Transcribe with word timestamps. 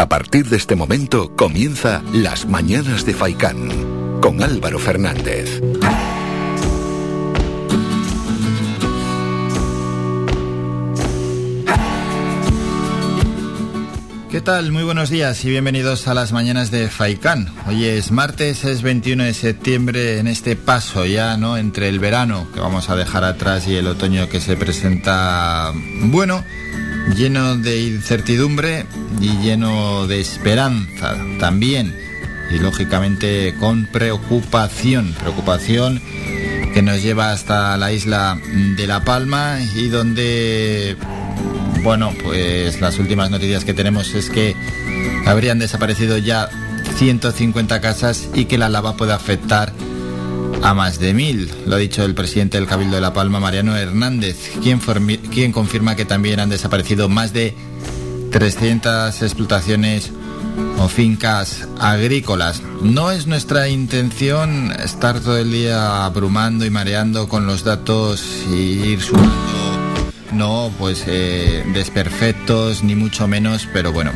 A 0.00 0.08
partir 0.08 0.48
de 0.48 0.56
este 0.56 0.76
momento 0.76 1.36
comienza 1.36 2.02
Las 2.14 2.46
Mañanas 2.46 3.04
de 3.04 3.12
Faicán 3.12 3.68
con 4.22 4.42
Álvaro 4.42 4.78
Fernández. 4.78 5.60
¿Qué 14.30 14.40
tal? 14.40 14.72
Muy 14.72 14.84
buenos 14.84 15.10
días 15.10 15.44
y 15.44 15.50
bienvenidos 15.50 16.08
a 16.08 16.14
las 16.14 16.32
mañanas 16.32 16.70
de 16.70 16.88
Faicán. 16.88 17.52
Hoy 17.66 17.84
es 17.84 18.10
martes, 18.10 18.64
es 18.64 18.80
21 18.80 19.24
de 19.24 19.34
septiembre 19.34 20.18
en 20.18 20.28
este 20.28 20.56
paso 20.56 21.04
ya, 21.04 21.36
¿no? 21.36 21.58
Entre 21.58 21.90
el 21.90 21.98
verano 21.98 22.46
que 22.54 22.60
vamos 22.60 22.88
a 22.88 22.96
dejar 22.96 23.24
atrás 23.24 23.68
y 23.68 23.76
el 23.76 23.86
otoño 23.86 24.30
que 24.30 24.40
se 24.40 24.56
presenta 24.56 25.74
bueno, 26.04 26.42
lleno 27.14 27.56
de 27.56 27.80
incertidumbre 27.82 28.86
y 29.20 29.38
lleno 29.38 30.06
de 30.06 30.20
esperanza 30.20 31.16
también. 31.38 31.94
Y 32.50 32.58
lógicamente 32.58 33.54
con 33.60 33.86
preocupación, 33.86 35.14
preocupación 35.20 36.00
que 36.74 36.82
nos 36.82 37.02
lleva 37.02 37.32
hasta 37.32 37.76
la 37.76 37.92
isla 37.92 38.40
de 38.76 38.86
La 38.86 39.04
Palma 39.04 39.58
y 39.76 39.88
donde 39.88 40.96
bueno, 41.82 42.12
pues 42.22 42.80
las 42.80 42.98
últimas 42.98 43.30
noticias 43.30 43.64
que 43.64 43.74
tenemos 43.74 44.14
es 44.14 44.30
que 44.30 44.54
habrían 45.26 45.58
desaparecido 45.58 46.18
ya 46.18 46.50
150 46.96 47.80
casas 47.80 48.28
y 48.34 48.44
que 48.44 48.58
la 48.58 48.68
lava 48.68 48.96
puede 48.96 49.12
afectar 49.12 49.72
a 50.62 50.74
más 50.74 50.98
de 50.98 51.14
mil. 51.14 51.50
Lo 51.66 51.76
ha 51.76 51.78
dicho 51.78 52.04
el 52.04 52.14
presidente 52.14 52.58
del 52.58 52.66
Cabildo 52.66 52.96
de 52.96 53.00
La 53.00 53.12
Palma, 53.12 53.40
Mariano 53.40 53.76
Hernández, 53.76 54.50
quien, 54.62 55.52
confirma 55.52 55.96
que 55.96 56.04
también 56.04 56.40
han 56.40 56.48
desaparecido 56.48 57.08
más 57.08 57.32
de 57.32 57.54
300 58.32 59.22
explotaciones 59.22 60.12
o 60.78 60.88
fincas 60.88 61.68
agrícolas. 61.78 62.62
No 62.82 63.10
es 63.10 63.26
nuestra 63.26 63.68
intención 63.68 64.72
estar 64.72 65.20
todo 65.20 65.38
el 65.38 65.52
día 65.52 66.04
abrumando 66.04 66.64
y 66.64 66.70
mareando 66.70 67.28
con 67.28 67.46
los 67.46 67.64
datos 67.64 68.24
y 68.50 68.54
ir 68.54 69.00
sumando 69.00 69.60
no 70.32 70.70
pues 70.78 71.04
eh, 71.06 71.64
desperfectos 71.74 72.82
ni 72.82 72.94
mucho 72.94 73.26
menos, 73.26 73.68
pero 73.72 73.92
bueno, 73.92 74.12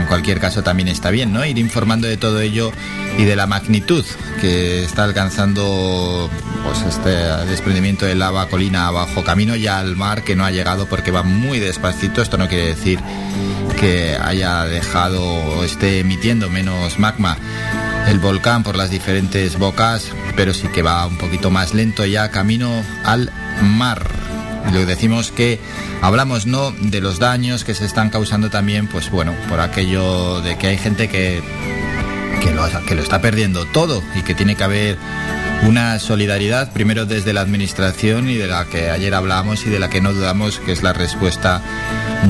en 0.00 0.06
cualquier 0.06 0.40
caso 0.40 0.62
también 0.62 0.88
está 0.88 1.10
bien, 1.10 1.32
¿no? 1.32 1.44
Ir 1.44 1.58
informando 1.58 2.06
de 2.06 2.16
todo 2.16 2.40
ello 2.40 2.72
y 3.18 3.24
de 3.24 3.36
la 3.36 3.46
magnitud 3.46 4.04
que 4.40 4.84
está 4.84 5.04
alcanzando 5.04 6.30
pues 6.64 6.82
este 6.82 7.10
desprendimiento 7.46 8.06
de 8.06 8.14
lava 8.14 8.48
colina 8.48 8.86
abajo, 8.86 9.24
camino 9.24 9.56
ya 9.56 9.78
al 9.78 9.96
mar 9.96 10.22
que 10.22 10.36
no 10.36 10.44
ha 10.44 10.50
llegado 10.50 10.86
porque 10.86 11.10
va 11.10 11.22
muy 11.22 11.58
despacito. 11.58 12.22
Esto 12.22 12.38
no 12.38 12.48
quiere 12.48 12.66
decir 12.66 13.00
que 13.78 14.16
haya 14.22 14.64
dejado 14.64 15.22
o 15.22 15.64
esté 15.64 16.00
emitiendo 16.00 16.48
menos 16.48 16.98
magma 16.98 17.36
el 18.08 18.18
volcán 18.18 18.62
por 18.62 18.76
las 18.76 18.90
diferentes 18.90 19.58
bocas, 19.58 20.10
pero 20.36 20.54
sí 20.54 20.68
que 20.68 20.82
va 20.82 21.06
un 21.06 21.18
poquito 21.18 21.50
más 21.50 21.74
lento 21.74 22.04
ya 22.04 22.30
camino 22.30 22.84
al 23.04 23.30
mar. 23.62 24.21
Lo 24.70 24.86
decimos 24.86 25.32
que 25.32 25.58
hablamos 26.00 26.46
no 26.46 26.70
de 26.70 27.00
los 27.00 27.18
daños 27.18 27.64
que 27.64 27.74
se 27.74 27.84
están 27.84 28.10
causando 28.10 28.50
también, 28.50 28.86
pues 28.88 29.10
bueno, 29.10 29.34
por 29.48 29.60
aquello 29.60 30.40
de 30.40 30.56
que 30.56 30.68
hay 30.68 30.78
gente 30.78 31.08
que, 31.08 31.42
que, 32.42 32.52
lo, 32.52 32.64
que 32.86 32.94
lo 32.94 33.02
está 33.02 33.20
perdiendo 33.20 33.66
todo 33.66 34.02
y 34.14 34.22
que 34.22 34.34
tiene 34.34 34.56
que 34.56 34.64
haber 34.64 34.98
una 35.66 35.98
solidaridad, 35.98 36.72
primero 36.72 37.06
desde 37.06 37.32
la 37.32 37.40
administración 37.40 38.28
y 38.28 38.34
de 38.34 38.48
la 38.48 38.64
que 38.64 38.90
ayer 38.90 39.14
hablábamos 39.14 39.64
y 39.66 39.70
de 39.70 39.78
la 39.78 39.88
que 39.88 40.00
no 40.00 40.12
dudamos 40.12 40.58
que 40.58 40.72
es 40.72 40.82
la 40.82 40.92
respuesta 40.92 41.62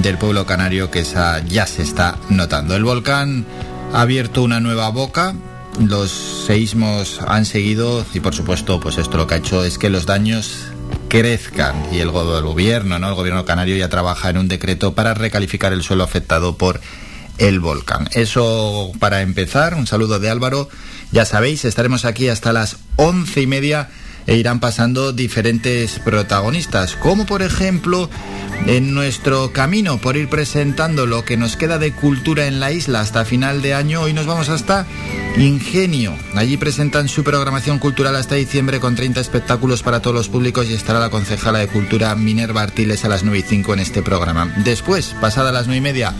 del 0.02 0.18
pueblo 0.18 0.44
canario 0.44 0.90
que 0.90 1.00
esa 1.00 1.40
ya 1.40 1.66
se 1.66 1.82
está 1.82 2.18
notando. 2.28 2.76
El 2.76 2.84
volcán 2.84 3.46
ha 3.92 4.02
abierto 4.02 4.42
una 4.42 4.60
nueva 4.60 4.88
boca, 4.90 5.34
los 5.80 6.10
seísmos 6.46 7.20
han 7.26 7.46
seguido 7.46 8.04
y 8.12 8.20
por 8.20 8.34
supuesto 8.34 8.80
pues 8.80 8.98
esto 8.98 9.16
lo 9.16 9.26
que 9.26 9.34
ha 9.34 9.38
hecho 9.38 9.64
es 9.64 9.78
que 9.78 9.88
los 9.88 10.04
daños 10.04 10.66
crezcan 11.12 11.88
y 11.92 11.98
el, 11.98 12.10
gobierno, 12.10 12.98
¿no? 12.98 13.10
El 13.10 13.14
gobierno 13.14 13.44
canario 13.44 13.76
ya 13.76 13.90
trabaja 13.90 14.30
en 14.30 14.38
un 14.38 14.48
decreto 14.48 14.94
para 14.94 15.12
recalificar 15.12 15.74
el 15.74 15.82
suelo 15.82 16.04
afectado 16.04 16.56
por 16.56 16.80
el 17.36 17.60
volcán. 17.60 18.08
Eso 18.12 18.90
para 18.98 19.20
empezar, 19.20 19.74
un 19.74 19.86
saludo 19.86 20.20
de 20.20 20.30
Álvaro. 20.30 20.70
Ya 21.10 21.26
sabéis, 21.26 21.66
estaremos 21.66 22.06
aquí 22.06 22.28
hasta 22.28 22.54
las 22.54 22.78
once 22.96 23.42
y 23.42 23.46
media 23.46 23.90
e 24.26 24.36
irán 24.36 24.60
pasando 24.60 25.12
diferentes 25.12 25.98
protagonistas, 25.98 26.96
como 26.96 27.26
por 27.26 27.42
ejemplo 27.42 28.08
en 28.66 28.94
nuestro 28.94 29.52
camino 29.52 29.98
por 29.98 30.16
ir 30.16 30.28
presentando 30.28 31.06
lo 31.06 31.24
que 31.24 31.36
nos 31.36 31.56
queda 31.56 31.78
de 31.78 31.92
cultura 31.92 32.46
en 32.46 32.60
la 32.60 32.70
isla 32.70 33.00
hasta 33.00 33.24
final 33.24 33.62
de 33.62 33.74
año. 33.74 34.02
Hoy 34.02 34.12
nos 34.12 34.26
vamos 34.26 34.48
hasta 34.48 34.86
Ingenio. 35.36 36.14
Allí 36.36 36.56
presentan 36.56 37.08
su 37.08 37.24
programación 37.24 37.78
cultural 37.78 38.16
hasta 38.16 38.34
diciembre 38.34 38.80
con 38.80 38.94
30 38.94 39.20
espectáculos 39.20 39.82
para 39.82 40.00
todos 40.00 40.14
los 40.14 40.28
públicos 40.28 40.68
y 40.68 40.74
estará 40.74 41.00
la 41.00 41.10
concejala 41.10 41.58
de 41.58 41.68
Cultura 41.68 42.14
Minerva 42.14 42.62
Artiles 42.62 43.04
a 43.04 43.08
las 43.08 43.24
9 43.24 43.38
y 43.38 43.42
5 43.42 43.74
en 43.74 43.80
este 43.80 44.02
programa. 44.02 44.52
Después, 44.64 45.14
pasada 45.20 45.52
las 45.52 45.66
9 45.66 45.78
y 45.78 45.80
media, 45.80 46.14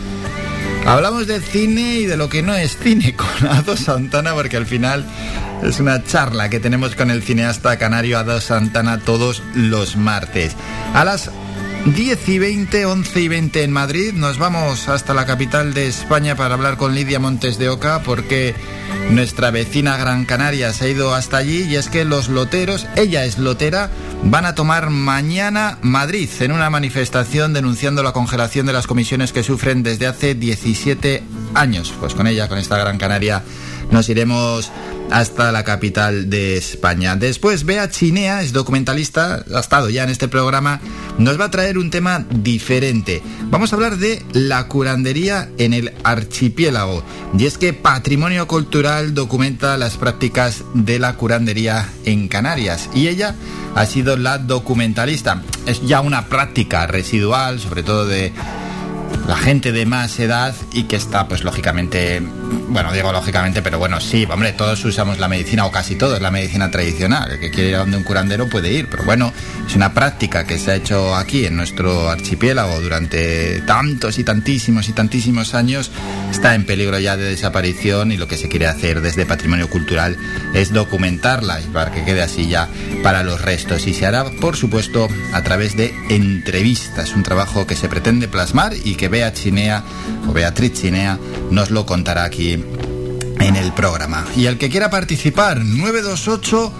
hablamos 0.85 1.27
de 1.27 1.39
cine 1.39 1.95
y 1.99 2.05
de 2.05 2.17
lo 2.17 2.29
que 2.29 2.41
no 2.41 2.53
es 2.55 2.77
cine 2.77 3.15
con 3.15 3.47
Ado 3.49 3.77
Santana 3.77 4.33
porque 4.33 4.57
al 4.57 4.65
final 4.65 5.05
es 5.63 5.79
una 5.79 6.03
charla 6.03 6.49
que 6.49 6.59
tenemos 6.59 6.95
con 6.95 7.11
el 7.11 7.23
cineasta 7.23 7.77
canario 7.77 8.19
Ado 8.19 8.41
Santana 8.41 8.99
todos 8.99 9.41
los 9.55 9.95
martes. 9.95 10.55
A 10.93 11.05
las 11.05 11.31
10 11.85 12.29
y 12.29 12.39
20, 12.39 12.85
11 12.85 13.21
y 13.21 13.27
20 13.27 13.63
en 13.63 13.71
Madrid. 13.71 14.13
Nos 14.13 14.37
vamos 14.37 14.87
hasta 14.87 15.13
la 15.13 15.25
capital 15.25 15.73
de 15.73 15.87
España 15.87 16.35
para 16.35 16.55
hablar 16.55 16.77
con 16.77 16.95
Lidia 16.95 17.19
Montes 17.19 17.57
de 17.57 17.67
Oca 17.67 18.01
porque 18.03 18.55
nuestra 19.09 19.51
vecina 19.51 19.97
Gran 19.97 20.23
Canaria 20.23 20.71
se 20.71 20.85
ha 20.85 20.87
ido 20.87 21.13
hasta 21.13 21.37
allí 21.37 21.63
y 21.63 21.75
es 21.75 21.89
que 21.89 22.05
los 22.05 22.29
loteros, 22.29 22.87
ella 22.95 23.25
es 23.25 23.37
lotera, 23.37 23.89
van 24.23 24.45
a 24.45 24.55
tomar 24.55 24.91
mañana 24.91 25.77
Madrid 25.81 26.29
en 26.39 26.53
una 26.53 26.69
manifestación 26.69 27.51
denunciando 27.51 28.01
la 28.01 28.13
congelación 28.13 28.65
de 28.65 28.73
las 28.73 28.87
comisiones 28.87 29.33
que 29.33 29.43
sufren 29.43 29.83
desde 29.83 30.07
hace 30.07 30.35
17 30.35 31.21
años. 31.53 31.93
Pues 31.99 32.13
con 32.15 32.27
ella, 32.27 32.47
con 32.47 32.59
esta 32.59 32.77
Gran 32.77 32.97
Canaria, 32.97 33.43
nos 33.91 34.09
iremos 34.09 34.71
hasta 35.11 35.51
la 35.51 35.63
capital 35.63 36.29
de 36.29 36.57
España. 36.57 37.15
Después, 37.15 37.65
Bea 37.65 37.89
Chinea, 37.89 38.41
es 38.41 38.53
documentalista, 38.53 39.45
ha 39.53 39.59
estado 39.59 39.89
ya 39.89 40.03
en 40.03 40.09
este 40.09 40.27
programa, 40.27 40.81
nos 41.17 41.39
va 41.39 41.45
a 41.45 41.51
traer 41.51 41.77
un 41.77 41.91
tema 41.91 42.25
diferente. 42.31 43.21
Vamos 43.49 43.71
a 43.71 43.75
hablar 43.75 43.97
de 43.97 44.23
la 44.33 44.67
curandería 44.67 45.49
en 45.57 45.73
el 45.73 45.93
archipiélago. 46.03 47.03
Y 47.37 47.45
es 47.45 47.57
que 47.57 47.73
Patrimonio 47.73 48.47
Cultural 48.47 49.13
documenta 49.13 49.77
las 49.77 49.97
prácticas 49.97 50.63
de 50.73 50.97
la 50.97 51.15
curandería 51.15 51.87
en 52.05 52.27
Canarias. 52.27 52.89
Y 52.95 53.07
ella 53.07 53.35
ha 53.75 53.85
sido 53.85 54.17
la 54.17 54.39
documentalista. 54.39 55.43
Es 55.67 55.81
ya 55.85 56.01
una 56.01 56.27
práctica 56.27 56.87
residual, 56.87 57.59
sobre 57.59 57.83
todo 57.83 58.07
de 58.07 58.31
la 59.27 59.37
gente 59.37 59.71
de 59.71 59.85
más 59.85 60.19
edad 60.19 60.53
y 60.73 60.83
que 60.83 60.95
está, 60.95 61.27
pues 61.27 61.43
lógicamente, 61.43 62.21
bueno, 62.67 62.91
digo 62.91 63.11
lógicamente, 63.11 63.61
pero 63.61 63.79
bueno, 63.79 64.01
sí, 64.01 64.27
hombre, 64.29 64.51
todos 64.53 64.83
usamos 64.83 65.19
la 65.19 65.27
medicina, 65.27 65.65
o 65.65 65.71
casi 65.71 65.95
todos, 65.95 66.21
la 66.21 66.31
medicina 66.31 66.69
tradicional. 66.71 67.31
El 67.31 67.39
que 67.39 67.51
quiere 67.51 67.69
ir 67.69 67.75
a 67.75 67.79
donde 67.79 67.97
un 67.97 68.03
curandero 68.03 68.49
puede 68.49 68.71
ir, 68.71 68.87
pero 68.89 69.03
bueno, 69.03 69.31
es 69.65 69.75
una 69.75 69.93
práctica 69.93 70.45
que 70.45 70.57
se 70.57 70.71
ha 70.71 70.75
hecho 70.75 71.15
aquí 71.15 71.45
en 71.45 71.55
nuestro 71.55 72.09
archipiélago 72.09 72.81
durante 72.81 73.61
tantos 73.61 74.19
y 74.19 74.23
tantísimos 74.23 74.89
y 74.89 74.93
tantísimos 74.93 75.53
años, 75.53 75.91
está 76.31 76.55
en 76.55 76.65
peligro 76.65 76.99
ya 76.99 77.15
de 77.15 77.25
desaparición 77.25 78.11
y 78.11 78.17
lo 78.17 78.27
que 78.27 78.37
se 78.37 78.49
quiere 78.49 78.67
hacer 78.67 79.01
desde 79.01 79.25
Patrimonio 79.25 79.69
Cultural 79.69 80.17
es 80.53 80.73
documentarla 80.73 81.61
y 81.61 81.65
para 81.65 81.91
que 81.91 82.03
quede 82.03 82.21
así 82.21 82.49
ya 82.49 82.67
para 83.01 83.23
los 83.23 83.41
restos. 83.41 83.87
Y 83.87 83.93
se 83.93 84.05
hará, 84.05 84.25
por 84.25 84.57
supuesto, 84.57 85.07
a 85.31 85.43
través 85.43 85.77
de 85.77 85.93
entrevistas, 86.09 87.13
un 87.13 87.23
trabajo 87.23 87.65
que 87.65 87.75
se 87.75 87.87
pretende 87.87 88.27
plasmar 88.27 88.73
y 88.83 88.95
que 88.95 89.12
Bea 89.13 89.31
Chinea 89.31 89.83
o 90.27 90.33
Beatriz 90.33 90.73
Chinea 90.73 91.19
nos 91.51 91.69
lo 91.69 91.85
contará 91.85 92.23
aquí 92.23 92.53
en 92.53 93.55
el 93.55 93.71
programa. 93.73 94.25
Y 94.35 94.47
el 94.47 94.57
que 94.57 94.71
quiera 94.71 94.89
participar, 94.89 95.63
928 95.63 96.73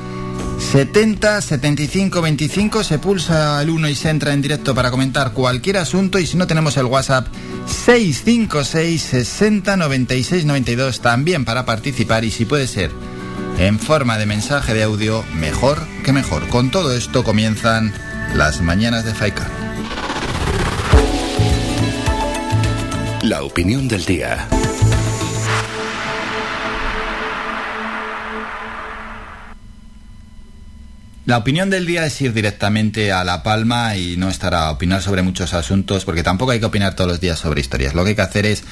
70 0.72 1.42
75 1.42 2.22
25 2.24 2.84
se 2.84 2.98
pulsa 2.98 3.62
el 3.62 3.70
1 3.70 3.88
y 3.88 3.94
se 3.94 4.10
entra 4.10 4.34
en 4.34 4.42
directo 4.42 4.74
para 4.74 4.90
comentar 4.90 5.34
cualquier 5.34 5.78
asunto 5.78 6.18
y 6.18 6.26
si 6.26 6.36
no 6.36 6.48
tenemos 6.48 6.76
el 6.78 6.86
WhatsApp 6.86 7.28
656 7.68 9.00
60 9.00 9.78
96 9.78 10.46
92 10.46 11.02
también 11.02 11.46
para 11.46 11.66
participar 11.66 12.26
y 12.26 12.32
si 12.32 12.46
puede 12.46 12.66
ser 12.66 12.90
en 13.60 13.78
forma 13.78 14.18
de 14.18 14.26
mensaje 14.26 14.74
de 14.74 14.82
audio 14.82 15.24
mejor 15.36 15.78
que 16.04 16.14
mejor. 16.14 16.48
Con 16.48 16.72
todo 16.72 16.96
esto 16.96 17.24
comienzan 17.24 17.94
las 18.34 18.62
mañanas 18.62 19.06
de 19.06 19.14
Faika. 19.14 19.63
La 23.24 23.42
opinión 23.42 23.88
del 23.88 24.04
día. 24.04 24.50
la 31.26 31.38
opinión 31.38 31.70
del 31.70 31.86
día 31.86 32.06
es 32.06 32.22
ir 32.22 32.34
directamente 32.34 33.14
a 33.14 33.24
La 33.24 33.42
Palma 33.42 33.96
y 33.96 34.18
no 34.18 34.30
estar 34.30 34.54
a 34.54 34.72
opinar 34.72 35.02
sobre 35.02 35.22
muchos 35.22 35.54
asuntos, 35.54 36.04
porque 36.04 36.22
tampoco 36.22 36.52
hay 36.52 36.60
que 36.60 36.66
opinar 36.66 36.96
todos 36.96 37.10
los 37.10 37.22
días 37.22 37.40
sobre 37.40 37.62
historias. 37.62 37.94
Lo 37.94 38.04
que 38.04 38.10
hay 38.10 38.16
que 38.16 38.22
hacer 38.22 38.46
es 38.46 38.64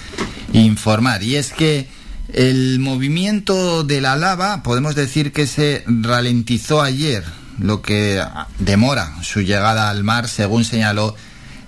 informar. 0.51 1.23
Y 1.23 1.37
es 1.37 1.53
que 1.53 1.87
el 2.33 2.79
movimiento 2.79 3.85
de 3.85 4.01
la 4.01 4.17
lava, 4.17 4.63
podemos 4.63 4.95
decir 4.95 5.31
que 5.31 5.47
se 5.47 5.85
ralentizó 5.87 6.81
ayer, 6.81 7.23
lo 7.57 7.81
que 7.81 8.21
demora 8.59 9.15
su 9.23 9.41
llegada 9.41 9.89
al 9.89 10.03
mar, 10.03 10.27
según 10.27 10.65
señaló 10.65 11.15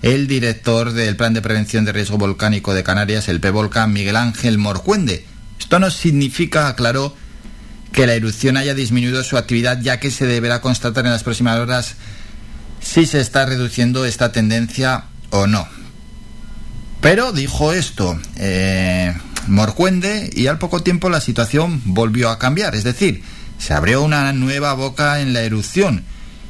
el 0.04 0.28
director 0.28 0.92
del 0.92 1.16
Plan 1.16 1.34
de 1.34 1.42
Prevención 1.42 1.86
de 1.86 1.94
Riesgo 1.94 2.18
Volcánico 2.18 2.74
de 2.74 2.84
Canarias, 2.84 3.30
el 3.30 3.40
P-Volcán, 3.40 3.94
Miguel 3.94 4.18
Ángel 4.18 4.58
Morcuende. 4.58 5.26
Esto 5.58 5.80
no 5.80 5.90
significa, 5.90 6.68
aclaró, 6.68 7.16
que 7.94 8.06
la 8.06 8.14
erupción 8.14 8.58
haya 8.58 8.74
disminuido 8.74 9.24
su 9.24 9.38
actividad, 9.38 9.80
ya 9.82 10.02
que 10.02 10.12
se 10.12 10.26
deberá 10.26 10.60
constatar 10.60 11.06
en 11.06 11.14
las 11.14 11.24
próximas 11.24 11.58
horas 11.58 11.96
si 12.82 13.06
se 13.06 13.22
está 13.22 13.46
reduciendo 13.46 14.06
esta 14.06 14.34
tendencia 14.34 15.06
o 15.30 15.48
no. 15.48 15.66
Pero 17.00 17.32
dijo 17.32 17.72
esto 17.72 18.20
eh, 18.36 19.16
Morcuende 19.48 20.30
y 20.36 20.48
al 20.48 20.58
poco 20.58 20.84
tiempo 20.84 21.10
la 21.10 21.22
situación 21.22 21.82
volvió 21.86 22.30
a 22.30 22.40
cambiar, 22.40 22.76
es 22.76 22.84
decir, 22.84 23.24
se 23.58 23.74
abrió 23.74 24.02
una 24.02 24.34
nueva 24.34 24.74
boca 24.74 25.22
en 25.22 25.32
la 25.32 25.44
erupción 25.44 26.04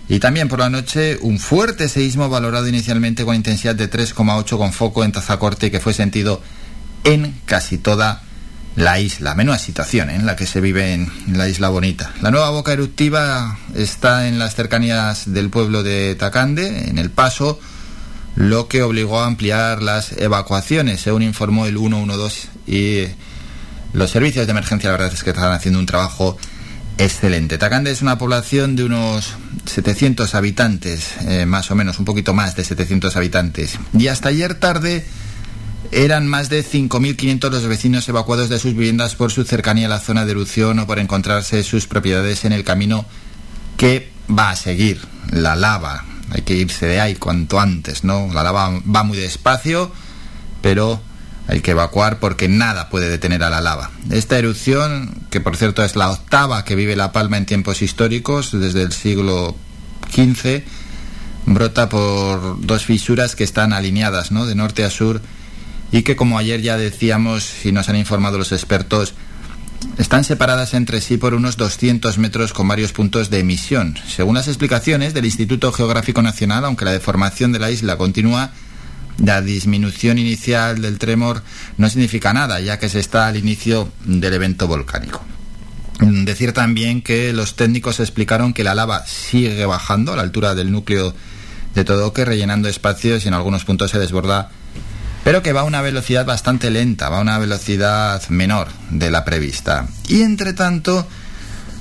y 0.09 0.19
también 0.19 0.49
por 0.49 0.59
la 0.59 0.69
noche 0.69 1.17
un 1.21 1.39
fuerte 1.39 1.87
seísmo 1.87 2.29
valorado 2.29 2.67
inicialmente 2.67 3.25
con 3.25 3.35
intensidad 3.35 3.75
de 3.75 3.89
3,8 3.89 4.57
con 4.57 4.73
foco 4.73 5.03
en 5.03 5.11
Tazacorte 5.11 5.71
que 5.71 5.79
fue 5.79 5.93
sentido 5.93 6.41
en 7.03 7.39
casi 7.45 7.77
toda 7.77 8.21
la 8.75 8.99
isla. 8.99 9.35
Menuda 9.35 9.57
situación 9.59 10.09
¿eh? 10.09 10.15
en 10.15 10.25
la 10.25 10.35
que 10.35 10.45
se 10.45 10.61
vive 10.61 10.93
en, 10.93 11.11
la 11.31 11.47
isla 11.47 11.69
bonita. 11.69 12.11
La 12.21 12.31
nueva 12.31 12.49
boca 12.49 12.73
eruptiva 12.73 13.57
está 13.75 14.27
en 14.27 14.39
las 14.39 14.55
cercanías 14.55 15.31
del 15.31 15.49
pueblo 15.49 15.83
de 15.83 16.15
Tacande, 16.15 16.89
en 16.89 16.97
el 16.97 17.09
paso, 17.09 17.59
lo 18.35 18.67
que 18.67 18.81
obligó 18.81 19.21
a 19.21 19.27
ampliar 19.27 19.83
las 19.83 20.13
evacuaciones, 20.13 21.01
según 21.01 21.21
informó 21.21 21.67
el 21.67 21.77
112 21.77 22.47
y 22.65 23.05
los 23.93 24.09
servicios 24.09 24.47
de 24.47 24.51
emergencia 24.51 24.89
la 24.89 24.97
verdad 24.97 25.13
es 25.13 25.23
que 25.23 25.29
están 25.29 25.51
haciendo 25.51 25.79
un 25.79 25.85
trabajo 25.85 26.37
excelente. 26.97 27.57
Tacande 27.57 27.91
es 27.91 28.01
una 28.01 28.17
población 28.17 28.75
de 28.75 28.83
unos 28.83 29.33
700 29.65 30.35
habitantes, 30.35 31.15
eh, 31.21 31.45
más 31.45 31.71
o 31.71 31.75
menos, 31.75 31.99
un 31.99 32.05
poquito 32.05 32.33
más 32.33 32.55
de 32.55 32.63
700 32.63 33.15
habitantes. 33.15 33.79
Y 33.97 34.07
hasta 34.07 34.29
ayer 34.29 34.55
tarde 34.55 35.05
eran 35.91 36.27
más 36.27 36.49
de 36.49 36.63
5.500 36.63 37.51
los 37.51 37.67
vecinos 37.67 38.07
evacuados 38.09 38.49
de 38.49 38.59
sus 38.59 38.73
viviendas 38.73 39.15
por 39.15 39.31
su 39.31 39.43
cercanía 39.43 39.87
a 39.87 39.89
la 39.89 39.99
zona 39.99 40.25
de 40.25 40.31
erupción 40.31 40.79
o 40.79 40.87
por 40.87 40.99
encontrarse 40.99 41.63
sus 41.63 41.87
propiedades 41.87 42.45
en 42.45 42.53
el 42.53 42.63
camino 42.63 43.05
que 43.77 44.11
va 44.29 44.51
a 44.51 44.55
seguir 44.55 45.01
la 45.31 45.55
lava. 45.55 46.05
Hay 46.31 46.41
que 46.41 46.55
irse 46.55 46.87
de 46.87 46.99
ahí 46.99 47.15
cuanto 47.15 47.59
antes, 47.59 48.03
¿no? 48.03 48.31
La 48.33 48.43
lava 48.43 48.81
va 48.83 49.03
muy 49.03 49.17
despacio, 49.17 49.91
pero 50.61 51.01
hay 51.47 51.61
que 51.61 51.71
evacuar 51.71 52.19
porque 52.19 52.47
nada 52.47 52.89
puede 52.89 53.09
detener 53.09 53.43
a 53.43 53.49
la 53.49 53.61
lava. 53.61 53.91
Esta 54.09 54.37
erupción, 54.37 55.25
que 55.29 55.41
por 55.41 55.57
cierto 55.57 55.83
es 55.83 55.95
la 55.95 56.11
octava 56.11 56.63
que 56.63 56.75
vive 56.75 56.95
La 56.95 57.11
Palma 57.11 57.37
en 57.37 57.45
tiempos 57.45 57.81
históricos, 57.81 58.51
desde 58.57 58.81
el 58.81 58.91
siglo 58.91 59.55
XV, 60.13 60.63
brota 61.45 61.89
por 61.89 62.65
dos 62.65 62.85
fisuras 62.85 63.35
que 63.35 63.43
están 63.43 63.73
alineadas, 63.73 64.31
¿no? 64.31 64.45
De 64.45 64.55
norte 64.55 64.83
a 64.83 64.89
sur 64.89 65.21
y 65.91 66.01
que 66.03 66.15
como 66.15 66.39
ayer 66.39 66.61
ya 66.61 66.77
decíamos 66.77 67.65
y 67.65 67.71
nos 67.71 67.87
han 67.89 67.97
informado 67.97 68.37
los 68.37 68.51
expertos, 68.51 69.13
están 69.97 70.23
separadas 70.23 70.73
entre 70.73 71.01
sí 71.01 71.17
por 71.17 71.33
unos 71.33 71.57
200 71.57 72.17
metros 72.17 72.53
con 72.53 72.67
varios 72.67 72.93
puntos 72.93 73.29
de 73.29 73.39
emisión. 73.39 73.99
Según 74.07 74.35
las 74.35 74.47
explicaciones 74.47 75.13
del 75.13 75.25
Instituto 75.25 75.71
Geográfico 75.71 76.21
Nacional, 76.21 76.65
aunque 76.65 76.85
la 76.85 76.93
deformación 76.93 77.51
de 77.51 77.59
la 77.59 77.69
isla 77.69 77.97
continúa, 77.97 78.51
la 79.17 79.41
disminución 79.41 80.17
inicial 80.17 80.81
del 80.81 80.99
tremor 80.99 81.43
no 81.77 81.89
significa 81.89 82.33
nada, 82.33 82.59
ya 82.59 82.79
que 82.79 82.89
se 82.89 82.99
está 82.99 83.27
al 83.27 83.37
inicio 83.37 83.91
del 84.05 84.33
evento 84.33 84.67
volcánico. 84.67 85.21
Decir 85.99 86.53
también 86.53 87.01
que 87.01 87.33
los 87.33 87.55
técnicos 87.55 87.99
explicaron 87.99 88.53
que 88.53 88.63
la 88.63 88.75
lava 88.75 89.05
sigue 89.05 89.65
bajando 89.65 90.13
a 90.13 90.15
la 90.15 90.23
altura 90.23 90.55
del 90.55 90.71
núcleo 90.71 91.13
de 91.75 91.83
Todoque, 91.83 92.25
rellenando 92.25 92.67
espacios 92.67 93.25
y 93.25 93.27
en 93.27 93.33
algunos 93.33 93.63
puntos 93.65 93.91
se 93.91 93.99
desborda 93.99 94.49
pero 95.23 95.41
que 95.41 95.53
va 95.53 95.61
a 95.61 95.65
una 95.65 95.81
velocidad 95.81 96.25
bastante 96.25 96.69
lenta, 96.69 97.09
va 97.09 97.19
a 97.19 97.21
una 97.21 97.37
velocidad 97.37 98.21
menor 98.29 98.67
de 98.89 99.09
la 99.09 99.23
prevista. 99.23 99.87
Y 100.07 100.21
entre 100.21 100.53
tanto, 100.53 101.07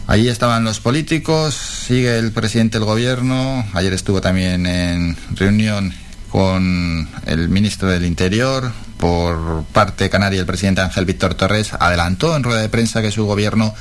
allí 0.06 0.28
estaban 0.28 0.64
los 0.64 0.78
políticos, 0.78 1.54
sigue 1.54 2.18
el 2.18 2.30
presidente 2.30 2.78
del 2.78 2.86
gobierno, 2.86 3.66
ayer 3.72 3.92
estuvo 3.92 4.20
también 4.20 4.66
en 4.66 5.16
reunión 5.34 5.92
con 6.32 7.10
el 7.26 7.50
ministro 7.50 7.88
del 7.88 8.06
Interior, 8.06 8.72
por 8.96 9.64
parte 9.64 10.08
canaria 10.08 10.40
el 10.40 10.46
presidente 10.46 10.80
Ángel 10.80 11.04
Víctor 11.04 11.34
Torres 11.34 11.74
adelantó 11.78 12.34
en 12.34 12.42
rueda 12.42 12.62
de 12.62 12.70
prensa 12.70 13.02
que 13.02 13.10
su 13.10 13.26
gobierno 13.26 13.74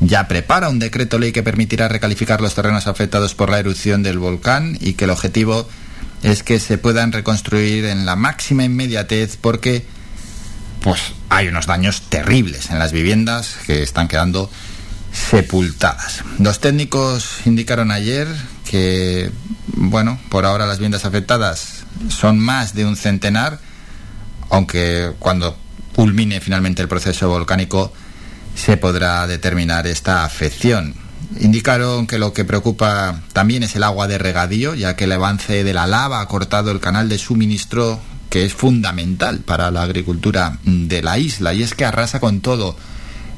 ya 0.00 0.26
prepara 0.26 0.70
un 0.70 0.80
decreto 0.80 1.20
ley 1.20 1.30
que 1.30 1.44
permitirá 1.44 1.86
recalificar 1.86 2.40
los 2.40 2.52
terrenos 2.56 2.88
afectados 2.88 3.36
por 3.36 3.48
la 3.48 3.60
erupción 3.60 4.02
del 4.02 4.18
volcán 4.18 4.76
y 4.80 4.94
que 4.94 5.04
el 5.04 5.10
objetivo 5.10 5.68
es 6.24 6.42
que 6.42 6.58
se 6.58 6.78
puedan 6.78 7.12
reconstruir 7.12 7.84
en 7.84 8.06
la 8.06 8.16
máxima 8.16 8.64
inmediatez 8.64 9.36
porque 9.40 9.86
pues 10.82 11.00
hay 11.28 11.46
unos 11.46 11.66
daños 11.66 12.02
terribles 12.08 12.70
en 12.70 12.80
las 12.80 12.90
viviendas 12.90 13.56
que 13.68 13.84
están 13.84 14.08
quedando 14.08 14.50
sepultadas. 15.12 16.24
Los 16.40 16.58
técnicos 16.58 17.38
indicaron 17.44 17.92
ayer 17.92 18.26
que, 18.68 19.30
bueno, 19.76 20.18
por 20.28 20.44
ahora 20.44 20.66
las 20.66 20.78
viviendas 20.78 21.04
afectadas 21.04 21.83
son 22.08 22.38
más 22.38 22.74
de 22.74 22.84
un 22.84 22.96
centenar, 22.96 23.60
aunque 24.50 25.12
cuando 25.18 25.56
culmine 25.94 26.40
finalmente 26.40 26.82
el 26.82 26.88
proceso 26.88 27.28
volcánico 27.28 27.92
se 28.54 28.76
podrá 28.76 29.26
determinar 29.26 29.86
esta 29.86 30.24
afección. 30.24 30.94
Indicaron 31.40 32.06
que 32.06 32.18
lo 32.18 32.32
que 32.32 32.44
preocupa 32.44 33.22
también 33.32 33.62
es 33.62 33.74
el 33.76 33.82
agua 33.82 34.06
de 34.06 34.18
regadío, 34.18 34.74
ya 34.74 34.94
que 34.94 35.04
el 35.04 35.12
avance 35.12 35.64
de 35.64 35.72
la 35.72 35.86
lava 35.86 36.20
ha 36.20 36.28
cortado 36.28 36.70
el 36.70 36.80
canal 36.80 37.08
de 37.08 37.18
suministro 37.18 38.00
que 38.30 38.44
es 38.44 38.52
fundamental 38.52 39.40
para 39.40 39.70
la 39.70 39.82
agricultura 39.82 40.58
de 40.64 41.02
la 41.02 41.18
isla 41.18 41.54
y 41.54 41.62
es 41.62 41.74
que 41.74 41.84
arrasa 41.84 42.20
con 42.20 42.40
todo. 42.40 42.76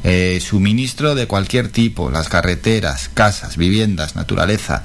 Eh, 0.05 0.41
suministro 0.41 1.14
de 1.14 1.26
cualquier 1.26 1.69
tipo, 1.69 2.11
las 2.11 2.29
carreteras, 2.29 3.11
casas, 3.12 3.56
viviendas, 3.56 4.17
naturaleza. 4.17 4.85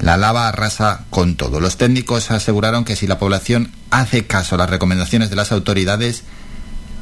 La 0.00 0.16
lava 0.16 0.48
arrasa 0.48 1.04
con 1.10 1.36
todo. 1.36 1.60
Los 1.60 1.76
técnicos 1.76 2.30
aseguraron 2.30 2.84
que 2.84 2.96
si 2.96 3.06
la 3.06 3.18
población 3.18 3.70
hace 3.90 4.26
caso 4.26 4.54
a 4.54 4.58
las 4.58 4.70
recomendaciones 4.70 5.30
de 5.30 5.36
las 5.36 5.52
autoridades, 5.52 6.22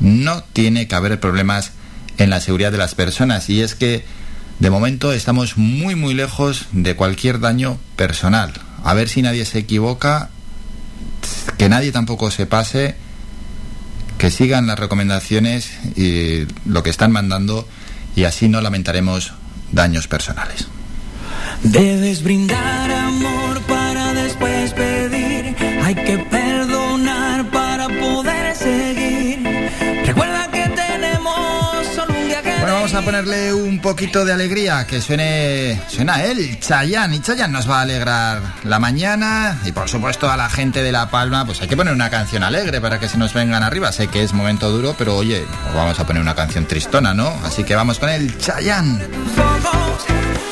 no 0.00 0.43
tiene 0.43 0.89
que 0.89 0.95
haber 0.95 1.21
problemas 1.21 1.73
en 2.19 2.31
la 2.31 2.41
seguridad 2.41 2.73
de 2.73 2.79
las 2.79 2.95
personas. 2.95 3.49
Y 3.49 3.62
es 3.62 3.75
que 3.75 4.05
de 4.59 4.71
momento 4.71 5.12
estamos 5.12 5.57
muy 5.57 5.95
muy 5.95 6.14
lejos 6.14 6.67
de 6.73 6.97
cualquier 6.97 7.38
daño 7.38 7.78
personal. 7.97 8.52
A 8.83 8.95
ver 8.95 9.09
si 9.09 9.23
nadie 9.23 9.45
se 9.45 9.61
equivoca, 9.61 10.31
que 11.57 11.69
nadie 11.69 11.93
tampoco 11.93 12.31
se 12.33 12.47
pase, 12.47 12.97
que 14.19 14.31
sigan 14.31 14.67
las 14.67 14.78
recomendaciones 14.78 15.71
y 15.97 16.47
lo 16.64 16.83
que 16.83 16.90
están 16.90 17.12
mandando 17.12 17.69
y 18.17 18.25
así 18.25 18.49
no 18.49 18.61
lamentaremos 18.61 19.33
daños 19.71 20.09
personales. 20.09 20.67
Debes 21.62 22.23
brindar 22.23 22.91
amor 22.91 23.61
para 23.62 24.15
después 24.15 24.73
pedir, 24.73 25.57
hay 25.83 25.95
que 25.95 26.19
perdonar 26.19 27.50
para 27.50 27.88
poder 27.88 28.57
seguir. 28.57 29.43
Recuerda 30.05 30.50
que 30.50 30.69
vamos 32.73 32.95
a 32.95 33.03
ponerle 33.03 33.53
un 33.53 33.81
poquito 33.81 34.25
de 34.25 34.33
alegría, 34.33 34.87
que 34.87 35.00
suene, 35.00 35.81
suena 35.88 36.25
él, 36.25 36.59
Chayanne, 36.61 37.17
y 37.17 37.21
Chayanne 37.21 37.53
nos 37.53 37.69
va 37.69 37.81
a 37.81 37.83
alegrar 37.83 38.41
la 38.65 38.79
mañana, 38.79 39.59
y 39.65 39.73
por 39.73 39.88
supuesto 39.88 40.31
a 40.31 40.37
la 40.37 40.49
gente 40.49 40.83
de 40.83 40.93
La 40.93 41.11
Palma, 41.11 41.45
pues 41.45 41.61
hay 41.61 41.69
que 41.69 41.77
poner 41.77 41.93
una 41.93 42.09
canción 42.09 42.43
alegre 42.43 42.81
para 42.81 43.00
que 43.00 43.09
se 43.09 43.19
nos 43.19 43.35
vengan 43.35 43.62
arriba, 43.62 43.91
sé 43.93 44.09
que 44.09 44.23
es 44.23 44.33
momento 44.33 44.71
duro, 44.71 44.95
pero 44.97 45.17
oye, 45.17 45.45
vamos 45.75 45.99
a 45.99 46.07
poner 46.07 46.23
una 46.23 46.35
canción 46.35 46.67
tristona, 46.67 47.15
¿no? 47.15 47.29
Así 47.45 47.65
que 47.65 47.75
vamos 47.75 47.99
con 47.99 48.09
el 48.11 48.38
Chayanne. 48.38 49.05
y 50.45 50.48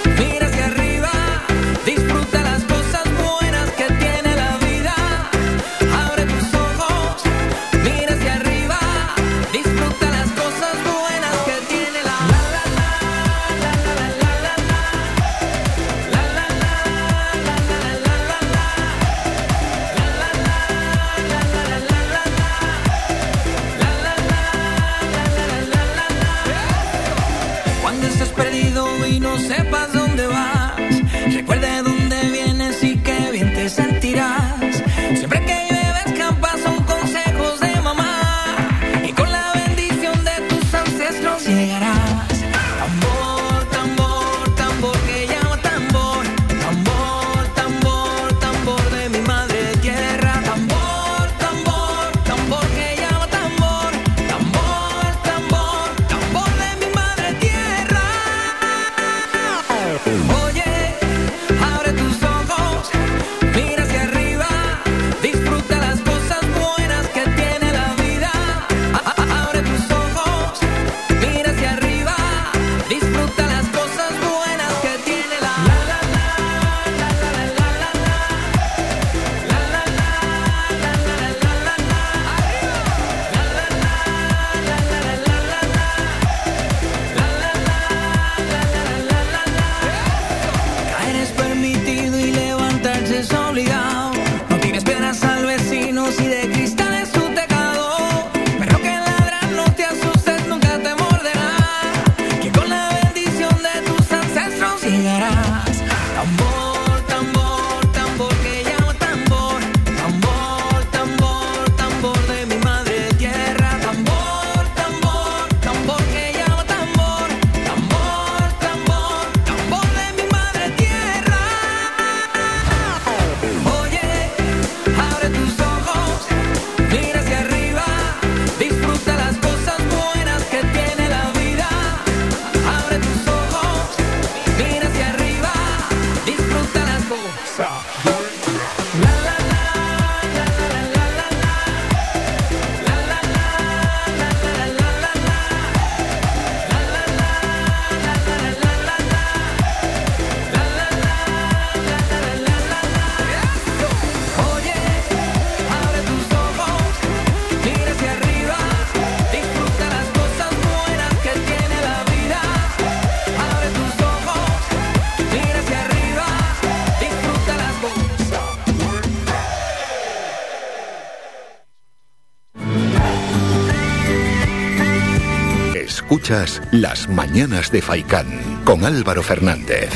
Las 176.72 177.08
Mañanas 177.08 177.70
de 177.70 177.80
Faicán 177.80 178.26
con 178.64 178.84
Álvaro 178.84 179.22
Fernández. 179.22 179.90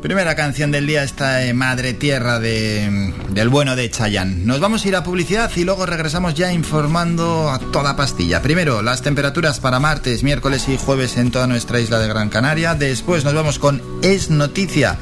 Primera 0.00 0.34
canción 0.34 0.70
del 0.70 0.86
día 0.86 1.02
está 1.02 1.40
Madre 1.52 1.92
Tierra 1.92 2.38
de, 2.38 3.12
del 3.28 3.50
bueno 3.50 3.76
de 3.76 3.90
Chayán. 3.90 4.46
Nos 4.46 4.58
vamos 4.58 4.82
a 4.84 4.88
ir 4.88 4.96
a 4.96 5.04
publicidad 5.04 5.50
y 5.54 5.64
luego 5.64 5.84
regresamos 5.84 6.32
ya 6.32 6.50
informando 6.50 7.50
a 7.50 7.58
toda 7.58 7.94
pastilla. 7.94 8.40
Primero, 8.40 8.80
las 8.80 9.02
temperaturas 9.02 9.60
para 9.60 9.78
martes, 9.78 10.22
miércoles 10.22 10.66
y 10.70 10.78
jueves 10.78 11.18
en 11.18 11.30
toda 11.30 11.46
nuestra 11.46 11.78
isla 11.78 11.98
de 11.98 12.08
Gran 12.08 12.30
Canaria. 12.30 12.74
Después 12.74 13.24
nos 13.24 13.34
vamos 13.34 13.58
con 13.58 13.82
Es 14.00 14.30
Noticia, 14.30 14.96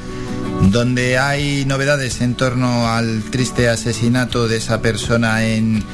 donde 0.63 1.17
hay 1.17 1.63
novedades 1.63 2.19
en 2.19 2.35
torno 2.35 2.89
al 2.89 3.23
triste 3.31 3.69
asesinato 3.69 4.49
de 4.49 4.57
esa 4.57 4.81
persona 4.81 5.45
en... 5.45 5.85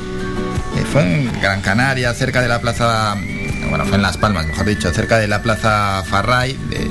Fue 0.91 1.01
en 1.03 1.41
Gran 1.41 1.61
Canaria, 1.61 2.13
cerca 2.13 2.41
de 2.41 2.47
la 2.47 2.59
plaza... 2.59 3.15
Bueno, 3.69 3.85
fue 3.85 3.97
en 3.97 4.01
Las 4.01 4.17
Palmas, 4.17 4.47
mejor 4.47 4.65
dicho, 4.65 4.91
cerca 4.91 5.19
de 5.19 5.27
la 5.27 5.43
plaza 5.43 6.03
Farray, 6.03 6.53
de 6.69 6.89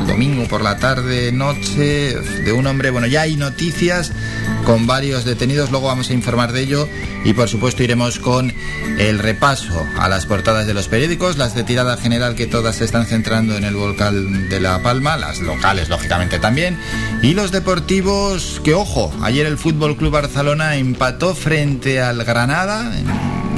el 0.00 0.06
domingo 0.06 0.46
por 0.46 0.62
la 0.62 0.76
tarde, 0.76 1.32
noche, 1.32 2.14
de 2.14 2.52
un 2.52 2.66
hombre. 2.66 2.90
Bueno, 2.90 3.06
ya 3.06 3.22
hay 3.22 3.36
noticias 3.36 4.12
con 4.64 4.86
varios 4.86 5.24
detenidos, 5.24 5.70
luego 5.70 5.86
vamos 5.86 6.10
a 6.10 6.12
informar 6.12 6.52
de 6.52 6.62
ello 6.62 6.88
y 7.24 7.32
por 7.32 7.48
supuesto 7.48 7.82
iremos 7.82 8.18
con 8.18 8.52
el 8.98 9.18
repaso 9.18 9.86
a 9.98 10.08
las 10.08 10.26
portadas 10.26 10.66
de 10.66 10.74
los 10.74 10.88
periódicos, 10.88 11.38
las 11.38 11.54
de 11.54 11.62
tirada 11.62 11.96
general 11.96 12.34
que 12.34 12.46
todas 12.46 12.76
se 12.76 12.84
están 12.84 13.06
centrando 13.06 13.56
en 13.56 13.64
el 13.64 13.74
volcán 13.74 14.48
de 14.48 14.60
La 14.60 14.82
Palma, 14.82 15.16
las 15.16 15.40
locales 15.40 15.88
lógicamente 15.88 16.38
también, 16.38 16.78
y 17.22 17.34
los 17.34 17.52
deportivos 17.52 18.60
que 18.64 18.74
ojo, 18.74 19.12
ayer 19.22 19.46
el 19.46 19.58
Fútbol 19.58 19.96
Club 19.96 20.12
Barcelona 20.12 20.76
empató 20.76 21.34
frente 21.34 22.00
al 22.00 22.24
Granada 22.24 22.92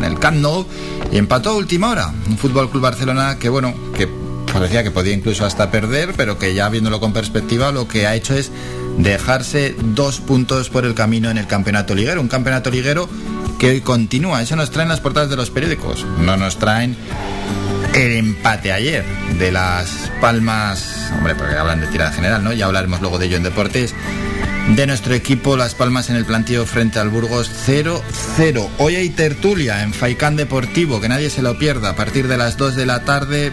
el 0.05 0.19
Camp 0.19 0.39
Nou 0.39 0.67
y 1.13 1.19
empató 1.19 1.51
a 1.51 1.55
última 1.55 1.91
hora. 1.91 2.13
Un 2.29 2.39
Fútbol 2.39 2.71
Club 2.71 2.83
Barcelona 2.83 3.39
que 3.39 3.49
bueno, 3.49 3.75
que 3.97 4.09
parecía 4.53 4.83
que 4.83 4.91
podía 4.91 5.13
incluso 5.13 5.45
hasta 5.45 5.71
perder, 5.71 6.15
pero 6.17 6.39
que 6.39 6.55
ya 6.55 6.69
viéndolo 6.69 7.01
con 7.01 7.13
perspectiva 7.13 7.73
lo 7.73 7.87
que 7.89 8.07
ha 8.07 8.15
hecho 8.15 8.35
es 8.35 8.51
dejarse 8.99 9.77
dos 9.95 10.21
puntos 10.21 10.71
por 10.71 10.85
el 10.85 10.95
camino 10.95 11.31
en 11.31 11.39
el 11.39 11.47
campeonato 11.47 11.95
liguero. 11.95 12.21
Un 12.21 12.29
campeonato 12.29 12.71
liguero 12.71 13.09
que 13.59 13.71
hoy 13.71 13.81
continúa. 13.81 14.43
Eso 14.43 14.57
nos 14.57 14.71
traen 14.71 14.89
las 14.89 15.01
portadas 15.01 15.31
de 15.31 15.37
los 15.37 15.51
periódicos. 15.51 16.05
No 16.21 16.37
nos 16.37 16.59
traen 16.59 16.97
el 17.95 18.13
empate 18.13 18.73
ayer 18.73 19.05
de 19.39 19.53
las 19.53 20.11
Palmas, 20.21 21.11
hombre, 21.17 21.35
porque 21.35 21.57
hablan 21.57 21.81
de 21.81 21.87
tirada 21.87 22.13
general, 22.13 22.43
¿no? 22.43 22.53
Ya 22.53 22.67
hablaremos 22.67 23.01
luego 23.01 23.19
de 23.19 23.27
ello 23.27 23.37
en 23.37 23.45
deportes. 23.45 23.95
De 24.75 24.87
nuestro 24.87 25.15
equipo, 25.15 25.57
Las 25.57 25.75
Palmas 25.75 26.11
en 26.11 26.17
el 26.17 26.25
plantío 26.25 26.65
frente 26.67 26.99
al 26.99 27.09
Burgos 27.09 27.51
0-0. 27.67 28.69
Hoy 28.79 28.97
hay 28.97 29.09
tertulia 29.11 29.83
en 29.83 29.93
Faicán 29.93 30.37
Deportivo, 30.37 31.01
que 31.01 31.09
nadie 31.09 31.31
se 31.31 31.43
lo 31.43 31.59
pierda. 31.59 31.91
A 31.91 31.97
partir 31.97 32.29
de 32.29 32.37
las 32.37 32.57
2 32.57 32.77
de 32.77 32.87
la 32.87 33.05
tarde, 33.05 33.53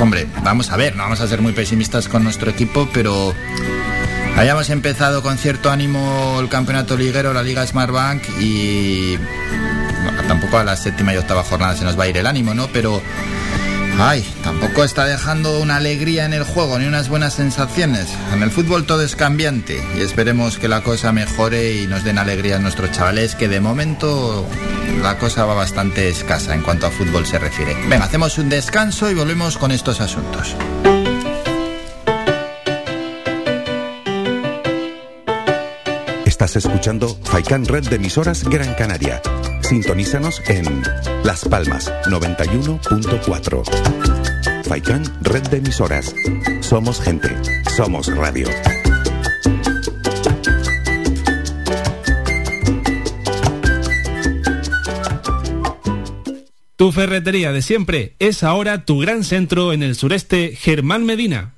Hombre, 0.00 0.28
vamos 0.44 0.70
a 0.70 0.76
ver, 0.76 0.94
no 0.94 1.02
vamos 1.02 1.20
a 1.20 1.26
ser 1.26 1.42
muy 1.42 1.52
pesimistas 1.52 2.06
con 2.06 2.22
nuestro 2.22 2.50
equipo, 2.50 2.88
pero 2.94 3.34
hayamos 4.36 4.70
empezado 4.70 5.22
con 5.22 5.38
cierto 5.38 5.72
ánimo 5.72 6.38
el 6.38 6.48
campeonato 6.48 6.96
liguero, 6.96 7.32
la 7.32 7.42
Liga 7.42 7.66
Smartbank 7.66 8.22
y 8.38 9.18
tampoco 10.28 10.58
a 10.58 10.62
la 10.64 10.76
séptima 10.76 11.12
y 11.14 11.16
octava 11.16 11.42
jornada 11.42 11.74
se 11.74 11.84
nos 11.84 11.98
va 11.98 12.04
a 12.04 12.08
ir 12.08 12.16
el 12.16 12.28
ánimo, 12.28 12.54
¿no? 12.54 12.68
Pero 12.68 13.02
Ay, 14.00 14.24
tampoco 14.44 14.84
está 14.84 15.06
dejando 15.06 15.58
una 15.58 15.76
alegría 15.76 16.24
en 16.24 16.32
el 16.32 16.44
juego 16.44 16.78
ni 16.78 16.86
unas 16.86 17.08
buenas 17.08 17.34
sensaciones. 17.34 18.08
En 18.32 18.44
el 18.44 18.52
fútbol 18.52 18.86
todo 18.86 19.02
es 19.02 19.16
cambiante 19.16 19.82
y 19.96 20.02
esperemos 20.02 20.56
que 20.56 20.68
la 20.68 20.84
cosa 20.84 21.12
mejore 21.12 21.74
y 21.74 21.88
nos 21.88 22.04
den 22.04 22.16
alegría 22.16 22.56
a 22.56 22.58
nuestros 22.60 22.92
chavales, 22.92 23.34
que 23.34 23.48
de 23.48 23.60
momento 23.60 24.46
la 25.02 25.18
cosa 25.18 25.46
va 25.46 25.54
bastante 25.54 26.08
escasa 26.08 26.54
en 26.54 26.62
cuanto 26.62 26.86
a 26.86 26.92
fútbol 26.92 27.26
se 27.26 27.40
refiere. 27.40 27.74
Venga, 27.88 28.04
hacemos 28.04 28.38
un 28.38 28.48
descanso 28.48 29.10
y 29.10 29.14
volvemos 29.14 29.58
con 29.58 29.72
estos 29.72 30.00
asuntos. 30.00 30.54
Estás 36.24 36.54
escuchando 36.54 37.18
Faikan 37.24 37.64
Red 37.64 37.88
de 37.88 37.96
emisoras 37.96 38.44
Gran 38.44 38.74
Canaria 38.74 39.20
Sintonízanos 39.68 40.42
en 40.48 40.82
Las 41.24 41.44
Palmas 41.44 41.92
91.4. 42.06 44.64
Faikán, 44.64 45.02
red 45.20 45.42
de 45.48 45.58
emisoras. 45.58 46.14
Somos 46.60 47.02
gente, 47.02 47.28
somos 47.76 48.06
radio. 48.06 48.48
Tu 56.76 56.92
ferretería 56.92 57.52
de 57.52 57.60
siempre 57.60 58.16
es 58.20 58.42
ahora 58.42 58.86
tu 58.86 59.00
gran 59.00 59.22
centro 59.22 59.74
en 59.74 59.82
el 59.82 59.96
sureste 59.96 60.56
Germán 60.56 61.04
Medina 61.04 61.57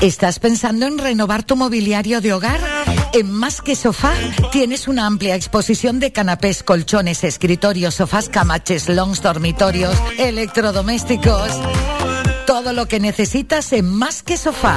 ¿Estás 0.00 0.38
pensando 0.38 0.86
en 0.86 0.96
renovar 0.96 1.42
tu 1.42 1.56
mobiliario 1.56 2.20
de 2.20 2.32
hogar? 2.32 2.60
En 3.14 3.32
Más 3.32 3.60
que 3.60 3.74
Sofá 3.74 4.12
tienes 4.52 4.86
una 4.86 5.06
amplia 5.06 5.34
exposición 5.34 5.98
de 5.98 6.12
canapés, 6.12 6.62
colchones, 6.62 7.24
escritorios, 7.24 7.96
sofás, 7.96 8.28
camaches, 8.28 8.88
longs, 8.88 9.22
dormitorios, 9.22 9.96
electrodomésticos. 10.16 11.50
Todo 12.46 12.72
lo 12.72 12.86
que 12.86 13.00
necesitas 13.00 13.72
en 13.72 13.92
Más 13.92 14.22
que 14.22 14.36
Sofá. 14.36 14.76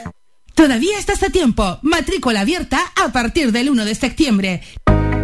Todavía 0.55 0.97
estás 0.97 1.23
a 1.23 1.29
tiempo. 1.29 1.79
Matrícula 1.81 2.41
abierta 2.41 2.79
a 3.03 3.11
partir 3.11 3.51
del 3.51 3.69
1 3.69 3.85
de 3.85 3.95
septiembre. 3.95 4.61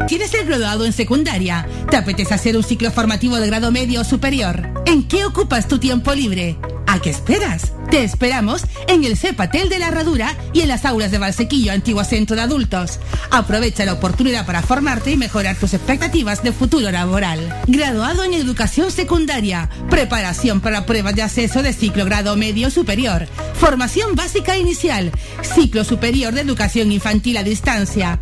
¿Tienes 0.07 0.34
el 0.34 0.46
graduado 0.46 0.86
en 0.86 0.93
secundaria? 0.93 1.67
¿Te 1.89 1.98
apetece 1.98 2.34
hacer 2.34 2.55
un 2.55 2.63
ciclo 2.63 2.91
formativo 2.91 3.36
de 3.38 3.48
grado 3.48 3.72
medio 3.72 4.01
o 4.01 4.03
superior? 4.05 4.69
¿En 4.86 5.07
qué 5.07 5.25
ocupas 5.25 5.67
tu 5.67 5.79
tiempo 5.79 6.13
libre? 6.13 6.57
¿A 6.88 7.01
qué 7.01 7.10
esperas? 7.10 7.74
Te 7.91 8.03
esperamos 8.03 8.63
en 8.88 9.03
el 9.03 9.17
CEPATEL 9.17 9.67
de 9.67 9.77
la 9.77 9.89
Herradura 9.89 10.36
y 10.53 10.62
en 10.62 10.70
las 10.70 10.86
aulas 10.86 11.12
de 11.12 11.17
Valsequillo, 11.17 11.74
antiguo 11.74 12.03
centro 12.06 12.38
de 12.38 12.44
adultos. 12.44 13.00
Aprovecha 13.29 13.86
la 13.86 13.94
oportunidad 13.94 14.46
para 14.46 14.62
formarte 14.62 15.12
y 15.12 15.17
mejorar 15.17 15.58
tus 15.58 15.74
expectativas 15.74 16.44
de 16.44 16.53
futuro 16.53 16.89
laboral. 16.89 17.62
Graduado 17.67 18.24
en 18.24 18.34
educación 18.34 18.89
secundaria, 18.89 19.70
preparación 19.89 20.62
para 20.62 20.86
pruebas 20.86 21.15
de 21.15 21.24
acceso 21.24 21.62
de 21.62 21.74
ciclo 21.74 22.06
grado 22.06 22.38
medio 22.38 22.72
superior, 22.72 23.27
formación 23.53 24.15
básica 24.15 24.58
inicial, 24.58 25.12
ciclo 25.41 25.84
superior 25.84 26.34
de 26.34 26.41
educación 26.41 26.94
infantil 26.94 27.36
a 27.36 27.44
distancia. 27.44 28.20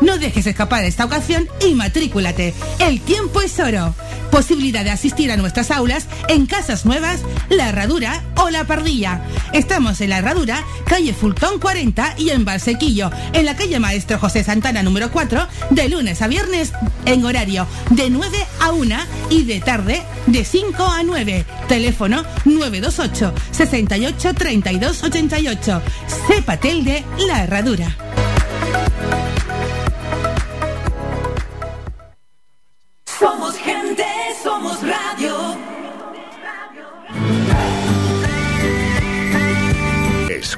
No 0.00 0.18
dejes 0.18 0.46
escapar 0.46 0.84
esta 0.84 1.04
ocasión 1.04 1.48
y 1.64 1.74
matrículate. 1.74 2.54
El 2.78 3.00
tiempo 3.00 3.40
es 3.42 3.60
oro. 3.60 3.94
Posibilidad 4.30 4.84
de 4.84 4.90
asistir 4.90 5.30
a 5.32 5.36
nuestras 5.36 5.70
aulas 5.70 6.06
en 6.28 6.46
Casas 6.46 6.86
Nuevas, 6.86 7.20
La 7.48 7.68
Herradura 7.68 8.22
o 8.36 8.50
La 8.50 8.64
Pardilla. 8.64 9.22
Estamos 9.52 10.00
en 10.00 10.10
La 10.10 10.18
Herradura, 10.18 10.64
calle 10.86 11.12
Fultón 11.12 11.58
40 11.58 12.14
y 12.18 12.30
en 12.30 12.44
Valsequillo, 12.44 13.10
en 13.32 13.44
la 13.44 13.56
calle 13.56 13.80
Maestro 13.80 14.18
José 14.18 14.44
Santana 14.44 14.82
número 14.82 15.10
4, 15.10 15.46
de 15.70 15.88
lunes 15.88 16.22
a 16.22 16.28
viernes 16.28 16.72
en 17.06 17.24
horario 17.24 17.66
de 17.90 18.10
9 18.10 18.38
a 18.60 18.72
1 18.72 18.96
y 19.30 19.44
de 19.44 19.60
tarde 19.60 20.02
de 20.26 20.44
5 20.44 20.84
a 20.84 21.02
9. 21.02 21.44
Teléfono 21.68 22.24
928 22.44 23.34
68 23.50 24.34
32 24.34 25.02
88. 25.02 25.82
Cepatel 26.26 26.84
de 26.84 27.04
La 27.26 27.44
Herradura. 27.44 28.09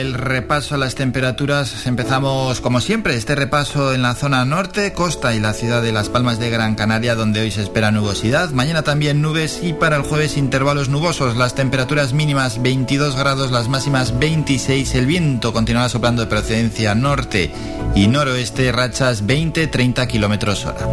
El 0.00 0.14
repaso 0.14 0.74
a 0.74 0.78
las 0.78 0.94
temperaturas. 0.94 1.86
Empezamos, 1.86 2.60
como 2.60 2.80
siempre, 2.80 3.16
este 3.16 3.34
repaso 3.34 3.92
en 3.92 4.02
la 4.02 4.14
zona 4.14 4.44
norte, 4.44 4.92
costa 4.92 5.34
y 5.34 5.40
la 5.40 5.52
ciudad 5.52 5.82
de 5.82 5.92
Las 5.92 6.08
Palmas 6.08 6.38
de 6.38 6.50
Gran 6.50 6.74
Canaria, 6.74 7.14
donde 7.14 7.40
hoy 7.40 7.50
se 7.50 7.62
espera 7.62 7.90
nubosidad. 7.90 8.50
Mañana 8.50 8.82
también 8.82 9.22
nubes 9.22 9.60
y 9.62 9.72
para 9.72 9.96
el 9.96 10.02
jueves 10.02 10.36
intervalos 10.36 10.88
nubosos. 10.88 11.36
Las 11.36 11.54
temperaturas 11.54 12.12
mínimas 12.12 12.62
22 12.62 13.16
grados, 13.16 13.50
las 13.50 13.68
máximas 13.68 14.18
26. 14.18 14.94
El 14.94 15.06
viento 15.06 15.52
continuará 15.52 15.88
soplando 15.88 16.22
de 16.22 16.28
procedencia 16.28 16.94
norte 16.94 17.52
y 17.94 18.06
noroeste, 18.06 18.72
rachas 18.72 19.24
20-30 19.24 20.06
kilómetros 20.06 20.64
hora. 20.66 20.86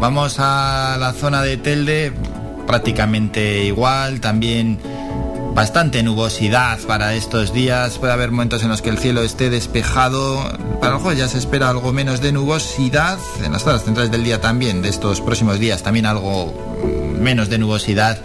Vamos 0.00 0.36
a 0.38 0.96
la 0.98 1.12
zona 1.12 1.42
de 1.42 1.56
Telde, 1.56 2.12
prácticamente 2.66 3.64
igual, 3.64 4.20
también 4.20 4.78
bastante 5.54 6.02
nubosidad 6.02 6.80
para 6.80 7.14
estos 7.14 7.52
días. 7.52 7.98
Puede 7.98 8.12
haber 8.12 8.30
momentos 8.30 8.62
en 8.62 8.68
los 8.68 8.82
que 8.82 8.90
el 8.90 8.98
cielo 8.98 9.22
esté 9.22 9.50
despejado. 9.50 10.42
Para 10.80 10.96
el 10.96 11.00
jueves 11.00 11.18
ya 11.18 11.28
se 11.28 11.38
espera 11.38 11.70
algo 11.70 11.92
menos 11.92 12.20
de 12.20 12.32
nubosidad. 12.32 13.18
En 13.42 13.52
las 13.52 13.62
zonas 13.62 13.84
centrales 13.84 14.10
del 14.10 14.24
día 14.24 14.40
también, 14.40 14.82
de 14.82 14.88
estos 14.88 15.20
próximos 15.20 15.58
días, 15.58 15.82
también 15.82 16.06
algo 16.06 16.52
mm, 16.82 17.22
menos 17.22 17.48
de 17.48 17.58
nubosidad. 17.58 18.18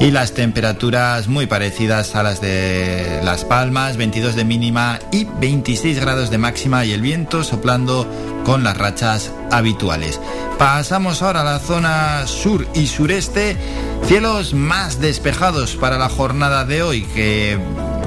Y 0.00 0.10
las 0.10 0.32
temperaturas 0.32 1.28
muy 1.28 1.46
parecidas 1.46 2.16
a 2.16 2.22
las 2.22 2.40
de 2.40 3.20
Las 3.22 3.44
Palmas, 3.44 3.96
22 3.96 4.34
de 4.34 4.44
mínima 4.44 4.98
y 5.12 5.24
26 5.24 6.00
grados 6.00 6.30
de 6.30 6.38
máxima 6.38 6.84
y 6.84 6.92
el 6.92 7.00
viento 7.00 7.44
soplando 7.44 8.06
con 8.44 8.64
las 8.64 8.76
rachas 8.76 9.32
habituales. 9.50 10.20
Pasamos 10.58 11.22
ahora 11.22 11.42
a 11.42 11.44
la 11.44 11.58
zona 11.60 12.26
sur 12.26 12.66
y 12.74 12.86
sureste, 12.86 13.56
cielos 14.06 14.54
más 14.54 15.00
despejados 15.00 15.76
para 15.76 15.98
la 15.98 16.08
jornada 16.08 16.64
de 16.64 16.82
hoy 16.82 17.02
que 17.02 17.58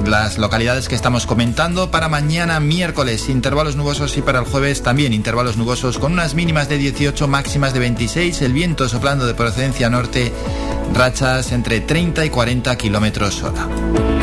las 0.05 0.37
localidades 0.37 0.87
que 0.87 0.95
estamos 0.95 1.25
comentando 1.25 1.91
para 1.91 2.09
mañana 2.09 2.59
miércoles. 2.59 3.29
Intervalos 3.29 3.75
nubosos 3.75 4.17
y 4.17 4.21
para 4.21 4.39
el 4.39 4.45
jueves 4.45 4.83
también 4.83 5.13
intervalos 5.13 5.57
nubosos 5.57 5.97
con 5.97 6.13
unas 6.13 6.35
mínimas 6.35 6.69
de 6.69 6.77
18 6.77 7.27
máximas 7.27 7.73
de 7.73 7.79
26 7.79 8.41
el 8.41 8.53
viento 8.53 8.87
soplando 8.89 9.25
de 9.25 9.33
procedencia 9.33 9.89
norte 9.89 10.31
rachas 10.93 11.51
entre 11.51 11.81
30 11.81 12.25
y 12.25 12.29
40 12.29 12.77
kilómetros 12.77 13.43
hora 13.43 14.14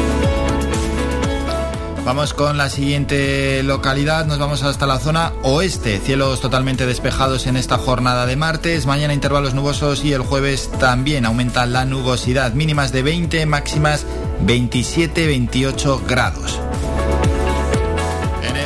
Vamos 2.05 2.35
con 2.35 2.59
la 2.59 2.69
siguiente 2.69 3.63
localidad, 3.63 4.27
nos 4.27 4.41
vamos 4.41 4.65
hasta 4.65 4.87
la 4.87 4.99
zona 4.99 5.33
oeste, 5.45 6.01
cielos 6.01 6.41
totalmente 6.41 6.85
despejados 6.85 7.47
en 7.47 7.57
esta 7.57 7.79
jornada 7.79 8.27
de 8.27 8.35
martes, 8.35 8.87
mañana 8.87 9.15
intervalos 9.15 9.55
nubosos 9.55 10.05
y 10.05 10.13
el 10.13 10.23
jueves 10.23 10.69
también 10.81 11.25
aumenta 11.25 11.65
la 11.65 11.85
nubosidad, 11.85 12.55
mínimas 12.55 12.91
de 12.91 13.03
20, 13.03 13.47
máximas 13.47 14.05
27-28 14.45 16.05
grados. 16.05 16.59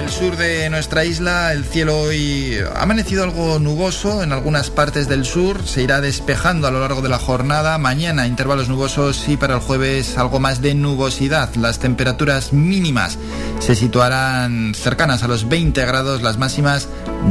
El 0.07 0.13
sur 0.13 0.37
de 0.37 0.71
nuestra 0.71 1.05
isla 1.05 1.53
el 1.53 1.65
cielo 1.65 1.99
hoy 1.99 2.59
ha 2.77 2.83
amanecido 2.83 3.25
algo 3.25 3.59
nuboso 3.59 4.23
en 4.23 4.33
algunas 4.33 4.71
partes 4.71 5.09
del 5.09 5.25
sur, 5.25 5.67
se 5.67 5.83
irá 5.83 6.01
despejando 6.01 6.69
a 6.69 6.71
lo 6.71 6.79
largo 6.79 7.03
de 7.03 7.09
la 7.09 7.19
jornada, 7.19 7.77
mañana 7.77 8.29
intervalos 8.29 8.69
nubosos 8.69 9.29
y 9.29 9.37
para 9.37 9.55
el 9.55 9.61
jueves 9.61 10.17
algo 10.17 10.39
más 10.39 10.63
de 10.63 10.77
nubosidad, 10.77 11.53
las 11.57 11.81
temperaturas 11.81 12.53
mínimas 12.53 13.19
se 13.59 13.75
situarán 13.75 14.77
cercanas 14.77 15.25
a 15.25 15.29
los 15.29 15.49
20 15.49 15.85
grados, 15.85 16.23
las 16.23 16.39
máximas 16.39 16.89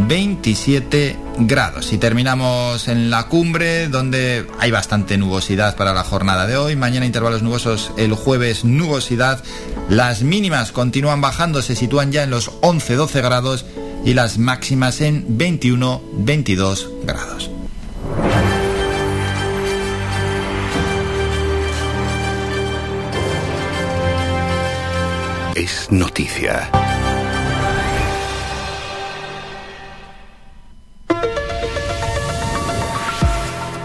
27 0.10 1.18
grados. 1.38 1.94
Y 1.94 1.98
terminamos 1.98 2.88
en 2.88 3.10
la 3.10 3.28
cumbre, 3.28 3.88
donde 3.88 4.48
hay 4.60 4.72
bastante 4.72 5.18
nubosidad 5.18 5.76
para 5.76 5.94
la 5.94 6.04
jornada 6.04 6.48
de 6.48 6.58
hoy. 6.58 6.76
Mañana 6.76 7.06
intervalos 7.06 7.42
nubosos, 7.42 7.92
el 7.98 8.14
jueves 8.14 8.66
nubosidad. 8.66 9.44
Las 9.90 10.24
mínimas 10.24 10.72
continúan 10.72 11.22
bajando, 11.22 11.62
se 11.62 11.76
sitúan 11.76 12.12
ya 12.12 12.24
en 12.24 12.30
los 12.30 12.52
11-12 12.62 13.22
grados 13.22 13.66
y 14.04 14.14
las 14.14 14.38
máximas 14.38 15.02
en 15.02 15.38
21-22 15.38 16.90
grados. 17.06 17.52
Es 25.56 25.90
noticia. 25.90 26.70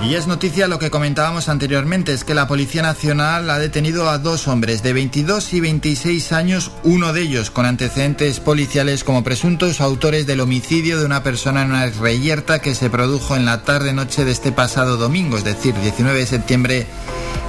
Y 0.03 0.15
es 0.15 0.27
noticia 0.27 0.67
lo 0.67 0.79
que 0.79 0.91
comentábamos 0.91 1.51
anteriormente, 1.51 2.15
es 2.15 2.25
que 2.25 2.35
la 2.35 2.49
Policía 2.49 2.81
Nacional 2.81 3.51
ha 3.51 3.59
detenido 3.59 4.09
a 4.09 4.17
dos 4.17 4.49
hombres 4.49 4.83
de 4.83 4.95
22 4.95 5.53
y 5.53 5.61
26 5.61 6.33
años, 6.33 6.71
uno 6.85 7.13
de 7.13 7.21
ellos 7.21 7.51
con 7.51 7.67
antecedentes 7.67 8.41
policiales 8.41 9.05
como 9.05 9.23
presuntos 9.23 9.81
autores 9.83 10.27
del 10.27 10.41
homicidio 10.41 10.99
de 10.99 11.05
una 11.05 11.23
persona 11.23 11.63
en 11.63 11.73
una 11.73 11.87
reyerta 11.87 12.61
que 12.61 12.75
se 12.75 12.89
produjo 12.89 13.37
en 13.37 13.45
la 13.45 13.63
tarde-noche 13.63 14.25
de 14.25 14.33
este 14.33 14.53
pasado 14.53 14.97
domingo, 14.97 15.37
es 15.37 15.45
decir, 15.45 15.75
19 15.75 16.19
de 16.19 16.27
septiembre, 16.27 16.87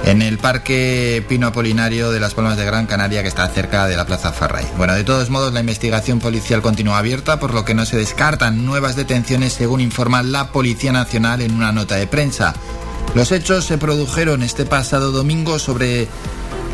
en 0.04 0.22
el 0.22 0.38
Parque 0.38 1.24
Pino 1.28 1.48
Apolinario 1.48 2.10
de 2.10 2.20
las 2.20 2.34
Palmas 2.34 2.56
de 2.56 2.64
Gran 2.64 2.86
Canaria, 2.86 3.22
que 3.22 3.28
está 3.28 3.48
cerca 3.48 3.86
de 3.86 3.96
la 3.96 4.06
Plaza 4.06 4.32
Farray. 4.32 4.66
Bueno, 4.76 4.94
de 4.94 5.04
todos 5.04 5.30
modos, 5.30 5.52
la 5.52 5.60
investigación 5.60 6.18
policial 6.18 6.62
continúa 6.62 6.98
abierta, 6.98 7.38
por 7.38 7.54
lo 7.54 7.64
que 7.64 7.74
no 7.74 7.84
se 7.84 7.96
descartan 7.96 8.64
nuevas 8.64 8.96
detenciones, 8.96 9.52
según 9.52 9.80
informa 9.80 10.22
la 10.22 10.48
Policía 10.48 10.92
Nacional 10.92 11.40
en 11.40 11.54
una 11.54 11.72
nota 11.72 11.96
de 11.96 12.06
prensa. 12.06 12.54
Los 13.14 13.30
hechos 13.30 13.66
se 13.66 13.76
produjeron 13.76 14.42
este 14.42 14.64
pasado 14.64 15.12
domingo 15.12 15.58
sobre 15.58 16.08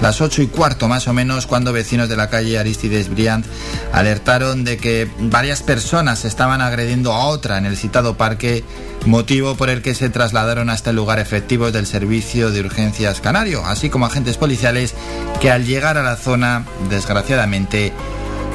las 0.01 0.21
ocho 0.21 0.41
y 0.41 0.47
cuarto 0.47 0.87
más 0.87 1.09
o 1.09 1.13
menos 1.13 1.49
cuando 1.49 1.73
vecinos 1.73 2.09
de 2.09 2.17
la 2.17 2.31
calle 2.31 2.59
Aristides 2.59 3.09
Briand 3.09 3.45
alertaron 3.93 4.63
de 4.63 4.77
que 4.77 5.11
varias 5.19 5.65
personas 5.65 6.25
estaban 6.25 6.61
agrediendo 6.61 7.13
a 7.13 7.27
otra 7.27 7.59
en 7.59 7.67
el 7.67 7.77
citado 7.77 8.17
parque, 8.17 8.63
motivo 9.07 9.57
por 9.57 9.69
el 9.69 9.83
que 9.83 9.97
se 9.97 10.11
trasladaron 10.11 10.71
hasta 10.71 10.91
el 10.91 10.97
lugar 10.97 11.19
efectivos 11.19 11.73
del 11.73 11.87
servicio 11.87 12.53
de 12.53 12.61
urgencias 12.61 13.21
canario, 13.21 13.65
así 13.67 13.91
como 13.91 14.07
agentes 14.07 14.37
policiales 14.37 14.95
que 15.41 15.51
al 15.51 15.67
llegar 15.67 15.99
a 15.99 16.05
la 16.05 16.15
zona, 16.15 16.65
desgraciadamente, 16.89 17.93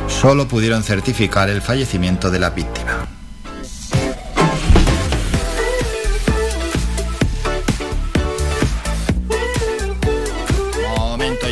solo 0.07 0.47
pudieron 0.47 0.83
certificar 0.83 1.49
el 1.49 1.61
fallecimiento 1.61 2.31
de 2.31 2.39
la 2.39 2.51
víctima. 2.51 3.12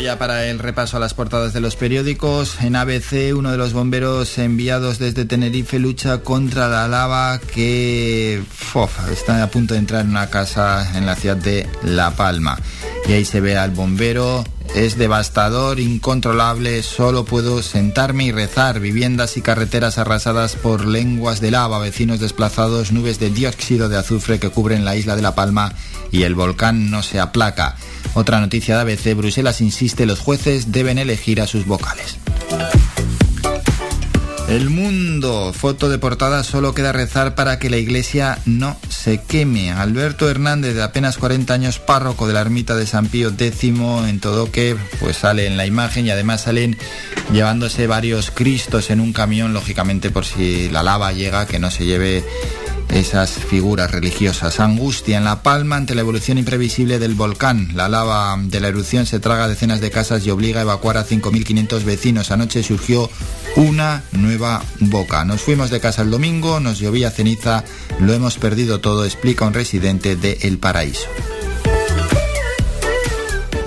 Ya 0.02 0.18
para 0.18 0.46
el 0.46 0.58
repaso 0.58 0.96
a 0.96 1.00
las 1.00 1.14
portadas 1.14 1.52
de 1.52 1.60
los 1.60 1.76
periódicos. 1.76 2.60
En 2.60 2.74
ABC, 2.74 3.34
uno 3.36 3.52
de 3.52 3.56
los 3.56 3.72
bomberos 3.72 4.36
enviados 4.38 4.98
desde 4.98 5.24
Tenerife 5.24 5.78
lucha 5.78 6.18
contra 6.18 6.66
la 6.66 6.88
lava 6.88 7.38
que 7.38 8.42
está 9.12 9.42
a 9.42 9.46
punto 9.46 9.74
de 9.74 9.80
entrar 9.80 10.00
en 10.00 10.10
una 10.10 10.28
casa 10.28 10.96
en 10.96 11.06
la 11.06 11.14
ciudad 11.14 11.36
de 11.36 11.68
La 11.84 12.10
Palma. 12.10 12.58
Y 13.08 13.12
ahí 13.12 13.24
se 13.24 13.40
ve 13.40 13.56
al 13.56 13.70
bombero 13.70 14.44
es 14.74 14.96
devastador, 14.96 15.80
incontrolable, 15.80 16.82
solo 16.82 17.24
puedo 17.24 17.62
sentarme 17.62 18.24
y 18.24 18.32
rezar. 18.32 18.80
Viviendas 18.80 19.36
y 19.36 19.42
carreteras 19.42 19.98
arrasadas 19.98 20.56
por 20.56 20.86
lenguas 20.86 21.40
de 21.40 21.50
lava, 21.50 21.78
vecinos 21.78 22.20
desplazados, 22.20 22.90
nubes 22.90 23.18
de 23.18 23.30
dióxido 23.30 23.88
de 23.88 23.98
azufre 23.98 24.40
que 24.40 24.48
cubren 24.48 24.84
la 24.84 24.96
isla 24.96 25.14
de 25.14 25.22
La 25.22 25.34
Palma 25.34 25.74
y 26.10 26.22
el 26.22 26.34
volcán 26.34 26.90
no 26.90 27.02
se 27.02 27.20
aplaca. 27.20 27.76
Otra 28.14 28.40
noticia 28.40 28.76
de 28.76 28.92
ABC, 28.92 29.14
Bruselas 29.14 29.60
insiste, 29.60 30.06
los 30.06 30.20
jueces 30.20 30.72
deben 30.72 30.98
elegir 30.98 31.40
a 31.40 31.46
sus 31.46 31.66
vocales. 31.66 32.16
El 34.48 34.70
mundo, 34.70 35.52
foto 35.54 35.88
de 35.88 35.98
portada, 35.98 36.44
solo 36.44 36.74
queda 36.74 36.92
rezar 36.92 37.34
para 37.34 37.58
que 37.58 37.70
la 37.70 37.78
iglesia 37.78 38.38
no 38.44 38.76
se 39.02 39.18
queme. 39.18 39.72
Alberto 39.72 40.30
Hernández, 40.30 40.76
de 40.76 40.82
apenas 40.82 41.18
40 41.18 41.52
años, 41.52 41.80
párroco 41.80 42.28
de 42.28 42.34
la 42.34 42.40
ermita 42.40 42.76
de 42.76 42.86
San 42.86 43.08
Pío 43.08 43.30
X 43.36 43.64
en 43.64 44.20
Todoque, 44.20 44.76
pues 45.00 45.16
sale 45.16 45.46
en 45.46 45.56
la 45.56 45.66
imagen 45.66 46.06
y 46.06 46.10
además 46.10 46.42
salen 46.42 46.78
llevándose 47.32 47.88
varios 47.88 48.30
cristos 48.30 48.90
en 48.90 49.00
un 49.00 49.12
camión, 49.12 49.54
lógicamente 49.54 50.10
por 50.10 50.24
si 50.24 50.68
la 50.68 50.84
lava 50.84 51.12
llega, 51.12 51.46
que 51.46 51.58
no 51.58 51.72
se 51.72 51.84
lleve 51.84 52.22
esas 52.90 53.30
figuras 53.30 53.90
religiosas. 53.90 54.60
Angustia 54.60 55.18
en 55.18 55.24
La 55.24 55.42
Palma 55.42 55.76
ante 55.76 55.94
la 55.94 56.02
evolución 56.02 56.38
imprevisible 56.38 56.98
del 56.98 57.14
volcán. 57.14 57.70
La 57.74 57.88
lava 57.88 58.36
de 58.40 58.60
la 58.60 58.68
erupción 58.68 59.06
se 59.06 59.20
traga 59.20 59.48
decenas 59.48 59.80
de 59.80 59.90
casas 59.90 60.26
y 60.26 60.30
obliga 60.30 60.60
a 60.60 60.62
evacuar 60.62 60.96
a 60.96 61.06
5.500 61.06 61.84
vecinos. 61.84 62.30
Anoche 62.30 62.62
surgió 62.62 63.10
una 63.56 64.02
nueva 64.12 64.62
boca. 64.80 65.24
Nos 65.24 65.40
fuimos 65.40 65.70
de 65.70 65.80
casa 65.80 66.02
el 66.02 66.10
domingo, 66.10 66.60
nos 66.60 66.78
llovía 66.78 67.10
ceniza, 67.10 67.64
lo 68.00 68.12
hemos 68.12 68.38
perdido 68.38 68.80
todo, 68.80 69.04
explica 69.04 69.46
un 69.46 69.54
residente 69.54 70.16
de 70.16 70.38
El 70.42 70.58
Paraíso. 70.58 71.08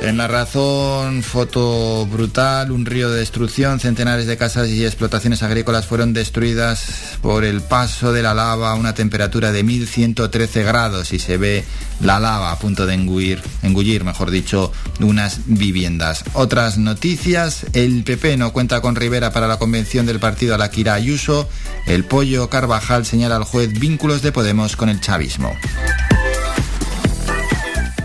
En 0.05 0.17
la 0.17 0.27
razón, 0.27 1.23
foto 1.23 2.05
brutal, 2.05 2.69
un 2.69 2.85
río 2.85 3.09
de 3.09 3.21
destrucción, 3.21 3.79
centenares 3.79 4.27
de 4.27 4.37
casas 4.37 4.69
y 4.69 4.85
explotaciones 4.85 5.41
agrícolas 5.41 5.87
fueron 5.87 6.13
destruidas 6.13 7.17
por 7.23 7.43
el 7.43 7.61
paso 7.61 8.13
de 8.13 8.21
la 8.21 8.35
lava 8.35 8.69
a 8.69 8.75
una 8.75 8.93
temperatura 8.93 9.51
de 9.51 9.63
1113 9.63 10.61
grados 10.61 11.11
y 11.11 11.17
se 11.17 11.37
ve 11.37 11.65
la 12.01 12.19
lava 12.19 12.51
a 12.51 12.59
punto 12.59 12.85
de 12.85 12.93
engullir, 12.93 13.41
engullir, 13.63 14.03
mejor 14.03 14.29
dicho, 14.29 14.71
unas 14.99 15.39
viviendas. 15.47 16.23
Otras 16.33 16.77
noticias, 16.77 17.65
el 17.73 18.03
PP 18.03 18.37
no 18.37 18.53
cuenta 18.53 18.81
con 18.81 18.95
Rivera 18.95 19.31
para 19.31 19.47
la 19.47 19.57
convención 19.57 20.05
del 20.05 20.19
partido 20.19 20.53
Alaquira 20.53 20.93
Ayuso, 20.93 21.49
el 21.87 22.05
pollo 22.05 22.47
Carvajal 22.51 23.07
señala 23.07 23.37
al 23.37 23.43
juez 23.43 23.73
vínculos 23.79 24.21
de 24.21 24.31
Podemos 24.31 24.75
con 24.75 24.89
el 24.89 25.01
chavismo. 25.01 25.57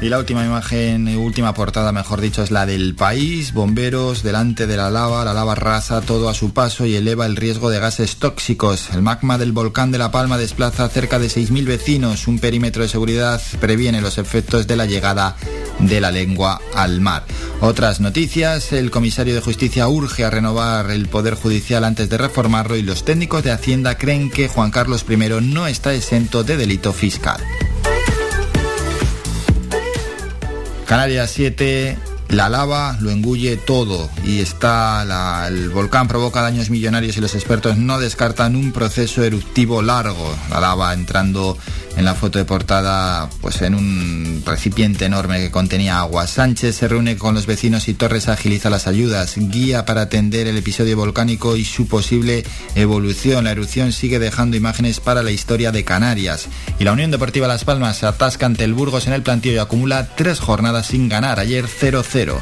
Y 0.03 0.09
la 0.09 0.19
última 0.19 0.47
imagen, 0.47 1.15
última 1.19 1.53
portada, 1.53 1.93
mejor 1.93 2.23
dicho, 2.23 2.43
es 2.43 2.51
la 2.51 2.65
del 2.65 2.95
país. 2.95 3.53
Bomberos 3.53 4.23
delante 4.23 4.67
de 4.67 4.79
la 4.79 4.89
lava, 4.89 5.27
la 5.27 5.35
lava 5.35 5.55
rasa 5.55 6.01
todo 6.01 6.31
a 6.31 6.35
su 6.35 6.55
paso 6.55 6.87
y 6.87 6.97
eleva 6.97 7.27
el 7.27 7.37
riesgo 7.37 7.69
de 7.69 7.81
gases 7.81 8.17
tóxicos. 8.17 8.89
El 8.95 9.03
magma 9.03 9.37
del 9.37 9.53
volcán 9.53 9.91
de 9.91 9.99
La 9.99 10.11
Palma 10.11 10.39
desplaza 10.39 10.89
cerca 10.89 11.19
de 11.19 11.27
6.000 11.27 11.67
vecinos. 11.67 12.29
Un 12.29 12.39
perímetro 12.39 12.83
de 12.83 12.89
seguridad 12.89 13.43
previene 13.61 14.01
los 14.01 14.17
efectos 14.17 14.67
de 14.67 14.77
la 14.77 14.87
llegada 14.87 15.37
de 15.79 16.01
la 16.01 16.11
lengua 16.11 16.63
al 16.75 17.03
mar. 17.03 17.25
Otras 17.61 18.01
noticias, 18.01 18.73
el 18.73 18.91
comisario 18.91 19.35
de 19.35 19.43
justicia 19.43 19.87
urge 19.87 20.25
a 20.25 20.31
renovar 20.31 20.91
el 20.91 21.09
Poder 21.09 21.35
Judicial 21.35 21.85
antes 21.85 22.09
de 22.09 22.17
reformarlo 22.17 22.77
y 22.77 22.83
los 22.83 23.05
técnicos 23.05 23.45
de 23.45 23.53
Hacienda 23.53 23.99
creen 23.99 24.31
que 24.31 24.49
Juan 24.49 24.71
Carlos 24.71 25.05
I 25.07 25.17
no 25.43 25.67
está 25.67 25.93
exento 25.93 26.43
de 26.43 26.57
delito 26.57 26.95
fiscal. 26.95 27.41
Canarias 30.90 31.31
7, 31.31 31.96
la 32.31 32.48
lava 32.48 32.96
lo 33.00 33.12
engulle 33.12 33.57
todo 33.57 34.11
y 34.24 34.40
está 34.40 35.46
el 35.46 35.68
volcán 35.68 36.09
provoca 36.09 36.42
daños 36.42 36.68
millonarios 36.68 37.16
y 37.16 37.20
los 37.20 37.37
expertos 37.37 37.76
no 37.76 38.00
descartan 38.00 38.57
un 38.57 38.72
proceso 38.72 39.22
eruptivo 39.22 39.83
largo. 39.83 40.35
La 40.50 40.59
lava 40.59 40.92
entrando 40.92 41.57
en 42.01 42.07
la 42.07 42.15
foto 42.15 42.39
de 42.39 42.47
portada, 42.47 43.29
pues 43.43 43.61
en 43.61 43.75
un 43.75 44.43
recipiente 44.47 45.05
enorme 45.05 45.39
que 45.39 45.51
contenía 45.51 46.01
agua. 46.01 46.27
Sánchez 46.27 46.75
se 46.75 46.89
reúne 46.89 47.19
con 47.19 47.35
los 47.35 47.45
vecinos 47.45 47.89
y 47.89 47.95
Torres 47.95 48.29
agiliza 48.29 48.71
las 48.71 48.87
ayudas, 48.87 49.35
guía 49.37 49.85
para 49.85 50.01
atender 50.01 50.47
el 50.47 50.57
episodio 50.57 50.97
volcánico 50.97 51.57
y 51.57 51.65
su 51.67 51.87
posible 51.87 52.43
evolución. 52.75 53.45
La 53.45 53.53
erupción 53.53 53.93
sigue 53.93 54.19
dejando 54.19 54.57
imágenes 54.57 54.99
para 54.99 55.23
la 55.23 55.31
historia 55.31 55.73
de 55.73 55.85
Canarias. 55.85 56.49
Y 56.79 56.85
la 56.85 56.93
Unión 56.93 57.11
Deportiva 57.11 57.47
Las 57.47 57.65
Palmas 57.65 57.99
se 57.99 58.07
atasca 58.07 58.47
ante 58.47 58.65
el 58.65 58.73
Burgos 58.73 59.07
en 59.07 59.13
el 59.13 59.23
plantío 59.23 59.53
y 59.53 59.59
acumula 59.59 60.09
tres 60.17 60.41
jornadas 60.41 60.87
sin 60.87 61.11
ganar. 61.11 61.39
Ayer 61.39 61.67
0-0 61.67 62.41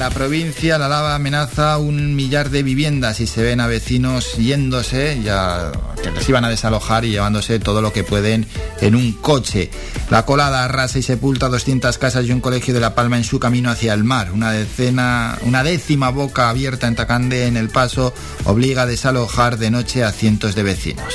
la 0.00 0.08
provincia 0.08 0.78
la 0.78 0.88
lava 0.88 1.14
amenaza 1.14 1.76
un 1.76 2.16
millar 2.16 2.48
de 2.48 2.62
viviendas 2.62 3.20
y 3.20 3.26
se 3.26 3.42
ven 3.42 3.60
a 3.60 3.66
vecinos 3.66 4.34
yéndose, 4.38 5.20
ya 5.22 5.72
que 6.02 6.10
les 6.10 6.26
iban 6.26 6.42
a 6.42 6.48
desalojar 6.48 7.04
y 7.04 7.10
llevándose 7.10 7.58
todo 7.58 7.82
lo 7.82 7.92
que 7.92 8.02
pueden 8.02 8.46
en 8.80 8.94
un 8.94 9.12
coche. 9.12 9.70
La 10.08 10.24
colada 10.24 10.64
arrasa 10.64 10.98
y 10.98 11.02
sepulta 11.02 11.50
200 11.50 11.98
casas 11.98 12.24
y 12.24 12.32
un 12.32 12.40
colegio 12.40 12.72
de 12.72 12.80
La 12.80 12.94
Palma 12.94 13.18
en 13.18 13.24
su 13.24 13.38
camino 13.38 13.68
hacia 13.68 13.92
el 13.92 14.02
mar. 14.02 14.32
Una 14.32 14.52
decena, 14.52 15.38
una 15.42 15.62
décima 15.62 16.08
boca 16.08 16.48
abierta 16.48 16.88
en 16.88 16.96
Tacande 16.96 17.46
en 17.46 17.58
el 17.58 17.68
paso 17.68 18.14
obliga 18.44 18.82
a 18.82 18.86
desalojar 18.86 19.58
de 19.58 19.70
noche 19.70 20.02
a 20.02 20.12
cientos 20.12 20.54
de 20.54 20.62
vecinos. 20.62 21.14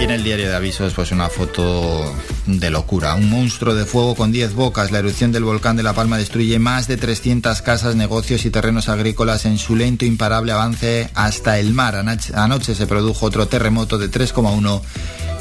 Y 0.00 0.04
en 0.04 0.12
el 0.12 0.24
diario 0.24 0.48
de 0.48 0.56
avisos, 0.56 0.94
pues 0.94 1.12
una 1.12 1.28
foto 1.28 2.14
de 2.46 2.70
locura. 2.70 3.14
Un 3.16 3.28
monstruo 3.28 3.74
de 3.74 3.84
fuego 3.84 4.14
con 4.14 4.32
10 4.32 4.54
bocas. 4.54 4.90
La 4.92 5.00
erupción 5.00 5.30
del 5.30 5.44
volcán 5.44 5.76
de 5.76 5.82
La 5.82 5.92
Palma 5.92 6.16
destruye 6.16 6.58
más 6.58 6.88
de 6.88 6.96
300 6.96 7.60
casas, 7.60 7.96
negocios 7.96 8.46
y 8.46 8.50
terrenos 8.50 8.88
agrícolas 8.88 9.44
en 9.44 9.58
su 9.58 9.76
lento 9.76 10.06
imparable 10.06 10.52
avance 10.52 11.10
hasta 11.14 11.58
el 11.58 11.74
mar. 11.74 12.02
Anoche 12.32 12.74
se 12.74 12.86
produjo 12.86 13.26
otro 13.26 13.46
terremoto 13.46 13.98
de 13.98 14.10
3,1 14.10 14.80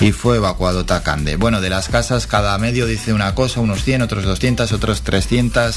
y 0.01 0.11
fue 0.11 0.35
evacuado 0.35 0.85
Tacande. 0.85 1.37
Bueno, 1.37 1.61
de 1.61 1.69
las 1.69 1.87
casas 1.87 2.27
cada 2.27 2.57
medio 2.57 2.85
dice 2.85 3.13
una 3.13 3.33
cosa, 3.35 3.61
unos 3.61 3.85
100, 3.85 4.01
otros 4.01 4.25
200, 4.25 4.73
otros 4.73 5.03
300. 5.03 5.75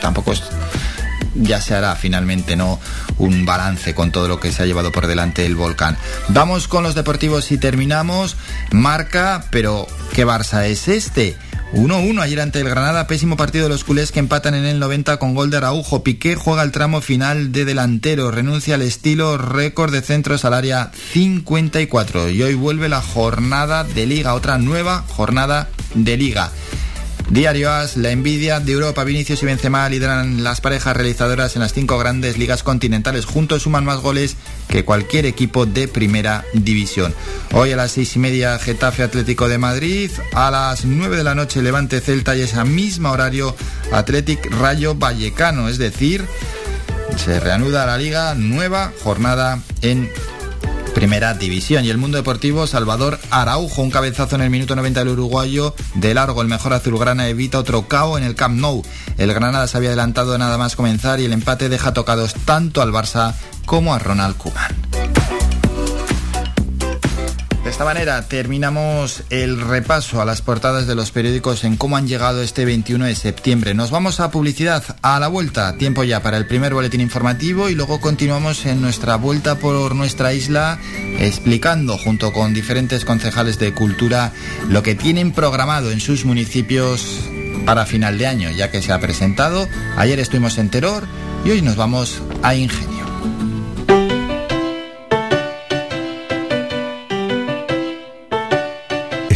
Tampoco 0.00 0.34
es 0.34 0.42
ya 1.34 1.60
se 1.60 1.74
hará 1.74 1.94
finalmente 1.96 2.56
no 2.56 2.80
un 3.18 3.44
balance 3.44 3.94
con 3.94 4.10
todo 4.12 4.28
lo 4.28 4.40
que 4.40 4.52
se 4.52 4.62
ha 4.62 4.66
llevado 4.66 4.92
por 4.92 5.06
delante 5.06 5.46
el 5.46 5.56
volcán. 5.56 5.96
Vamos 6.28 6.68
con 6.68 6.82
los 6.82 6.94
deportivos 6.94 7.52
y 7.52 7.58
terminamos. 7.58 8.36
Marca, 8.70 9.44
pero 9.50 9.86
¿qué 10.14 10.26
Barça 10.26 10.66
es 10.66 10.88
este? 10.88 11.36
1-1 11.72 12.20
ayer 12.20 12.40
ante 12.40 12.60
el 12.60 12.68
Granada, 12.68 13.06
pésimo 13.06 13.38
partido 13.38 13.64
de 13.64 13.70
los 13.70 13.82
culés 13.82 14.12
que 14.12 14.18
empatan 14.18 14.54
en 14.54 14.66
el 14.66 14.78
90 14.78 15.16
con 15.16 15.34
gol 15.34 15.50
de 15.50 15.56
Araujo. 15.56 16.02
Piqué 16.02 16.34
juega 16.34 16.62
el 16.62 16.70
tramo 16.70 17.00
final 17.00 17.50
de 17.50 17.64
delantero, 17.64 18.30
renuncia 18.30 18.74
al 18.74 18.82
estilo 18.82 19.38
récord 19.38 19.90
de 19.90 20.02
centros 20.02 20.44
al 20.44 20.52
área 20.52 20.90
54. 21.12 22.28
Y 22.28 22.42
hoy 22.42 22.54
vuelve 22.54 22.90
la 22.90 23.00
jornada 23.00 23.84
de 23.84 24.04
liga, 24.04 24.34
otra 24.34 24.58
nueva 24.58 25.04
jornada 25.08 25.70
de 25.94 26.18
liga. 26.18 26.52
Diario 27.30 27.70
As, 27.70 27.96
la 27.96 28.10
envidia 28.10 28.60
de 28.60 28.72
Europa, 28.72 29.04
Vinicius 29.04 29.42
y 29.42 29.46
Benzema 29.46 29.88
lideran 29.88 30.44
las 30.44 30.60
parejas 30.60 30.96
realizadoras 30.96 31.56
en 31.56 31.62
las 31.62 31.72
cinco 31.72 31.98
grandes 31.98 32.36
ligas 32.36 32.62
continentales. 32.62 33.24
Juntos 33.24 33.62
suman 33.62 33.84
más 33.84 34.00
goles 34.00 34.36
que 34.68 34.84
cualquier 34.84 35.26
equipo 35.26 35.64
de 35.64 35.88
primera 35.88 36.44
división. 36.52 37.14
Hoy 37.52 37.72
a 37.72 37.76
las 37.76 37.92
seis 37.92 38.14
y 38.16 38.18
media 38.18 38.58
Getafe 38.58 39.02
Atlético 39.02 39.48
de 39.48 39.58
Madrid, 39.58 40.10
a 40.34 40.50
las 40.50 40.84
nueve 40.84 41.16
de 41.16 41.24
la 41.24 41.34
noche 41.34 41.62
Levante 41.62 42.00
Celta 42.00 42.36
y 42.36 42.42
ese 42.42 42.62
mismo 42.64 43.10
horario 43.10 43.56
Athletic 43.92 44.50
Rayo 44.60 44.94
Vallecano, 44.94 45.68
es 45.68 45.78
decir, 45.78 46.26
se 47.16 47.40
reanuda 47.40 47.86
la 47.86 47.98
liga, 47.98 48.34
nueva 48.34 48.92
jornada 49.02 49.60
en 49.80 50.10
Primera 51.02 51.34
División. 51.34 51.84
Y 51.84 51.90
el 51.90 51.98
mundo 51.98 52.16
deportivo, 52.16 52.68
Salvador 52.68 53.18
Araujo, 53.32 53.82
un 53.82 53.90
cabezazo 53.90 54.36
en 54.36 54.42
el 54.42 54.50
minuto 54.50 54.76
90 54.76 55.00
del 55.00 55.08
uruguayo. 55.08 55.74
De 55.96 56.14
largo, 56.14 56.42
el 56.42 56.46
mejor 56.46 56.74
azulgrana 56.74 57.26
evita 57.26 57.58
otro 57.58 57.88
cao 57.88 58.18
en 58.18 58.22
el 58.22 58.36
Camp 58.36 58.60
Nou. 58.60 58.84
El 59.18 59.34
Granada 59.34 59.66
se 59.66 59.76
había 59.76 59.88
adelantado 59.88 60.38
nada 60.38 60.58
más 60.58 60.76
comenzar 60.76 61.18
y 61.18 61.24
el 61.24 61.32
empate 61.32 61.68
deja 61.68 61.92
tocados 61.92 62.34
tanto 62.44 62.82
al 62.82 62.92
Barça 62.92 63.34
como 63.66 63.92
a 63.92 63.98
Ronald 63.98 64.36
Koeman. 64.36 65.21
Esta 67.72 67.86
manera 67.86 68.20
terminamos 68.28 69.22
el 69.30 69.58
repaso 69.58 70.20
a 70.20 70.26
las 70.26 70.42
portadas 70.42 70.86
de 70.86 70.94
los 70.94 71.10
periódicos 71.10 71.64
en 71.64 71.78
cómo 71.78 71.96
han 71.96 72.06
llegado 72.06 72.42
este 72.42 72.66
21 72.66 73.06
de 73.06 73.14
septiembre. 73.14 73.72
Nos 73.72 73.90
vamos 73.90 74.20
a 74.20 74.30
publicidad 74.30 74.84
a 75.00 75.18
la 75.18 75.28
vuelta, 75.28 75.78
tiempo 75.78 76.04
ya 76.04 76.22
para 76.22 76.36
el 76.36 76.46
primer 76.46 76.74
boletín 76.74 77.00
informativo 77.00 77.70
y 77.70 77.74
luego 77.74 77.98
continuamos 77.98 78.66
en 78.66 78.82
nuestra 78.82 79.16
vuelta 79.16 79.54
por 79.54 79.94
nuestra 79.94 80.34
isla 80.34 80.78
explicando 81.18 81.96
junto 81.96 82.34
con 82.34 82.52
diferentes 82.52 83.06
concejales 83.06 83.58
de 83.58 83.72
cultura 83.72 84.32
lo 84.68 84.82
que 84.82 84.94
tienen 84.94 85.32
programado 85.32 85.90
en 85.90 86.00
sus 86.00 86.26
municipios 86.26 87.20
para 87.64 87.86
final 87.86 88.18
de 88.18 88.26
año, 88.26 88.50
ya 88.50 88.70
que 88.70 88.82
se 88.82 88.92
ha 88.92 89.00
presentado. 89.00 89.66
Ayer 89.96 90.20
estuvimos 90.20 90.58
en 90.58 90.68
Teror 90.68 91.04
y 91.42 91.50
hoy 91.50 91.62
nos 91.62 91.76
vamos 91.76 92.22
a 92.42 92.54
Ingenio. 92.54 93.11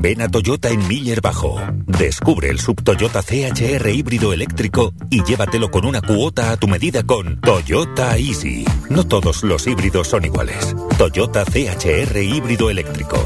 Ven 0.00 0.22
a 0.22 0.28
Toyota 0.28 0.68
en 0.70 0.86
Miller 0.86 1.20
Bajo. 1.20 1.60
Descubre 1.86 2.50
el 2.50 2.60
sub 2.60 2.82
Toyota 2.82 3.22
CHR 3.22 3.88
híbrido 3.88 4.32
eléctrico 4.32 4.94
y 5.10 5.24
llévatelo 5.24 5.70
con 5.70 5.84
una 5.84 6.00
cuota 6.00 6.52
a 6.52 6.56
tu 6.56 6.68
medida 6.68 7.02
con 7.02 7.40
Toyota 7.40 8.16
Easy. 8.16 8.64
No 8.90 9.04
todos 9.06 9.42
los 9.42 9.66
híbridos 9.66 10.08
son 10.08 10.24
iguales. 10.24 10.76
Toyota 10.98 11.44
CHR 11.44 12.16
híbrido 12.22 12.70
eléctrico. 12.70 13.16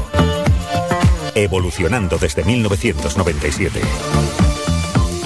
Evolucionando 1.35 2.17
desde 2.17 2.43
1997. 2.43 3.79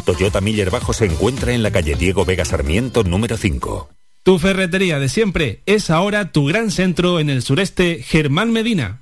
Toyota 0.04 0.42
Miller 0.42 0.70
Bajo 0.70 0.94
se 0.94 1.06
encuentra 1.06 1.54
en 1.54 1.64
la 1.64 1.72
calle 1.72 1.96
Diego 1.96 2.26
Vega 2.26 2.46
Sarmiento 2.46 3.04
número 3.04 3.38
5. 3.38 3.90
Tu 4.24 4.40
ferretería 4.40 5.00
de 5.00 5.08
siempre 5.08 5.62
es 5.66 5.90
ahora 5.90 6.34
tu 6.34 6.46
gran 6.46 6.72
centro 6.72 7.22
en 7.22 7.30
el 7.30 7.42
sureste 7.42 8.04
Germán 8.04 8.52
Medina. 8.52 9.02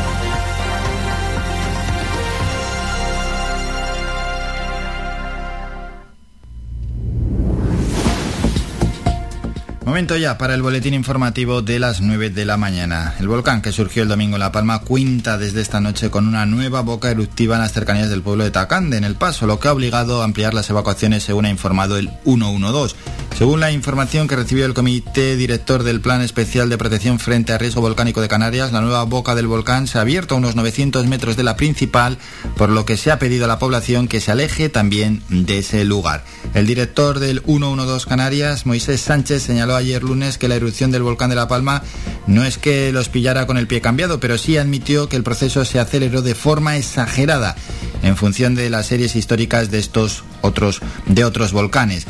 Momento 9.83 10.15
ya 10.15 10.37
para 10.37 10.53
el 10.53 10.61
boletín 10.61 10.93
informativo 10.93 11.63
de 11.63 11.79
las 11.79 12.01
9 12.01 12.29
de 12.29 12.45
la 12.45 12.55
mañana. 12.55 13.15
El 13.19 13.27
volcán 13.27 13.63
que 13.63 13.71
surgió 13.71 14.03
el 14.03 14.09
domingo 14.09 14.35
en 14.35 14.41
La 14.41 14.51
Palma 14.51 14.81
cuenta 14.81 15.39
desde 15.39 15.59
esta 15.59 15.81
noche 15.81 16.11
con 16.11 16.27
una 16.27 16.45
nueva 16.45 16.81
boca 16.81 17.09
eruptiva 17.09 17.55
en 17.55 17.63
las 17.63 17.73
cercanías 17.73 18.11
del 18.11 18.21
pueblo 18.21 18.43
de 18.43 18.51
Tacande, 18.51 18.97
en 18.97 19.03
El 19.03 19.15
Paso, 19.15 19.47
lo 19.47 19.59
que 19.59 19.69
ha 19.69 19.73
obligado 19.73 20.21
a 20.21 20.25
ampliar 20.25 20.53
las 20.53 20.69
evacuaciones 20.69 21.23
según 21.23 21.45
ha 21.45 21.49
informado 21.49 21.97
el 21.97 22.11
112. 22.25 22.95
Según 23.35 23.59
la 23.59 23.71
información 23.71 24.27
que 24.27 24.35
recibió 24.35 24.67
el 24.67 24.75
Comité 24.75 25.35
Director 25.35 25.81
del 25.81 25.99
Plan 25.99 26.21
Especial 26.21 26.69
de 26.69 26.77
Protección 26.77 27.17
frente 27.17 27.53
a 27.53 27.57
Riesgo 27.57 27.81
Volcánico 27.81 28.21
de 28.21 28.27
Canarias, 28.27 28.71
la 28.71 28.81
nueva 28.81 29.03
boca 29.05 29.33
del 29.33 29.47
volcán 29.47 29.87
se 29.87 29.97
ha 29.97 30.01
abierto 30.01 30.35
a 30.35 30.37
unos 30.37 30.55
900 30.55 31.07
metros 31.07 31.37
de 31.37 31.43
la 31.43 31.55
principal, 31.55 32.19
por 32.55 32.69
lo 32.69 32.85
que 32.85 32.97
se 32.97 33.09
ha 33.09 33.17
pedido 33.17 33.45
a 33.45 33.47
la 33.47 33.57
población 33.57 34.07
que 34.07 34.21
se 34.21 34.31
aleje 34.31 34.69
también 34.69 35.23
de 35.29 35.59
ese 35.59 35.85
lugar. 35.85 36.23
El 36.53 36.67
director 36.67 37.19
del 37.19 37.39
112 37.39 38.07
Canarias, 38.07 38.67
Moisés 38.67 39.01
Sánchez, 39.01 39.41
señaló 39.41 39.70
ayer 39.75 40.03
lunes 40.03 40.37
que 40.37 40.47
la 40.47 40.55
erupción 40.55 40.91
del 40.91 41.03
volcán 41.03 41.29
de 41.29 41.35
La 41.35 41.47
Palma 41.47 41.83
no 42.27 42.43
es 42.43 42.57
que 42.57 42.91
los 42.91 43.09
pillara 43.09 43.47
con 43.47 43.57
el 43.57 43.67
pie 43.67 43.81
cambiado, 43.81 44.19
pero 44.19 44.37
sí 44.37 44.57
admitió 44.57 45.09
que 45.09 45.15
el 45.15 45.23
proceso 45.23 45.65
se 45.65 45.79
aceleró 45.79 46.21
de 46.21 46.35
forma 46.35 46.77
exagerada 46.77 47.55
en 48.03 48.17
función 48.17 48.55
de 48.55 48.69
las 48.69 48.87
series 48.87 49.15
históricas 49.15 49.71
de 49.71 49.79
estos 49.79 50.23
otros 50.41 50.81
de 51.05 51.25
otros 51.25 51.51
volcanes. 51.53 52.07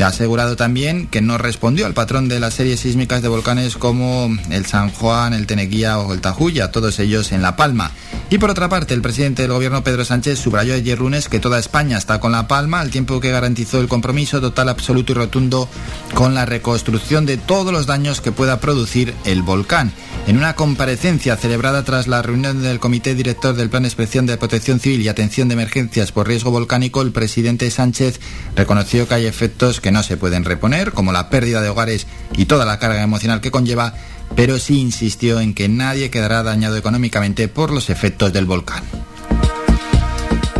Ha 0.00 0.06
asegurado 0.06 0.56
también 0.56 1.06
que 1.06 1.20
no 1.20 1.38
respondió 1.38 1.86
al 1.86 1.94
patrón 1.94 2.28
de 2.28 2.40
las 2.40 2.54
series 2.54 2.80
sísmicas 2.80 3.22
de 3.22 3.28
volcanes 3.28 3.76
como 3.76 4.36
el 4.50 4.66
San 4.66 4.90
Juan, 4.90 5.32
el 5.32 5.46
Teneguía 5.46 5.98
o 5.98 6.12
el 6.12 6.20
Tajuya, 6.20 6.72
todos 6.72 6.98
ellos 6.98 7.30
en 7.30 7.40
La 7.40 7.54
Palma. 7.54 7.92
Y 8.28 8.38
por 8.38 8.50
otra 8.50 8.68
parte, 8.68 8.94
el 8.94 9.02
presidente 9.02 9.42
del 9.42 9.52
gobierno 9.52 9.84
Pedro 9.84 10.04
Sánchez 10.04 10.38
subrayó 10.38 10.74
ayer 10.74 10.98
lunes 10.98 11.28
que 11.28 11.38
toda 11.38 11.58
España 11.58 11.98
está 11.98 12.18
con 12.18 12.32
La 12.32 12.48
Palma, 12.48 12.80
al 12.80 12.90
tiempo 12.90 13.20
que 13.20 13.30
garantizó 13.30 13.78
el 13.80 13.88
compromiso 13.88 14.40
total, 14.40 14.70
absoluto 14.70 15.12
y 15.12 15.16
rotundo 15.16 15.68
con 16.14 16.34
la 16.34 16.46
reconstrucción 16.46 17.26
de 17.26 17.36
todos 17.36 17.72
los 17.72 17.86
daños 17.86 18.20
que 18.20 18.32
pueda 18.32 18.58
producir 18.58 19.14
el 19.24 19.42
volcán. 19.42 19.92
En 20.26 20.36
una 20.36 20.54
comparecencia 20.54 21.36
celebrada 21.36 21.82
tras 21.82 22.06
la 22.06 22.22
reunión 22.22 22.62
del 22.62 22.78
Comité 22.78 23.14
Director 23.14 23.54
del 23.54 23.70
Plan 23.70 23.84
Especial 23.84 24.24
de 24.24 24.36
Protección 24.36 24.80
Civil 24.80 25.02
y 25.02 25.08
Atención 25.08 25.48
de 25.48 25.54
Emergencias 25.54 26.12
por 26.12 26.28
Riesgo 26.28 26.50
Volcánico, 26.50 27.02
el 27.02 27.12
presidente 27.12 27.70
Sánchez 27.70 28.20
reconoció 28.54 29.08
que 29.08 29.14
hay 29.14 29.26
efectos 29.26 29.61
que 29.80 29.92
no 29.92 30.02
se 30.02 30.16
pueden 30.16 30.44
reponer, 30.44 30.92
como 30.92 31.12
la 31.12 31.30
pérdida 31.30 31.60
de 31.60 31.68
hogares 31.68 32.08
y 32.36 32.46
toda 32.46 32.64
la 32.64 32.80
carga 32.80 33.02
emocional 33.02 33.40
que 33.40 33.52
conlleva, 33.52 33.94
pero 34.34 34.58
sí 34.58 34.80
insistió 34.80 35.40
en 35.40 35.54
que 35.54 35.68
nadie 35.68 36.10
quedará 36.10 36.42
dañado 36.42 36.76
económicamente 36.76 37.46
por 37.46 37.70
los 37.70 37.88
efectos 37.88 38.32
del 38.32 38.46
volcán. 38.46 38.82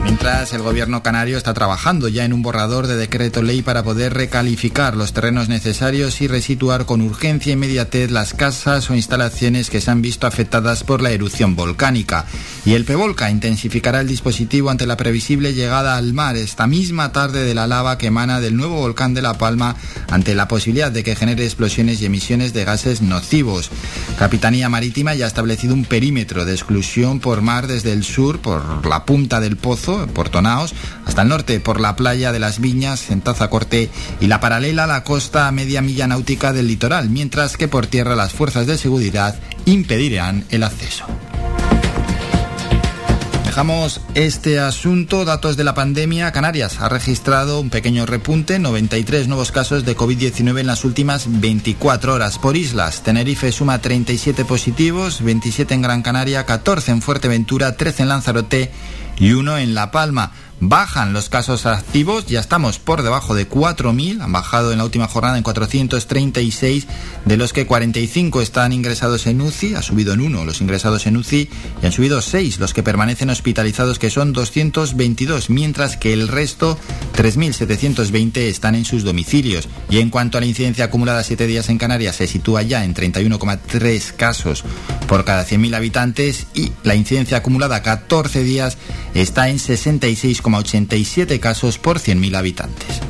Mientras, 0.03 0.53
el 0.53 0.63
gobierno 0.63 1.03
canario 1.03 1.39
está 1.39 1.55
trabajando 1.55 2.09
ya 2.09 2.25
en 2.25 2.33
un 2.33 2.43
borrador 2.43 2.87
de 2.87 2.97
decreto 2.97 3.41
ley 3.43 3.63
para 3.63 3.83
poder 3.83 4.13
recalificar 4.15 4.97
los 4.97 5.13
terrenos 5.13 5.49
necesarios 5.49 6.21
y 6.21 6.29
resituar 6.29 6.87
con 6.87 7.01
urgencia 7.01 7.51
e 7.51 7.55
inmediatez 7.55 8.11
las 8.11 8.35
casas 8.35 8.91
o 8.91 8.95
instalaciones 8.95 9.71
que 9.71 9.81
se 9.81 9.91
han 9.91 10.03
visto 10.03 10.27
afectadas 10.27 10.83
por 10.83 11.03
la 11.03 11.11
erupción 11.11 11.55
volcánica. 11.55 12.27
Y 12.65 12.75
el 12.75 12.85
PEVOLCA 12.85 13.31
intensificará 13.31 14.01
el 14.01 14.09
dispositivo 14.09 14.71
ante 14.71 14.87
la 14.87 14.97
previsible 14.97 15.55
llegada 15.55 15.97
al 15.97 16.13
mar 16.13 16.37
esta 16.37 16.67
misma 16.67 17.13
tarde 17.13 17.45
de 17.45 17.55
la 17.55 17.67
lava 17.67 17.99
que 17.99 18.09
emana 18.09 18.41
del 18.41 18.57
nuevo 18.57 18.77
volcán 18.77 19.15
de 19.15 19.23
La 19.23 19.35
Palma 19.35 19.77
ante 20.11 20.35
la 20.35 20.49
posibilidad 20.49 20.93
de 20.93 21.05
que 21.05 21.17
genere 21.17 21.45
explosiones 21.45 22.03
y 22.03 22.07
emisiones 22.07 22.53
de 22.53 22.65
gases 22.65 23.03
nocivos. 23.03 23.71
Capitanía 24.19 24.69
Marítima 24.69 25.15
ya 25.15 25.25
ha 25.25 25.29
establecido 25.29 25.75
un 25.75 25.85
perímetro 25.85 26.45
de 26.45 26.53
exclusión 26.53 27.21
por 27.21 27.41
mar 27.41 27.67
desde 27.67 27.93
el 27.93 28.05
sur, 28.05 28.41
por 28.41 28.87
la 28.87 29.05
punta 29.05 29.41
del 29.41 29.57
pozo, 29.57 29.92
por 30.15 30.29
Tonaos, 30.29 30.75
hasta 31.07 31.23
el 31.23 31.29
norte 31.29 31.61
por 31.61 31.81
la 31.81 31.97
playa 31.97 32.33
de 32.33 32.39
las 32.39 32.61
Viñas, 32.61 33.11
en 33.11 33.21
Tazacorte, 33.21 33.91
y 34.21 34.27
la 34.27 34.41
paralela 34.41 34.85
a 34.85 34.89
la 34.89 35.05
costa 35.05 35.51
media 35.53 35.83
milla 35.83 36.07
náutica 36.07 36.53
del 36.53 36.67
litoral, 36.67 37.11
mientras 37.11 37.57
que 37.57 37.69
por 37.69 37.87
tierra 37.87 38.17
las 38.17 38.33
fuerzas 38.33 38.67
de 38.67 38.79
seguridad 38.79 39.37
impedirán 39.67 40.45
el 40.51 40.63
acceso. 40.63 41.07
Dejamos 43.53 44.01
este 44.15 44.61
asunto, 44.61 45.27
datos 45.27 45.59
de 45.59 45.65
la 45.65 45.75
pandemia. 45.75 46.33
Canarias 46.33 46.81
ha 46.81 46.89
registrado 46.89 47.61
un 47.61 47.69
pequeño 47.69 48.07
repunte, 48.07 48.59
93 48.59 49.29
nuevos 49.29 49.53
casos 49.53 49.85
de 49.85 49.95
COVID-19 49.95 50.61
en 50.61 50.67
las 50.67 50.87
últimas 50.87 51.27
24 51.29 52.15
horas. 52.15 52.39
Por 52.39 52.57
islas, 52.57 53.03
Tenerife 53.03 53.53
suma 53.53 53.79
37 53.79 54.47
positivos, 54.47 55.23
27 55.23 55.75
en 55.75 55.83
Gran 55.83 56.01
Canaria, 56.01 56.47
14 56.47 56.93
en 56.93 57.03
Fuerteventura, 57.03 57.77
13 57.77 58.05
en 58.05 58.09
Lanzarote 58.09 58.71
y 59.19 59.33
1 59.33 59.59
en 59.59 59.75
La 59.75 59.91
Palma. 59.91 60.33
Bajan 60.65 61.13
los 61.13 61.29
casos 61.29 61.67
activos, 61.67 62.27
ya 62.27 62.39
estamos 62.39 62.79
por 62.79 63.03
debajo 63.03 63.35
de 63.35 63.49
4.000, 63.49 64.23
han 64.23 64.31
bajado 64.31 64.71
en 64.71 64.79
la 64.79 64.85
última 64.85 65.09
jornada 65.09 65.37
en 65.37 65.43
436, 65.43 66.87
de 67.25 67.37
los 67.37 67.53
que 67.53 67.67
45 67.67 68.41
están 68.41 68.73
ingresados 68.73 69.27
en 69.27 69.41
UCI, 69.41 69.75
ha 69.75 69.83
subido 69.83 70.13
en 70.13 70.21
uno 70.21 70.45
los 70.45 70.61
ingresados 70.61 71.09
en 71.09 71.17
UCI 71.17 71.51
y 71.83 71.87
han 71.87 71.91
subido 71.91 72.23
6 72.23 72.61
los 72.61 72.75
que 72.75 72.85
permanecen 72.85 73.31
hospitalizados, 73.31 73.99
que 73.99 74.09
son 74.09 74.33
222, 74.33 75.51
mientras 75.51 75.97
que 75.97 76.13
el 76.13 76.29
resto, 76.29 76.79
3.720, 77.17 78.37
están 78.37 78.77
en 78.77 78.85
sus 78.85 79.03
domicilios. 79.03 79.69
Y 79.91 79.99
en 79.99 80.11
cuanto 80.11 80.39
a 80.39 80.43
la 80.43 80.47
incidencia 80.47 80.85
acumulada 80.85 81.25
7 81.25 81.45
días 81.49 81.71
en 81.71 81.79
Canarias, 81.79 82.15
se 82.15 82.29
sitúa 82.29 82.63
ya 82.63 82.85
en 82.85 82.95
31,3 82.95 84.13
casos 84.13 84.63
por 85.09 85.25
cada 85.25 85.45
100.000 85.45 85.75
habitantes 85.75 86.47
y 86.55 86.71
la 86.85 86.95
incidencia 86.95 87.39
acumulada 87.39 87.83
14 87.83 88.45
días 88.45 88.79
está 89.15 89.49
en 89.49 89.59
66,87 90.53 91.41
casos 91.41 91.79
por 91.79 91.99
100.000 91.99 92.37
habitantes. 92.37 93.01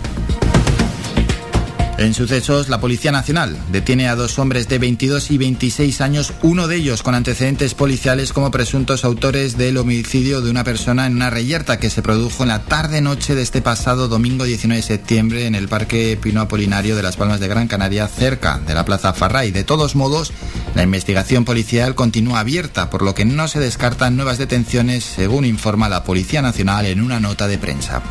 En 1.99 2.15
sucesos, 2.15 2.69
la 2.69 2.81
Policía 2.81 3.13
Nacional 3.13 3.57
detiene 3.71 4.09
a 4.09 4.17
dos 4.17 4.39
hombres 4.39 4.67
de 4.69 4.79
22 4.79 5.31
y 5.31 5.39
26 5.39 6.01
años, 6.01 6.33
uno 6.43 6.67
de 6.67 6.77
ellos 6.77 7.03
con 7.03 7.15
antecedentes 7.15 7.75
policiales 7.75 8.33
como 8.33 8.51
presuntos 8.51 9.05
autores 9.05 9.57
del 9.57 9.77
homicidio 9.77 10.41
de 10.41 10.51
una 10.51 10.65
persona 10.65 11.07
en 11.07 11.15
una 11.15 11.31
reyerta 11.31 11.79
que 11.79 11.91
se 11.91 12.03
produjo 12.03 12.43
en 12.43 12.49
la 12.49 12.65
tarde-noche 12.65 13.35
de 13.35 13.43
este 13.43 13.63
pasado 13.63 14.09
domingo 14.09 14.45
19 14.45 14.81
de 14.81 14.87
septiembre 14.87 15.47
en 15.47 15.55
el 15.55 15.69
Parque 15.69 16.19
Pino 16.21 16.41
Apolinario 16.41 16.97
de 16.97 17.03
Las 17.03 17.17
Palmas 17.17 17.41
de 17.41 17.49
Gran 17.49 17.69
Canaria, 17.69 18.09
cerca 18.09 18.59
de 18.59 18.75
la 18.75 18.85
Plaza 18.85 19.13
Farray. 19.13 19.51
De 19.51 19.65
todos 19.65 19.95
modos, 19.95 20.33
la 20.75 20.83
investigación 20.83 21.45
policial 21.45 21.95
continúa 21.95 22.41
abierta, 22.41 22.91
por 22.91 23.03
lo 23.03 23.15
que 23.15 23.27
no 23.27 23.49
se 23.49 23.61
descartan 23.61 24.17
nuevas 24.17 24.39
detenciones, 24.39 25.05
según 25.05 25.45
informa 25.45 25.89
la 25.89 26.05
Policía 26.05 26.43
Nacional 26.43 26.87
en 26.87 27.03
una 27.03 27.21
nota 27.21 27.47
de 27.47 27.59
prensa. 27.59 28.03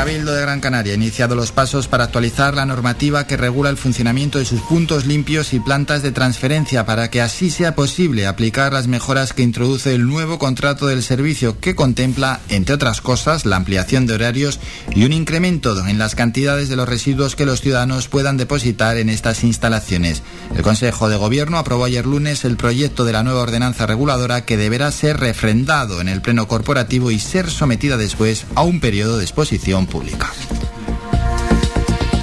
Cabildo 0.00 0.32
de 0.32 0.40
Gran 0.40 0.60
Canaria 0.60 0.94
ha 0.94 0.96
iniciado 0.96 1.34
los 1.34 1.52
pasos 1.52 1.86
para 1.86 2.04
actualizar 2.04 2.54
la 2.54 2.64
normativa 2.64 3.26
que 3.26 3.36
regula 3.36 3.68
el 3.68 3.76
funcionamiento 3.76 4.38
de 4.38 4.46
sus 4.46 4.62
puntos 4.62 5.04
limpios 5.04 5.52
y 5.52 5.60
plantas 5.60 6.02
de 6.02 6.10
transferencia 6.10 6.86
para 6.86 7.10
que 7.10 7.20
así 7.20 7.50
sea 7.50 7.74
posible 7.74 8.26
aplicar 8.26 8.72
las 8.72 8.86
mejoras 8.86 9.34
que 9.34 9.42
introduce 9.42 9.94
el 9.94 10.06
nuevo 10.06 10.38
contrato 10.38 10.86
del 10.86 11.02
servicio 11.02 11.60
que 11.60 11.74
contempla, 11.74 12.40
entre 12.48 12.76
otras 12.76 13.02
cosas, 13.02 13.44
la 13.44 13.56
ampliación 13.56 14.06
de 14.06 14.14
horarios 14.14 14.58
y 14.94 15.04
un 15.04 15.12
incremento 15.12 15.86
en 15.86 15.98
las 15.98 16.14
cantidades 16.14 16.70
de 16.70 16.76
los 16.76 16.88
residuos 16.88 17.36
que 17.36 17.44
los 17.44 17.60
ciudadanos 17.60 18.08
puedan 18.08 18.38
depositar 18.38 18.96
en 18.96 19.10
estas 19.10 19.44
instalaciones. 19.44 20.22
El 20.56 20.62
Consejo 20.62 21.10
de 21.10 21.16
Gobierno 21.18 21.58
aprobó 21.58 21.84
ayer 21.84 22.06
lunes 22.06 22.46
el 22.46 22.56
proyecto 22.56 23.04
de 23.04 23.12
la 23.12 23.22
nueva 23.22 23.42
ordenanza 23.42 23.86
reguladora 23.86 24.46
que 24.46 24.56
deberá 24.56 24.90
ser 24.92 25.18
refrendado 25.18 26.00
en 26.00 26.08
el 26.08 26.22
Pleno 26.22 26.48
Corporativo 26.48 27.10
y 27.10 27.18
ser 27.18 27.50
sometida 27.50 27.98
después 27.98 28.46
a 28.54 28.62
un 28.62 28.80
periodo 28.80 29.18
de 29.18 29.24
exposición 29.24 29.59
pública. 29.90 30.30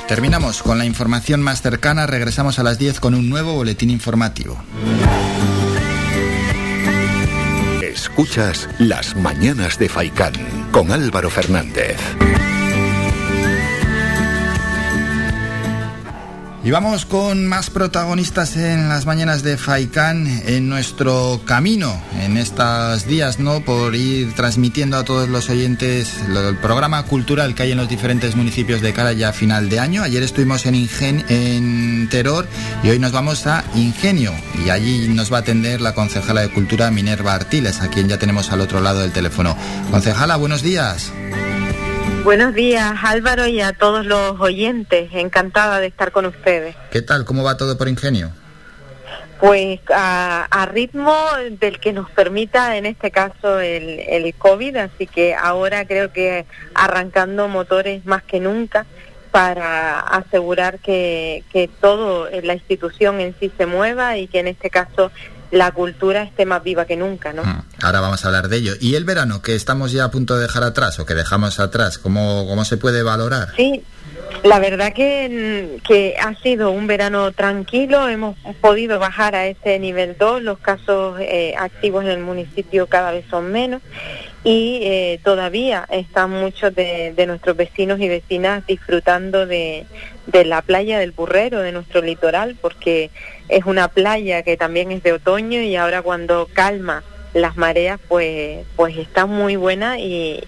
Terminamos 0.07 0.63
con 0.63 0.77
la 0.77 0.85
información 0.85 1.41
más 1.41 1.61
cercana, 1.61 2.07
regresamos 2.07 2.59
a 2.59 2.63
las 2.63 2.77
10 2.77 2.99
con 2.99 3.13
un 3.13 3.29
nuevo 3.29 3.53
boletín 3.53 3.89
informativo. 3.89 4.57
Escuchas 7.81 8.67
las 8.79 9.15
mañanas 9.15 9.77
de 9.77 9.89
Faicán 9.89 10.33
con 10.71 10.91
Álvaro 10.91 11.29
Fernández. 11.29 11.97
Y 16.67 16.71
vamos 16.71 17.05
con 17.05 17.47
más 17.47 17.69
protagonistas 17.69 18.57
en 18.57 18.89
las 18.89 19.05
mañanas 19.05 19.41
de 19.41 19.55
Faikán 19.55 20.27
en 20.45 20.67
nuestro 20.67 21.39
camino 21.45 21.97
en 22.21 22.35
estos 22.35 23.07
días, 23.07 23.39
¿no? 23.39 23.61
Por 23.61 23.95
ir 23.95 24.33
transmitiendo 24.33 24.97
a 24.97 25.05
todos 25.05 25.29
los 25.29 25.49
oyentes 25.49 26.15
el 26.27 26.57
programa 26.57 27.03
cultural 27.03 27.55
que 27.55 27.63
hay 27.63 27.71
en 27.71 27.77
los 27.77 27.87
diferentes 27.87 28.35
municipios 28.35 28.81
de 28.81 28.91
cara 28.91 29.13
ya 29.13 29.29
a 29.29 29.31
final 29.31 29.69
de 29.69 29.79
año. 29.79 30.03
Ayer 30.03 30.21
estuvimos 30.23 30.65
en, 30.65 30.75
Ingen 30.75 31.23
en 31.29 32.09
Teror 32.09 32.45
y 32.83 32.89
hoy 32.89 32.99
nos 32.99 33.13
vamos 33.13 33.47
a 33.47 33.63
Ingenio 33.73 34.33
y 34.65 34.69
allí 34.69 35.07
nos 35.07 35.31
va 35.31 35.37
a 35.37 35.39
atender 35.39 35.79
la 35.79 35.93
concejala 35.93 36.41
de 36.41 36.49
Cultura 36.49 36.91
Minerva 36.91 37.33
Artiles, 37.33 37.79
a 37.79 37.87
quien 37.87 38.09
ya 38.09 38.19
tenemos 38.19 38.51
al 38.51 38.59
otro 38.59 38.81
lado 38.81 38.99
del 38.99 39.13
teléfono. 39.13 39.55
Concejala, 39.89 40.35
buenos 40.35 40.63
días. 40.63 41.13
Buenos 42.27 42.53
días 42.53 42.93
Álvaro 43.05 43.47
y 43.47 43.61
a 43.61 43.71
todos 43.71 44.05
los 44.05 44.37
oyentes, 44.41 45.09
encantada 45.13 45.79
de 45.79 45.87
estar 45.87 46.11
con 46.11 46.25
ustedes. 46.25 46.75
¿Qué 46.91 47.01
tal? 47.01 47.23
¿Cómo 47.23 47.41
va 47.41 47.55
todo 47.55 47.77
por 47.77 47.87
Ingenio? 47.87 48.31
Pues 49.39 49.79
a, 49.89 50.67
ritmo 50.69 51.15
del 51.51 51.79
que 51.79 51.93
nos 51.93 52.11
permita 52.11 52.75
en 52.75 52.85
este 52.85 53.11
caso 53.11 53.61
el, 53.61 54.01
el 54.09 54.33
COVID, 54.33 54.75
así 54.75 55.07
que 55.07 55.35
ahora 55.35 55.87
creo 55.87 56.11
que 56.11 56.45
arrancando 56.73 57.47
motores 57.47 58.05
más 58.05 58.23
que 58.23 58.41
nunca 58.41 58.85
para 59.31 60.01
asegurar 60.01 60.79
que, 60.79 61.45
que 61.49 61.69
todo 61.79 62.27
la 62.43 62.55
institución 62.55 63.21
en 63.21 63.35
sí 63.39 63.53
se 63.57 63.67
mueva 63.67 64.17
y 64.17 64.27
que 64.27 64.39
en 64.39 64.47
este 64.47 64.69
caso 64.69 65.13
la 65.51 65.71
cultura 65.71 66.23
esté 66.23 66.45
más 66.45 66.63
viva 66.63 66.85
que 66.85 66.95
nunca, 66.95 67.33
¿no? 67.33 67.43
Mm, 67.43 67.63
ahora 67.81 68.01
vamos 68.01 68.23
a 68.23 68.27
hablar 68.27 68.49
de 68.49 68.57
ello. 68.57 68.73
¿Y 68.79 68.95
el 68.95 69.05
verano 69.05 69.41
que 69.41 69.55
estamos 69.55 69.91
ya 69.91 70.05
a 70.05 70.11
punto 70.11 70.35
de 70.35 70.43
dejar 70.43 70.63
atrás 70.63 70.99
o 70.99 71.05
que 71.05 71.15
dejamos 71.15 71.59
atrás, 71.59 71.97
cómo, 71.97 72.45
cómo 72.47 72.65
se 72.65 72.77
puede 72.77 73.03
valorar? 73.03 73.49
Sí, 73.55 73.83
la 74.43 74.59
verdad 74.59 74.93
que, 74.93 75.79
que 75.87 76.15
ha 76.19 76.35
sido 76.35 76.71
un 76.71 76.87
verano 76.87 77.31
tranquilo, 77.31 78.07
hemos 78.07 78.35
podido 78.61 78.99
bajar 78.99 79.35
a 79.35 79.47
ese 79.47 79.79
nivel 79.79 80.15
2, 80.17 80.43
los 80.43 80.59
casos 80.59 81.19
eh, 81.19 81.53
activos 81.57 82.03
en 82.03 82.11
el 82.11 82.19
municipio 82.19 82.87
cada 82.87 83.11
vez 83.11 83.25
son 83.29 83.51
menos 83.51 83.81
y 84.43 84.79
eh, 84.83 85.19
todavía 85.23 85.85
están 85.89 86.31
muchos 86.31 86.73
de, 86.73 87.13
de, 87.15 87.25
nuestros 87.25 87.57
vecinos 87.57 87.99
y 87.99 88.07
vecinas 88.07 88.65
disfrutando 88.65 89.45
de, 89.45 89.85
de 90.27 90.45
la 90.45 90.61
playa 90.61 90.99
del 90.99 91.11
Burrero, 91.11 91.59
de 91.59 91.71
nuestro 91.71 92.01
litoral, 92.01 92.55
porque 92.61 93.09
es 93.49 93.65
una 93.65 93.87
playa 93.87 94.43
que 94.43 94.57
también 94.57 94.91
es 94.91 95.03
de 95.03 95.13
otoño 95.13 95.61
y 95.61 95.75
ahora 95.75 96.01
cuando 96.01 96.47
calma 96.53 97.03
las 97.33 97.57
mareas, 97.57 97.99
pues, 98.07 98.65
pues 98.75 98.97
está 98.97 99.25
muy 99.25 99.55
buena 99.55 99.99
y, 99.99 100.39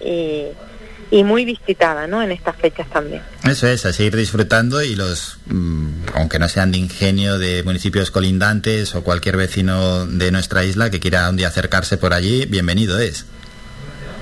y, 1.10 1.24
muy 1.24 1.44
visitada, 1.44 2.06
¿no? 2.06 2.22
En 2.22 2.32
estas 2.32 2.56
fechas 2.56 2.88
también. 2.88 3.22
Eso 3.44 3.66
es, 3.66 3.84
a 3.84 3.92
seguir 3.92 4.16
disfrutando 4.16 4.82
y 4.82 4.94
los, 4.94 5.38
mm, 5.46 5.90
aunque 6.14 6.38
no 6.38 6.48
sean 6.48 6.72
de 6.72 6.78
ingenio, 6.78 7.38
de 7.38 7.62
municipios 7.62 8.10
colindantes 8.10 8.94
o 8.94 9.02
cualquier 9.04 9.36
vecino 9.36 10.06
de 10.06 10.30
nuestra 10.30 10.64
isla 10.64 10.90
que 10.90 11.00
quiera 11.00 11.28
un 11.28 11.36
día 11.36 11.48
acercarse 11.48 11.98
por 11.98 12.14
allí, 12.14 12.46
bienvenido 12.46 12.98
es. 12.98 13.26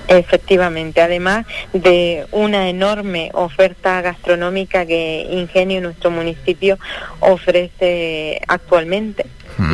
Efectivamente, 0.08 1.02
además 1.02 1.44
de 1.74 2.26
una 2.32 2.70
enorme 2.70 3.30
oferta 3.34 4.00
gastronómica 4.00 4.86
que 4.86 5.26
Ingenio, 5.30 5.82
nuestro 5.82 6.10
municipio, 6.10 6.78
ofrece 7.20 8.40
actualmente. 8.48 9.26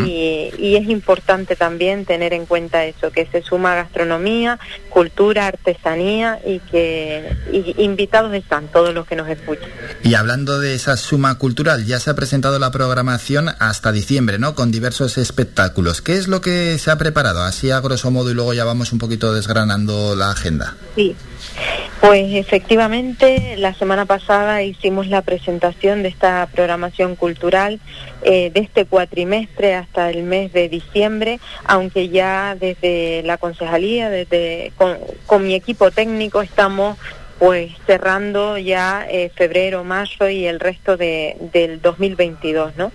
Y, 0.06 0.74
es 0.74 0.88
importante 0.88 1.54
también 1.54 2.04
tener 2.04 2.32
en 2.32 2.46
cuenta 2.46 2.84
eso, 2.84 3.12
que 3.12 3.26
se 3.26 3.42
suma 3.42 3.74
gastronomía, 3.74 4.58
cultura, 4.88 5.46
artesanía 5.46 6.40
y 6.44 6.58
que 6.58 7.36
invitados 7.78 8.34
están 8.34 8.66
todos 8.68 8.92
los 8.92 9.06
que 9.06 9.14
nos 9.14 9.28
escuchan. 9.28 9.68
Y 10.02 10.14
hablando 10.14 10.58
de 10.58 10.74
esa 10.74 10.96
suma 10.96 11.38
cultural, 11.38 11.84
ya 11.86 12.00
se 12.00 12.10
ha 12.10 12.14
presentado 12.14 12.58
la 12.58 12.70
programación 12.70 13.50
hasta 13.58 13.92
diciembre, 13.92 14.38
¿no? 14.38 14.54
Con 14.54 14.72
diversos 14.72 15.16
espectáculos. 15.16 16.02
¿Qué 16.02 16.16
es 16.16 16.28
lo 16.28 16.40
que 16.40 16.78
se 16.78 16.90
ha 16.90 16.98
preparado? 16.98 17.42
Así 17.42 17.70
a 17.70 17.80
grosso 17.80 18.10
modo 18.10 18.30
y 18.30 18.34
luego 18.34 18.52
ya 18.52 18.64
vamos 18.64 18.92
un 18.92 18.98
poquito 18.98 19.32
desgranando 19.32 20.16
la 20.16 20.30
agenda. 20.30 20.76
Sí. 20.96 21.14
Pues 22.00 22.34
efectivamente, 22.34 23.56
la 23.56 23.72
semana 23.72 24.04
pasada 24.04 24.62
hicimos 24.62 25.06
la 25.06 25.22
presentación 25.22 26.02
de 26.02 26.08
esta 26.08 26.46
programación 26.52 27.16
cultural 27.16 27.80
eh, 28.22 28.50
de 28.50 28.60
este 28.60 28.84
cuatrimestre 28.84 29.74
hasta 29.74 30.10
el 30.10 30.22
mes 30.22 30.52
de 30.52 30.68
diciembre, 30.68 31.40
aunque 31.64 32.10
ya 32.10 32.56
desde 32.56 33.22
la 33.24 33.38
concejalía, 33.38 34.10
desde 34.10 34.72
con, 34.76 34.98
con 35.26 35.46
mi 35.46 35.54
equipo 35.54 35.90
técnico 35.90 36.42
estamos 36.42 36.98
pues 37.38 37.72
cerrando 37.86 38.58
ya 38.58 39.06
eh, 39.08 39.30
febrero, 39.34 39.84
mayo 39.84 40.28
y 40.28 40.46
el 40.46 40.60
resto 40.60 40.96
de, 40.96 41.36
del 41.52 41.80
2022, 41.80 42.76
¿no? 42.76 42.92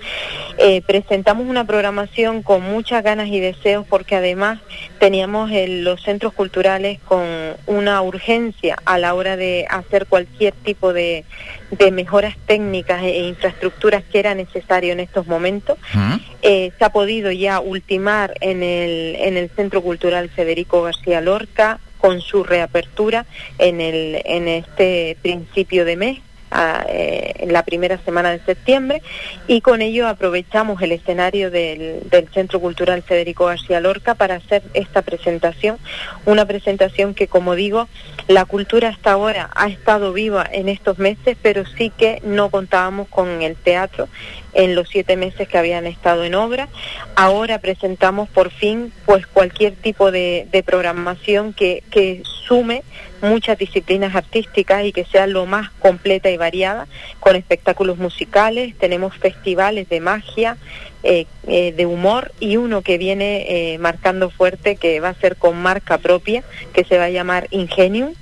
Eh, 0.57 0.81
presentamos 0.85 1.47
una 1.47 1.65
programación 1.65 2.41
con 2.41 2.61
muchas 2.61 3.03
ganas 3.03 3.27
y 3.27 3.39
deseos 3.39 3.85
porque 3.87 4.15
además 4.15 4.59
teníamos 4.99 5.51
los 5.51 6.01
centros 6.03 6.33
culturales 6.33 6.99
con 7.05 7.25
una 7.65 8.01
urgencia 8.01 8.77
a 8.85 8.97
la 8.97 9.13
hora 9.13 9.37
de 9.37 9.65
hacer 9.69 10.05
cualquier 10.05 10.53
tipo 10.53 10.93
de, 10.93 11.25
de 11.71 11.91
mejoras 11.91 12.35
técnicas 12.45 13.03
e 13.03 13.27
infraestructuras 13.27 14.03
que 14.03 14.19
era 14.19 14.35
necesario 14.35 14.93
en 14.93 14.99
estos 14.99 15.27
momentos. 15.27 15.77
Eh, 16.41 16.71
se 16.77 16.85
ha 16.85 16.91
podido 16.91 17.31
ya 17.31 17.59
ultimar 17.59 18.33
en 18.41 18.63
el, 18.63 19.15
en 19.17 19.37
el 19.37 19.49
Centro 19.49 19.81
Cultural 19.81 20.29
Federico 20.29 20.81
García 20.81 21.21
Lorca 21.21 21.79
con 21.99 22.21
su 22.21 22.43
reapertura 22.43 23.25
en, 23.57 23.81
el, 23.81 24.21
en 24.25 24.47
este 24.47 25.17
principio 25.21 25.85
de 25.85 25.95
mes 25.95 26.19
eh, 26.51 27.33
en 27.37 27.53
la 27.53 27.61
primera 27.61 27.99
semana 27.99 28.31
de 28.31 28.39
septiembre 28.39 29.03
y 29.47 29.61
con 29.61 29.83
ello 29.83 30.07
aprovechamos 30.07 30.81
el 30.81 30.93
escenario 30.93 31.51
del, 31.51 32.01
Centro 32.33 32.59
Cultural 32.59 33.03
Federico 33.03 33.45
García 33.45 33.79
Lorca 33.79 34.15
para 34.15 34.35
hacer 34.35 34.63
esta 34.73 35.03
presentación, 35.03 35.77
una 36.25 36.45
presentación 36.45 37.13
que 37.13 37.27
como 37.27 37.53
digo, 37.53 37.87
la 38.27 38.45
cultura 38.45 38.89
hasta 38.89 39.11
ahora 39.11 39.51
ha 39.53 39.67
estado 39.67 40.11
viva 40.11 40.43
en 40.51 40.69
estos 40.69 40.97
meses, 40.97 41.37
pero 41.39 41.65
sí 41.77 41.91
que 41.95 42.19
no 42.23 42.49
contábamos 42.49 43.07
con 43.09 43.43
el 43.43 43.55
teatro 43.55 44.09
en 44.53 44.75
los 44.75 44.89
siete 44.89 45.15
meses 45.15 45.47
que 45.47 45.57
habían 45.57 45.85
estado 45.85 46.23
en 46.23 46.35
obra. 46.35 46.69
Ahora 47.15 47.59
presentamos 47.59 48.29
por 48.29 48.51
fin 48.51 48.91
pues 49.05 49.27
cualquier 49.27 49.73
tipo 49.73 50.11
de, 50.11 50.47
de 50.51 50.63
programación 50.63 51.53
que, 51.53 51.83
que 51.91 52.23
sume 52.47 52.83
muchas 53.21 53.57
disciplinas 53.57 54.15
artísticas 54.15 54.85
y 54.85 54.91
que 54.91 55.05
sea 55.05 55.27
lo 55.27 55.45
más 55.45 55.69
completa 55.79 56.29
y 56.29 56.37
variada, 56.37 56.87
con 57.19 57.35
espectáculos 57.35 57.97
musicales, 57.97 58.75
tenemos 58.77 59.15
festivales 59.15 59.89
de 59.89 59.99
magia, 59.99 60.57
eh, 61.01 61.27
eh, 61.47 61.71
de 61.71 61.85
humor 61.85 62.33
y 62.41 62.57
uno 62.57 62.81
que 62.81 62.97
viene 62.97 63.45
eh, 63.73 63.77
marcando 63.77 64.29
fuerte 64.29 64.75
que 64.75 64.99
va 64.99 65.09
a 65.09 65.13
ser 65.13 65.37
con 65.37 65.61
marca 65.61 65.97
propia, 65.97 66.43
que 66.73 66.83
se 66.83 66.97
va 66.97 67.05
a 67.05 67.09
llamar 67.09 67.47
Ingenium 67.51 68.15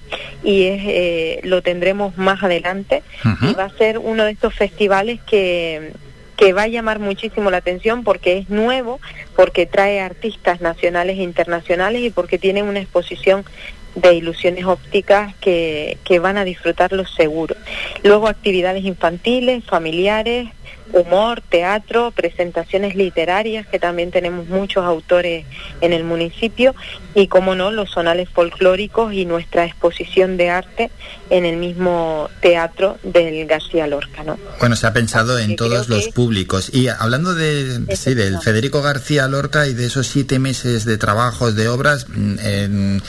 y 0.44 0.66
es, 0.66 1.44
lo 1.44 1.64
tendremos 1.64 2.18
más 2.18 2.44
adelante 2.44 3.02
y 3.42 3.54
va 3.56 3.66
a 3.66 3.78
ser 3.78 3.98
uno 3.98 4.26
de 4.26 4.32
estos 4.32 4.54
festivales 4.54 5.20
que 5.22 5.92
que 6.38 6.54
va 6.54 6.64
a 6.64 6.68
llamar 6.68 7.00
muchísimo 7.00 7.52
la 7.52 7.58
atención 7.58 8.04
porque 8.04 8.38
es 8.38 8.50
nuevo, 8.50 9.00
porque 9.36 9.66
trae 9.66 10.00
artistas 10.00 10.62
nacionales 10.62 11.18
e 11.18 11.24
internacionales 11.24 12.02
y 12.02 12.12
porque 12.12 12.38
tiene 12.38 12.64
una 12.64 12.80
exposición 12.80 13.44
de 13.96 14.14
ilusiones 14.14 14.66
ópticas 14.66 15.36
que, 15.38 15.98
que 16.04 16.20
van 16.20 16.38
a 16.38 16.44
disfrutarlos 16.44 17.14
seguro. 17.16 17.56
Luego 18.04 18.28
actividades 18.28 18.86
infantiles, 18.86 19.64
familiares, 19.64 20.50
humor, 20.94 21.42
teatro, 21.42 22.12
presentaciones 22.12 22.96
literarias, 22.96 23.68
que 23.68 23.80
también 23.80 24.12
tenemos 24.12 24.48
muchos 24.48 24.86
autores 24.86 25.46
en 25.82 25.94
el 25.94 26.04
municipio, 26.04 26.76
y 27.14 27.28
como 27.28 27.56
no, 27.56 27.72
los 27.72 27.92
sonales 27.92 28.30
folclóricos 28.30 29.14
y 29.14 29.26
nuestra 29.26 29.66
exposición 29.66 30.38
de 30.38 30.50
arte 30.50 30.92
en 31.30 31.46
el 31.46 31.58
mismo 31.58 32.30
teatro 32.42 32.98
del 33.04 33.46
García 33.48 33.88
Lorca. 33.88 34.24
¿no? 34.24 34.38
Bueno, 34.60 34.76
se 34.76 34.88
ha 34.88 34.94
pensado 34.94 35.38
en 35.40 35.56
todos 35.56 35.90
los 35.90 36.08
públicos. 36.10 36.70
Y 36.74 36.88
hablando 36.88 37.34
de, 37.34 37.96
sí, 37.96 38.14
del 38.14 38.40
Federico 38.40 38.82
García 38.82 39.28
Lorca 39.28 39.68
y 39.68 39.74
de 39.74 39.86
esos 39.86 40.08
siete 40.08 40.40
meses 40.40 40.86
de 40.86 40.98
trabajos, 40.98 41.56
de 41.56 41.68
obras, 41.68 42.08
mm, 42.10 42.40
en, 42.40 43.04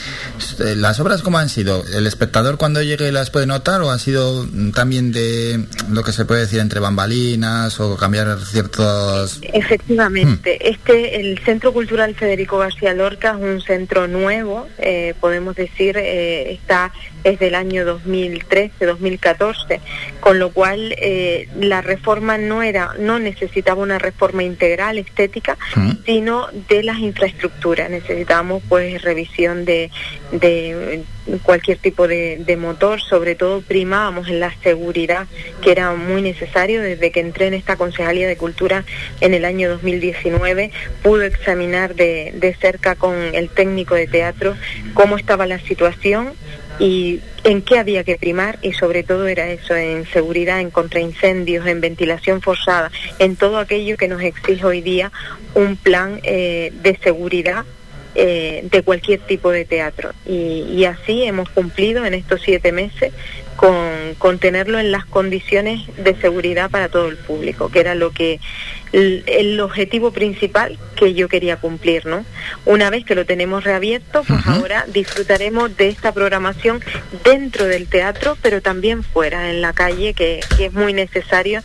¿las 0.76 1.01
obras 1.01 1.22
cómo 1.22 1.39
han 1.39 1.49
sido? 1.49 1.85
¿El 1.93 2.07
espectador 2.07 2.59
cuando 2.59 2.83
llegue 2.83 3.12
las 3.12 3.31
puede 3.31 3.47
notar 3.47 3.83
o 3.83 3.91
ha 3.91 3.99
sido 3.99 4.47
también 4.74 5.12
de 5.12 5.66
lo 5.91 6.03
que 6.03 6.12
se 6.12 6.24
puede 6.24 6.43
decir 6.43 6.61
entre 6.61 6.81
bambalinas? 6.81 7.68
O 7.81 7.97
cambiar 7.97 8.39
ciertos... 8.41 9.41
Efectivamente, 9.43 10.59
hmm. 10.59 10.66
este 10.66 11.21
el 11.21 11.39
Centro 11.41 11.73
Cultural 11.73 12.14
Federico 12.14 12.59
García 12.59 12.95
Lorca 12.95 13.37
es 13.39 13.45
un 13.45 13.61
centro 13.61 14.09
nuevo, 14.09 14.66
eh, 14.79 15.14
podemos 15.21 15.57
decir, 15.57 15.97
eh, 15.99 16.53
está 16.53 16.93
es 17.25 17.39
del 17.39 17.55
año 17.55 17.85
2013-2014, 17.85 19.81
con 20.21 20.39
lo 20.39 20.51
cual 20.53 20.95
eh, 20.99 21.49
la 21.61 21.83
reforma 21.83 22.39
no 22.39 22.62
era, 22.62 22.95
no 22.99 23.19
necesitaba 23.19 23.83
una 23.83 23.99
reforma 23.99 24.43
integral 24.43 24.99
estética, 24.99 25.59
hmm. 25.75 25.91
sino 26.07 26.47
de 26.69 26.83
las 26.83 26.99
infraestructuras. 26.99 27.91
Necesitábamos 27.91 28.62
pues 28.69 29.03
revisión 29.03 29.64
de, 29.64 29.91
de 30.33 31.05
cualquier 31.43 31.79
tipo 31.79 32.09
de, 32.09 32.57
motor, 32.59 33.01
sobre 33.01 33.35
todo 33.35 33.61
primábamos 33.61 34.29
en 34.29 34.41
la 34.41 34.55
seguridad, 34.62 35.26
que 35.62 35.72
era 35.72 35.93
muy 35.95 36.22
necesario. 36.22 36.83
Desde 36.83 37.11
que 37.11 37.20
entré 37.20 37.47
en 37.47 37.55
esta 37.55 37.76
Concejalía 37.76 38.26
de 38.26 38.37
Cultura 38.37 38.85
en 39.20 39.35
el 39.35 39.45
año 39.45 39.68
2019, 39.68 40.70
pude 41.03 41.26
examinar 41.26 41.95
de, 41.95 42.33
de 42.35 42.55
cerca 42.55 42.95
con 42.95 43.14
el 43.14 43.49
técnico 43.51 43.95
de 43.95 44.07
teatro 44.07 44.57
cómo 44.95 45.16
estaba 45.16 45.47
la 45.47 45.59
situación 45.61 46.33
y 46.79 47.20
en 47.45 47.62
qué 47.62 47.79
había 47.79 48.05
que 48.05 48.16
primar 48.16 48.59
y 48.62 48.72
sobre 48.72 49.03
todo 49.03 49.26
era 49.26 49.49
eso, 49.49 49.74
en 49.74 50.07
seguridad, 50.07 50.61
en 50.61 50.70
contraincendios, 50.70 51.66
en 51.66 51.81
ventilación 51.81 52.41
forzada, 52.41 52.91
en 53.18 53.37
todo 53.37 53.59
aquello 53.59 53.97
que 53.97 54.09
nos 54.09 54.22
exige 54.22 54.64
hoy 54.64 54.81
día 54.81 55.11
un 55.55 55.76
plan 55.76 56.20
eh, 56.22 56.72
de 56.83 56.97
seguridad 57.03 57.64
eh, 58.21 58.66
de 58.69 58.83
cualquier 58.83 59.21
tipo 59.21 59.53
de 59.53 59.64
teatro. 59.64 60.11
Y, 60.27 60.85
así 60.87 61.23
hemos 61.23 61.49
cumplido 61.51 62.05
en 62.05 62.14
estos 62.14 62.43
siete 62.43 62.73
meses 62.73 63.12
con, 63.55 64.16
con 64.19 64.41
tenerlo 64.41 64.81
en 64.81 64.91
las 64.91 65.05
condiciones 65.05 65.83
de 65.97 66.16
seguridad 66.16 66.69
para 66.69 66.89
todo 66.89 67.07
el 67.07 67.16
público, 67.16 67.69
que 67.71 67.79
era 67.79 67.95
lo 67.95 68.11
que 68.11 68.41
el, 68.93 69.61
objetivo 69.61 70.12
principal 70.12 70.78
que 70.97 71.14
yo 71.14 71.28
quería 71.28 71.57
cumplir, 71.57 72.07
¿no? 72.07 72.24
Una 72.64 72.91
vez 72.91 73.05
que 73.05 73.14
lo 73.14 73.26
tenemos 73.26 73.64
reabierto, 73.64 74.24
pues 74.24 74.47
ahora 74.47 74.84
disfrutaremos 74.89 75.76
de 75.76 75.89
esta 75.89 76.12
programación 76.12 76.80
dentro 77.24 77.66
del 77.66 77.89
teatro, 77.89 78.36
pero 78.41 78.62
también 78.62 79.03
fuera, 79.03 79.51
en 79.51 79.61
la 79.61 79.72
calle, 79.72 80.14
que, 80.14 80.41
es 80.59 80.72
muy 80.72 80.93
necesario 80.93 81.62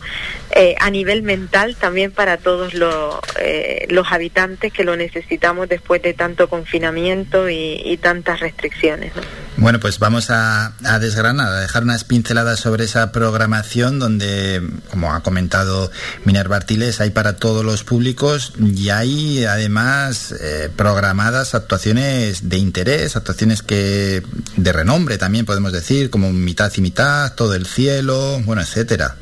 eh, 0.54 0.74
a 0.80 0.90
nivel 0.90 1.22
mental 1.22 1.76
también 1.76 2.10
para 2.10 2.36
todos 2.36 2.74
los, 2.74 3.16
eh, 3.40 3.86
los 3.88 4.12
habitantes 4.12 4.72
que 4.72 4.84
lo 4.84 4.96
necesitamos 4.96 5.68
después 5.68 6.02
de 6.02 6.14
tanto 6.14 6.48
confinamiento 6.48 7.48
y, 7.48 7.98
tantas 8.02 8.40
restricciones, 8.40 9.14
¿no? 9.16 9.22
Bueno, 9.56 9.78
pues 9.78 10.00
vamos 10.00 10.30
a, 10.30 10.72
a, 10.84 10.98
desgranar, 10.98 11.48
a 11.48 11.60
dejar 11.60 11.84
unas 11.84 12.02
pinceladas 12.02 12.58
sobre 12.58 12.84
esa 12.84 13.12
programación 13.12 14.00
donde, 14.00 14.68
como 14.90 15.12
ha 15.12 15.22
comentado 15.22 15.92
Minerva 16.24 16.56
Artiles, 16.56 17.00
hay 17.00 17.10
para 17.10 17.36
todos 17.36 17.64
los 17.64 17.84
públicos 17.84 18.52
y 18.58 18.88
hay 18.88 19.44
además 19.44 20.34
eh, 20.40 20.70
programadas 20.74 21.54
actuaciones 21.54 22.48
de 22.48 22.58
interés, 22.58 23.14
actuaciones 23.16 23.62
que 23.62 24.22
de 24.56 24.72
renombre 24.72 25.18
también 25.18 25.46
podemos 25.46 25.72
decir, 25.72 26.10
como 26.10 26.32
mitad 26.32 26.72
y 26.76 26.80
mitad, 26.80 27.34
todo 27.34 27.54
el 27.54 27.66
cielo, 27.66 28.40
bueno, 28.44 28.60
etcétera. 28.62 29.16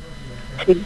Sí. 0.67 0.83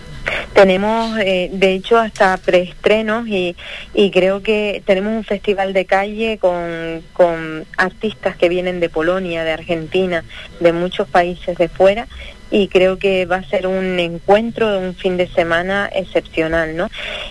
Tenemos, 0.53 1.19
eh, 1.19 1.51
de 1.53 1.73
hecho, 1.73 1.99
hasta 1.99 2.37
preestrenos 2.39 3.29
y, 3.29 3.57
y 3.95 4.11
creo 4.11 4.43
que 4.43 4.83
tenemos 4.87 5.13
un 5.13 5.25
festival 5.25 5.73
de 5.73 5.85
calle 5.85 6.39
con, 6.39 7.03
con 7.13 7.67
artistas 7.77 8.37
que 8.37 8.49
vienen 8.49 8.81
de 8.81 8.89
Polonia, 8.89 9.45
de 9.45 9.53
Argentina, 9.53 10.25
de 10.61 10.73
muchos 10.73 11.09
países 11.09 11.59
de 11.59 11.69
fuera 11.69 12.07
y 12.51 12.69
creo 12.69 12.99
que 12.99 13.27
va 13.27 13.37
a 13.37 13.45
ser 13.45 13.67
un 13.67 13.99
encuentro 13.99 14.71
de 14.71 14.79
un 14.79 14.95
fin 14.95 15.17
de 15.17 15.29
semana 15.29 15.91
excepcional, 15.93 16.77
¿no? 16.77 16.89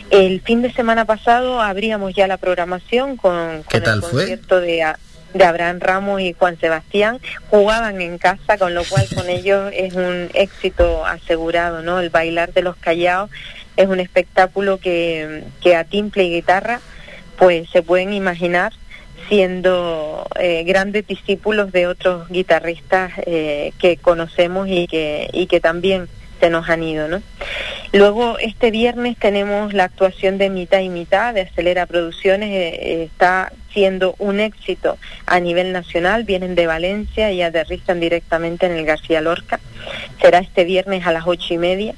El 0.10 0.42
fin 0.42 0.62
de 0.62 0.74
semana 0.74 1.06
pasado 1.06 1.62
abríamos 1.62 2.14
ya 2.14 2.28
la 2.28 2.38
programación 2.38 3.16
con, 3.16 3.64
el 3.72 4.02
concierto 4.02 4.60
de 4.60 4.84
de 5.36 5.44
Abraham 5.44 5.80
Ramos 5.82 6.22
y 6.22 6.32
Juan 6.32 6.58
Sebastián 6.58 7.20
jugaban 7.50 8.00
en 8.00 8.18
casa, 8.18 8.58
con 8.58 8.74
lo 8.74 8.86
cual 8.86 9.06
con 9.14 9.30
ellos 9.30 9.70
es 9.76 9.94
un 9.94 10.30
éxito 10.34 11.06
asegurado, 11.06 11.82
¿no? 11.82 12.00
El 12.00 12.10
bailar 12.10 12.54
de 12.54 12.62
los 12.62 12.78
callados 12.78 13.30
es 13.76 13.88
un 13.88 14.00
espectáculo 14.00 14.80
que, 14.80 15.44
que 15.62 15.76
a 15.76 15.84
timple 15.84 16.24
y 16.24 16.36
guitarra 16.36 16.80
pues 17.38 17.70
se 17.70 17.84
pueden 17.84 18.14
imaginar 18.14 18.72
siendo 19.28 20.26
eh, 20.40 20.64
grandes 20.64 21.06
discípulos 21.06 21.74
de 21.74 21.88
otros 21.88 22.30
guitarristas 22.30 23.12
eh, 23.26 23.74
que 23.78 23.98
conocemos 23.98 24.70
y 24.70 24.88
que, 24.88 25.30
y 25.34 25.48
que 25.48 25.60
también 25.60 26.08
se 26.40 26.50
nos 26.50 26.70
han 26.70 26.84
ido, 26.84 27.08
¿no? 27.08 27.22
Luego, 27.94 28.38
este 28.40 28.72
viernes 28.72 29.18
tenemos 29.18 29.74
la 29.74 29.86
actuación 29.86 30.38
de 30.38 30.50
mitad 30.50 30.80
y 30.80 30.90
mitad 30.90 31.34
de 31.34 31.42
Acelera 31.42 31.86
Producciones, 31.86 32.50
eh, 32.50 33.04
está 33.04 33.54
siendo 33.72 34.16
un 34.20 34.40
éxito 34.40 34.98
a 35.26 35.40
nivel 35.40 35.72
nacional, 35.72 36.24
vienen 36.24 36.56
de 36.56 36.68
Valencia 36.68 37.32
y 37.32 37.42
aterrizan 37.42 38.00
directamente 38.00 38.66
en 38.66 38.74
el 38.74 38.86
García 38.86 39.22
Lorca. 39.22 39.60
Será 40.20 40.40
este 40.40 40.64
viernes 40.64 41.06
a 41.06 41.12
las 41.12 41.28
ocho 41.28 41.54
y 41.54 41.58
media. 41.58 41.94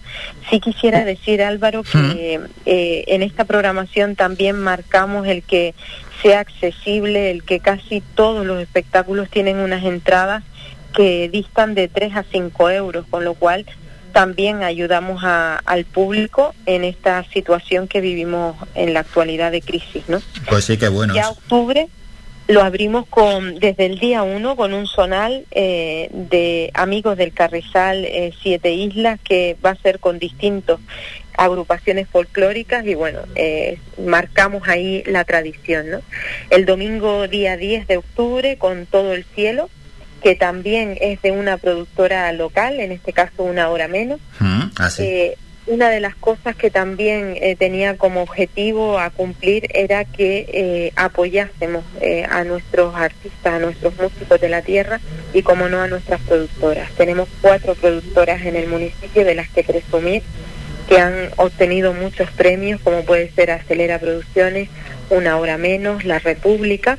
Sí 0.49 0.59
quisiera 0.59 1.05
decir, 1.05 1.41
Álvaro, 1.41 1.83
que 1.83 2.41
en 2.65 3.23
esta 3.23 3.45
programación 3.45 4.15
también 4.15 4.57
marcamos 4.59 5.27
el 5.27 5.43
que 5.43 5.73
sea 6.21 6.39
accesible, 6.39 7.31
el 7.31 7.43
que 7.43 7.59
casi 7.59 8.01
todos 8.15 8.45
los 8.45 8.61
espectáculos 8.61 9.29
tienen 9.29 9.57
unas 9.57 9.83
entradas 9.83 10.43
que 10.95 11.29
distan 11.29 11.75
de 11.75 11.87
3 11.87 12.15
a 12.15 12.23
5 12.23 12.69
euros, 12.71 13.05
con 13.09 13.23
lo 13.23 13.35
cual 13.35 13.65
también 14.17 14.63
ayudamos 14.63 15.21
al 15.23 15.85
público 15.85 16.55
en 16.65 16.83
esta 16.83 17.23
situación 17.25 17.87
que 17.87 18.01
vivimos 18.01 18.55
en 18.73 18.95
la 18.95 19.01
actualidad 19.01 19.51
de 19.51 19.61
crisis, 19.61 20.05
¿no? 20.07 20.19
Pues 20.49 20.65
sí, 20.65 20.75
que 20.75 20.89
bueno. 20.89 21.13
Ya 21.13 21.29
octubre 21.29 21.87
lo 22.47 22.63
abrimos 22.63 23.05
con 23.05 23.59
desde 23.59 23.85
el 23.85 23.99
día 23.99 24.23
1 24.23 24.55
con 24.55 24.73
un 24.73 24.87
sonal 24.87 25.45
eh, 25.51 26.09
de 26.11 26.71
amigos 26.73 27.15
del 27.15 27.31
Carrizal 27.31 28.05
eh, 28.05 28.33
Siete 28.41 28.73
Islas 28.73 29.19
que 29.23 29.55
va 29.63 29.71
a 29.71 29.75
ser 29.75 29.99
con 29.99 30.17
distintos 30.17 30.79
agrupaciones 31.37 32.07
folclóricas 32.07 32.87
y 32.87 32.95
bueno, 32.95 33.19
eh, 33.35 33.77
marcamos 34.03 34.67
ahí 34.67 35.03
la 35.05 35.25
tradición. 35.25 35.91
¿no? 35.91 35.99
El 36.49 36.65
domingo 36.65 37.27
día 37.27 37.55
10 37.55 37.85
de 37.85 37.97
octubre 37.97 38.57
con 38.57 38.87
todo 38.87 39.13
el 39.13 39.25
cielo, 39.35 39.69
que 40.21 40.35
también 40.35 40.97
es 40.99 41.21
de 41.21 41.31
una 41.31 41.57
productora 41.57 42.31
local, 42.33 42.79
en 42.79 42.91
este 42.91 43.13
caso 43.13 43.43
una 43.43 43.69
hora 43.69 43.87
menos. 43.87 44.19
Mm, 44.39 44.63
así. 44.77 45.03
Eh, 45.03 45.37
una 45.67 45.89
de 45.89 45.99
las 45.99 46.15
cosas 46.15 46.55
que 46.55 46.71
también 46.71 47.35
eh, 47.41 47.57
tenía 47.57 47.97
como 47.97 48.21
objetivo 48.21 48.99
a 48.99 49.09
cumplir 49.09 49.67
era 49.73 50.05
que 50.05 50.45
eh, 50.47 50.93
apoyásemos 50.95 51.83
eh, 51.99 52.25
a 52.29 52.45
nuestros 52.45 52.95
artistas, 52.95 53.53
a 53.53 53.59
nuestros 53.59 53.93
músicos 53.97 54.39
de 54.39 54.47
la 54.47 54.61
tierra 54.61 55.01
y 55.33 55.41
como 55.41 55.67
no 55.67 55.81
a 55.81 55.87
nuestras 55.87 56.21
productoras. 56.21 56.89
Tenemos 56.91 57.27
cuatro 57.41 57.75
productoras 57.75 58.45
en 58.45 58.55
el 58.55 58.67
municipio 58.67 59.25
de 59.25 59.35
las 59.35 59.49
que 59.49 59.63
presumir 59.63 60.23
que 60.87 60.99
han 60.99 61.31
obtenido 61.35 61.93
muchos 61.93 62.31
premios, 62.31 62.79
como 62.79 63.03
puede 63.03 63.29
ser 63.31 63.51
Acelera 63.51 63.99
Producciones, 63.99 64.69
Una 65.09 65.35
Hora 65.35 65.57
Menos, 65.57 66.05
La 66.05 66.19
República 66.19 66.97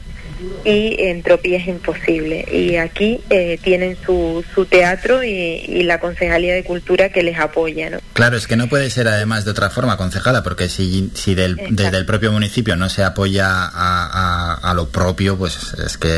y 0.64 0.97
Entropía 1.03 1.59
es 1.59 1.66
Imposible. 1.66 2.45
Y 2.53 2.76
aquí 2.76 3.20
eh, 3.30 3.59
tienen 3.62 3.97
su, 4.05 4.45
su 4.55 4.66
teatro 4.66 5.22
y, 5.24 5.30
y 5.30 5.82
la 5.82 5.99
Concejalía 6.01 6.55
de 6.55 6.64
Cultura 6.64 7.09
que 7.11 7.22
les 7.22 7.39
apoya. 7.39 7.91
¿no? 7.91 7.99
Claro, 8.12 8.36
es 8.36 8.47
que 8.47 8.57
no 8.57 8.68
puede 8.68 8.91
ser 8.91 9.09
además 9.09 9.45
de 9.45 9.51
otra 9.51 9.70
forma, 9.70 9.97
concejala, 9.97 10.43
porque 10.43 10.68
si, 10.68 11.11
si 11.14 11.34
del, 11.34 11.57
desde 11.70 11.97
el 11.97 12.07
propio 12.07 12.32
municipio 12.32 12.76
no 12.76 12.89
se 12.89 13.03
apoya 13.05 13.47
a, 13.51 13.70
a- 13.74 14.70
a 14.70 14.74
lo 14.74 14.89
propio, 14.89 15.36
pues 15.36 15.74
es 15.84 15.97
que 15.99 16.09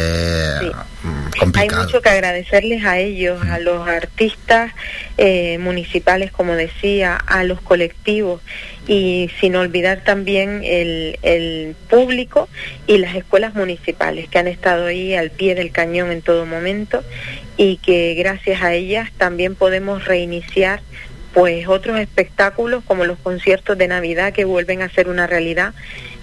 Sí. 0.61 0.67
mm, 1.03 1.25
Hay 1.35 1.39
complicado. 1.41 1.85
mucho 1.85 2.01
que 2.03 2.09
agradecerles 2.09 2.85
a 2.85 2.99
ellos, 2.99 3.41
a 3.49 3.59
los 3.59 3.87
artistas 3.89 4.73
eh, 5.19 5.59
municipales, 5.59 6.31
como 6.33 6.55
decía, 6.55 7.17
a 7.17 7.45
los 7.45 7.61
colectivos 7.61 8.41
y 8.91 9.31
sin 9.39 9.55
olvidar 9.55 10.03
también 10.03 10.63
el, 10.65 11.77
público 11.89 12.49
y 12.89 12.99
las 12.99 13.15
escuelas 13.15 13.55
municipales 13.55 14.29
que 14.29 14.39
han 14.41 14.49
estado 14.49 14.87
ahí 14.87 15.15
al 15.15 15.31
pie 15.31 15.55
del 15.55 15.71
cañón 15.71 16.11
en 16.11 16.23
todo 16.23 16.45
momento 16.45 17.05
y 17.57 17.77
que 17.77 18.15
gracias 18.15 18.63
a 18.63 18.75
ellas 18.75 19.13
también 19.17 19.55
podemos 19.55 20.07
reiniciar 20.07 20.81
pues 21.33 21.69
otros 21.69 22.01
espectáculos 22.01 22.83
como 22.85 23.05
los 23.05 23.17
conciertos 23.21 23.79
de 23.79 23.87
Navidad 23.87 24.33
que 24.33 24.45
vuelven 24.45 24.83
a 24.83 24.91
ser 24.91 25.09
una 25.09 25.29
realidad 25.29 25.73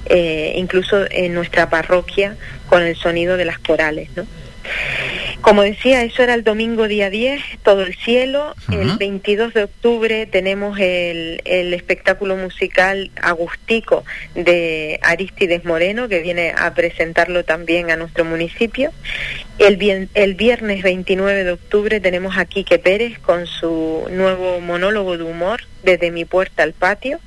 eh, 0.08 0.52
incluso 0.58 1.10
en 1.10 1.34
nuestra 1.34 1.70
parroquia 1.70 2.36
con 2.68 2.84
el 2.84 2.98
sonido 2.98 3.38
de 3.38 3.46
las 3.46 3.60
corales, 3.60 4.10
¿no? 4.18 4.28
Como 5.42 5.62
decía, 5.62 6.04
eso 6.04 6.24
era 6.24 6.34
el 6.34 6.44
domingo 6.44 6.88
día 6.88 7.10
10, 7.10 7.42
todo 7.64 7.82
el 7.84 7.96
cielo. 7.96 8.54
El 8.72 8.88
Ujú. 8.90 8.98
22 8.98 9.54
de 9.54 9.64
octubre 9.64 10.26
tenemos 10.26 10.78
el, 10.80 11.42
el 11.46 11.74
espectáculo 11.74 12.36
musical 12.36 13.12
Agustico 13.22 14.04
de 14.36 15.00
Aristides 15.04 15.64
Moreno, 15.64 16.10
que 16.10 16.22
viene 16.22 16.54
a 16.58 16.74
presentarlo 16.74 17.46
también 17.46 17.92
a 17.92 17.96
nuestro 17.96 18.26
municipio. 18.26 18.92
El, 19.60 19.78
bien- 19.78 20.10
el 20.16 20.34
viernes 20.34 20.84
29 20.84 21.44
de 21.44 21.52
octubre 21.52 22.00
tenemos 22.00 22.38
a 22.38 22.46
Quique 22.46 22.80
Pérez 22.80 23.18
con 23.20 23.48
su 23.48 24.06
nuevo 24.12 24.60
monólogo 24.60 25.18
de 25.18 25.24
humor, 25.24 25.62
desde 25.84 26.12
mi 26.12 26.26
puerta 26.26 26.64
al 26.64 26.74
patio. 26.74 27.20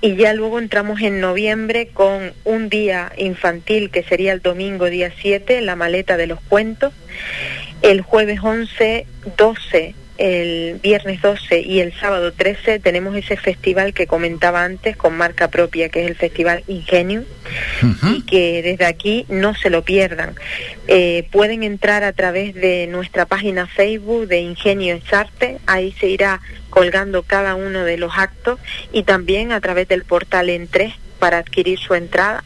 Y 0.00 0.16
ya 0.16 0.32
luego 0.32 0.58
entramos 0.58 1.00
en 1.00 1.20
noviembre 1.20 1.88
con 1.88 2.32
un 2.44 2.68
día 2.68 3.12
infantil 3.16 3.90
que 3.90 4.02
sería 4.02 4.32
el 4.32 4.40
domingo 4.40 4.86
día 4.86 5.12
7, 5.20 5.60
la 5.60 5.76
maleta 5.76 6.16
de 6.16 6.26
los 6.26 6.40
cuentos. 6.40 6.92
El 7.82 8.02
jueves 8.02 8.40
11, 8.42 9.06
12, 9.36 9.94
el 10.20 10.78
viernes 10.82 11.22
12 11.22 11.60
y 11.60 11.80
el 11.80 11.94
sábado 11.94 12.30
13 12.32 12.78
tenemos 12.78 13.16
ese 13.16 13.38
festival 13.38 13.94
que 13.94 14.06
comentaba 14.06 14.62
antes 14.62 14.94
con 14.94 15.16
marca 15.16 15.48
propia, 15.48 15.88
que 15.88 16.04
es 16.04 16.10
el 16.10 16.14
Festival 16.14 16.62
Ingenio 16.68 17.24
y 18.02 18.22
que 18.26 18.60
desde 18.62 18.84
aquí 18.84 19.24
no 19.30 19.54
se 19.54 19.70
lo 19.70 19.82
pierdan. 19.82 20.34
Eh, 20.88 21.26
pueden 21.32 21.62
entrar 21.62 22.04
a 22.04 22.12
través 22.12 22.54
de 22.54 22.86
nuestra 22.86 23.24
página 23.24 23.66
Facebook 23.66 24.28
de 24.28 24.40
Ingenio 24.40 24.94
es 24.94 25.10
Arte, 25.10 25.58
ahí 25.66 25.92
se 25.98 26.08
irá 26.08 26.42
colgando 26.68 27.22
cada 27.22 27.54
uno 27.54 27.84
de 27.84 27.96
los 27.96 28.12
actos 28.18 28.60
y 28.92 29.04
también 29.04 29.52
a 29.52 29.60
través 29.62 29.88
del 29.88 30.04
portal 30.04 30.50
en 30.50 30.68
3 30.68 30.92
para 31.18 31.38
adquirir 31.38 31.78
su 31.78 31.94
entrada 31.94 32.44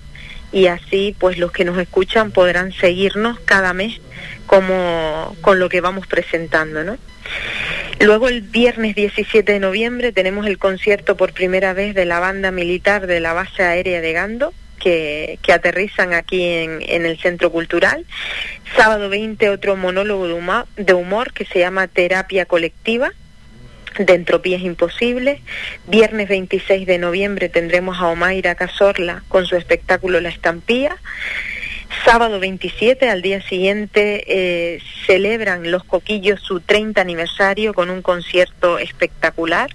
y 0.55 0.69
así 0.69 1.17
pues 1.19 1.37
los 1.37 1.51
que 1.51 1.65
nos 1.65 1.77
escuchan 1.79 2.31
podrán 2.31 2.73
seguirnos 2.73 3.41
cada 3.41 3.75
mes 3.75 4.01
como 4.47 5.37
con 5.41 5.59
lo 5.59 5.69
que 5.69 5.81
vamos 5.81 6.07
presentando, 6.07 6.85
¿no? 6.85 6.97
Luego 7.99 8.29
el 8.29 8.43
viernes 8.43 8.95
17 8.95 9.53
de 9.53 9.59
noviembre 9.59 10.13
tenemos 10.13 10.47
el 10.47 10.59
concierto 10.59 11.17
por 11.17 11.33
primera 11.33 11.73
vez 11.73 11.97
de 11.97 12.05
la 12.05 12.21
banda 12.21 12.53
militar 12.53 13.09
de 13.09 13.19
la 13.19 13.33
base 13.33 13.65
aérea 13.65 14.01
de 14.01 14.13
Gando, 14.13 14.55
que, 14.79 15.41
que 15.43 15.53
aterrizan 15.53 16.13
aquí 16.13 16.43
en, 16.45 16.83
en 16.83 17.05
el 17.05 17.19
Centro 17.19 17.51
Cultural. 17.51 18.07
Sábado 18.77 19.09
20 19.09 19.51
otro 19.51 19.75
monólogo 19.75 20.29
de 20.29 20.35
humor, 20.35 20.67
de 20.77 20.95
humor 20.95 21.33
que 21.33 21.47
se 21.47 21.59
llama 21.59 21.89
Terapia 21.89 22.47
Colectiva 22.47 23.13
de 23.99 24.15
Entropías 24.15 24.63
Imposibles. 24.63 25.41
Viernes 25.87 26.29
26 26.29 26.87
de 26.87 26.99
noviembre 26.99 27.49
tendremos 27.49 27.99
a 27.99 28.09
Omaira 28.09 28.55
Cazorla 28.55 29.23
con 29.29 29.47
su 29.47 29.57
espectáculo 29.57 30.21
La 30.21 30.29
Estampía. 30.29 30.97
Sábado 32.05 32.41
27, 32.41 33.09
al 33.09 33.23
día 33.23 33.41
siguiente, 33.43 34.25
eh, 34.27 34.83
celebran 35.07 35.71
los 35.71 35.85
Coquillos 35.85 36.41
su 36.41 36.61
30 36.61 37.01
aniversario 37.01 37.73
con 37.73 37.89
un 37.91 38.03
concierto 38.03 38.79
espectacular. 38.79 39.71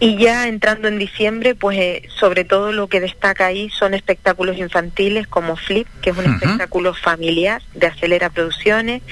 Y 0.00 0.18
ya 0.18 0.48
entrando 0.48 0.88
en 0.88 0.98
diciembre, 0.98 1.54
pues 1.54 1.78
eh, 1.78 2.08
sobre 2.18 2.44
todo 2.44 2.72
lo 2.72 2.88
que 2.88 3.00
destaca 3.00 3.46
ahí 3.46 3.70
son 3.70 3.94
espectáculos 3.94 4.58
infantiles 4.58 5.26
como 5.28 5.56
Flip, 5.56 5.86
que 6.02 6.10
es 6.10 6.18
un 6.18 6.26
espectáculo 6.26 6.94
familiar 6.94 7.62
de 7.74 7.86
Acelera 7.86 8.28
Producciones. 8.28 9.02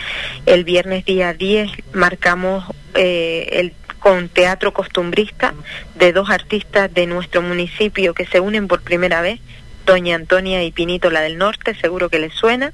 El 0.45 0.65
viernes 0.65 1.05
día 1.05 1.33
10 1.33 1.71
marcamos 1.95 2.65
eh, 2.95 3.49
el 3.53 3.73
con 4.03 4.29
teatro 4.29 4.73
costumbrista 4.73 5.55
de 5.95 6.13
dos 6.13 6.29
artistas 6.31 6.93
de 6.93 7.07
nuestro 7.07 7.41
municipio 7.41 8.15
que 8.15 8.27
se 8.27 8.41
unen 8.41 8.67
por 8.69 8.83
primera 8.83 9.21
vez, 9.21 9.39
Doña 9.87 10.17
Antonia 10.17 10.63
y 10.65 10.73
Pinito 10.73 11.11
la 11.11 11.21
del 11.21 11.39
Norte, 11.39 11.75
seguro 11.75 12.09
que 12.09 12.19
les 12.19 12.35
suena. 12.35 12.73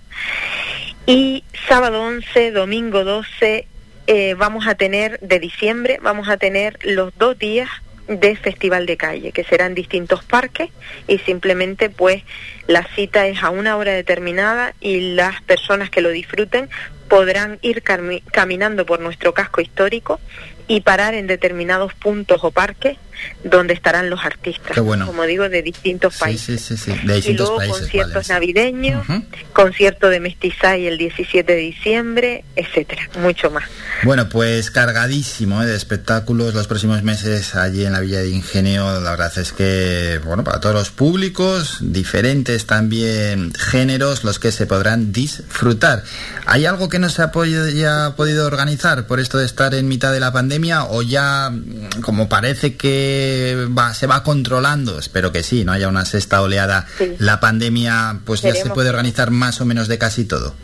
Y 1.07 1.45
sábado 1.69 2.03
11, 2.03 2.51
domingo 2.53 3.05
12, 3.05 3.67
eh, 4.07 4.35
vamos 4.35 4.67
a 4.67 4.75
tener, 4.75 5.19
de 5.21 5.39
diciembre, 5.39 5.99
vamos 6.03 6.29
a 6.29 6.37
tener 6.37 6.79
los 6.83 7.17
dos 7.17 7.39
días 7.39 7.69
de 8.09 8.37
Festival 8.37 8.87
de 8.87 8.97
Calle, 8.97 9.33
que 9.33 9.45
serán 9.45 9.75
distintos 9.75 10.25
parques 10.25 10.71
y 11.07 11.19
simplemente 11.19 11.91
pues 11.91 12.23
la 12.67 12.85
cita 12.95 13.27
es 13.27 13.43
a 13.43 13.51
una 13.51 13.77
hora 13.77 13.93
determinada 13.93 14.73
y 14.81 15.15
las 15.15 15.43
personas 15.43 15.91
que 15.91 16.01
lo 16.01 16.09
disfruten 16.09 16.71
podrán 17.09 17.59
ir 17.61 17.83
cami- 17.83 18.23
caminando 18.33 18.87
por 18.87 19.01
nuestro 19.01 19.35
casco 19.35 19.61
histórico 19.61 20.21
y 20.69 20.83
parar 20.83 21.15
en 21.15 21.27
determinados 21.27 21.95
puntos 21.95 22.45
o 22.45 22.51
parques 22.51 22.99
donde 23.45 23.75
estarán 23.75 24.11
los 24.11 24.25
artistas, 24.25 24.73
Qué 24.73 24.81
bueno. 24.81 25.07
como 25.07 25.25
digo, 25.25 25.49
de 25.49 25.63
distintos 25.63 26.17
países 26.17 26.61
sí, 26.61 26.77
sí, 26.77 26.93
sí, 26.93 27.07
de 27.07 27.13
y 27.15 27.17
distintos 27.17 27.49
luego 27.49 27.57
países. 27.59 27.81
conciertos 27.81 28.29
vale. 28.29 28.35
navideños, 28.35 29.07
concierto 29.53 30.09
de 30.09 30.21
Mestizay 30.21 30.87
el 30.87 30.99
17 30.99 31.53
de 31.53 31.59
diciembre, 31.59 32.45
etcétera, 32.57 33.09
mucho 33.21 33.51
más. 33.51 33.65
Bueno, 34.05 34.29
pues 34.29 34.71
cargadísimo 34.71 35.63
¿eh? 35.63 35.67
de 35.67 35.77
espectáculos 35.77 36.55
los 36.55 36.67
próximos 36.67 37.03
meses 37.03 37.55
allí 37.55 37.85
en 37.85 37.93
la 37.93 38.01
Villa 38.01 38.21
de 38.21 38.29
Ingenio. 38.31 39.01
La 39.01 39.11
verdad 39.11 39.37
es 39.39 39.53
que, 39.53 40.21
bueno, 40.25 40.45
para 40.45 40.61
todos 40.61 40.75
los 40.75 40.91
públicos, 40.91 41.79
diferentes 41.81 42.67
también 42.67 43.53
géneros, 43.55 44.25
los 44.25 44.39
que 44.39 44.53
se 44.53 44.67
podrán 44.67 45.13
disfrutar. 45.13 46.05
¿Hay 46.47 46.67
algo 46.67 46.89
que 46.89 46.99
no 46.99 47.09
se 47.09 47.23
ha 47.23 47.33
podido, 47.33 47.69
ya 47.69 48.15
podido 48.17 48.47
organizar 48.47 49.07
por 49.07 49.21
esto 49.21 49.39
de 49.39 49.47
estar 49.47 49.75
en 49.75 49.89
mitad 49.89 50.13
de 50.13 50.21
la 50.21 50.33
pandemia 50.33 50.85
o 50.85 51.03
ya, 51.03 51.51
mm, 51.51 52.01
como 52.01 52.29
parece 52.29 52.77
que 52.77 53.08
va, 53.77 53.95
se 53.95 54.07
va 54.07 54.23
controlando, 54.23 54.99
espero 54.99 55.33
que 55.33 55.43
sí, 55.43 55.65
no 55.65 55.73
haya 55.73 55.89
una 55.89 56.05
sexta 56.05 56.41
oleada, 56.43 56.87
Sí. 56.97 57.15
la 57.19 57.41
pandemia, 57.41 58.21
pues 58.25 58.43
ya 58.43 58.55
se 58.55 58.71
puede 58.71 58.91
organizar 58.91 59.31
más 59.31 59.61
o 59.61 59.65
menos 59.65 59.89
de 59.89 59.99
casi 59.99 60.25
todo? 60.25 60.55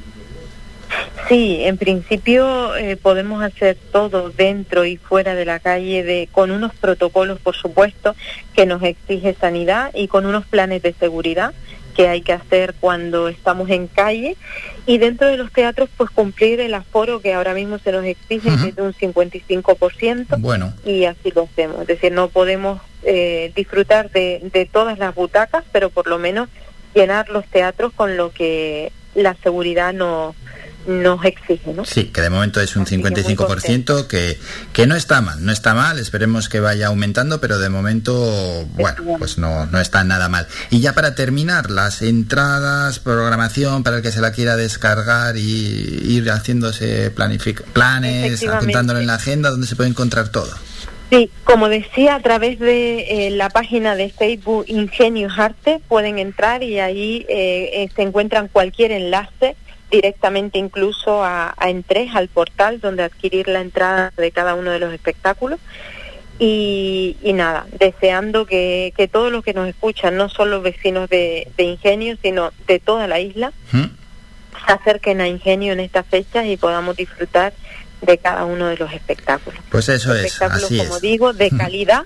Sí, 1.28 1.60
en 1.62 1.78
principio 1.78 2.76
eh, 2.76 2.96
podemos 2.96 3.42
hacer 3.42 3.78
todo 3.92 4.30
dentro 4.30 4.84
y 4.84 4.98
fuera 4.98 5.34
de 5.34 5.46
la 5.46 5.58
calle 5.58 6.02
de, 6.04 6.28
con 6.30 6.50
unos 6.50 6.74
protocolos, 6.74 7.38
por 7.40 7.56
supuesto, 7.56 8.14
que 8.54 8.66
nos 8.66 8.82
exige 8.82 9.34
sanidad 9.40 9.90
y 9.94 10.06
con 10.08 10.26
unos 10.26 10.44
planes 10.44 10.82
de 10.82 10.92
seguridad 10.92 11.54
que 11.94 12.08
hay 12.08 12.22
que 12.22 12.32
hacer 12.32 12.74
cuando 12.80 13.28
estamos 13.28 13.70
en 13.70 13.86
calle. 13.86 14.36
Y 14.86 14.98
dentro 14.98 15.28
de 15.28 15.36
los 15.36 15.50
teatros 15.50 15.88
pues 15.96 16.10
cumplir 16.10 16.60
el 16.60 16.74
aforo 16.74 17.20
que 17.20 17.32
ahora 17.32 17.54
mismo 17.54 17.78
se 17.78 17.92
nos 17.92 18.04
exige 18.04 18.50
que 18.62 18.68
es 18.68 18.76
de 18.76 18.82
un 18.82 18.92
55% 18.92 20.40
Bueno, 20.40 20.74
y 20.84 21.04
así 21.04 21.30
lo 21.34 21.44
hacemos. 21.44 21.80
Es 21.82 21.86
decir, 21.86 22.12
no 22.12 22.28
podemos 22.28 22.80
eh, 23.02 23.52
disfrutar 23.56 24.10
de, 24.10 24.40
de 24.52 24.66
todas 24.66 24.98
las 24.98 25.14
butacas, 25.14 25.64
pero 25.72 25.90
por 25.90 26.06
lo 26.06 26.18
menos 26.18 26.48
llenar 26.94 27.28
los 27.30 27.46
teatros 27.46 27.92
con 27.92 28.16
lo 28.16 28.30
que 28.30 28.92
la 29.14 29.34
seguridad 29.42 29.92
nos, 29.92 30.34
nos 30.86 31.24
exige, 31.24 31.72
¿no? 31.72 31.84
Sí, 31.84 32.04
que 32.04 32.20
de 32.20 32.30
momento 32.30 32.60
es 32.60 32.76
un 32.76 32.86
55% 32.86 34.06
que, 34.06 34.38
que 34.72 34.86
no 34.86 34.94
está 34.94 35.20
mal, 35.20 35.44
no 35.44 35.52
está 35.52 35.74
mal, 35.74 35.98
esperemos 35.98 36.48
que 36.48 36.60
vaya 36.60 36.88
aumentando, 36.88 37.40
pero 37.40 37.58
de 37.58 37.68
momento, 37.68 38.66
bueno, 38.74 39.16
pues 39.18 39.38
no, 39.38 39.66
no 39.66 39.80
está 39.80 40.04
nada 40.04 40.28
mal. 40.28 40.46
Y 40.70 40.80
ya 40.80 40.92
para 40.92 41.14
terminar, 41.14 41.70
las 41.70 42.02
entradas, 42.02 42.98
programación 42.98 43.82
para 43.82 43.96
el 43.96 44.02
que 44.02 44.12
se 44.12 44.20
la 44.20 44.32
quiera 44.32 44.56
descargar 44.56 45.36
y 45.36 45.42
ir 45.42 46.30
haciéndose 46.30 47.10
planes, 47.10 48.46
apuntándolo 48.46 49.00
en 49.00 49.06
la 49.06 49.14
agenda, 49.14 49.50
donde 49.50 49.66
se 49.66 49.76
puede 49.76 49.90
encontrar 49.90 50.28
todo. 50.28 50.50
Sí, 51.10 51.30
como 51.44 51.68
decía, 51.68 52.16
a 52.16 52.20
través 52.20 52.58
de 52.58 53.26
eh, 53.26 53.30
la 53.30 53.50
página 53.50 53.94
de 53.94 54.08
Facebook 54.08 54.64
Ingenios 54.68 55.38
Arte 55.38 55.80
pueden 55.86 56.18
entrar 56.18 56.62
y 56.62 56.80
ahí 56.80 57.26
eh, 57.28 57.70
eh, 57.74 57.88
se 57.94 58.02
encuentran 58.02 58.48
cualquier 58.48 58.90
enlace 58.90 59.54
directamente 59.94 60.58
incluso 60.58 61.24
a, 61.24 61.54
a 61.56 61.70
Entres, 61.70 62.14
al 62.14 62.28
portal 62.28 62.80
donde 62.80 63.02
adquirir 63.02 63.48
la 63.48 63.60
entrada 63.60 64.12
de 64.16 64.30
cada 64.30 64.54
uno 64.54 64.70
de 64.70 64.78
los 64.80 64.92
espectáculos. 64.92 65.60
Y, 66.38 67.16
nada, 67.22 67.66
deseando 67.78 68.44
que, 68.44 68.92
todos 69.12 69.30
los 69.30 69.44
que 69.44 69.54
nos 69.54 69.68
escuchan, 69.68 70.16
no 70.16 70.28
solo 70.28 70.62
vecinos 70.62 71.08
de, 71.08 71.48
Ingenio, 71.56 72.16
sino 72.22 72.50
de 72.66 72.80
toda 72.80 73.06
la 73.06 73.20
isla, 73.20 73.52
¿Mm? 73.70 73.84
se 74.66 74.72
acerquen 74.72 75.20
a 75.20 75.28
Ingenio 75.28 75.72
en 75.72 75.80
estas 75.80 76.06
fechas 76.06 76.46
y 76.46 76.56
podamos 76.56 76.96
disfrutar 76.96 77.52
de 78.02 78.18
cada 78.18 78.44
uno 78.44 78.66
de 78.66 78.76
los 78.76 78.92
espectáculos. 78.92 79.60
Pues 79.70 79.88
eso 79.88 80.14
es, 80.14 80.42
así 80.42 80.78
como 80.78 80.98
digo, 80.98 81.32
de 81.32 81.50
calidad 81.56 82.04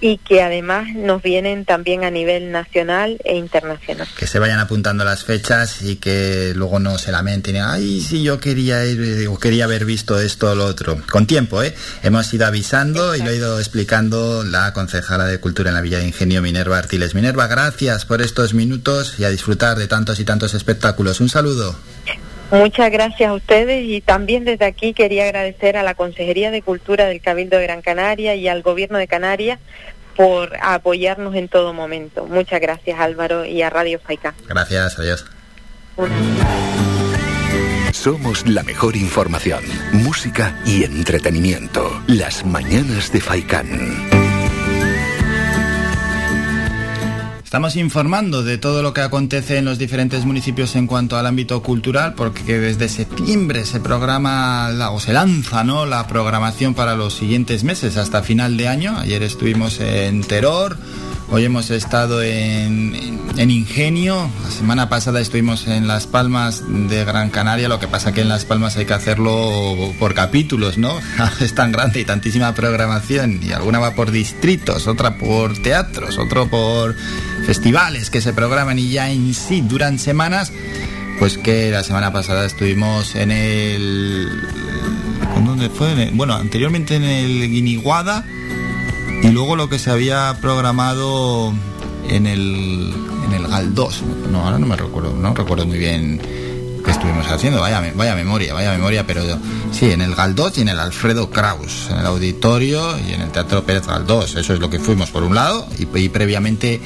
y 0.00 0.18
que 0.18 0.42
además 0.42 0.88
nos 0.94 1.22
vienen 1.22 1.64
también 1.64 2.04
a 2.04 2.10
nivel 2.10 2.52
nacional 2.52 3.18
e 3.24 3.36
internacional. 3.36 4.06
Que 4.16 4.26
se 4.26 4.38
vayan 4.38 4.60
apuntando 4.60 5.04
las 5.04 5.24
fechas 5.24 5.82
y 5.82 5.96
que 5.96 6.52
luego 6.54 6.78
no 6.78 6.98
se 6.98 7.12
lamenten, 7.12 7.56
ay, 7.56 8.00
si 8.00 8.22
yo 8.22 8.38
quería 8.38 8.84
ir 8.84 9.28
o 9.28 9.38
quería 9.38 9.64
haber 9.64 9.84
visto 9.84 10.18
esto 10.18 10.52
o 10.52 10.54
lo 10.54 10.66
otro. 10.66 11.00
Con 11.10 11.26
tiempo, 11.26 11.62
¿eh? 11.62 11.74
Hemos 12.02 12.32
ido 12.32 12.46
avisando 12.46 13.16
y 13.16 13.22
lo 13.22 13.30
ha 13.30 13.34
ido 13.34 13.58
explicando 13.58 14.44
la 14.44 14.72
concejala 14.72 15.24
de 15.26 15.40
Cultura 15.40 15.70
en 15.70 15.74
la 15.74 15.80
Villa 15.80 15.98
de 15.98 16.06
Ingenio, 16.06 16.42
Minerva 16.42 16.78
Artiles. 16.78 17.14
Minerva, 17.14 17.46
gracias 17.46 18.04
por 18.04 18.22
estos 18.22 18.54
minutos 18.54 19.14
y 19.18 19.24
a 19.24 19.30
disfrutar 19.30 19.78
de 19.78 19.88
tantos 19.88 20.20
y 20.20 20.24
tantos 20.24 20.54
espectáculos. 20.54 21.20
Un 21.20 21.28
saludo. 21.28 21.76
Muchas 22.50 22.90
gracias 22.90 23.28
a 23.28 23.34
ustedes 23.34 23.84
y 23.84 24.00
también 24.00 24.44
desde 24.44 24.64
aquí 24.64 24.94
quería 24.94 25.24
agradecer 25.24 25.76
a 25.76 25.82
la 25.82 25.94
Consejería 25.94 26.50
de 26.50 26.62
Cultura 26.62 27.04
del 27.04 27.20
Cabildo 27.20 27.58
de 27.58 27.64
Gran 27.64 27.82
Canaria 27.82 28.34
y 28.34 28.48
al 28.48 28.62
Gobierno 28.62 28.96
de 28.98 29.06
Canarias 29.06 29.58
por 30.16 30.56
apoyarnos 30.60 31.34
en 31.34 31.48
todo 31.48 31.74
momento. 31.74 32.26
Muchas 32.26 32.60
gracias 32.60 32.98
Álvaro 32.98 33.44
y 33.44 33.62
a 33.62 33.70
Radio 33.70 34.00
Faica. 34.00 34.34
Gracias, 34.48 34.98
adiós. 34.98 35.26
Somos 37.92 38.46
la 38.46 38.62
mejor 38.62 38.96
información, 38.96 39.62
música 39.92 40.58
y 40.64 40.84
entretenimiento. 40.84 42.02
Las 42.06 42.44
mañanas 42.44 43.12
de 43.12 43.20
Faikán. 43.20 44.17
Estamos 47.48 47.76
informando 47.76 48.42
de 48.42 48.58
todo 48.58 48.82
lo 48.82 48.92
que 48.92 49.00
acontece 49.00 49.56
en 49.56 49.64
los 49.64 49.78
diferentes 49.78 50.26
municipios 50.26 50.76
en 50.76 50.86
cuanto 50.86 51.16
al 51.16 51.24
ámbito 51.24 51.62
cultural, 51.62 52.12
porque 52.12 52.58
desde 52.58 52.90
septiembre 52.90 53.64
se 53.64 53.80
programa 53.80 54.68
o 54.92 55.00
se 55.00 55.14
lanza 55.14 55.64
¿no? 55.64 55.86
la 55.86 56.06
programación 56.06 56.74
para 56.74 56.94
los 56.94 57.14
siguientes 57.14 57.64
meses 57.64 57.96
hasta 57.96 58.22
final 58.22 58.58
de 58.58 58.68
año. 58.68 58.98
Ayer 58.98 59.22
estuvimos 59.22 59.80
en 59.80 60.24
Teror, 60.24 60.76
Hoy 61.30 61.44
hemos 61.44 61.70
estado 61.70 62.22
en, 62.22 62.96
Ingenio, 63.36 64.30
la 64.42 64.50
semana 64.50 64.88
pasada 64.88 65.20
estuvimos 65.20 65.66
en 65.66 65.86
Las 65.86 66.06
Palmas 66.06 66.62
de 66.66 67.04
Gran 67.04 67.28
Canaria, 67.28 67.68
lo 67.68 67.78
que 67.78 67.86
pasa 67.86 68.12
que 68.12 68.22
en 68.22 68.30
Las 68.30 68.46
Palmas 68.46 68.78
hay 68.78 68.86
que 68.86 68.94
hacerlo 68.94 69.92
por 69.98 70.14
capítulos, 70.14 70.78
¿no? 70.78 70.98
es 71.40 71.54
tan 71.54 71.70
grande 71.70 72.00
y 72.00 72.06
tantísima 72.06 72.54
programación, 72.54 73.40
y 73.42 73.52
alguna 73.52 73.78
va 73.78 73.94
por 73.94 74.10
distritos, 74.10 74.86
otra 74.86 75.18
por 75.18 75.58
teatros, 75.58 76.16
otro 76.16 76.48
por 76.48 76.96
festivales 77.44 78.08
que 78.08 78.22
se 78.22 78.32
programan 78.32 78.78
y 78.78 78.88
ya 78.88 79.10
en 79.10 79.34
sí 79.34 79.60
duran 79.60 79.98
semanas, 79.98 80.50
pues 81.18 81.36
que 81.36 81.70
la 81.70 81.84
semana 81.84 82.10
pasada 82.10 82.46
estuvimos 82.46 83.14
en 83.16 83.32
el... 83.32 84.28
¿Dónde 85.44 85.68
fue? 85.68 86.10
Bueno, 86.14 86.34
anteriormente 86.34 86.96
en 86.96 87.04
el 87.04 87.50
Guiniguada 87.50 88.24
y 89.22 89.28
luego 89.28 89.56
lo 89.56 89.68
que 89.68 89.78
se 89.78 89.90
había 89.90 90.38
programado 90.40 91.52
en 92.08 92.26
el, 92.26 92.92
en 93.26 93.32
el 93.32 93.46
Galdós, 93.48 94.02
no, 94.30 94.44
ahora 94.44 94.58
no 94.58 94.66
me 94.66 94.76
recuerdo, 94.76 95.14
no 95.14 95.34
recuerdo 95.34 95.66
muy 95.66 95.78
bien 95.78 96.20
qué 96.84 96.90
estuvimos 96.90 97.26
haciendo, 97.28 97.60
vaya, 97.60 97.82
vaya 97.94 98.14
memoria, 98.14 98.54
vaya 98.54 98.72
memoria, 98.72 99.06
pero 99.06 99.22
sí, 99.72 99.90
en 99.90 100.00
el 100.00 100.14
Galdós 100.14 100.56
y 100.58 100.62
en 100.62 100.68
el 100.68 100.80
Alfredo 100.80 101.30
Kraus, 101.30 101.88
en 101.90 101.98
el 101.98 102.06
auditorio 102.06 102.98
y 102.98 103.12
en 103.12 103.22
el 103.22 103.30
Teatro 103.30 103.64
Pérez 103.64 103.86
Galdós, 103.86 104.36
eso 104.36 104.54
es 104.54 104.60
lo 104.60 104.70
que 104.70 104.78
fuimos 104.78 105.10
por 105.10 105.22
un 105.22 105.34
lado, 105.34 105.66
y, 105.78 106.08
previamente 106.08 106.80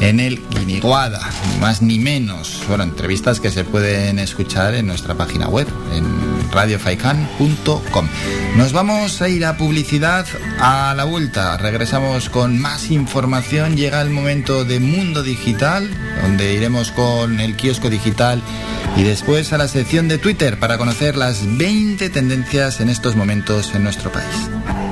en 0.00 0.20
el 0.20 0.40
Guiniguada, 0.50 1.28
ni 1.52 1.60
más 1.60 1.82
ni 1.82 1.98
menos, 1.98 2.62
bueno, 2.68 2.84
entrevistas 2.84 3.40
que 3.40 3.50
se 3.50 3.64
pueden 3.64 4.18
escuchar 4.18 4.74
en 4.74 4.86
nuestra 4.86 5.14
página 5.14 5.48
web, 5.48 5.66
en 5.94 6.04
radiofaikan.com. 6.52 8.08
Nos 8.56 8.72
vamos 8.72 9.20
a 9.22 9.28
ir 9.28 9.44
a 9.44 9.56
publicidad 9.56 10.26
a 10.60 10.94
la 10.94 11.04
vuelta. 11.04 11.56
Regresamos 11.56 12.28
con 12.28 12.60
más 12.60 12.90
información. 12.90 13.76
Llega 13.76 14.00
el 14.00 14.10
momento 14.10 14.64
de 14.64 14.78
Mundo 14.78 15.22
Digital, 15.22 15.90
donde 16.22 16.54
iremos 16.54 16.92
con 16.92 17.40
el 17.40 17.56
kiosco 17.56 17.90
digital 17.90 18.42
y 18.96 19.02
después 19.02 19.52
a 19.52 19.58
la 19.58 19.68
sección 19.68 20.08
de 20.08 20.18
Twitter 20.18 20.58
para 20.58 20.78
conocer 20.78 21.16
las 21.16 21.56
20 21.56 22.10
tendencias 22.10 22.80
en 22.80 22.90
estos 22.90 23.16
momentos 23.16 23.74
en 23.74 23.84
nuestro 23.84 24.12
país. 24.12 24.91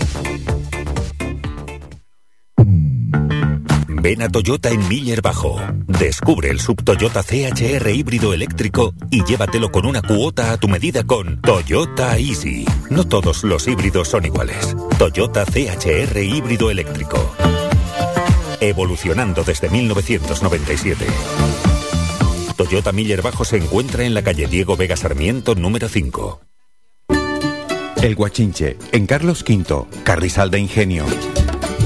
Ven 4.01 4.23
a 4.23 4.29
Toyota 4.29 4.69
en 4.69 4.87
Miller 4.87 5.21
Bajo. 5.21 5.61
Descubre 5.85 6.49
el 6.49 6.59
sub 6.59 6.83
Toyota 6.83 7.21
CHR 7.21 7.87
híbrido 7.91 8.33
eléctrico 8.33 8.95
y 9.11 9.23
llévatelo 9.23 9.71
con 9.71 9.85
una 9.85 10.01
cuota 10.01 10.51
a 10.51 10.57
tu 10.57 10.67
medida 10.67 11.03
con 11.03 11.39
Toyota 11.39 12.17
Easy. 12.17 12.65
No 12.89 13.03
todos 13.07 13.43
los 13.43 13.67
híbridos 13.67 14.07
son 14.07 14.25
iguales. 14.25 14.75
Toyota 14.97 15.45
CHR 15.45 16.17
híbrido 16.17 16.71
eléctrico. 16.71 17.35
Evolucionando 18.59 19.43
desde 19.43 19.69
1997. 19.69 21.05
Toyota 22.57 22.91
Miller 22.91 23.21
Bajo 23.21 23.45
se 23.45 23.57
encuentra 23.57 24.03
en 24.03 24.15
la 24.15 24.23
calle 24.23 24.47
Diego 24.47 24.75
Vega 24.75 24.97
Sarmiento 24.97 25.53
número 25.53 25.87
5. 25.87 26.41
El 28.01 28.15
Guachinche, 28.15 28.77
en 28.93 29.05
Carlos 29.05 29.45
V, 29.47 29.85
Carrizal 30.03 30.49
de 30.49 30.57
Ingenio. 30.57 31.05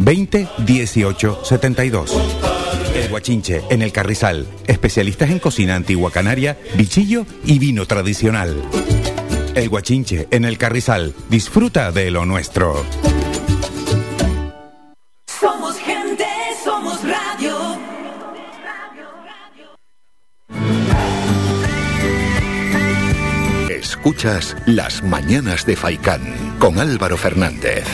20 0.00 0.48
18 0.58 1.40
72. 1.44 2.16
El 2.94 3.08
Guachinche, 3.10 3.62
en 3.70 3.82
el 3.82 3.92
Carrizal, 3.92 4.46
especialistas 4.66 5.30
en 5.30 5.38
cocina 5.38 5.76
antigua 5.76 6.10
canaria, 6.10 6.58
bichillo 6.74 7.26
y 7.44 7.58
vino 7.58 7.86
tradicional. 7.86 8.62
El 9.54 9.68
Guachinche, 9.68 10.26
en 10.30 10.44
el 10.44 10.58
Carrizal, 10.58 11.14
disfruta 11.28 11.92
de 11.92 12.10
lo 12.10 12.24
nuestro. 12.24 12.84
Somos 15.26 15.76
gente, 15.78 16.26
somos 16.64 17.00
radio. 17.02 17.78
Escuchas 23.68 24.56
Las 24.66 25.02
Mañanas 25.02 25.66
de 25.66 25.76
Faicán 25.76 26.56
con 26.58 26.78
Álvaro 26.78 27.16
Fernández. 27.16 27.84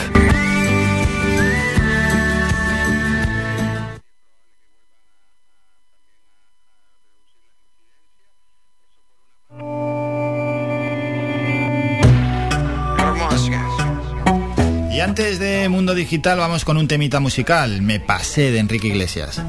Y 14.97 14.99
antes 14.99 15.37
de 15.37 15.69
Mundo 15.69 15.93
Digital 15.93 16.39
vamos 16.39 16.65
con 16.65 16.75
un 16.75 16.87
temita 16.87 17.19
musical. 17.19 17.83
Me 17.83 17.99
pasé 17.99 18.49
de 18.49 18.57
Enrique 18.57 18.87
Iglesias. 18.87 19.39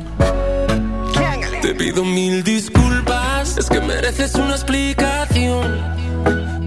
Te 1.63 1.75
pido 1.75 2.05
mil 2.05 2.45
disculpas, 2.45 3.57
es 3.57 3.71
que 3.71 3.81
mereces 3.81 4.35
una 4.35 4.51
explicación. 4.51 5.65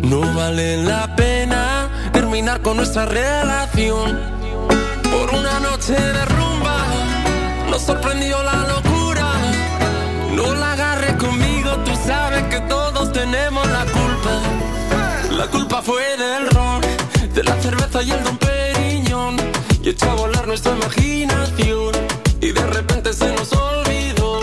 No 0.02 0.22
vale 0.34 0.78
la 0.78 1.16
pena 1.16 2.10
terminar 2.12 2.64
con 2.64 2.78
nuestra 2.78 3.06
relación. 3.06 4.20
Por 5.04 5.30
una 5.30 5.60
noche 5.60 5.94
de 5.94 6.26
rumba, 6.26 6.84
nos 7.70 7.84
sorprendió 7.84 8.42
la 8.42 8.66
locura. 8.68 9.32
No 10.34 10.56
la 10.56 10.72
agarres 10.72 11.14
conmigo, 11.18 11.70
tú 11.86 11.92
sabes 12.04 12.42
que 12.46 12.60
todos 12.62 13.14
tenemos 13.14 13.64
la 13.70 13.86
culpa. 13.86 15.38
La 15.38 15.46
culpa 15.52 15.84
fue 15.84 16.02
del 16.18 16.50
ron, 16.50 16.82
de 17.36 17.44
la 17.44 17.62
cerveza 17.62 18.02
y 18.02 18.10
el 18.10 18.24
don. 18.24 18.41
Y 19.92 19.94
echó 19.94 20.10
a 20.10 20.16
volar 20.16 20.48
nuestra 20.48 20.72
imaginación. 20.74 21.92
Y 22.40 22.54
de 22.54 22.66
repente 22.66 23.12
se 23.12 23.30
nos 23.34 23.52
olvidó. 23.52 24.40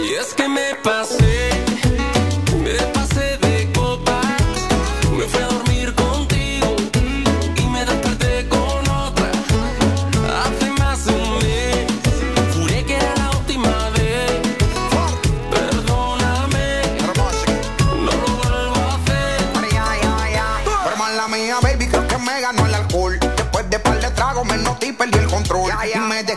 Y 0.00 0.14
es 0.14 0.32
que 0.32 0.48
me 0.48 0.76
pasé, 0.84 1.64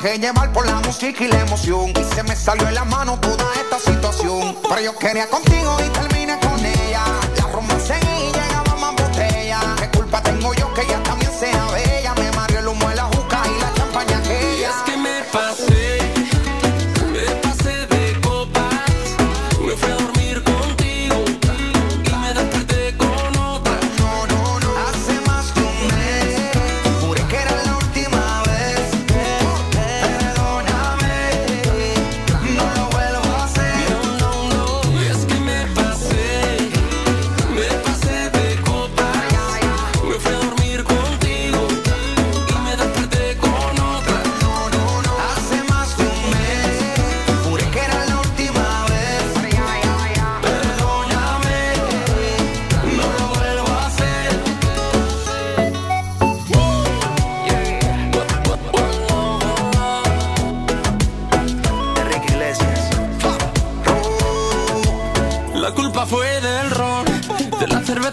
dejé 0.02 0.20
llevar 0.20 0.52
por 0.52 0.66
la 0.66 0.80
música 0.80 1.24
y 1.24 1.28
la 1.28 1.41
emoción. 1.41 1.89
Y 1.89 2.16
se 2.16 2.24
me 2.24 2.36
salió 2.36 2.68
en 2.68 2.76
la 2.76 2.86
mano 2.86 3.20
toda 3.20 3.45
esta 3.56 3.80
situación. 3.80 4.58
Pero 4.68 4.82
yo 4.82 4.97
quería 4.97 5.28
contigo 5.28 5.78
y 5.86 5.89
terminé 5.89 6.39
con 6.39 6.60
ella. 6.66 7.04
La 7.38 7.80
seguía 7.80 8.20
y 8.20 8.32
llegaba 8.32 8.76
más 8.78 8.95
botella. 8.95 9.60
¿Qué 9.80 9.97
culpa 9.97 10.22
tengo 10.22 10.54
yo 10.54 10.74
que 10.74 10.82
ella 10.82 11.02
también 11.04 11.32
sea 11.32 11.66
bella? 11.68 12.01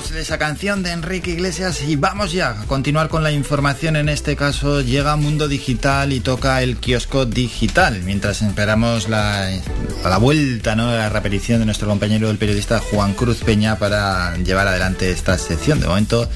Dejamos 0.00 0.22
esa 0.22 0.38
canción 0.38 0.82
de 0.82 0.92
Enrique 0.92 1.32
Iglesias 1.32 1.82
y 1.82 1.96
vamos 1.96 2.32
ya 2.32 2.62
a 2.62 2.66
continuar 2.66 3.10
con 3.10 3.22
la 3.22 3.32
información. 3.32 3.96
En 3.96 4.08
este 4.08 4.34
caso 4.34 4.80
llega 4.80 5.14
Mundo 5.16 5.46
Digital 5.46 6.14
y 6.14 6.20
toca 6.20 6.62
el 6.62 6.78
kiosco 6.78 7.26
digital. 7.26 8.00
Mientras 8.04 8.40
esperamos 8.40 9.10
la, 9.10 9.50
la 10.02 10.16
vuelta, 10.16 10.74
¿no? 10.74 10.90
la 10.90 11.10
repetición 11.10 11.58
de 11.58 11.66
nuestro 11.66 11.86
compañero 11.86 12.30
el 12.30 12.38
periodista 12.38 12.78
Juan 12.78 13.12
Cruz 13.12 13.42
Peña 13.44 13.76
para 13.76 14.36
llevar 14.38 14.68
adelante 14.68 15.10
esta 15.10 15.36
sección. 15.36 15.80
De 15.80 15.86
momento 15.86 16.30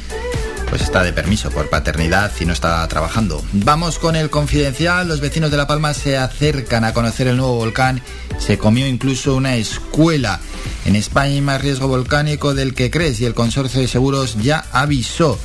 pues 0.74 0.82
está 0.82 1.04
de 1.04 1.12
permiso 1.12 1.52
por 1.52 1.70
paternidad 1.70 2.32
y 2.40 2.46
no 2.46 2.52
está 2.52 2.84
trabajando. 2.88 3.40
Vamos 3.52 4.00
con 4.00 4.16
el 4.16 4.28
confidencial. 4.28 5.06
Los 5.06 5.20
vecinos 5.20 5.52
de 5.52 5.56
La 5.56 5.68
Palma 5.68 5.94
se 5.94 6.16
acercan 6.16 6.82
a 6.82 6.92
conocer 6.92 7.28
el 7.28 7.36
nuevo 7.36 7.54
volcán. 7.54 8.02
Se 8.40 8.58
comió 8.58 8.84
incluso 8.88 9.36
una 9.36 9.54
escuela. 9.54 10.40
En 10.84 10.96
España 10.96 11.34
hay 11.34 11.40
más 11.42 11.62
riesgo 11.62 11.86
volcánico 11.86 12.54
del 12.54 12.74
que 12.74 12.90
crees 12.90 13.20
y 13.20 13.24
el 13.24 13.34
consorcio 13.34 13.80
de 13.80 13.86
seguros 13.86 14.36
ya 14.42 14.66
avisó. 14.72 15.38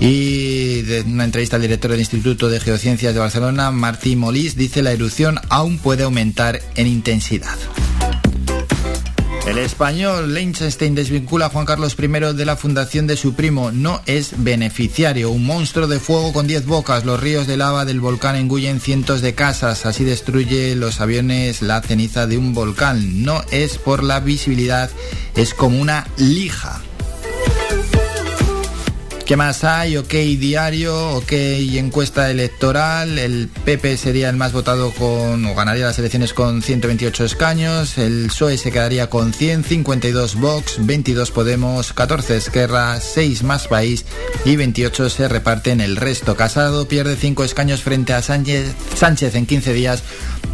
Y 0.00 0.82
de 0.82 1.02
una 1.02 1.22
entrevista 1.22 1.54
al 1.54 1.62
director 1.62 1.92
del 1.92 2.00
Instituto 2.00 2.48
de 2.48 2.58
Geociencias 2.58 3.14
de 3.14 3.20
Barcelona, 3.20 3.70
Martí 3.70 4.16
Molís, 4.16 4.56
dice 4.56 4.82
la 4.82 4.90
erupción 4.90 5.38
aún 5.50 5.78
puede 5.78 6.02
aumentar 6.02 6.60
en 6.74 6.88
intensidad. 6.88 7.56
El 9.46 9.58
español 9.58 10.32
Liechtenstein 10.32 10.94
desvincula 10.94 11.46
a 11.46 11.48
Juan 11.50 11.66
Carlos 11.66 11.96
I 11.98 12.06
de 12.34 12.44
la 12.46 12.56
fundación 12.56 13.06
de 13.06 13.18
su 13.18 13.34
primo. 13.34 13.72
No 13.72 14.00
es 14.06 14.42
beneficiario. 14.42 15.30
Un 15.30 15.44
monstruo 15.44 15.86
de 15.86 16.00
fuego 16.00 16.32
con 16.32 16.46
10 16.46 16.64
bocas. 16.64 17.04
Los 17.04 17.20
ríos 17.20 17.46
de 17.46 17.58
lava 17.58 17.84
del 17.84 18.00
volcán 18.00 18.36
engullen 18.36 18.80
cientos 18.80 19.20
de 19.20 19.34
casas. 19.34 19.84
Así 19.84 20.02
destruye 20.02 20.74
los 20.76 21.02
aviones 21.02 21.60
la 21.60 21.82
ceniza 21.82 22.26
de 22.26 22.38
un 22.38 22.54
volcán. 22.54 23.22
No 23.22 23.42
es 23.50 23.76
por 23.76 24.02
la 24.02 24.20
visibilidad, 24.20 24.88
es 25.36 25.52
como 25.52 25.78
una 25.78 26.06
lija. 26.16 26.80
¿Qué 29.26 29.36
más 29.36 29.64
hay? 29.64 29.96
OK 29.96 30.12
diario, 30.12 31.16
OK 31.16 31.32
encuesta 31.32 32.30
electoral. 32.30 33.18
El 33.18 33.48
PP 33.48 33.96
sería 33.96 34.28
el 34.28 34.36
más 34.36 34.52
votado 34.52 34.90
con, 34.90 35.46
o 35.46 35.54
ganaría 35.54 35.86
las 35.86 35.98
elecciones 35.98 36.34
con 36.34 36.60
128 36.60 37.24
escaños. 37.24 37.96
El 37.96 38.26
PSOE 38.26 38.58
se 38.58 38.70
quedaría 38.70 39.08
con 39.08 39.32
100, 39.32 39.64
52 39.64 40.34
Vox, 40.34 40.76
22 40.80 41.30
Podemos, 41.30 41.94
14 41.94 42.36
Esquerra, 42.36 43.00
6 43.00 43.44
Más 43.44 43.66
País 43.66 44.04
y 44.44 44.56
28 44.56 45.08
se 45.08 45.26
reparten 45.26 45.80
el 45.80 45.96
resto. 45.96 46.36
Casado 46.36 46.86
pierde 46.86 47.16
5 47.16 47.44
escaños 47.44 47.82
frente 47.82 48.12
a 48.12 48.20
Sánchez, 48.20 48.74
Sánchez 48.94 49.36
en 49.36 49.46
15 49.46 49.72
días 49.72 50.02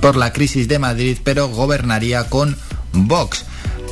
por 0.00 0.14
la 0.14 0.32
crisis 0.32 0.68
de 0.68 0.78
Madrid, 0.78 1.18
pero 1.24 1.48
gobernaría 1.48 2.28
con 2.28 2.56
Vox. 2.92 3.44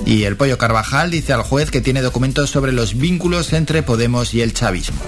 Y 0.06 0.24
el 0.24 0.36
Pollo 0.36 0.58
Carvajal 0.58 1.10
dice 1.10 1.32
al 1.32 1.42
juez 1.42 1.70
que 1.70 1.80
tiene 1.80 2.02
documentos 2.02 2.50
sobre 2.50 2.72
los 2.72 2.96
vínculos 2.96 3.52
entre 3.52 3.82
Podemos 3.82 4.34
y 4.34 4.42
el 4.42 4.54
chavismo. 4.54 4.98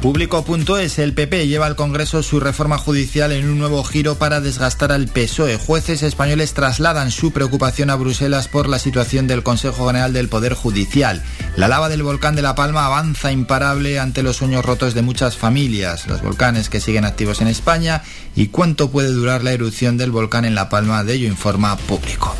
Público.es, 0.00 0.98
el 0.98 1.12
PP 1.12 1.46
lleva 1.46 1.66
al 1.66 1.76
Congreso 1.76 2.22
su 2.22 2.40
reforma 2.40 2.78
judicial 2.78 3.32
en 3.32 3.46
un 3.50 3.58
nuevo 3.58 3.84
giro 3.84 4.14
para 4.14 4.40
desgastar 4.40 4.92
al 4.92 5.08
PSOE. 5.08 5.58
Jueces 5.58 6.02
españoles 6.02 6.54
trasladan 6.54 7.10
su 7.10 7.32
preocupación 7.32 7.90
a 7.90 7.96
Bruselas 7.96 8.48
por 8.48 8.66
la 8.66 8.78
situación 8.78 9.26
del 9.26 9.42
Consejo 9.42 9.86
General 9.88 10.14
del 10.14 10.30
Poder 10.30 10.54
Judicial. 10.54 11.22
La 11.56 11.68
lava 11.68 11.90
del 11.90 12.02
volcán 12.02 12.34
de 12.34 12.40
La 12.40 12.54
Palma 12.54 12.86
avanza 12.86 13.30
imparable 13.30 14.00
ante 14.00 14.22
los 14.22 14.36
sueños 14.36 14.64
rotos 14.64 14.94
de 14.94 15.02
muchas 15.02 15.36
familias, 15.36 16.06
los 16.06 16.22
volcanes 16.22 16.70
que 16.70 16.80
siguen 16.80 17.04
activos 17.04 17.42
en 17.42 17.48
España 17.48 18.02
y 18.34 18.46
cuánto 18.46 18.90
puede 18.90 19.10
durar 19.10 19.44
la 19.44 19.52
erupción 19.52 19.98
del 19.98 20.12
volcán 20.12 20.46
en 20.46 20.54
La 20.54 20.70
Palma, 20.70 21.04
de 21.04 21.12
ello 21.12 21.28
informa 21.28 21.76
Público. 21.76 22.34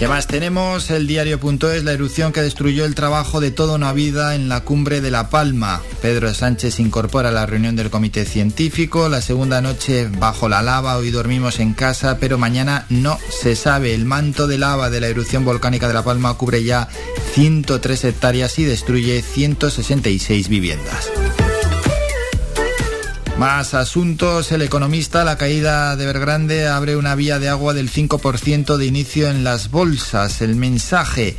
¿Qué 0.00 0.08
más 0.08 0.26
tenemos? 0.26 0.90
El 0.90 1.06
diario.es, 1.06 1.84
la 1.84 1.92
erupción 1.92 2.32
que 2.32 2.40
destruyó 2.40 2.86
el 2.86 2.94
trabajo 2.94 3.38
de 3.38 3.50
toda 3.50 3.74
una 3.74 3.92
vida 3.92 4.34
en 4.34 4.48
la 4.48 4.62
cumbre 4.62 5.02
de 5.02 5.10
La 5.10 5.28
Palma. 5.28 5.82
Pedro 6.00 6.32
Sánchez 6.32 6.80
incorpora 6.80 7.30
la 7.30 7.44
reunión 7.44 7.76
del 7.76 7.90
comité 7.90 8.24
científico. 8.24 9.10
La 9.10 9.20
segunda 9.20 9.60
noche 9.60 10.08
bajo 10.08 10.48
la 10.48 10.62
lava, 10.62 10.96
hoy 10.96 11.10
dormimos 11.10 11.60
en 11.60 11.74
casa, 11.74 12.16
pero 12.18 12.38
mañana 12.38 12.86
no 12.88 13.18
se 13.28 13.54
sabe. 13.54 13.94
El 13.94 14.06
manto 14.06 14.46
de 14.46 14.56
lava 14.56 14.88
de 14.88 15.02
la 15.02 15.08
erupción 15.08 15.44
volcánica 15.44 15.86
de 15.86 15.92
La 15.92 16.02
Palma 16.02 16.32
cubre 16.32 16.64
ya 16.64 16.88
103 17.34 18.04
hectáreas 18.04 18.58
y 18.58 18.64
destruye 18.64 19.20
166 19.20 20.48
viviendas. 20.48 21.10
Más 23.40 23.72
asuntos. 23.72 24.52
El 24.52 24.60
economista, 24.60 25.24
la 25.24 25.38
caída 25.38 25.96
de 25.96 26.04
Vergrande 26.04 26.68
abre 26.68 26.94
una 26.94 27.14
vía 27.14 27.38
de 27.38 27.48
agua 27.48 27.72
del 27.72 27.90
5% 27.90 28.76
de 28.76 28.84
inicio 28.84 29.30
en 29.30 29.44
las 29.44 29.70
bolsas. 29.70 30.42
El 30.42 30.56
mensaje 30.56 31.38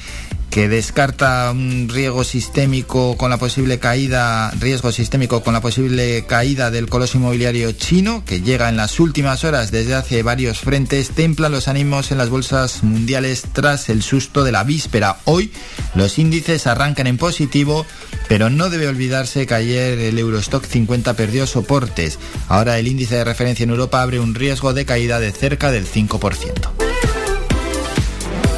que 0.52 0.68
descarta 0.68 1.50
un 1.52 1.88
riesgo 1.88 2.26
sistémico 2.26 3.16
con 3.16 3.30
la 3.30 3.38
posible 3.38 3.80
caída, 3.80 4.52
riesgo 4.60 4.92
sistémico 4.92 5.44
con 5.44 5.54
la 5.54 5.62
posible 5.62 6.26
caída 6.28 6.70
del 6.70 6.90
coloso 6.90 7.18
inmobiliario 7.18 7.72
chino, 7.72 8.24
que 8.26 8.42
llega 8.42 8.68
en 8.68 8.76
las 8.76 9.00
últimas 9.00 9.46
horas 9.46 9.72
desde 9.72 9.96
hace 9.96 10.24
varios 10.24 10.60
frentes, 10.60 11.12
templa 11.12 11.48
los 11.48 11.70
ánimos 11.70 12.12
en 12.12 12.18
las 12.18 12.30
bolsas 12.30 12.84
mundiales 12.84 13.44
tras 13.54 13.88
el 13.88 14.04
susto 14.04 14.44
de 14.44 14.52
la 14.52 14.66
víspera. 14.66 15.20
Hoy 15.24 15.54
los 15.96 16.20
índices 16.20 16.68
arrancan 16.68 17.08
en 17.08 17.18
positivo, 17.18 17.86
pero 18.28 18.50
no 18.50 18.70
debe 18.70 18.90
olvidarse 18.90 19.48
que 19.48 19.54
ayer 19.54 20.00
el 20.00 20.20
Eurostock 20.20 20.66
50 20.66 21.14
perdió 21.14 21.48
soportes. 21.48 22.20
Ahora 22.50 22.78
el 22.78 22.90
índice 22.90 23.16
de 23.16 23.24
referencia 23.24 23.64
en 23.64 23.70
Europa 23.70 24.02
abre 24.02 24.20
un 24.20 24.36
riesgo 24.36 24.74
de 24.74 24.86
caída 24.86 25.22
de 25.22 25.32
cerca 25.32 25.72
del 25.72 25.88
5%. 25.88 26.91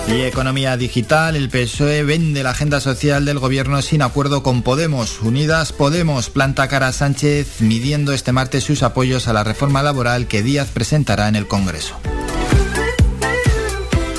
Y 0.08 0.22
economía 0.22 0.78
digital, 0.78 1.36
el 1.36 1.50
PSOE 1.50 2.04
vende 2.04 2.44
la 2.44 2.52
agenda 2.52 2.80
social 2.82 3.26
del 3.26 3.40
gobierno 3.40 3.82
sin 3.82 4.02
acuerdo 4.02 4.44
con 4.44 4.62
Podemos. 4.62 5.22
Unidas 5.22 5.72
Podemos 5.72 6.30
planta 6.30 6.68
cara 6.68 6.90
a 6.90 6.92
Sánchez 6.92 7.62
midiendo 7.62 8.12
este 8.12 8.32
martes 8.32 8.64
sus 8.64 8.84
apoyos 8.84 9.28
a 9.28 9.34
la 9.34 9.44
reforma 9.44 9.82
laboral 9.82 10.28
que 10.28 10.44
Díaz 10.44 10.70
presentará 10.72 11.30
en 11.30 11.36
el 11.36 11.48
Congreso. 11.48 11.96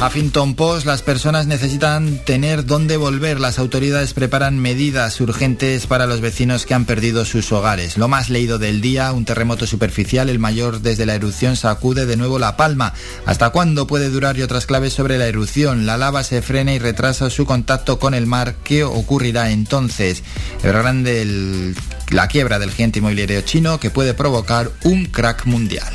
Huffington 0.06 0.54
Post, 0.54 0.86
las 0.86 1.00
personas 1.00 1.46
necesitan 1.46 2.18
tener 2.26 2.66
dónde 2.66 2.98
volver. 2.98 3.40
Las 3.40 3.58
autoridades 3.58 4.12
preparan 4.12 4.58
medidas 4.58 5.18
urgentes 5.20 5.86
para 5.86 6.06
los 6.06 6.20
vecinos 6.20 6.66
que 6.66 6.74
han 6.74 6.84
perdido 6.84 7.24
sus 7.24 7.50
hogares. 7.52 7.96
Lo 7.96 8.06
más 8.06 8.28
leído 8.28 8.58
del 8.58 8.82
día, 8.82 9.12
un 9.12 9.24
terremoto 9.24 9.66
superficial, 9.66 10.28
el 10.28 10.38
mayor 10.38 10.80
desde 10.80 11.06
la 11.06 11.14
erupción, 11.14 11.56
sacude 11.56 12.04
de 12.04 12.18
nuevo 12.18 12.38
La 12.38 12.56
Palma. 12.56 12.92
¿Hasta 13.24 13.48
cuándo 13.48 13.86
puede 13.86 14.10
durar 14.10 14.36
y 14.36 14.42
otras 14.42 14.66
claves 14.66 14.92
sobre 14.92 15.16
la 15.16 15.26
erupción? 15.26 15.86
La 15.86 15.96
lava 15.96 16.22
se 16.22 16.42
frena 16.42 16.74
y 16.74 16.78
retrasa 16.78 17.30
su 17.30 17.46
contacto 17.46 17.98
con 17.98 18.12
el 18.12 18.26
mar. 18.26 18.56
¿Qué 18.62 18.84
ocurrirá 18.84 19.52
entonces? 19.52 20.22
El 20.62 20.72
grande, 20.72 21.74
la 22.10 22.28
quiebra 22.28 22.58
del 22.58 22.72
gigante 22.72 22.98
inmobiliario 22.98 23.40
chino 23.40 23.80
que 23.80 23.90
puede 23.90 24.12
provocar 24.12 24.70
un 24.82 25.06
crack 25.06 25.46
mundial. 25.46 25.92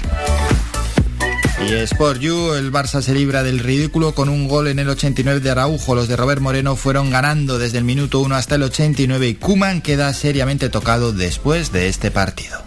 Y 1.68 1.74
Sport 1.74 2.22
You, 2.22 2.54
el 2.54 2.72
Barça 2.72 3.02
se 3.02 3.14
libra 3.14 3.44
del 3.44 3.60
ridículo 3.60 4.14
con 4.16 4.30
un 4.30 4.48
gol 4.48 4.68
en 4.68 4.80
el 4.80 4.90
89 4.90 5.42
de 5.42 5.50
Araujo. 5.50 5.94
Los 5.94 6.08
de 6.08 6.16
Robert 6.16 6.42
Moreno 6.42 6.76
fueron 6.76 7.12
ganando 7.12 7.60
desde 7.60 7.78
el 7.78 7.84
minuto 7.84 8.20
1 8.20 8.36
hasta 8.36 8.56
el 8.56 8.64
89 8.64 9.28
y 9.28 9.36
Kuman 9.36 9.82
queda 9.82 10.14
seriamente 10.14 10.70
tocado 10.70 11.12
después 11.12 11.72
de 11.72 11.90
este 11.90 12.12
partido. 12.12 12.64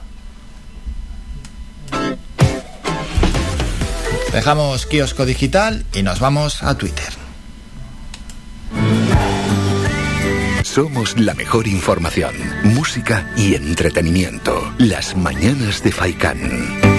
Dejamos 4.33 4.87
kiosco 4.87 5.27
digital 5.27 5.85
y 5.95 6.03
nos 6.03 6.21
vamos 6.21 6.63
a 6.63 6.77
Twitter. 6.77 7.13
Somos 10.63 11.19
la 11.19 11.35
mejor 11.35 11.69
información, 11.69 12.35
música 12.65 13.31
y 13.37 13.55
entretenimiento. 13.55 14.73
Las 14.79 15.15
mañanas 15.17 15.83
de 15.83 15.93
Faikán. 15.93 16.92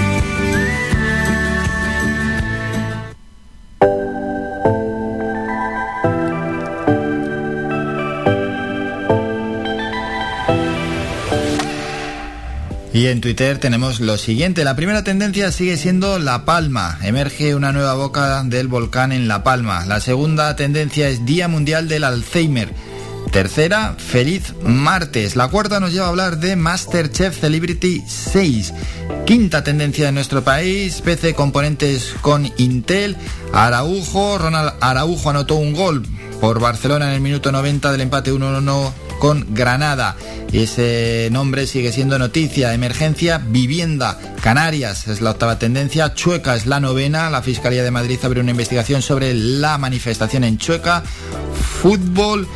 Y 12.94 13.08
en 13.08 13.22
Twitter 13.22 13.58
tenemos 13.58 14.00
lo 14.00 14.20
siguiente. 14.20 14.64
La 14.64 14.76
primera 14.76 15.04
tendencia 15.04 15.52
sigue 15.52 15.78
siendo 15.78 16.20
La 16.20 16.46
Palma. 16.46 17.00
Emerge 17.02 17.56
una 17.56 17.72
nueva 17.72 17.96
boca 17.96 18.44
del 18.44 18.68
volcán 18.68 19.12
en 19.12 19.28
La 19.28 19.44
Palma. 19.44 19.84
La 19.88 20.00
segunda 20.00 20.56
tendencia 20.56 21.10
es 21.10 21.26
Día 21.26 21.48
Mundial 21.48 21.88
del 21.88 22.04
Alzheimer. 22.04 22.72
Tercera, 23.32 23.96
feliz 23.98 24.54
martes. 24.64 25.36
La 25.36 25.48
cuarta 25.48 25.80
nos 25.80 25.92
lleva 25.92 26.06
a 26.06 26.10
hablar 26.10 26.38
de 26.38 26.56
Masterchef 26.56 27.40
Celebrity 27.40 28.04
6. 28.06 28.74
Quinta 29.26 29.64
tendencia 29.64 30.10
en 30.10 30.16
nuestro 30.16 30.44
país, 30.44 31.02
PC 31.02 31.34
componentes 31.34 32.14
con 32.22 32.48
Intel. 32.58 33.18
Araujo, 33.54 34.38
Ronald 34.38 34.74
Araujo 34.82 35.32
anotó 35.32 35.56
un 35.56 35.74
gol 35.74 36.04
por 36.40 36.60
Barcelona 36.60 37.08
en 37.08 37.16
el 37.16 37.22
minuto 37.22 37.52
90 37.52 37.92
del 37.92 38.02
empate 38.02 38.32
1-1 38.32 38.92
con 39.20 39.54
Granada. 39.54 40.16
Ese 40.52 41.30
nombre 41.32 41.68
sigue 41.68 41.92
siendo 41.92 42.20
noticia. 42.20 42.74
Emergencia, 42.74 43.40
vivienda. 43.40 44.20
Canarias 44.42 45.08
es 45.08 45.22
la 45.22 45.32
octava 45.32 45.58
tendencia. 45.58 46.14
Chueca 46.14 46.56
es 46.56 46.66
la 46.66 46.80
novena. 46.80 47.30
La 47.30 47.42
Fiscalía 47.42 47.84
de 47.84 47.92
Madrid 47.92 48.20
abre 48.24 48.42
una 48.42 48.52
investigación 48.52 49.02
sobre 49.02 49.34
la 49.34 49.78
manifestación 49.78 50.44
en 50.44 50.58
Chueca. 50.58 51.04
Fútbol. 51.82 52.48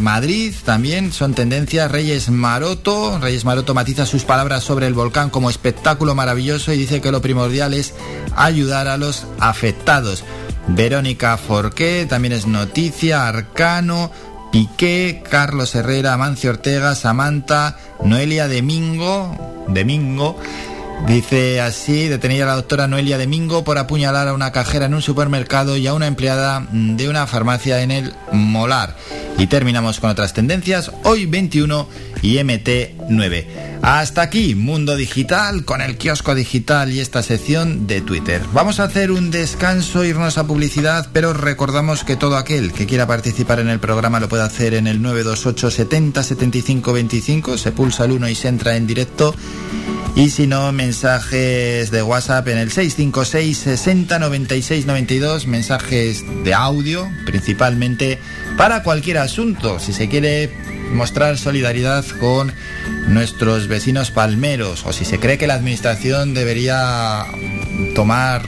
Madrid 0.00 0.54
también 0.64 1.12
son 1.12 1.34
tendencias. 1.34 1.90
Reyes 1.90 2.30
Maroto. 2.30 3.18
Reyes 3.20 3.44
Maroto 3.44 3.74
matiza 3.74 4.06
sus 4.06 4.24
palabras 4.24 4.64
sobre 4.64 4.86
el 4.86 4.94
volcán 4.94 5.30
como 5.30 5.50
espectáculo 5.50 6.14
maravilloso 6.14 6.72
y 6.72 6.78
dice 6.78 7.00
que 7.00 7.12
lo 7.12 7.20
primordial 7.20 7.74
es 7.74 7.94
ayudar 8.34 8.88
a 8.88 8.96
los 8.96 9.26
afectados. 9.38 10.24
Verónica 10.68 11.36
Forqué 11.36 12.06
también 12.08 12.32
es 12.32 12.46
noticia. 12.46 13.28
Arcano. 13.28 14.10
Piqué, 14.50 15.22
Carlos 15.28 15.74
Herrera, 15.74 16.12
Amancio 16.12 16.50
Ortega, 16.50 16.94
Samantha, 16.94 17.76
Noelia 18.04 18.48
Domingo, 18.48 19.64
Domingo, 19.68 20.36
dice 21.06 21.60
así, 21.60 22.08
detenida 22.08 22.46
la 22.46 22.56
doctora 22.56 22.86
Noelia 22.86 23.18
Domingo 23.18 23.64
por 23.64 23.78
apuñalar 23.78 24.28
a 24.28 24.34
una 24.34 24.52
cajera 24.52 24.86
en 24.86 24.94
un 24.94 25.02
supermercado 25.02 25.76
y 25.76 25.86
a 25.86 25.94
una 25.94 26.06
empleada 26.06 26.66
de 26.72 27.08
una 27.08 27.26
farmacia 27.26 27.82
en 27.82 27.90
el 27.90 28.14
Molar. 28.32 28.96
Y 29.38 29.46
terminamos 29.46 30.00
con 30.00 30.10
otras 30.10 30.34
tendencias, 30.34 30.90
hoy 31.04 31.26
21 31.26 31.88
y 32.22 32.34
MT9. 32.36 33.46
Hasta 33.82 34.22
aquí, 34.22 34.54
Mundo 34.54 34.96
Digital, 34.96 35.64
con 35.64 35.80
el 35.80 35.96
kiosco 35.96 36.34
digital 36.34 36.92
y 36.92 37.00
esta 37.00 37.22
sección 37.22 37.86
de 37.86 38.02
Twitter. 38.02 38.42
Vamos 38.52 38.78
a 38.78 38.84
hacer 38.84 39.10
un 39.10 39.30
descanso, 39.30 40.04
irnos 40.04 40.36
a 40.36 40.46
publicidad, 40.46 41.08
pero 41.12 41.32
recordamos 41.32 42.04
que 42.04 42.16
todo 42.16 42.36
aquel 42.36 42.72
que 42.72 42.86
quiera 42.86 43.06
participar 43.06 43.60
en 43.60 43.68
el 43.68 43.80
programa 43.80 44.20
lo 44.20 44.28
puede 44.28 44.42
hacer 44.42 44.74
en 44.74 44.86
el 44.86 45.00
928 45.00 45.70
70 45.70 46.22
75 46.22 46.92
25, 46.92 47.56
se 47.56 47.72
pulsa 47.72 48.04
el 48.04 48.12
1 48.12 48.28
y 48.28 48.34
se 48.34 48.48
entra 48.48 48.76
en 48.76 48.86
directo. 48.86 49.34
Y 50.16 50.30
si 50.30 50.46
no, 50.46 50.72
mensajes 50.72 51.90
de 51.90 52.02
WhatsApp 52.02 52.48
en 52.48 52.58
el 52.58 52.70
656 52.70 53.56
60 53.56 54.18
96 54.18 54.86
92, 54.86 55.46
mensajes 55.46 56.24
de 56.44 56.52
audio 56.52 57.08
principalmente 57.24 58.18
para 58.56 58.82
cualquier 58.82 59.18
asunto. 59.18 59.78
Si 59.78 59.92
se 59.92 60.08
quiere 60.08 60.50
mostrar 60.92 61.38
solidaridad 61.38 62.04
con 62.18 62.52
nuestros 63.08 63.68
vecinos 63.68 64.10
palmeros 64.10 64.84
o 64.84 64.92
si 64.92 65.04
se 65.04 65.18
cree 65.18 65.38
que 65.38 65.46
la 65.46 65.54
administración 65.54 66.34
debería 66.34 67.24
tomar 67.94 68.42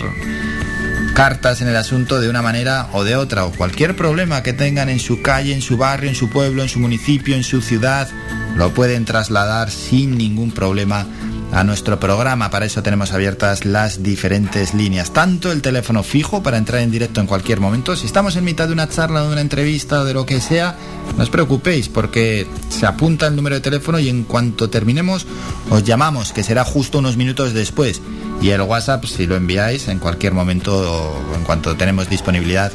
cartas 1.14 1.60
en 1.60 1.68
el 1.68 1.76
asunto 1.76 2.20
de 2.20 2.28
una 2.28 2.42
manera 2.42 2.88
o 2.92 3.04
de 3.04 3.16
otra, 3.16 3.44
o 3.44 3.52
cualquier 3.52 3.94
problema 3.94 4.42
que 4.42 4.52
tengan 4.52 4.88
en 4.88 4.98
su 4.98 5.22
calle, 5.22 5.54
en 5.54 5.62
su 5.62 5.76
barrio, 5.76 6.08
en 6.08 6.16
su 6.16 6.28
pueblo, 6.30 6.62
en 6.62 6.68
su 6.68 6.80
municipio, 6.80 7.36
en 7.36 7.44
su 7.44 7.60
ciudad, 7.60 8.08
lo 8.56 8.72
pueden 8.74 9.04
trasladar 9.04 9.70
sin 9.70 10.16
ningún 10.16 10.52
problema 10.52 11.06
a 11.52 11.64
nuestro 11.64 12.00
programa. 12.00 12.50
Para 12.50 12.66
eso 12.66 12.82
tenemos 12.82 13.12
abiertas 13.12 13.64
las 13.64 14.02
diferentes 14.02 14.74
líneas, 14.74 15.12
tanto 15.12 15.52
el 15.52 15.62
teléfono 15.62 16.02
fijo 16.02 16.42
para 16.42 16.56
entrar 16.56 16.80
en 16.80 16.90
directo 16.90 17.20
en 17.20 17.26
cualquier 17.26 17.60
momento. 17.60 17.94
Si 17.94 18.06
estamos 18.06 18.36
en 18.36 18.44
mitad 18.44 18.66
de 18.66 18.72
una 18.72 18.88
charla, 18.88 19.22
de 19.22 19.28
una 19.28 19.40
entrevista 19.40 20.00
o 20.00 20.04
de 20.04 20.14
lo 20.14 20.26
que 20.26 20.40
sea, 20.40 20.76
no 21.16 21.22
os 21.22 21.30
preocupéis 21.30 21.88
porque 21.88 22.46
se 22.70 22.86
apunta 22.86 23.26
el 23.26 23.36
número 23.36 23.56
de 23.56 23.60
teléfono 23.60 23.98
y 23.98 24.08
en 24.08 24.24
cuanto 24.24 24.70
terminemos 24.70 25.26
os 25.70 25.84
llamamos, 25.84 26.32
que 26.32 26.42
será 26.42 26.64
justo 26.64 26.98
unos 26.98 27.16
minutos 27.16 27.52
después. 27.52 28.00
Y 28.40 28.50
el 28.50 28.62
WhatsApp, 28.62 29.04
si 29.04 29.26
lo 29.26 29.36
enviáis 29.36 29.86
en 29.86 30.00
cualquier 30.00 30.32
momento 30.32 30.72
o 30.74 31.34
en 31.36 31.44
cuanto 31.44 31.76
tenemos 31.76 32.08
disponibilidad, 32.08 32.72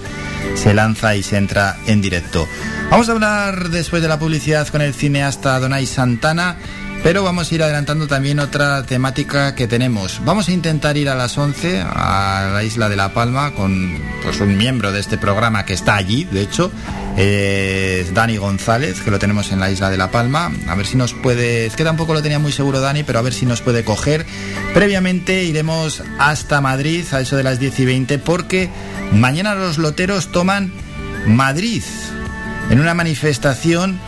se 0.56 0.74
lanza 0.74 1.16
y 1.16 1.24
se 1.24 1.38
entra 1.38 1.78
en 1.88 2.02
directo. 2.02 2.48
Vamos 2.90 3.10
a 3.10 3.12
hablar 3.12 3.70
después 3.70 4.02
de 4.02 4.08
la 4.08 4.18
publicidad 4.18 4.68
con 4.70 4.82
el 4.82 4.94
cineasta 4.94 5.60
Donay 5.60 5.86
Santana 5.86 6.58
pero 7.04 7.24
vamos 7.24 7.52
a 7.52 7.56
ir 7.56 7.64
adelantando 7.64 8.08
también 8.08 8.40
otra 8.40 8.84
temática 8.84 9.56
que 9.56 9.68
tenemos. 9.68 10.22
Vamos 10.26 10.50
a 10.50 10.52
intentar 10.52 10.98
ir 10.98 11.10
a 11.10 11.16
las 11.16 11.38
11 11.38 11.82
a 11.82 12.52
la 12.54 12.64
isla 12.64 12.90
de 12.90 12.96
La 12.96 13.14
Palma 13.14 13.54
con 13.54 14.00
pues, 14.24 14.40
un 14.42 14.58
miembro 14.58 14.92
de 14.92 15.00
este 15.00 15.18
programa 15.18 15.66
que 15.66 15.74
está 15.74 15.96
allí, 15.96 16.26
de 16.26 16.42
hecho, 16.42 16.72
es 17.16 18.14
Dani 18.14 18.38
González, 18.38 19.02
que 19.02 19.12
lo 19.12 19.20
tenemos 19.20 19.52
en 19.52 19.60
la 19.60 19.72
isla 19.72 19.90
de 19.90 19.98
La 19.98 20.12
Palma. 20.12 20.52
A 20.68 20.76
ver 20.76 20.86
si 20.86 20.98
nos 20.98 21.14
puede, 21.14 21.66
es 21.66 21.76
que 21.76 21.84
tampoco 21.84 22.14
lo 22.14 22.22
tenía 22.22 22.40
muy 22.40 22.52
seguro 22.52 22.82
Dani, 22.82 23.04
pero 23.04 23.20
a 23.20 23.22
ver 23.22 23.34
si 23.34 23.46
nos 23.46 23.62
puede 23.62 23.84
coger. 23.84 24.26
Previamente 24.74 25.44
iremos 25.44 26.04
hasta 26.20 26.62
Madrid 26.62 27.06
a 27.14 27.22
eso 27.22 27.38
de 27.38 27.44
las 27.44 27.60
10 27.60 27.80
y 27.80 27.86
20 27.86 28.20
porque 28.20 28.70
mañana 29.14 29.56
los 29.56 29.78
loteros 29.78 30.32
toman 30.32 30.72
Madrid 31.26 31.84
en 32.70 32.80
una 32.80 32.94
manifestación 32.94 34.00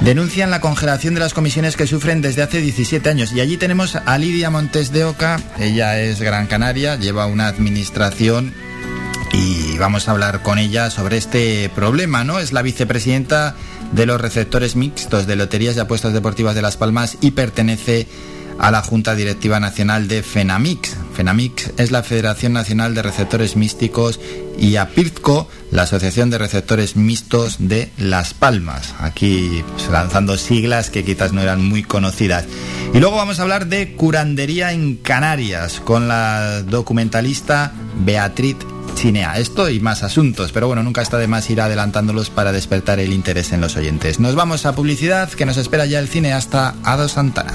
denuncian 0.00 0.50
la 0.50 0.60
congelación 0.60 1.14
de 1.14 1.20
las 1.20 1.34
comisiones 1.34 1.76
que 1.76 1.86
sufren 1.86 2.22
desde 2.22 2.42
hace 2.42 2.60
17 2.60 3.08
años. 3.08 3.32
Y 3.32 3.40
allí 3.40 3.56
tenemos 3.56 3.96
a 3.96 4.18
Lidia 4.18 4.50
Montes 4.50 4.92
de 4.92 5.04
Oca, 5.04 5.40
ella 5.58 6.00
es 6.00 6.20
Gran 6.20 6.46
Canaria, 6.46 6.96
lleva 6.96 7.26
una 7.26 7.46
administración 7.48 8.54
y 9.32 9.78
vamos 9.78 10.08
a 10.08 10.12
hablar 10.12 10.42
con 10.42 10.58
ella 10.58 10.90
sobre 10.90 11.16
este 11.16 11.70
problema, 11.74 12.24
¿no? 12.24 12.38
Es 12.38 12.52
la 12.52 12.62
vicepresidenta 12.62 13.54
de 13.92 14.06
los 14.06 14.20
receptores 14.20 14.76
mixtos 14.76 15.26
de 15.26 15.36
loterías 15.36 15.76
y 15.76 15.80
apuestas 15.80 16.12
deportivas 16.12 16.54
de 16.54 16.62
Las 16.62 16.76
Palmas 16.76 17.18
y 17.20 17.32
pertenece 17.32 18.06
a 18.58 18.70
la 18.70 18.82
Junta 18.82 19.14
Directiva 19.14 19.60
Nacional 19.60 20.08
de 20.08 20.22
FENAMIX. 20.22 20.96
FENAMIX 21.14 21.72
es 21.78 21.90
la 21.90 22.02
Federación 22.02 22.52
Nacional 22.52 22.94
de 22.94 23.02
Receptores 23.02 23.56
Místicos 23.56 24.20
y 24.58 24.76
APIRTCO, 24.76 25.48
la 25.72 25.82
Asociación 25.82 26.30
de 26.30 26.38
Receptores 26.38 26.96
Mixtos 26.96 27.56
de 27.58 27.90
Las 27.96 28.34
Palmas. 28.34 28.94
Aquí 29.00 29.64
pues, 29.72 29.88
lanzando 29.88 30.36
siglas 30.36 30.90
que 30.90 31.02
quizás 31.02 31.32
no 31.32 31.40
eran 31.40 31.64
muy 31.64 31.82
conocidas. 31.82 32.44
Y 32.94 33.00
luego 33.00 33.16
vamos 33.16 33.38
a 33.38 33.42
hablar 33.42 33.66
de 33.66 33.94
curandería 33.96 34.72
en 34.72 34.96
Canarias 34.96 35.80
con 35.80 36.08
la 36.08 36.62
documentalista 36.62 37.72
Beatriz 38.04 38.58
Chinea. 38.94 39.38
Esto 39.38 39.70
y 39.70 39.80
más 39.80 40.02
asuntos, 40.02 40.52
pero 40.52 40.66
bueno, 40.66 40.82
nunca 40.82 41.00
está 41.00 41.16
de 41.16 41.26
más 41.26 41.48
ir 41.48 41.62
adelantándolos 41.62 42.28
para 42.28 42.52
despertar 42.52 43.00
el 43.00 43.12
interés 43.12 43.52
en 43.52 43.62
los 43.62 43.76
oyentes. 43.76 44.20
Nos 44.20 44.34
vamos 44.34 44.66
a 44.66 44.74
publicidad 44.74 45.30
que 45.30 45.46
nos 45.46 45.56
espera 45.56 45.86
ya 45.86 45.98
el 45.98 46.08
cineasta 46.08 46.74
Ado 46.84 47.08
Santana. 47.08 47.54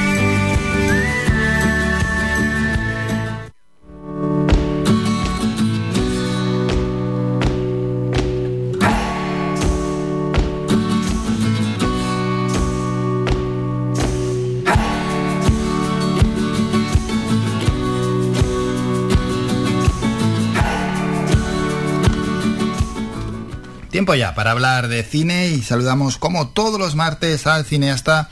Tiempo 24.01 24.15
ya 24.15 24.33
para 24.33 24.49
hablar 24.49 24.87
de 24.87 25.03
cine 25.03 25.49
y 25.49 25.61
saludamos 25.61 26.17
como 26.17 26.47
todos 26.47 26.79
los 26.79 26.95
martes 26.95 27.45
al 27.45 27.65
cineasta 27.65 28.29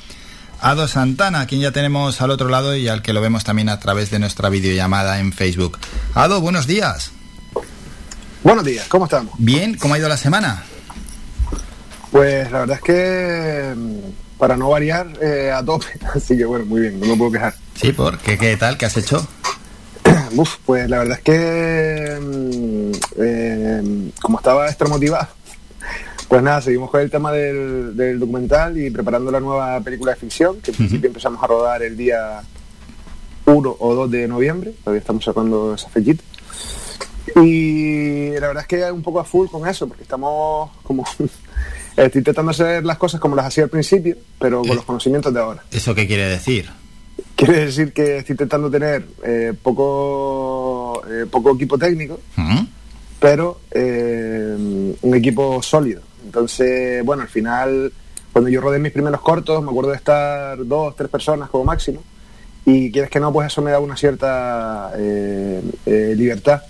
Ado 0.61 0.87
Santana, 0.87 1.41
a 1.41 1.45
quien 1.45 1.61
ya 1.61 1.71
tenemos 1.71 2.19
al 2.21 2.31
otro 2.31 2.49
lado 2.49 2.75
y 2.75 2.87
al 2.87 3.03
que 3.03 3.13
lo 3.13 3.21
vemos 3.21 3.43
también 3.43 3.69
a 3.69 3.79
través 3.79 4.09
de 4.09 4.17
nuestra 4.17 4.49
videollamada 4.49 5.19
en 5.19 5.31
Facebook. 5.31 5.77
Ado, 6.15 6.41
buenos 6.41 6.65
días. 6.65 7.11
Buenos 8.43 8.65
días, 8.65 8.87
¿cómo 8.87 9.05
estamos? 9.05 9.35
Bien, 9.37 9.77
¿cómo 9.77 9.93
ha 9.93 9.99
ido 9.99 10.09
la 10.09 10.17
semana? 10.17 10.63
Pues 12.09 12.51
la 12.51 12.61
verdad 12.61 12.77
es 12.77 12.81
que 12.81 13.75
mm, 13.75 14.39
para 14.39 14.57
no 14.57 14.69
variar 14.69 15.05
eh, 15.21 15.51
a 15.51 15.63
tope, 15.63 15.85
así 16.15 16.35
que 16.35 16.45
bueno, 16.45 16.65
muy 16.65 16.81
bien, 16.81 16.99
no 16.99 17.05
me 17.05 17.15
puedo 17.15 17.31
quejar. 17.33 17.53
Sí, 17.75 17.91
¿por 17.91 18.17
qué? 18.17 18.39
¿Qué 18.39 18.57
tal? 18.57 18.75
¿Qué 18.75 18.87
has 18.87 18.97
hecho? 18.97 19.27
Uf, 20.35 20.55
pues 20.65 20.89
la 20.89 20.97
verdad 20.97 21.19
es 21.19 21.23
que 21.23 22.19
mm, 22.19 22.91
eh, 23.21 24.11
como 24.19 24.39
estaba 24.39 24.67
extramotivado, 24.67 25.27
pues 26.29 26.43
nada, 26.43 26.61
seguimos 26.61 26.91
con 26.91 27.01
el 27.01 27.09
tema 27.09 27.31
del, 27.31 27.97
del 27.97 28.19
documental 28.19 28.77
y 28.77 28.91
preparando 28.91 29.31
la 29.31 29.39
nueva 29.39 29.81
película 29.81 30.13
de 30.13 30.19
ficción, 30.19 30.61
que 30.61 30.69
en 30.69 30.77
principio 30.77 31.07
empezamos 31.07 31.43
a 31.43 31.47
rodar 31.47 31.81
el 31.81 31.97
día 31.97 32.41
1 33.45 33.77
o 33.79 33.95
2 33.95 34.11
de 34.11 34.27
noviembre, 34.27 34.73
todavía 34.83 34.99
estamos 34.99 35.23
sacando 35.23 35.73
esa 35.73 35.89
fechita. 35.89 36.23
Y 37.35 38.29
la 38.39 38.47
verdad 38.47 38.61
es 38.61 38.67
que 38.67 38.91
un 38.91 39.01
poco 39.01 39.19
a 39.19 39.23
full 39.23 39.47
con 39.47 39.67
eso, 39.67 39.87
porque 39.87 40.03
estamos 40.03 40.69
como... 40.83 41.03
Estoy 41.97 42.19
intentando 42.19 42.51
hacer 42.51 42.85
las 42.85 42.97
cosas 42.97 43.19
como 43.19 43.35
las 43.35 43.47
hacía 43.47 43.65
al 43.65 43.69
principio, 43.69 44.15
pero 44.39 44.61
con 44.61 44.75
los 44.75 44.85
conocimientos 44.85 45.33
de 45.33 45.39
ahora. 45.41 45.63
¿Eso 45.69 45.93
qué 45.93 46.07
quiere 46.07 46.29
decir? 46.29 46.69
Quiere 47.35 47.65
decir 47.65 47.91
que 47.91 48.19
estoy 48.19 48.33
intentando 48.33 48.71
tener 48.71 49.05
eh, 49.25 49.53
poco, 49.61 51.01
eh, 51.09 51.25
poco 51.29 51.55
equipo 51.55 51.77
técnico, 51.77 52.21
pero 53.19 53.59
eh, 53.71 54.95
un 55.01 55.15
equipo 55.15 55.61
sólido. 55.61 56.08
Entonces, 56.29 57.03
bueno, 57.03 57.23
al 57.23 57.27
final, 57.27 57.91
cuando 58.31 58.51
yo 58.51 58.61
rodé 58.61 58.77
mis 58.77 58.91
primeros 58.91 59.19
cortos, 59.21 59.63
me 59.63 59.71
acuerdo 59.71 59.89
de 59.89 59.97
estar 59.97 60.63
dos, 60.63 60.95
tres 60.95 61.09
personas 61.09 61.49
como 61.49 61.63
máximo, 61.63 62.03
y 62.67 62.91
quieres 62.91 63.09
que 63.09 63.19
no, 63.19 63.33
pues 63.33 63.47
eso 63.47 63.63
me 63.63 63.71
da 63.71 63.79
una 63.79 63.97
cierta 63.97 64.91
eh, 64.95 65.59
eh, 65.87 66.13
libertad. 66.15 66.61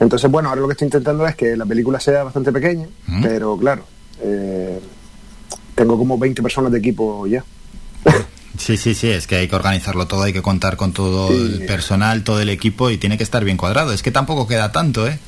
Entonces, 0.00 0.30
bueno, 0.30 0.48
ahora 0.48 0.62
lo 0.62 0.68
que 0.68 0.72
estoy 0.72 0.86
intentando 0.86 1.26
es 1.26 1.36
que 1.36 1.54
la 1.54 1.66
película 1.66 2.00
sea 2.00 2.24
bastante 2.24 2.50
pequeña, 2.50 2.88
pero 3.20 3.58
claro, 3.58 3.84
eh, 4.22 4.80
tengo 5.74 5.98
como 5.98 6.16
20 6.16 6.40
personas 6.42 6.72
de 6.72 6.78
equipo 6.78 7.26
ya. 7.26 7.44
Sí, 8.56 8.78
sí, 8.78 8.94
sí, 8.94 9.10
es 9.10 9.26
que 9.26 9.36
hay 9.36 9.48
que 9.48 9.56
organizarlo 9.56 10.06
todo, 10.06 10.22
hay 10.22 10.32
que 10.32 10.40
contar 10.40 10.76
con 10.76 10.92
todo 10.92 11.28
el 11.28 11.66
personal, 11.66 12.24
todo 12.24 12.40
el 12.40 12.48
equipo 12.48 12.88
y 12.88 12.96
tiene 12.96 13.18
que 13.18 13.24
estar 13.24 13.44
bien 13.44 13.58
cuadrado. 13.58 13.92
Es 13.92 14.02
que 14.02 14.12
tampoco 14.12 14.46
queda 14.46 14.72
tanto, 14.72 15.06
¿eh? 15.06 15.18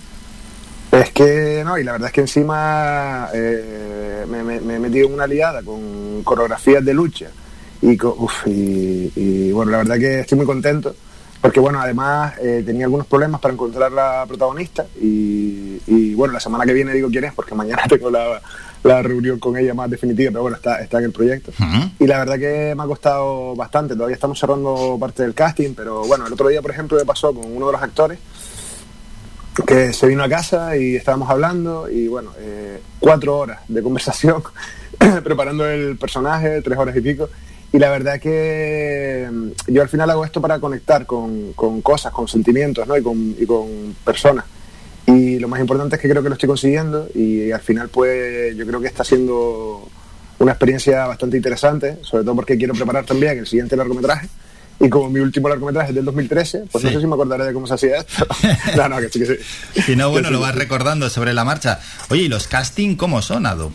Es 0.93 1.11
que 1.11 1.63
no, 1.65 1.77
y 1.79 1.85
la 1.85 1.93
verdad 1.93 2.09
es 2.09 2.13
que 2.13 2.21
encima 2.23 3.29
eh, 3.35 4.25
me, 4.29 4.43
me- 4.43 4.61
me 4.61 4.77
he 4.77 4.79
metido 4.79 5.09
en 5.09 5.15
una 5.15 5.27
liada 5.27 5.63
con 5.63 6.23
coreografías 6.25 6.85
de 6.85 6.95
lucha. 6.95 7.27
Y, 7.83 8.03
uf, 8.03 8.47
y, 8.47 9.13
y, 9.15 9.53
bueno, 9.53 9.73
la 9.73 9.79
verdad 9.79 9.99
que 9.99 10.21
estoy 10.21 10.37
muy 10.37 10.47
contento 10.47 10.95
porque 11.43 11.61
bueno, 11.61 11.79
además 11.81 12.33
eh, 12.43 12.63
tenía 12.67 12.87
algunos 12.87 13.07
problemas 13.07 13.41
para 13.41 13.53
encontrar 13.55 13.93
la 13.93 14.25
protagonista. 14.27 14.87
Y, 15.01 15.81
y, 15.87 16.15
bueno, 16.15 16.33
la 16.33 16.41
semana 16.41 16.65
que 16.65 16.73
viene 16.73 16.93
digo 16.95 17.09
quién 17.11 17.25
es 17.25 17.35
porque 17.35 17.55
mañana 17.55 17.83
tengo 17.89 18.11
la, 18.11 18.41
la 18.83 19.03
reunión 19.03 19.39
con 19.39 19.57
ella 19.57 19.75
más 19.75 19.91
definitiva, 19.91 20.31
pero 20.31 20.43
bueno, 20.43 20.57
está, 20.57 20.81
está 20.81 20.99
en 20.99 21.05
el 21.05 21.13
proyecto. 21.13 21.53
Y 21.99 22.07
la 22.07 22.19
verdad 22.21 22.39
que 22.39 22.75
me 22.75 22.83
ha 22.83 22.87
costado 22.87 23.55
bastante, 23.55 23.95
todavía 23.95 24.15
estamos 24.15 24.39
cerrando 24.41 24.97
parte 24.99 25.23
del 25.23 25.35
casting, 25.35 25.75
pero 25.77 26.05
bueno, 26.07 26.27
el 26.27 26.33
otro 26.33 26.49
día, 26.49 26.63
por 26.63 26.71
ejemplo, 26.71 26.97
me 26.99 27.05
pasó 27.05 27.33
con 27.35 27.45
uno 27.55 27.67
de 27.67 27.73
los 27.73 27.83
actores 27.83 28.19
que 29.65 29.93
se 29.93 30.07
vino 30.07 30.23
a 30.23 30.29
casa 30.29 30.77
y 30.77 30.97
estábamos 30.97 31.31
hablando 31.31 31.89
y 31.89 32.09
bueno, 32.09 32.33
eh, 32.39 32.81
cuatro 32.99 33.39
horas 33.39 33.61
de 33.69 33.83
conversación 33.83 34.43
preparando 35.25 35.69
el 35.69 35.97
personaje, 35.97 36.61
tres 36.63 36.79
horas 36.79 36.97
y 36.97 37.01
pico. 37.01 37.29
Y 37.73 37.79
la 37.79 37.91
verdad 37.91 38.21
que 38.21 39.29
mm, 39.31 39.73
yo 39.73 39.83
al 39.83 39.89
final 39.89 40.11
hago 40.11 40.25
esto 40.25 40.41
para 40.41 40.59
conectar 40.59 41.07
con, 41.07 41.53
con 41.55 41.81
cosas, 41.83 42.13
con 42.13 42.29
sentimientos 42.29 42.87
¿no? 42.87 42.97
y, 42.97 43.03
con, 43.03 43.35
y 43.39 43.47
con 43.47 43.97
personas. 44.05 44.45
Y 45.07 45.39
lo 45.39 45.49
más 45.49 45.61
importante 45.61 45.97
es 45.97 46.03
que 46.03 46.09
creo 46.09 46.23
que 46.23 46.29
lo 46.29 46.35
estoy 46.35 46.49
consiguiendo 46.49 47.09
y 47.15 47.51
al 47.53 47.61
final 47.61 47.89
pues 47.89 48.57
yo 48.57 48.67
creo 48.67 48.81
que 48.81 48.89
está 48.89 49.05
siendo 49.05 49.89
una 50.39 50.53
experiencia 50.53 51.07
bastante 51.07 51.37
interesante, 51.37 51.99
sobre 52.03 52.25
todo 52.25 52.35
porque 52.35 52.59
quiero 52.59 52.75
preparar 52.75 53.07
también 53.07 53.39
el 53.39 53.47
siguiente 53.47 53.77
largometraje. 53.77 54.29
Y 54.79 54.91
como 54.91 55.09
mi 55.09 55.21
último 55.21 55.49
largometraje 55.49 55.89
es 55.91 55.95
del 55.95 56.05
2013, 56.05 56.65
pues 56.71 56.85
no 56.85 56.91
Sí. 56.91 56.97
sé 56.97 57.01
si 57.01 57.07
me 57.07 57.15
acordaré 57.15 57.45
de 57.47 57.53
cómo 57.55 57.67
se 57.67 57.75
hacía 57.75 57.97
esto. 57.99 58.27
no, 58.77 58.89
no, 58.91 58.99
que 58.99 59.09
sí, 59.09 59.21
que 59.21 59.27
sí. 59.27 59.83
Si 59.83 59.97
no, 59.97 60.11
bueno, 60.13 60.29
sí, 60.29 60.35
lo 60.35 60.41
vas 60.41 60.53
sí. 60.53 60.59
recordando 60.59 61.09
sobre 61.09 61.33
la 61.33 61.45
marcha. 61.45 61.81
Oye, 62.11 62.23
¿y 62.23 62.29
los 62.29 62.47
casting 62.47 62.95
cómo 62.97 63.23
son, 63.23 63.47
Ado? 63.47 63.73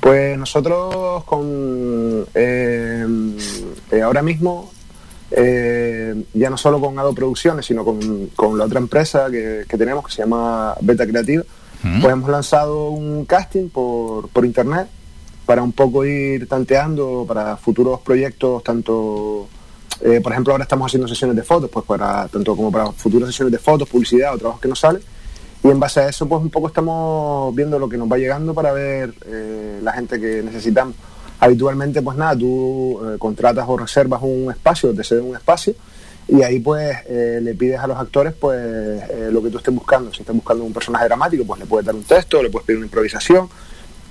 Pues 0.00 0.38
nosotros 0.38 1.24
con 1.24 2.26
eh, 2.34 3.06
eh, 3.90 4.02
ahora 4.02 4.22
mismo, 4.22 4.70
eh, 5.30 6.14
ya 6.34 6.50
no 6.50 6.56
solo 6.56 6.80
con 6.80 6.96
Ado 6.98 7.12
Producciones, 7.14 7.66
sino 7.66 7.84
con, 7.84 8.26
con 8.36 8.56
la 8.58 8.64
otra 8.66 8.78
empresa 8.78 9.26
que, 9.30 9.64
que 9.68 9.76
tenemos, 9.78 10.04
que 10.06 10.12
se 10.12 10.22
llama 10.22 10.74
Beta 10.80 11.06
Creativa, 11.06 11.42
pues 12.00 12.12
hemos 12.12 12.28
lanzado 12.30 12.90
un 12.90 13.24
casting 13.26 13.68
por, 13.68 14.28
por 14.28 14.44
internet 14.44 14.88
para 15.44 15.62
un 15.62 15.72
poco 15.72 16.04
ir 16.04 16.48
tanteando 16.48 17.24
para 17.28 17.56
futuros 17.56 18.00
proyectos, 18.00 18.62
tanto, 18.64 19.48
eh, 20.00 20.20
por 20.20 20.32
ejemplo, 20.32 20.52
ahora 20.52 20.64
estamos 20.64 20.86
haciendo 20.86 21.08
sesiones 21.08 21.36
de 21.36 21.42
fotos, 21.42 21.70
pues 21.70 21.84
para 21.84 22.28
tanto 22.28 22.54
como 22.56 22.70
para 22.70 22.92
futuras 22.92 23.28
sesiones 23.28 23.52
de 23.52 23.58
fotos, 23.58 23.88
publicidad 23.88 24.34
o 24.34 24.38
trabajos 24.38 24.60
que 24.60 24.68
nos 24.68 24.78
salen. 24.78 25.02
Y 25.64 25.68
en 25.68 25.80
base 25.80 26.00
a 26.00 26.08
eso, 26.08 26.28
pues 26.28 26.42
un 26.42 26.50
poco 26.50 26.68
estamos 26.68 27.54
viendo 27.54 27.78
lo 27.78 27.88
que 27.88 27.96
nos 27.96 28.10
va 28.10 28.18
llegando 28.18 28.54
para 28.54 28.72
ver 28.72 29.14
eh, 29.26 29.80
la 29.82 29.92
gente 29.92 30.20
que 30.20 30.42
necesitamos. 30.42 30.94
Habitualmente, 31.40 32.02
pues 32.02 32.16
nada, 32.16 32.36
tú 32.36 33.00
eh, 33.04 33.18
contratas 33.18 33.64
o 33.68 33.76
reservas 33.76 34.20
un 34.22 34.50
espacio, 34.50 34.94
te 34.94 35.02
ceden 35.02 35.24
un 35.24 35.36
espacio 35.36 35.74
y 36.28 36.42
ahí 36.42 36.58
pues 36.58 36.96
le 37.08 37.54
pides 37.54 37.78
a 37.78 37.86
los 37.86 37.96
actores 37.96 38.34
pues 38.34 39.00
lo 39.30 39.40
que 39.40 39.48
tú 39.48 39.58
estés 39.58 39.72
buscando. 39.72 40.12
Si 40.12 40.22
estás 40.22 40.34
buscando 40.34 40.64
un 40.64 40.72
personaje 40.72 41.04
dramático, 41.04 41.44
pues 41.44 41.60
le 41.60 41.66
puedes 41.66 41.86
dar 41.86 41.94
un 41.94 42.02
texto, 42.02 42.42
le 42.42 42.50
puedes 42.50 42.66
pedir 42.66 42.78
una 42.78 42.86
improvisación. 42.86 43.48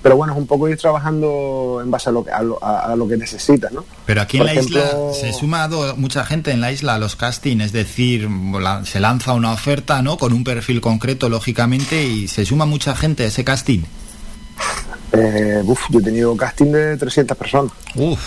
Pero 0.02 0.16
bueno, 0.16 0.34
es 0.34 0.38
un 0.38 0.46
poco 0.46 0.68
ir 0.68 0.76
trabajando 0.78 1.80
en 1.82 1.90
base 1.90 2.10
a 2.10 2.12
lo 2.12 2.24
que, 2.24 2.30
a 2.30 2.40
lo, 2.42 2.62
a- 2.62 2.94
lo 2.94 3.08
que 3.08 3.16
necesitas, 3.16 3.72
¿no? 3.72 3.84
Pero 4.04 4.20
aquí 4.22 4.36
en 4.38 4.44
la 4.46 4.52
ejemplo- 4.52 4.78
isla 4.78 5.14
se 5.14 5.32
suma 5.32 5.68
mucha 5.96 6.24
gente 6.24 6.52
en 6.52 6.60
la 6.60 6.70
isla 6.70 6.94
a 6.94 6.98
los 6.98 7.16
castings, 7.16 7.64
es 7.64 7.72
decir, 7.72 8.28
la- 8.30 8.84
se 8.84 9.00
lanza 9.00 9.32
una 9.32 9.52
oferta, 9.52 10.02
¿no? 10.02 10.16
Con 10.16 10.32
un 10.32 10.44
perfil 10.44 10.80
concreto, 10.80 11.28
lógicamente, 11.28 12.04
y 12.06 12.28
se 12.28 12.44
suma 12.46 12.66
mucha 12.66 12.94
gente 12.94 13.24
a 13.24 13.26
ese 13.26 13.42
casting. 13.42 13.80
Eh, 15.12 15.62
uf, 15.64 15.80
yo 15.90 15.98
he 16.00 16.02
tenido 16.02 16.36
casting 16.36 16.72
de 16.72 16.96
300 16.96 17.36
personas. 17.36 17.72
Uf, 17.94 18.20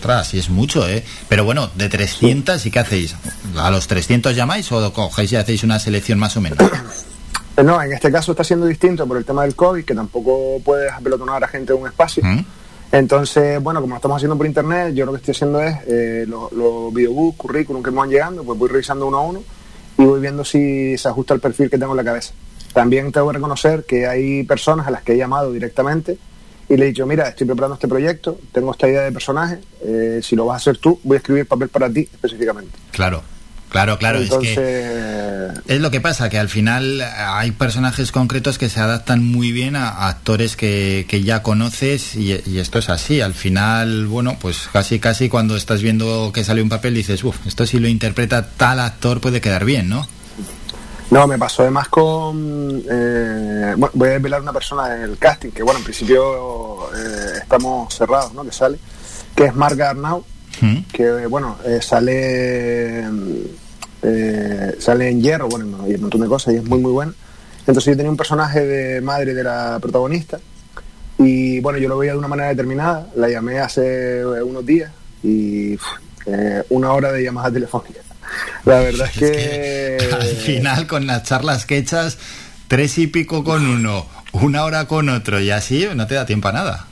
tras, 0.00 0.34
y 0.34 0.38
es 0.38 0.48
mucho, 0.50 0.88
¿eh? 0.88 1.04
Pero 1.28 1.44
bueno, 1.44 1.68
de 1.74 1.88
300, 1.88 2.64
¿y 2.64 2.70
qué 2.70 2.78
hacéis? 2.78 3.16
¿A 3.58 3.70
los 3.70 3.86
300 3.86 4.34
llamáis 4.36 4.70
o 4.72 4.92
cogéis 4.92 5.32
y 5.32 5.36
hacéis 5.36 5.64
una 5.64 5.78
selección 5.78 6.18
más 6.18 6.36
o 6.36 6.40
menos? 6.40 6.58
Eh, 7.56 7.62
No, 7.62 7.82
en 7.82 7.92
este 7.92 8.10
caso 8.12 8.32
está 8.32 8.44
siendo 8.44 8.66
distinto 8.66 9.06
por 9.06 9.16
el 9.16 9.24
tema 9.24 9.42
del 9.42 9.54
COVID, 9.54 9.84
que 9.84 9.94
tampoco 9.94 10.60
puedes 10.64 10.92
apelotonar 10.92 11.42
a 11.42 11.48
gente 11.48 11.72
en 11.72 11.80
un 11.80 11.88
espacio. 11.88 12.22
Entonces, 12.92 13.60
bueno, 13.62 13.80
como 13.80 13.94
lo 13.94 13.96
estamos 13.96 14.16
haciendo 14.16 14.36
por 14.36 14.46
internet, 14.46 14.94
yo 14.94 15.04
lo 15.04 15.12
que 15.12 15.18
estoy 15.18 15.32
haciendo 15.32 15.60
es 15.60 15.76
eh, 15.88 16.24
los 16.28 16.52
los 16.52 16.94
videobooks, 16.94 17.36
currículum 17.36 17.82
que 17.82 17.90
me 17.90 17.98
van 17.98 18.10
llegando, 18.10 18.44
pues 18.44 18.58
voy 18.58 18.68
revisando 18.68 19.06
uno 19.06 19.18
a 19.18 19.22
uno 19.22 19.42
y 19.98 20.04
voy 20.04 20.20
viendo 20.20 20.44
si 20.44 20.96
se 20.96 21.08
ajusta 21.08 21.34
al 21.34 21.40
perfil 21.40 21.68
que 21.68 21.78
tengo 21.78 21.92
en 21.92 21.96
la 21.96 22.04
cabeza. 22.04 22.32
También 22.72 23.10
tengo 23.10 23.28
que 23.28 23.34
reconocer 23.34 23.84
que 23.84 24.06
hay 24.06 24.44
personas 24.44 24.86
a 24.86 24.90
las 24.90 25.02
que 25.02 25.14
he 25.14 25.16
llamado 25.16 25.50
directamente 25.50 26.18
y 26.68 26.76
le 26.76 26.84
he 26.84 26.88
dicho, 26.88 27.06
mira, 27.06 27.28
estoy 27.28 27.46
preparando 27.46 27.74
este 27.74 27.88
proyecto, 27.88 28.38
tengo 28.52 28.70
esta 28.72 28.88
idea 28.88 29.02
de 29.02 29.12
personaje, 29.12 29.58
eh, 29.82 30.20
si 30.22 30.36
lo 30.36 30.46
vas 30.46 30.54
a 30.54 30.56
hacer 30.58 30.78
tú, 30.78 31.00
voy 31.02 31.16
a 31.16 31.18
escribir 31.18 31.46
papel 31.46 31.68
para 31.68 31.88
ti 31.90 32.00
específicamente. 32.00 32.78
Claro, 32.92 33.22
claro, 33.70 33.98
claro, 33.98 34.18
es 34.18 34.30
que... 34.30 34.52
Entonces, 34.54 35.62
Es 35.68 35.80
lo 35.80 35.90
que 35.90 36.00
pasa, 36.00 36.28
que 36.28 36.38
al 36.38 36.48
final 36.48 37.00
hay 37.00 37.50
personajes 37.52 38.12
concretos 38.12 38.58
que 38.58 38.68
se 38.68 38.80
adaptan 38.80 39.24
muy 39.24 39.52
bien 39.52 39.74
a, 39.76 39.88
a 39.88 40.08
actores 40.08 40.56
que, 40.56 41.06
que 41.08 41.22
ya 41.22 41.42
conoces 41.42 42.14
y, 42.16 42.40
y 42.46 42.58
esto 42.58 42.78
es 42.78 42.88
así. 42.88 43.20
Al 43.20 43.34
final, 43.34 44.06
bueno, 44.06 44.36
pues 44.40 44.68
casi 44.72 44.98
casi 44.98 45.28
cuando 45.28 45.56
estás 45.56 45.82
viendo 45.82 46.30
que 46.32 46.44
sale 46.44 46.62
un 46.62 46.68
papel 46.68 46.94
dices, 46.94 47.24
uff, 47.24 47.46
esto 47.46 47.66
si 47.66 47.78
lo 47.78 47.88
interpreta 47.88 48.48
tal 48.56 48.80
actor 48.80 49.20
puede 49.20 49.40
quedar 49.40 49.64
bien, 49.64 49.88
¿no? 49.88 50.06
No, 51.10 51.26
me 51.28 51.38
pasó 51.38 51.62
además 51.62 51.88
con... 51.88 52.82
eh, 52.90 53.74
bueno, 53.76 53.90
voy 53.94 54.08
a 54.08 54.12
desvelar 54.12 54.42
una 54.42 54.52
persona 54.52 54.96
en 54.96 55.02
el 55.02 55.18
casting, 55.18 55.50
que 55.50 55.62
bueno, 55.62 55.78
en 55.78 55.84
principio 55.84 56.92
eh, 56.96 57.38
estamos 57.42 57.94
cerrados, 57.94 58.34
¿no? 58.34 58.44
Que 58.44 58.50
sale, 58.52 58.78
que 59.34 59.44
es 59.44 59.54
Marga 59.54 59.90
Arnau, 59.90 60.24
que 60.92 61.26
bueno, 61.26 61.58
eh, 61.64 61.80
sale 61.80 63.04
eh, 64.02 64.76
sale 64.78 65.08
en 65.08 65.22
Hierro, 65.22 65.48
bueno, 65.48 65.84
y 65.88 65.94
un 65.94 66.02
montón 66.02 66.20
de 66.20 66.28
cosas, 66.28 66.54
y 66.54 66.56
es 66.58 66.64
muy 66.64 66.78
muy 66.78 66.92
buena. 66.92 67.12
Entonces 67.60 67.86
yo 67.86 67.96
tenía 67.96 68.10
un 68.10 68.16
personaje 68.16 68.64
de 68.64 69.00
madre 69.00 69.34
de 69.34 69.42
la 69.42 69.78
protagonista, 69.80 70.38
y 71.18 71.60
bueno, 71.60 71.78
yo 71.78 71.88
lo 71.88 71.98
veía 71.98 72.12
de 72.12 72.18
una 72.18 72.28
manera 72.28 72.48
determinada, 72.50 73.08
la 73.16 73.28
llamé 73.28 73.58
hace 73.58 74.20
eh, 74.20 74.42
unos 74.42 74.64
días, 74.64 74.92
y 75.22 75.74
eh, 76.26 76.62
una 76.70 76.92
hora 76.92 77.10
de 77.10 77.24
llamada 77.24 77.50
telefónica. 77.50 78.00
La 78.64 78.80
verdad 78.80 79.08
es 79.12 79.18
que... 79.18 80.08
Al 80.12 80.22
final 80.22 80.86
con 80.86 81.06
las 81.06 81.24
charlas 81.24 81.66
que 81.66 81.78
echas, 81.78 82.18
tres 82.68 82.98
y 82.98 83.06
pico 83.06 83.42
con 83.42 83.66
uno, 83.66 84.06
una 84.32 84.64
hora 84.64 84.86
con 84.86 85.08
otro 85.08 85.40
y 85.40 85.50
así 85.50 85.86
no 85.94 86.06
te 86.06 86.14
da 86.14 86.26
tiempo 86.26 86.48
a 86.48 86.52
nada. 86.52 86.86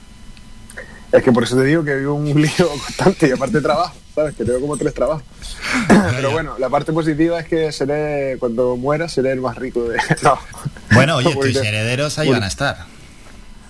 Es 1.11 1.23
que 1.23 1.31
por 1.31 1.43
eso 1.43 1.55
te 1.55 1.63
digo 1.63 1.83
que 1.83 1.95
vivo 1.95 2.13
un 2.15 2.25
lío 2.41 2.69
constante 2.69 3.27
y 3.27 3.31
aparte 3.31 3.61
trabajo, 3.61 3.95
¿sabes? 4.13 4.35
Que 4.35 4.45
tengo 4.45 4.59
como 4.61 4.77
tres 4.77 4.93
trabajos. 4.93 5.23
Pero 5.87 6.31
bueno, 6.31 6.55
la 6.59 6.69
parte 6.69 6.91
positiva 6.93 7.39
es 7.39 7.47
que 7.47 7.71
seré, 7.71 8.37
cuando 8.39 8.75
muera, 8.75 9.07
seré 9.09 9.31
el 9.31 9.41
más 9.41 9.57
rico 9.57 9.83
de... 9.83 9.97
No. 10.23 10.37
Bueno, 10.91 11.17
oye, 11.17 11.33
tus 11.35 11.55
herederos 11.55 12.17
ahí 12.19 12.29
van 12.29 12.43
a 12.43 12.47
estar. 12.47 12.85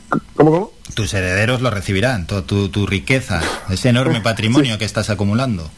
¿Cómo, 0.10 0.52
cómo? 0.52 0.72
Tus 0.94 1.14
herederos 1.14 1.62
lo 1.62 1.70
recibirán, 1.72 2.28
tu, 2.28 2.42
tu, 2.44 2.70
tu 2.70 2.86
riqueza, 2.86 3.42
ese 3.70 3.90
enorme 3.90 4.22
patrimonio 4.24 4.78
que 4.78 4.86
estás 4.86 5.10
acumulando. 5.10 5.70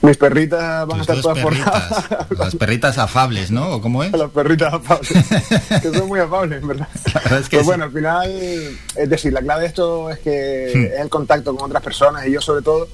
Mis 0.00 0.16
perritas 0.16 0.84
van 0.86 0.98
a 0.98 1.02
estar 1.02 1.20
todas 1.20 1.38
perritas, 1.44 2.04
las 2.36 2.56
perritas 2.56 2.98
afables, 2.98 3.50
¿no? 3.52 3.68
¿O 3.74 3.80
¿Cómo 3.80 4.02
es? 4.02 4.10
Las 4.12 4.30
perritas 4.30 4.74
afables. 4.74 5.12
que 5.80 5.92
son 5.92 6.08
muy 6.08 6.18
afables, 6.18 6.66
verdad. 6.66 6.88
verdad 7.14 7.38
es 7.38 7.48
que 7.48 7.56
pues 7.58 7.62
sí. 7.62 7.66
bueno, 7.66 7.84
al 7.84 7.92
final, 7.92 8.30
es 8.96 9.08
decir, 9.08 9.32
la 9.32 9.42
clave 9.42 9.60
de 9.62 9.66
esto 9.68 10.10
es 10.10 10.18
que 10.18 10.72
Hmm. 10.74 10.84
es 10.86 11.00
el 11.00 11.08
contacto 11.08 11.54
con 11.54 11.66
otras 11.66 11.82
personas 11.82 12.26
y 12.26 12.32
yo 12.32 12.40
sobre 12.40 12.62
todo 12.62 12.88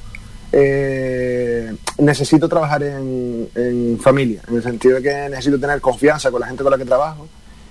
eh, 0.53 1.75
necesito 1.99 2.49
trabajar 2.49 2.83
en, 2.83 3.49
en 3.55 3.99
familia, 4.03 4.43
en 4.49 4.57
el 4.57 4.63
sentido 4.63 4.97
de 4.97 5.03
que 5.03 5.29
necesito 5.31 5.59
tener 5.59 5.81
confianza 5.81 6.31
con 6.31 6.41
la 6.41 6.47
gente 6.47 6.63
con 6.63 6.73
la 6.73 6.79
que 6.79 6.85
trabajo 6.85 7.27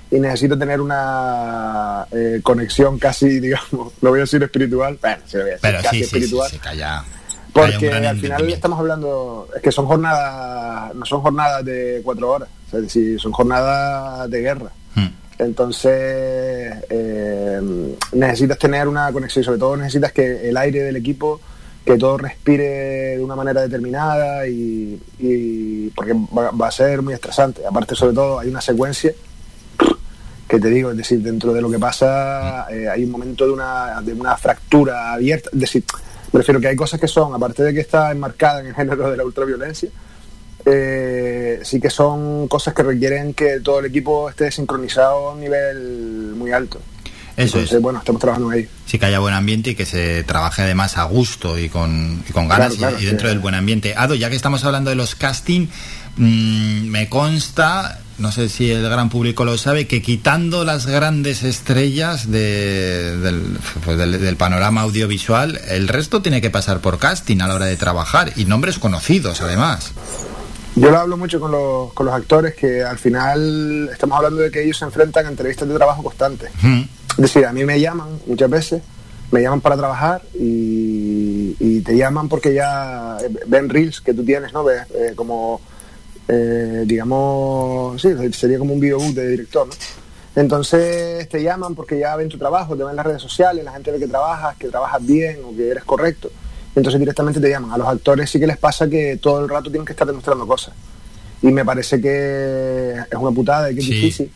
y 0.10 0.20
necesito 0.20 0.58
tener 0.58 0.80
una 0.80 2.08
eh, 2.12 2.40
conexión 2.44 2.98
casi, 2.98 3.40
digamos, 3.40 3.94
lo 4.02 4.10
voy 4.10 4.20
a 4.20 4.22
decir 4.22 4.42
espiritual, 4.42 4.98
bueno, 5.02 5.24
se 5.26 5.38
lo 5.38 5.44
voy 5.44 5.52
a 5.52 5.56
decir, 5.56 5.70
Pero 5.70 5.84
casi 5.84 5.98
sí, 5.98 6.04
espiritual. 6.04 6.50
sí, 6.50 6.60
calla. 6.60 7.04
Porque 7.54 7.92
al 7.92 8.20
final 8.20 8.50
estamos 8.50 8.80
hablando, 8.80 9.50
es 9.56 9.62
que 9.62 9.72
son 9.72 9.88
jornadas, 9.88 10.94
no 10.94 11.06
son 11.06 11.22
jornadas 11.22 11.66
de 11.66 12.02
cuatro 12.04 12.32
horas, 12.32 12.50
o 12.68 12.70
sea, 12.70 12.80
es 12.80 12.86
decir, 12.86 13.20
son 13.20 13.32
jornadas 13.32 14.30
de 14.30 14.42
guerra. 14.42 14.72
Hmm. 14.94 15.08
Entonces, 15.40 16.76
eh, 16.90 17.62
necesitas 18.14 18.60
tener 18.60 18.88
una 18.88 19.12
conexión 19.12 19.42
y 19.42 19.46
sobre 19.46 19.60
todo 19.60 19.76
necesitas 19.76 20.12
que 20.12 20.50
el 20.50 20.58
aire 20.58 20.84
del 20.84 20.96
equipo 20.98 21.40
que 21.84 21.98
todo 21.98 22.18
respire 22.18 23.16
de 23.18 23.24
una 23.24 23.36
manera 23.36 23.62
determinada 23.62 24.46
y, 24.46 25.02
y 25.20 25.90
porque 25.92 26.14
va, 26.14 26.52
va 26.52 26.68
a 26.68 26.72
ser 26.72 27.02
muy 27.02 27.14
estresante. 27.14 27.66
Aparte, 27.66 27.96
sobre 27.96 28.14
todo, 28.14 28.40
hay 28.40 28.50
una 28.50 28.62
secuencia 28.62 29.14
que 30.48 30.60
te 30.60 30.70
digo, 30.70 30.92
es 30.92 30.98
decir, 30.98 31.22
dentro 31.22 31.54
de 31.54 31.62
lo 31.62 31.70
que 31.70 31.80
pasa 31.80 32.68
eh, 32.72 32.88
hay 32.88 33.04
un 33.04 33.12
momento 33.12 33.46
de 33.46 33.52
una, 33.52 34.02
de 34.02 34.14
una 34.14 34.38
fractura 34.38 35.14
abierta, 35.14 35.50
es 35.54 35.60
decir, 35.60 35.84
me 36.32 36.40
refiero 36.40 36.60
que 36.60 36.68
hay 36.68 36.76
cosas 36.76 37.00
que 37.00 37.08
son, 37.08 37.34
aparte 37.34 37.64
de 37.64 37.74
que 37.74 37.82
está 37.82 38.12
enmarcada 38.12 38.62
en 38.62 38.68
el 38.68 38.76
género 38.76 39.10
de 39.10 39.18
la 39.18 39.24
ultraviolencia, 39.24 39.90
eh, 40.66 41.60
sí 41.64 41.80
que 41.80 41.90
son 41.90 42.48
cosas 42.48 42.74
que 42.74 42.84
requieren 42.84 43.34
que 43.34 43.60
todo 43.62 43.80
el 43.80 43.86
equipo 43.86 44.30
esté 44.30 44.52
sincronizado 44.52 45.30
a 45.30 45.34
un 45.34 45.40
nivel 45.40 46.34
muy 46.36 46.52
alto. 46.52 46.80
Eso 47.38 47.60
Entonces, 47.60 47.82
bueno, 47.82 48.00
estamos 48.00 48.20
trabajando 48.20 48.50
ahí. 48.50 48.68
Sí 48.88 48.98
que 48.98 49.06
haya 49.06 49.20
buen 49.20 49.36
ambiente 49.36 49.70
y 49.70 49.76
que 49.76 49.86
se 49.86 50.24
trabaje 50.24 50.64
además 50.64 50.98
a 50.98 51.04
gusto 51.04 51.58
y 51.60 51.70
con, 51.70 52.24
y 52.28 52.32
con 52.34 52.48
ganas 52.48 52.76
Claro, 52.76 52.96
claro, 52.96 53.00
y, 53.00 53.04
y 53.04 53.06
dentro 53.06 53.28
sí. 53.28 53.34
del 53.34 53.40
buen 53.40 53.54
ambiente. 53.54 53.94
Ado, 53.96 54.16
ya 54.16 54.30
que 54.30 54.36
estamos 54.36 54.64
hablando 54.66 54.90
de 54.90 54.96
los 54.96 55.14
casting, 55.14 55.68
mm, 56.18 56.88
me 56.88 57.08
consta, 57.10 58.00
no 58.20 58.32
sé 58.32 58.50
si 58.50 58.72
el 58.72 58.82
gran 58.90 59.10
público 59.10 59.46
lo 59.46 59.58
sabe, 59.58 59.88
que 59.88 60.02
quitando 60.02 60.64
las 60.66 60.86
grandes 60.88 61.44
estrellas 61.44 62.32
de- 62.32 63.18
del, 63.18 63.58
pues 63.86 63.98
del- 63.98 64.20
del 64.20 64.36
panorama 64.38 64.82
audiovisual, 64.82 65.60
el 65.68 65.88
resto 65.88 66.22
tiene 66.22 66.42
que 66.42 66.50
pasar 66.50 66.80
por 66.80 66.98
casting 67.00 67.42
a 67.42 67.48
la 67.48 67.56
hora 67.56 67.66
de 67.66 67.78
trabajar 67.78 68.34
y 68.36 68.46
nombres 68.46 68.80
conocidos 68.80 69.42
además. 69.42 69.92
Yo 70.76 70.92
lo 70.92 70.98
hablo 71.00 71.18
mucho 71.18 71.40
con 71.40 71.52
los, 71.52 71.92
con 71.94 72.06
los 72.06 72.14
actores 72.16 72.54
que 72.56 72.84
al 72.84 73.00
final 73.00 73.90
estamos 73.92 74.18
hablando 74.18 74.42
de 74.42 74.52
que 74.52 74.64
ellos 74.64 74.78
se 74.78 74.86
enfrentan 74.86 75.26
a 75.26 75.30
entrevistas 75.30 75.68
de 75.68 75.74
trabajo 75.76 76.04
constantes. 76.04 76.50
Es 77.12 77.18
decir, 77.18 77.46
a 77.46 77.54
mí 77.54 77.66
me 77.66 77.80
llaman 77.80 78.10
muchas 78.28 78.50
veces, 78.50 78.82
me 79.32 79.42
llaman 79.42 79.60
para 79.62 79.76
trabajar 79.76 80.22
y, 80.40 81.56
y 81.60 81.82
te 81.82 81.98
llaman 81.98 82.30
porque 82.30 82.54
ya 82.54 83.18
ven 83.48 83.70
reels 83.70 84.02
que 84.02 84.14
tú 84.14 84.24
tienes, 84.24 84.54
¿no? 84.54 84.64
Ves, 84.64 84.84
eh, 84.94 85.14
como, 85.16 85.62
eh, 86.28 86.84
digamos, 86.86 88.02
sí, 88.02 88.10
sería 88.34 88.60
como 88.60 88.74
un 88.74 88.80
videobook 88.80 89.14
de 89.14 89.28
director, 89.30 89.68
¿no? 89.68 89.74
Entonces 90.36 91.28
te 91.30 91.42
llaman 91.42 91.74
porque 91.74 91.98
ya 92.00 92.16
ven 92.16 92.30
tu 92.30 92.38
trabajo, 92.38 92.76
te 92.76 92.84
ven 92.84 92.92
en 92.92 92.96
las 92.98 93.06
redes 93.06 93.22
sociales, 93.22 93.64
la 93.66 93.72
gente 93.72 93.92
ve 93.92 93.98
que 94.00 94.08
trabajas, 94.08 94.56
que 94.58 94.68
trabajas 94.68 95.04
bien 95.06 95.40
o 95.44 95.56
que 95.56 95.70
eres 95.72 95.84
correcto. 95.84 96.30
Entonces 96.76 97.00
directamente 97.00 97.40
te 97.40 97.50
llaman. 97.50 97.72
A 97.72 97.78
los 97.80 97.88
actores 97.88 98.30
sí 98.30 98.40
que 98.40 98.46
les 98.46 98.58
pasa 98.58 98.88
que 98.88 99.18
todo 99.18 99.40
el 99.44 99.50
rato 99.50 99.72
tienen 99.72 99.86
que 99.86 99.94
estar 99.94 100.06
demostrando 100.06 100.46
cosas. 100.46 100.76
Y 101.42 101.48
me 101.48 101.66
parece 101.66 102.00
que 102.00 102.92
es 103.10 103.18
una 103.18 103.32
putada 103.32 103.72
y 103.72 103.74
que 103.76 103.80
es 103.82 103.86
Sí. 103.88 103.94
difícil. 103.94 104.32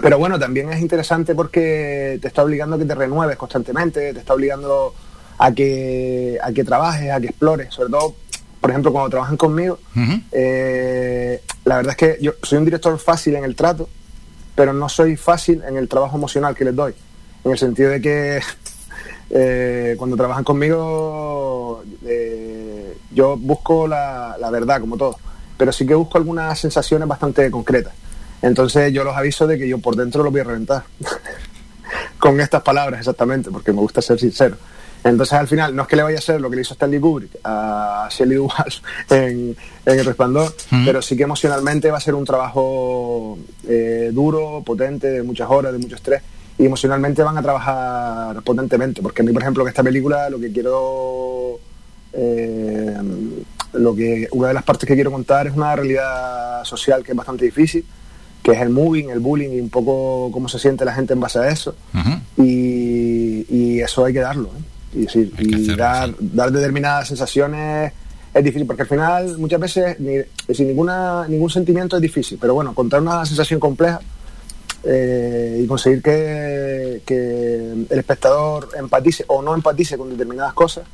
Pero 0.00 0.18
bueno, 0.18 0.38
también 0.38 0.72
es 0.72 0.80
interesante 0.80 1.34
porque 1.34 2.18
te 2.22 2.28
está 2.28 2.44
obligando 2.44 2.76
a 2.76 2.78
que 2.78 2.84
te 2.84 2.94
renueves 2.94 3.36
constantemente, 3.36 4.12
te 4.12 4.20
está 4.20 4.34
obligando 4.34 4.94
a 5.38 5.52
que, 5.52 6.38
a 6.40 6.52
que 6.52 6.62
trabajes, 6.62 7.10
a 7.10 7.20
que 7.20 7.26
explores. 7.26 7.74
Sobre 7.74 7.90
todo, 7.90 8.14
por 8.60 8.70
ejemplo, 8.70 8.92
cuando 8.92 9.10
trabajan 9.10 9.36
conmigo, 9.36 9.78
eh, 10.32 11.42
la 11.64 11.76
verdad 11.76 11.92
es 11.92 11.96
que 11.96 12.22
yo 12.22 12.32
soy 12.42 12.58
un 12.58 12.64
director 12.66 12.98
fácil 12.98 13.36
en 13.36 13.44
el 13.44 13.56
trato, 13.56 13.88
pero 14.54 14.72
no 14.72 14.88
soy 14.88 15.16
fácil 15.16 15.62
en 15.66 15.76
el 15.76 15.88
trabajo 15.88 16.16
emocional 16.16 16.54
que 16.54 16.66
les 16.66 16.76
doy. 16.76 16.94
En 17.44 17.52
el 17.52 17.58
sentido 17.58 17.90
de 17.90 18.02
que 18.02 18.40
eh, 19.30 19.94
cuando 19.96 20.16
trabajan 20.16 20.44
conmigo, 20.44 21.82
eh, 22.04 22.98
yo 23.12 23.36
busco 23.38 23.88
la, 23.88 24.36
la 24.38 24.50
verdad, 24.50 24.80
como 24.80 24.98
todo, 24.98 25.16
pero 25.56 25.72
sí 25.72 25.86
que 25.86 25.94
busco 25.94 26.18
algunas 26.18 26.58
sensaciones 26.58 27.08
bastante 27.08 27.50
concretas. 27.50 27.94
Entonces 28.42 28.92
yo 28.92 29.04
los 29.04 29.16
aviso 29.16 29.46
de 29.46 29.58
que 29.58 29.68
yo 29.68 29.78
por 29.78 29.96
dentro 29.96 30.22
los 30.22 30.32
voy 30.32 30.42
a 30.42 30.44
reventar. 30.44 30.84
Con 32.18 32.38
estas 32.40 32.62
palabras 32.62 33.00
exactamente, 33.00 33.50
porque 33.50 33.72
me 33.72 33.80
gusta 33.80 34.02
ser 34.02 34.20
sincero. 34.20 34.56
Entonces 35.02 35.32
al 35.32 35.48
final 35.48 35.74
no 35.74 35.82
es 35.82 35.88
que 35.88 35.96
le 35.96 36.02
vaya 36.02 36.16
a 36.16 36.18
hacer 36.18 36.40
lo 36.40 36.50
que 36.50 36.56
le 36.56 36.62
hizo 36.62 36.74
Stanley 36.74 37.00
Kubrick 37.00 37.30
a 37.42 38.08
Shelley 38.10 38.36
Duvall 38.36 38.72
en, 39.10 39.56
en 39.86 39.98
El 39.98 40.04
Resplandor, 40.04 40.54
pero 40.84 41.00
sí 41.00 41.16
que 41.16 41.22
emocionalmente 41.22 41.90
va 41.90 41.98
a 41.98 42.00
ser 42.00 42.14
un 42.14 42.24
trabajo 42.24 43.38
eh, 43.66 44.10
duro, 44.12 44.62
potente, 44.64 45.08
de 45.08 45.22
muchas 45.22 45.48
horas, 45.50 45.72
de 45.72 45.78
mucho 45.78 45.96
estrés. 45.96 46.22
Y 46.58 46.66
emocionalmente 46.66 47.22
van 47.22 47.38
a 47.38 47.42
trabajar 47.42 48.42
potentemente, 48.42 49.00
porque 49.00 49.22
a 49.22 49.24
mí, 49.24 49.32
por 49.32 49.40
ejemplo, 49.40 49.62
en 49.62 49.68
esta 49.70 49.82
película 49.82 50.28
lo 50.28 50.38
que 50.38 50.52
quiero 50.52 51.58
eh, 52.12 52.96
lo 53.72 53.94
que 53.94 54.28
una 54.32 54.48
de 54.48 54.54
las 54.54 54.64
partes 54.64 54.86
que 54.86 54.94
quiero 54.94 55.10
contar 55.10 55.46
es 55.46 55.54
una 55.54 55.74
realidad 55.74 56.64
social 56.64 57.04
que 57.04 57.12
es 57.12 57.16
bastante 57.16 57.44
difícil, 57.44 57.84
que 58.42 58.52
es 58.52 58.60
el 58.60 58.70
moving, 58.70 59.10
el 59.10 59.20
bullying 59.20 59.50
y 59.50 59.60
un 59.60 59.70
poco 59.70 60.30
cómo 60.32 60.48
se 60.48 60.58
siente 60.58 60.84
la 60.84 60.92
gente 60.92 61.14
en 61.14 61.20
base 61.20 61.38
a 61.38 61.48
eso. 61.48 61.74
y, 62.36 63.46
y 63.48 63.80
eso 63.80 64.04
hay 64.04 64.12
que 64.12 64.20
darlo. 64.20 64.48
¿eh? 64.48 64.62
Y, 64.92 65.02
decir, 65.02 65.32
y 65.38 65.76
dar, 65.76 66.14
dar 66.18 66.50
determinadas 66.50 67.08
sensaciones 67.08 67.92
es 68.34 68.44
difícil, 68.44 68.66
porque 68.66 68.82
al 68.82 68.88
final 68.88 69.38
muchas 69.38 69.60
veces 69.60 69.98
ni, 70.00 70.16
decir, 70.48 70.66
ninguna, 70.66 71.26
ningún 71.28 71.50
sentimiento 71.50 71.96
es 71.96 72.02
difícil, 72.02 72.38
pero 72.40 72.54
bueno, 72.54 72.74
contar 72.74 73.00
una 73.00 73.24
sensación 73.26 73.58
compleja 73.60 74.00
eh, 74.84 75.60
y 75.62 75.66
conseguir 75.66 76.02
que, 76.02 77.02
que 77.04 77.72
el 77.88 77.98
espectador 77.98 78.68
empatice 78.78 79.24
o 79.28 79.42
no 79.42 79.54
empatice 79.54 79.96
con 79.98 80.10
determinadas 80.10 80.54
cosas, 80.54 80.84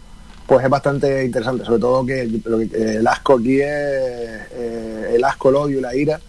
pues 0.47 0.65
es 0.65 0.71
bastante 0.71 1.25
interesante, 1.25 1.65
sobre 1.65 1.81
todo 1.81 2.05
que, 2.07 2.41
lo 2.45 2.59
que- 2.59 2.65
eh, 2.65 2.97
el 2.99 3.07
asco 3.07 3.35
aquí 3.35 3.61
es 3.61 3.67
eh, 3.69 5.13
el 5.15 5.25
asco, 5.25 5.51
el 5.51 5.57
odio, 5.57 5.81
la 5.81 5.95
ira 5.95 6.21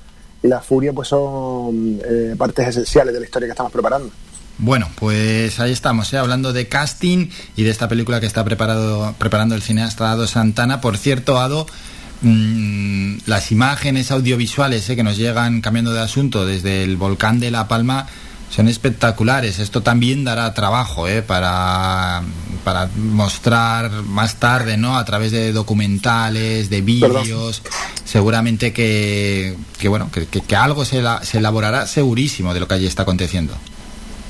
y 0.43 0.47
la 0.47 0.61
furia 0.61 0.93
pues 0.93 1.07
son 1.07 1.99
eh, 2.03 2.35
partes 2.37 2.67
esenciales 2.67 3.13
de 3.13 3.19
la 3.19 3.25
historia 3.25 3.47
que 3.47 3.51
estamos 3.51 3.71
preparando. 3.71 4.09
Bueno, 4.59 4.89
pues 4.95 5.59
ahí 5.59 5.71
estamos, 5.71 6.11
¿eh? 6.13 6.17
hablando 6.17 6.51
de 6.51 6.67
casting 6.67 7.27
y 7.55 7.63
de 7.63 7.69
esta 7.69 7.87
película 7.87 8.19
que 8.19 8.25
está 8.25 8.43
preparado, 8.43 9.13
preparando 9.19 9.53
el 9.53 9.61
cineasta 9.61 10.11
Ado 10.11 10.25
Santana. 10.25 10.81
Por 10.81 10.97
cierto, 10.97 11.39
Ado, 11.39 11.67
mm, 12.21 13.17
las 13.27 13.51
imágenes 13.51 14.09
audiovisuales 14.11 14.89
¿eh? 14.89 14.95
que 14.95 15.03
nos 15.03 15.17
llegan 15.17 15.61
cambiando 15.61 15.93
de 15.93 16.01
asunto 16.01 16.45
desde 16.45 16.83
el 16.83 16.97
volcán 16.97 17.39
de 17.39 17.51
La 17.51 17.67
Palma 17.67 18.07
son 18.49 18.67
espectaculares. 18.67 19.59
Esto 19.59 19.81
también 19.83 20.23
dará 20.23 20.51
trabajo 20.55 21.07
¿eh? 21.07 21.21
para, 21.21 22.23
para 22.63 22.87
mostrar 22.95 23.91
más 24.03 24.37
tarde, 24.37 24.77
¿no? 24.77 24.97
A 24.97 25.05
través 25.05 25.31
de 25.31 25.51
documentales, 25.51 26.69
de 26.71 26.81
vídeos. 26.81 27.61
Seguramente 28.05 28.73
que, 28.73 29.55
que 29.77 29.87
bueno, 29.87 30.09
que, 30.11 30.25
que- 30.27 30.41
que 30.41 30.55
algo 30.55 30.83
se, 30.85 31.01
la- 31.01 31.23
se 31.23 31.37
elaborará 31.39 31.85
segurísimo 31.85 32.53
de 32.55 32.61
lo 32.61 32.67
que 32.67 32.73
allí 32.75 32.87
está 32.87 33.03
aconteciendo. 33.03 33.55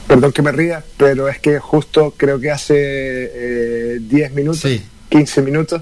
Perdón 0.07 0.31
que 0.31 0.41
me 0.41 0.53
ría, 0.53 0.83
pero 0.95 1.27
es 1.27 1.39
que 1.39 1.59
justo 1.59 2.13
creo 2.15 2.39
que 2.39 2.49
hace 2.49 2.75
eh, 2.77 3.99
10 3.99 4.33
minutos, 4.33 4.65
15 5.09 5.41
minutos, 5.41 5.81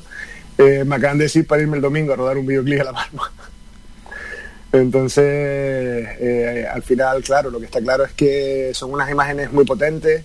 eh, 0.57 0.84
me 0.84 0.95
acaban 0.95 1.19
de 1.19 1.26
decir 1.26 1.45
para 1.45 1.61
irme 1.61 1.76
el 1.76 1.81
domingo 1.81 2.14
a 2.14 2.15
rodar 2.15 2.38
un 2.38 2.47
videoclip 2.47 2.81
a 2.81 2.85
La 2.85 2.93
Palma. 2.93 3.31
Entonces, 4.72 5.23
eh, 5.23 6.65
al 6.72 6.81
final, 6.81 7.22
claro, 7.23 7.52
lo 7.52 7.60
que 7.60 7.65
está 7.65 7.80
claro 7.81 8.03
es 8.03 8.14
que 8.14 8.72
son 8.73 8.91
unas 8.91 9.11
imágenes 9.11 9.53
muy 9.53 9.64
potentes. 9.64 10.23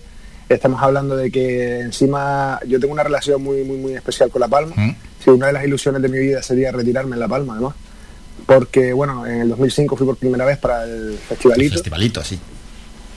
Estamos 0.49 0.81
hablando 0.81 1.15
de 1.15 1.31
que 1.31 1.79
encima 1.81 2.59
yo 2.67 2.79
tengo 2.79 2.93
una 2.93 3.03
relación 3.03 3.41
muy, 3.41 3.63
muy, 3.63 3.77
muy 3.77 3.93
especial 3.93 4.31
con 4.31 4.39
La 4.39 4.47
Palma. 4.47 4.75
Sí, 5.23 5.29
una 5.29 5.47
de 5.47 5.53
las 5.53 5.63
ilusiones 5.63 6.01
de 6.01 6.09
mi 6.09 6.17
vida 6.17 6.41
sería 6.41 6.71
retirarme 6.71 7.15
en 7.15 7.19
La 7.19 7.27
Palma, 7.27 7.53
además. 7.53 7.75
Porque, 8.47 8.91
bueno, 8.93 9.27
en 9.27 9.41
el 9.41 9.49
2005 9.49 9.95
fui 9.95 10.07
por 10.07 10.17
primera 10.17 10.43
vez 10.43 10.57
para 10.57 10.83
el 10.85 11.17
festivalito. 11.17 11.75
Festivalito, 11.75 12.23
sí. 12.23 12.39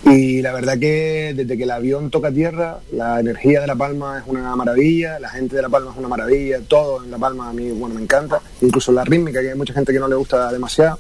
Y 0.07 0.43
la 0.43 0.53
verdad 0.53 0.79
que 0.79 1.33
desde 1.35 1.57
que 1.57 1.63
el 1.63 1.71
avión 1.71 2.11
toca 2.11 2.31
tierra, 2.31 2.81
la 2.93 3.21
energía 3.21 3.61
de 3.61 3.67
La 3.67 3.75
Palma 3.75 4.19
es 4.19 4.25
una 4.27 4.55
maravilla, 4.55 5.19
la 5.19 5.31
gente 5.31 5.57
de 5.57 5.63
La 5.63 5.71
Palma 5.71 5.93
es 5.93 5.97
una 5.97 6.09
maravilla, 6.09 6.61
todo 6.69 7.03
en 7.03 7.11
La 7.11 7.19
Palma 7.19 7.49
a 7.49 7.53
mí 7.53 7.71
bueno, 7.71 7.95
me 7.95 8.03
encanta, 8.03 8.41
incluso 8.61 8.93
la 8.93 9.05
rítmica, 9.05 9.41
que 9.41 9.51
hay 9.51 9.57
mucha 9.57 9.73
gente 9.73 9.93
que 9.93 9.99
no 9.99 10.09
le 10.09 10.17
gusta 10.17 10.53
demasiado. 10.53 10.99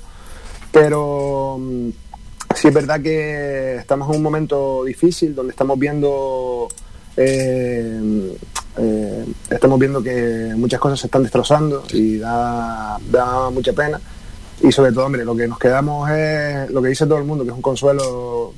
Pero 0.72 1.59
mm, 1.60 1.89
sí 2.55 2.68
es 2.68 2.74
verdad 2.74 3.01
que 3.01 3.76
estamos 3.76 4.09
en 4.09 4.16
un 4.16 4.22
momento 4.22 4.85
difícil 4.85 5.35
donde 5.35 5.51
estamos 5.51 5.78
viendo 5.78 6.68
eh, 7.16 8.36
eh, 8.76 9.24
estamos 9.51 9.78
viendo 9.78 10.02
que 10.02 10.52
muchas 10.56 10.81
cosas 10.81 10.98
se 10.98 11.06
están 11.06 11.22
destrozando 11.22 11.85
y 11.93 12.18
da, 12.18 12.98
da 13.10 13.51
mucha 13.51 13.72
pena. 13.72 14.01
Y 14.62 14.72
sobre 14.72 14.93
todo, 14.93 15.06
hombre, 15.06 15.24
lo 15.24 15.36
que 15.36 15.48
nos 15.48 15.59
quedamos 15.59 16.10
es 16.10 16.70
lo 16.70 16.81
que 16.81 16.89
dice 16.89 17.06
todo 17.06 17.18
el 17.18 17.24
mundo, 17.24 17.44
que 17.44 17.51
es 17.51 17.56
un 17.56 17.62
consuelo 17.62 18.55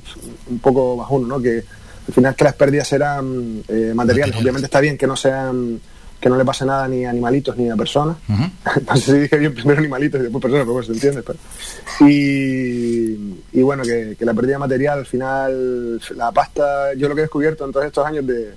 un 0.49 0.59
poco 0.59 0.95
bajuno, 0.95 1.27
¿no? 1.27 1.41
Que 1.41 1.63
al 2.07 2.13
final 2.13 2.35
que 2.35 2.43
las 2.43 2.53
pérdidas 2.53 2.87
serán 2.87 3.63
eh, 3.67 3.91
materiales. 3.93 4.35
Obviamente 4.35 4.65
está 4.65 4.79
bien 4.79 4.97
que 4.97 5.07
no 5.07 5.15
sean 5.15 5.79
que 6.19 6.29
no 6.29 6.37
le 6.37 6.45
pase 6.45 6.65
nada 6.65 6.87
ni 6.87 7.05
a 7.05 7.11
animalitos 7.11 7.55
ni 7.57 7.69
a 7.69 7.75
personas. 7.75 8.17
no 8.27 8.95
sé 8.95 9.11
si 9.11 9.19
dije 9.19 9.37
bien 9.37 9.53
primero 9.53 9.79
animalitos 9.79 10.19
y 10.19 10.23
después 10.23 10.41
personas, 10.41 10.63
pero 10.63 10.73
bueno, 10.73 10.87
se 10.87 10.93
entiende. 10.93 11.23
Pero. 11.23 11.39
Y, 12.09 13.35
y 13.51 13.61
bueno, 13.61 13.83
que, 13.83 14.15
que 14.17 14.25
la 14.25 14.33
pérdida 14.33 14.57
material 14.57 14.99
al 14.99 15.05
final, 15.05 16.01
la 16.15 16.31
pasta, 16.31 16.93
yo 16.95 17.07
lo 17.07 17.15
que 17.15 17.21
he 17.21 17.23
descubierto 17.23 17.65
en 17.65 17.71
todos 17.71 17.85
estos 17.85 18.05
años 18.05 18.25
de, 18.25 18.55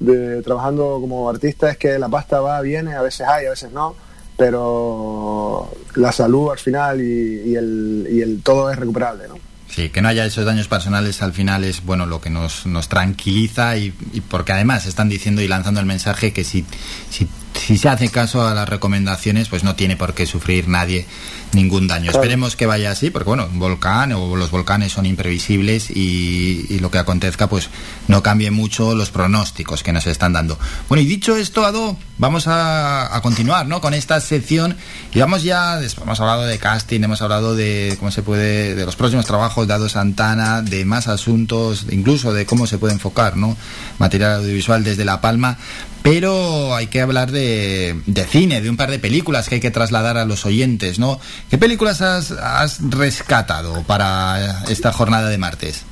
de 0.00 0.42
trabajando 0.42 0.98
como 1.00 1.28
artista 1.28 1.70
es 1.70 1.78
que 1.78 1.98
la 1.98 2.08
pasta 2.08 2.40
va, 2.40 2.60
viene, 2.60 2.94
a 2.94 3.02
veces 3.02 3.26
hay, 3.26 3.46
a 3.46 3.50
veces 3.50 3.70
no, 3.72 3.94
pero 4.36 5.70
la 5.94 6.12
salud 6.12 6.50
al 6.50 6.58
final 6.58 7.00
y, 7.00 7.42
y 7.46 7.56
el, 7.56 8.08
y 8.10 8.20
el 8.20 8.42
todo 8.42 8.70
es 8.70 8.78
recuperable, 8.78 9.28
¿no? 9.28 9.38
Sí, 9.68 9.88
que 9.88 10.02
no 10.02 10.08
haya 10.08 10.24
esos 10.24 10.44
daños 10.44 10.68
personales 10.68 11.20
al 11.20 11.32
final 11.32 11.64
es 11.64 11.84
bueno 11.84 12.06
lo 12.06 12.20
que 12.20 12.30
nos, 12.30 12.64
nos 12.64 12.88
tranquiliza 12.88 13.76
y, 13.76 13.92
y 14.12 14.20
porque 14.20 14.52
además 14.52 14.86
están 14.86 15.08
diciendo 15.08 15.42
y 15.42 15.48
lanzando 15.48 15.80
el 15.80 15.86
mensaje 15.86 16.32
que 16.32 16.44
si, 16.44 16.64
si, 17.10 17.26
si 17.54 17.76
se 17.76 17.88
hace 17.88 18.08
caso 18.08 18.46
a 18.46 18.54
las 18.54 18.68
recomendaciones 18.68 19.48
pues 19.48 19.64
no 19.64 19.74
tiene 19.74 19.96
por 19.96 20.14
qué 20.14 20.26
sufrir 20.26 20.68
nadie 20.68 21.06
ningún 21.54 21.86
daño. 21.86 22.10
Claro. 22.10 22.18
Esperemos 22.18 22.56
que 22.56 22.66
vaya 22.66 22.90
así, 22.90 23.10
porque 23.10 23.28
bueno, 23.28 23.48
un 23.50 23.58
volcán 23.58 24.12
o 24.12 24.36
los 24.36 24.50
volcanes 24.50 24.92
son 24.92 25.06
imprevisibles 25.06 25.90
y, 25.90 26.66
y 26.68 26.78
lo 26.80 26.90
que 26.90 26.98
acontezca 26.98 27.48
pues 27.48 27.70
no 28.08 28.22
cambie 28.22 28.50
mucho 28.50 28.94
los 28.94 29.10
pronósticos 29.10 29.82
que 29.82 29.92
nos 29.92 30.06
están 30.06 30.32
dando. 30.32 30.58
Bueno, 30.88 31.02
y 31.02 31.06
dicho 31.06 31.36
esto, 31.36 31.64
Ado, 31.64 31.96
vamos 32.18 32.46
a, 32.46 33.14
a 33.14 33.20
continuar 33.22 33.66
¿no? 33.66 33.80
con 33.80 33.94
esta 33.94 34.20
sección 34.20 34.76
y 35.12 35.18
vamos 35.20 35.42
ya, 35.42 35.80
hemos 35.80 36.20
hablado 36.20 36.44
de 36.44 36.58
casting, 36.58 37.02
hemos 37.02 37.22
hablado 37.22 37.54
de 37.54 37.96
cómo 37.98 38.10
se 38.10 38.22
puede, 38.22 38.74
de 38.74 38.84
los 38.84 38.96
próximos 38.96 39.24
trabajos 39.24 39.66
de 39.66 39.74
Ado 39.74 39.88
Santana, 39.88 40.62
de 40.62 40.84
más 40.84 41.08
asuntos, 41.08 41.86
incluso 41.90 42.32
de 42.32 42.46
cómo 42.46 42.66
se 42.66 42.78
puede 42.78 42.94
enfocar 42.94 43.36
¿no? 43.36 43.56
material 43.98 44.40
audiovisual 44.40 44.84
desde 44.84 45.04
La 45.04 45.20
Palma, 45.20 45.58
pero 46.02 46.74
hay 46.74 46.88
que 46.88 47.00
hablar 47.00 47.32
de, 47.32 47.98
de 48.04 48.24
cine, 48.26 48.60
de 48.60 48.68
un 48.68 48.76
par 48.76 48.90
de 48.90 48.98
películas 48.98 49.48
que 49.48 49.54
hay 49.54 49.60
que 49.62 49.70
trasladar 49.70 50.18
a 50.18 50.26
los 50.26 50.44
oyentes, 50.44 50.98
¿no? 50.98 51.18
¿Qué 51.50 51.58
películas 51.58 52.00
has, 52.00 52.30
has 52.32 52.78
rescatado 52.90 53.82
para 53.82 54.64
esta 54.68 54.92
jornada 54.92 55.28
de 55.28 55.38
martes? 55.38 55.84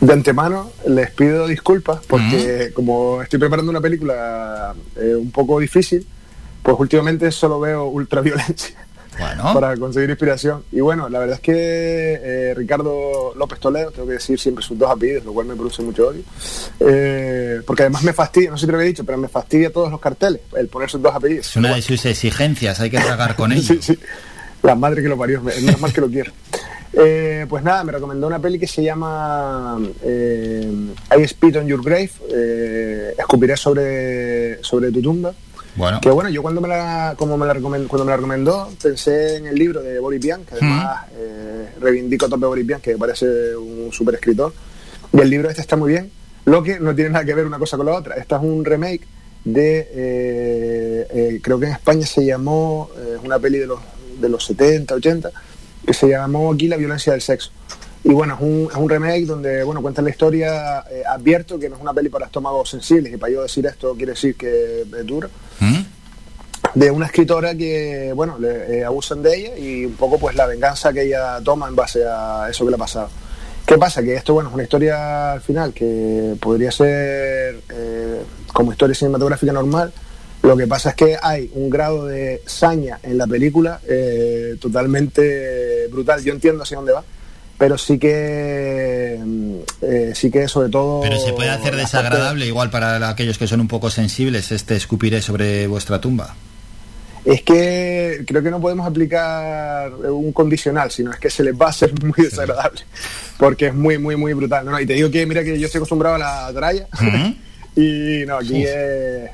De 0.00 0.12
antemano 0.12 0.72
les 0.88 1.12
pido 1.12 1.46
disculpas 1.46 2.00
porque 2.08 2.72
como 2.74 3.22
estoy 3.22 3.38
preparando 3.38 3.70
una 3.70 3.80
película 3.80 4.74
eh, 4.96 5.14
un 5.14 5.30
poco 5.30 5.60
difícil, 5.60 6.04
pues 6.60 6.76
últimamente 6.78 7.30
solo 7.30 7.60
veo 7.60 7.86
ultraviolencia 7.86 8.84
para 9.54 9.76
conseguir 9.76 10.10
inspiración. 10.10 10.64
Y 10.72 10.80
bueno, 10.80 11.08
la 11.08 11.20
verdad 11.20 11.36
es 11.36 11.40
que 11.40 11.52
eh, 11.54 12.54
Ricardo 12.56 13.32
López 13.36 13.60
Toledo, 13.60 13.92
tengo 13.92 14.08
que 14.08 14.14
decir 14.14 14.40
siempre 14.40 14.64
sus 14.64 14.76
dos 14.76 14.90
apellidos, 14.90 15.24
lo 15.24 15.32
cual 15.32 15.46
me 15.46 15.54
produce 15.54 15.82
mucho 15.82 16.08
odio, 16.08 16.22
eh, 16.80 17.60
porque 17.66 17.82
además 17.82 18.02
me 18.02 18.12
fastidia, 18.12 18.50
no 18.50 18.56
sé 18.56 18.62
si 18.62 18.66
te 18.66 18.72
lo 18.72 18.78
había 18.78 18.88
dicho, 18.88 19.04
pero 19.04 19.18
me 19.18 19.28
fastidia 19.28 19.72
todos 19.72 19.90
los 19.90 20.00
carteles, 20.00 20.40
el 20.56 20.66
poner 20.66 20.90
sus 20.90 21.00
dos 21.00 21.14
apellidos. 21.14 21.46
Es 21.46 21.56
una 21.56 21.76
de 21.76 21.82
sus 21.82 22.04
exigencias, 22.06 22.80
hay 22.80 22.90
que 22.90 22.98
tragar 22.98 23.36
con 23.36 23.52
ello. 23.52 23.74
Sí, 23.74 23.78
sí. 23.80 23.98
La 24.62 24.74
madre 24.74 25.02
que 25.02 25.08
lo 25.08 25.18
parió, 25.18 25.42
es 25.48 25.80
mal 25.80 25.92
que 25.92 26.00
lo 26.00 26.08
quiero. 26.08 26.32
Eh, 26.94 27.46
pues 27.48 27.64
nada, 27.64 27.84
me 27.84 27.92
recomendó 27.92 28.26
una 28.26 28.38
peli 28.38 28.58
que 28.58 28.66
se 28.66 28.82
llama 28.82 29.78
eh, 30.02 30.70
I 31.16 31.26
Spit 31.26 31.56
on 31.56 31.66
Your 31.66 31.82
Grave, 31.82 32.10
eh, 32.30 33.14
escupiré 33.18 33.56
sobre, 33.56 34.62
sobre 34.62 34.92
tu 34.92 35.00
tumba. 35.00 35.32
Bueno. 35.74 36.00
Que 36.02 36.10
bueno, 36.10 36.28
yo 36.28 36.42
cuando 36.42 36.60
me 36.60 36.68
la, 36.68 37.14
como 37.16 37.38
me 37.38 37.46
la 37.46 37.54
recomendó, 37.54 37.88
cuando 37.88 38.04
me 38.04 38.10
la 38.10 38.16
recomendó 38.16 38.68
pensé 38.82 39.36
en 39.36 39.46
el 39.46 39.54
libro 39.54 39.82
de 39.82 39.98
Boris 39.98 40.20
que 40.20 40.34
además 40.52 41.06
eh, 41.16 41.68
reivindico 41.80 42.26
a 42.26 42.28
tope 42.28 42.44
Boris 42.44 42.66
Vian, 42.66 42.82
que 42.82 42.92
me 42.92 42.98
parece 42.98 43.56
un 43.56 43.90
súper 43.90 44.16
escritor. 44.16 44.52
Y 45.14 45.20
el 45.20 45.30
libro 45.30 45.48
este 45.48 45.62
está 45.62 45.76
muy 45.76 45.92
bien, 45.92 46.10
lo 46.44 46.62
que 46.62 46.78
no 46.78 46.94
tiene 46.94 47.08
nada 47.10 47.24
que 47.24 47.34
ver 47.34 47.46
una 47.46 47.58
cosa 47.58 47.78
con 47.78 47.86
la 47.86 47.94
otra. 47.94 48.16
Esta 48.16 48.36
es 48.36 48.42
un 48.42 48.66
remake 48.66 49.06
de, 49.44 51.40
creo 51.42 51.58
que 51.58 51.66
en 51.66 51.72
España 51.72 52.04
se 52.04 52.22
llamó, 52.22 52.90
una 53.24 53.38
peli 53.38 53.58
de 53.58 53.66
los, 53.66 53.80
de 54.22 54.28
los 54.28 54.44
70, 54.46 54.94
80, 54.94 55.30
que 55.84 55.92
se 55.92 56.08
llamó 56.08 56.52
aquí 56.52 56.68
La 56.68 56.76
violencia 56.76 57.12
del 57.12 57.20
sexo. 57.20 57.50
Y 58.04 58.10
bueno, 58.10 58.34
es 58.34 58.40
un, 58.40 58.68
es 58.70 58.76
un 58.76 58.88
remake 58.88 59.26
donde, 59.26 59.62
bueno, 59.62 59.80
cuenta 59.80 60.02
la 60.02 60.10
historia, 60.10 60.84
eh, 60.90 61.02
advierto 61.08 61.58
que 61.58 61.68
no 61.68 61.76
es 61.76 61.82
una 61.82 61.92
peli 61.92 62.08
para 62.08 62.26
estómagos 62.26 62.70
sensibles, 62.70 63.12
y 63.12 63.16
para 63.16 63.32
yo 63.32 63.42
decir 63.42 63.64
esto 63.66 63.94
quiere 63.94 64.12
decir 64.12 64.34
que 64.34 64.82
es 64.82 65.06
duro, 65.06 65.28
de 66.74 66.90
una 66.90 67.06
escritora 67.06 67.54
que, 67.54 68.12
bueno, 68.14 68.38
le 68.38 68.78
eh, 68.78 68.84
abusan 68.84 69.22
de 69.22 69.36
ella 69.36 69.58
y 69.58 69.84
un 69.84 69.94
poco 69.94 70.18
pues 70.18 70.34
la 70.34 70.46
venganza 70.46 70.92
que 70.92 71.02
ella 71.02 71.40
toma 71.44 71.68
en 71.68 71.76
base 71.76 72.02
a 72.04 72.48
eso 72.50 72.64
que 72.64 72.70
le 72.70 72.76
ha 72.76 72.78
pasado. 72.78 73.10
¿Qué 73.66 73.78
pasa? 73.78 74.02
Que 74.02 74.14
esto, 74.14 74.34
bueno, 74.34 74.48
es 74.48 74.54
una 74.54 74.64
historia 74.64 75.32
al 75.32 75.40
final 75.40 75.72
que 75.72 76.34
podría 76.40 76.72
ser 76.72 77.60
eh, 77.70 78.22
como 78.52 78.72
historia 78.72 78.94
cinematográfica 78.94 79.52
normal. 79.52 79.92
Lo 80.42 80.56
que 80.56 80.66
pasa 80.66 80.90
es 80.90 80.96
que 80.96 81.16
hay 81.22 81.50
un 81.54 81.70
grado 81.70 82.06
de 82.06 82.42
saña 82.46 82.98
en 83.02 83.16
la 83.16 83.26
película 83.26 83.80
eh, 83.88 84.56
totalmente 84.60 85.86
brutal. 85.88 86.22
Yo 86.24 86.32
entiendo 86.32 86.64
hacia 86.64 86.78
dónde 86.78 86.92
va, 86.92 87.04
pero 87.56 87.78
sí 87.78 87.96
que 87.96 89.20
mm, 89.24 89.54
eh, 89.82 90.12
sí 90.16 90.32
que 90.32 90.48
sobre 90.48 90.68
todo. 90.68 91.00
Pero 91.02 91.18
se 91.20 91.32
puede 91.32 91.50
hacer 91.50 91.76
desagradable, 91.76 92.44
igual 92.46 92.70
para 92.70 93.08
aquellos 93.08 93.38
que 93.38 93.46
son 93.46 93.60
un 93.60 93.68
poco 93.68 93.88
sensibles, 93.88 94.50
este 94.50 94.74
escupiré 94.74 95.22
sobre 95.22 95.68
vuestra 95.68 96.00
tumba. 96.00 96.34
Es 97.24 97.42
que 97.42 98.24
creo 98.26 98.42
que 98.42 98.50
no 98.50 98.60
podemos 98.60 98.84
aplicar 98.84 99.94
un 99.94 100.32
condicional, 100.32 100.90
sino 100.90 101.12
es 101.12 101.20
que 101.20 101.30
se 101.30 101.44
les 101.44 101.54
va 101.54 101.66
a 101.66 101.70
hacer 101.70 101.92
muy 102.02 102.14
desagradable, 102.16 102.80
porque 103.38 103.68
es 103.68 103.74
muy, 103.74 103.96
muy, 103.96 104.16
muy 104.16 104.32
brutal. 104.32 104.64
No, 104.64 104.72
no, 104.72 104.80
y 104.80 104.86
te 104.86 104.94
digo 104.94 105.08
que, 105.08 105.24
mira, 105.24 105.44
que 105.44 105.56
yo 105.58 105.66
estoy 105.66 105.78
acostumbrado 105.78 106.16
a 106.16 106.18
la 106.18 106.52
tralla, 106.52 106.88
y 107.76 108.24
no, 108.26 108.36
aquí 108.36 108.64
es, 108.64 108.70
eh, 108.70 109.30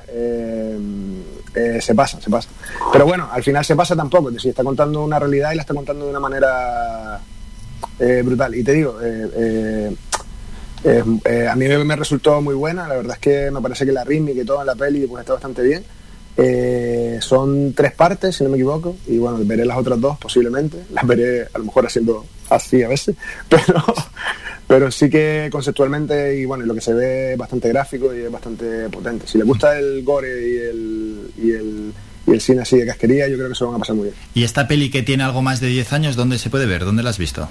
eh, 1.54 1.78
se 1.80 1.94
pasa, 1.94 2.20
se 2.20 2.30
pasa. 2.30 2.48
Pero 2.92 3.06
bueno, 3.06 3.28
al 3.30 3.42
final 3.42 3.64
se 3.64 3.74
pasa 3.74 3.96
tampoco, 3.96 4.28
es 4.28 4.36
decir, 4.36 4.50
está 4.50 4.62
contando 4.62 5.02
una 5.02 5.18
realidad 5.18 5.52
y 5.52 5.56
la 5.56 5.62
está 5.62 5.74
contando 5.74 6.04
de 6.04 6.10
una 6.10 6.20
manera 6.20 7.20
eh, 7.98 8.22
brutal. 8.24 8.54
Y 8.54 8.62
te 8.62 8.72
digo, 8.72 8.98
a 8.98 9.02
mí 11.56 11.68
me 11.68 11.96
resultó 11.96 12.40
muy 12.40 12.54
buena, 12.54 12.86
la 12.86 12.96
verdad 12.96 13.14
es 13.14 13.20
que 13.20 13.50
me 13.50 13.60
parece 13.60 13.84
que 13.84 13.92
la 13.92 14.04
rítmica 14.04 14.40
y 14.40 14.44
todo 14.44 14.60
en 14.60 14.66
la 14.66 14.74
peli 14.74 15.06
pues 15.06 15.20
está 15.20 15.32
bastante 15.32 15.62
bien. 15.62 15.84
Eh, 16.40 17.18
son 17.20 17.74
tres 17.74 17.92
partes, 17.92 18.36
si 18.36 18.44
no 18.44 18.50
me 18.50 18.56
equivoco, 18.56 18.96
y 19.08 19.18
bueno, 19.18 19.38
veré 19.42 19.64
las 19.64 19.76
otras 19.76 20.00
dos 20.00 20.16
posiblemente, 20.18 20.84
las 20.92 21.04
veré 21.04 21.48
a 21.52 21.58
lo 21.58 21.64
mejor 21.64 21.84
haciendo 21.84 22.24
así 22.48 22.80
a 22.80 22.88
veces, 22.88 23.16
pero, 23.48 23.82
pero 24.68 24.90
sí 24.90 25.08
que 25.08 25.48
conceptualmente 25.50 26.38
y 26.38 26.44
bueno, 26.44 26.66
lo 26.66 26.74
que 26.74 26.82
se 26.82 26.92
ve 26.92 27.32
es 27.32 27.38
bastante 27.38 27.70
gráfico 27.70 28.14
y 28.14 28.20
es 28.20 28.30
bastante 28.30 28.88
potente. 28.90 29.26
Si 29.26 29.38
les 29.38 29.46
gusta 29.46 29.78
el 29.78 30.04
gore 30.04 30.28
y 30.28 30.56
el, 30.58 31.30
y 31.38 31.50
el, 31.52 31.92
y 32.26 32.30
el 32.32 32.40
cine 32.40 32.60
así 32.60 32.76
de 32.76 32.86
casquería, 32.86 33.26
yo 33.28 33.36
creo 33.36 33.48
que 33.48 33.54
se 33.54 33.64
lo 33.64 33.70
van 33.70 33.76
a 33.76 33.78
pasar 33.80 33.96
muy 33.96 34.04
bien. 34.04 34.14
¿Y 34.34 34.44
esta 34.44 34.68
peli 34.68 34.90
que 34.90 35.02
tiene 35.02 35.24
algo 35.24 35.40
más 35.40 35.60
de 35.60 35.68
10 35.68 35.92
años, 35.94 36.16
dónde 36.16 36.38
se 36.38 36.50
puede 36.50 36.66
ver? 36.66 36.84
¿Dónde 36.84 37.02
la 37.02 37.10
has 37.10 37.18
visto? 37.18 37.48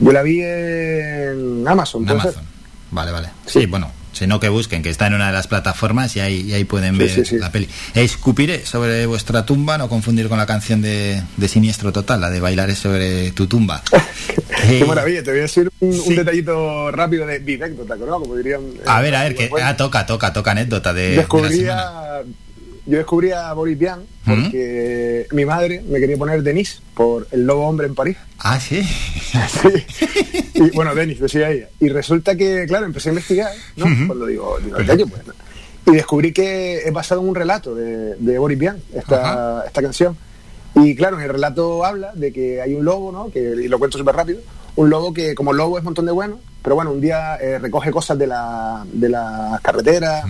Yo 0.00 0.12
la 0.12 0.22
vi 0.22 0.42
en 0.42 1.66
Amazon, 1.66 2.02
En. 2.02 2.10
Amazon. 2.10 2.44
Vale, 2.90 3.10
vale. 3.10 3.28
Sí, 3.46 3.64
bueno, 3.64 3.90
si 4.12 4.26
no 4.26 4.38
que 4.40 4.48
busquen, 4.48 4.82
que 4.82 4.90
está 4.90 5.06
en 5.06 5.14
una 5.14 5.26
de 5.28 5.32
las 5.32 5.46
plataformas 5.46 6.14
y 6.16 6.20
ahí, 6.20 6.42
y 6.42 6.52
ahí 6.54 6.64
pueden 6.64 6.94
Sí, 6.94 6.98
ver 7.00 7.10
sí, 7.10 7.24
sí. 7.24 7.38
la 7.38 7.50
peli. 7.50 7.68
Escupiré 7.94 8.64
sobre 8.66 9.06
vuestra 9.06 9.44
tumba, 9.46 9.78
no 9.78 9.88
confundir 9.88 10.28
con 10.28 10.38
la 10.38 10.46
canción 10.46 10.82
de, 10.82 11.22
de 11.36 11.48
Siniestro 11.48 11.92
Total, 11.92 12.20
la 12.20 12.30
de 12.30 12.40
Bailaré 12.40 12.74
sobre 12.74 13.30
tu 13.32 13.46
tumba. 13.46 13.82
Qué 14.68 14.84
maravilla, 14.84 15.22
te 15.22 15.30
voy 15.30 15.40
a 15.40 15.42
decir 15.42 15.70
un, 15.80 16.00
un 16.06 16.14
detallito 16.16 16.90
rápido 16.92 17.26
de 17.26 17.38
vivécdota, 17.40 17.96
¿no? 17.96 18.20
Como 18.20 18.36
dirían. 18.36 18.60
eh, 18.62 18.82
A 18.86 19.00
ver, 19.00 19.14
a 19.16 19.24
ver, 19.24 19.34
que 19.34 19.50
ah, 19.62 19.76
toca, 19.76 20.06
toca, 20.06 20.32
toca 20.32 20.52
anécdota 20.52 20.92
de, 20.92 21.02
de 21.02 21.16
la 21.16 21.22
descubrí 21.22 21.56
semana. 21.56 21.80
a- 21.82 22.22
yo 22.86 22.98
descubrí 22.98 23.30
a 23.30 23.52
Boris 23.52 23.78
Vian 23.78 24.00
porque 24.24 25.26
mi 25.32 25.44
madre 25.44 25.82
me 25.88 25.98
quería 26.00 26.16
poner 26.16 26.42
Denise 26.42 26.80
por 26.94 27.26
el 27.30 27.46
lobo 27.46 27.66
hombre 27.68 27.86
en 27.86 27.94
París. 27.94 28.16
Ah, 28.38 28.58
sí. 28.58 28.82
Y 30.54 30.70
bueno, 30.70 30.94
Denis, 30.94 31.18
decía 31.18 31.50
ella. 31.50 31.68
Y 31.80 31.88
resulta 31.88 32.36
que, 32.36 32.66
claro, 32.68 32.86
empecé 32.86 33.08
a 33.08 33.12
investigar, 33.12 33.50
¿no? 33.76 33.86
Cuando 34.06 34.26
digo, 34.26 34.58
digo 34.62 34.78
"¿En 34.78 34.86
serio, 34.86 35.06
pues, 35.08 35.26
no?". 35.26 35.32
Y 35.92 35.96
descubrí 35.96 36.32
que 36.32 36.78
es 36.78 36.92
basado 36.92 37.20
en 37.22 37.28
un 37.28 37.34
relato 37.34 37.74
de, 37.74 38.14
de 38.16 38.38
Boris 38.38 38.58
Vian, 38.58 38.80
esta, 38.94 39.64
esta 39.66 39.82
canción. 39.82 40.16
Y 40.76 40.94
claro, 40.94 41.16
en 41.18 41.24
el 41.24 41.30
relato 41.30 41.84
habla 41.84 42.12
de 42.14 42.32
que 42.32 42.60
hay 42.62 42.74
un 42.74 42.84
lobo, 42.84 43.10
¿no? 43.10 43.30
Que, 43.30 43.40
y 43.40 43.68
lo 43.68 43.78
cuento 43.78 43.98
súper 43.98 44.14
rápido. 44.14 44.40
Un 44.76 44.90
lobo 44.90 45.12
que, 45.12 45.34
como 45.34 45.52
lobo, 45.52 45.76
es 45.78 45.80
un 45.82 45.86
montón 45.86 46.06
de 46.06 46.12
bueno, 46.12 46.38
pero 46.62 46.76
bueno, 46.76 46.92
un 46.92 47.00
día 47.00 47.36
eh, 47.36 47.58
recoge 47.58 47.90
cosas 47.90 48.16
de 48.18 48.26
la, 48.28 48.84
de 48.92 49.08
la 49.08 49.58
carretera, 49.62 50.22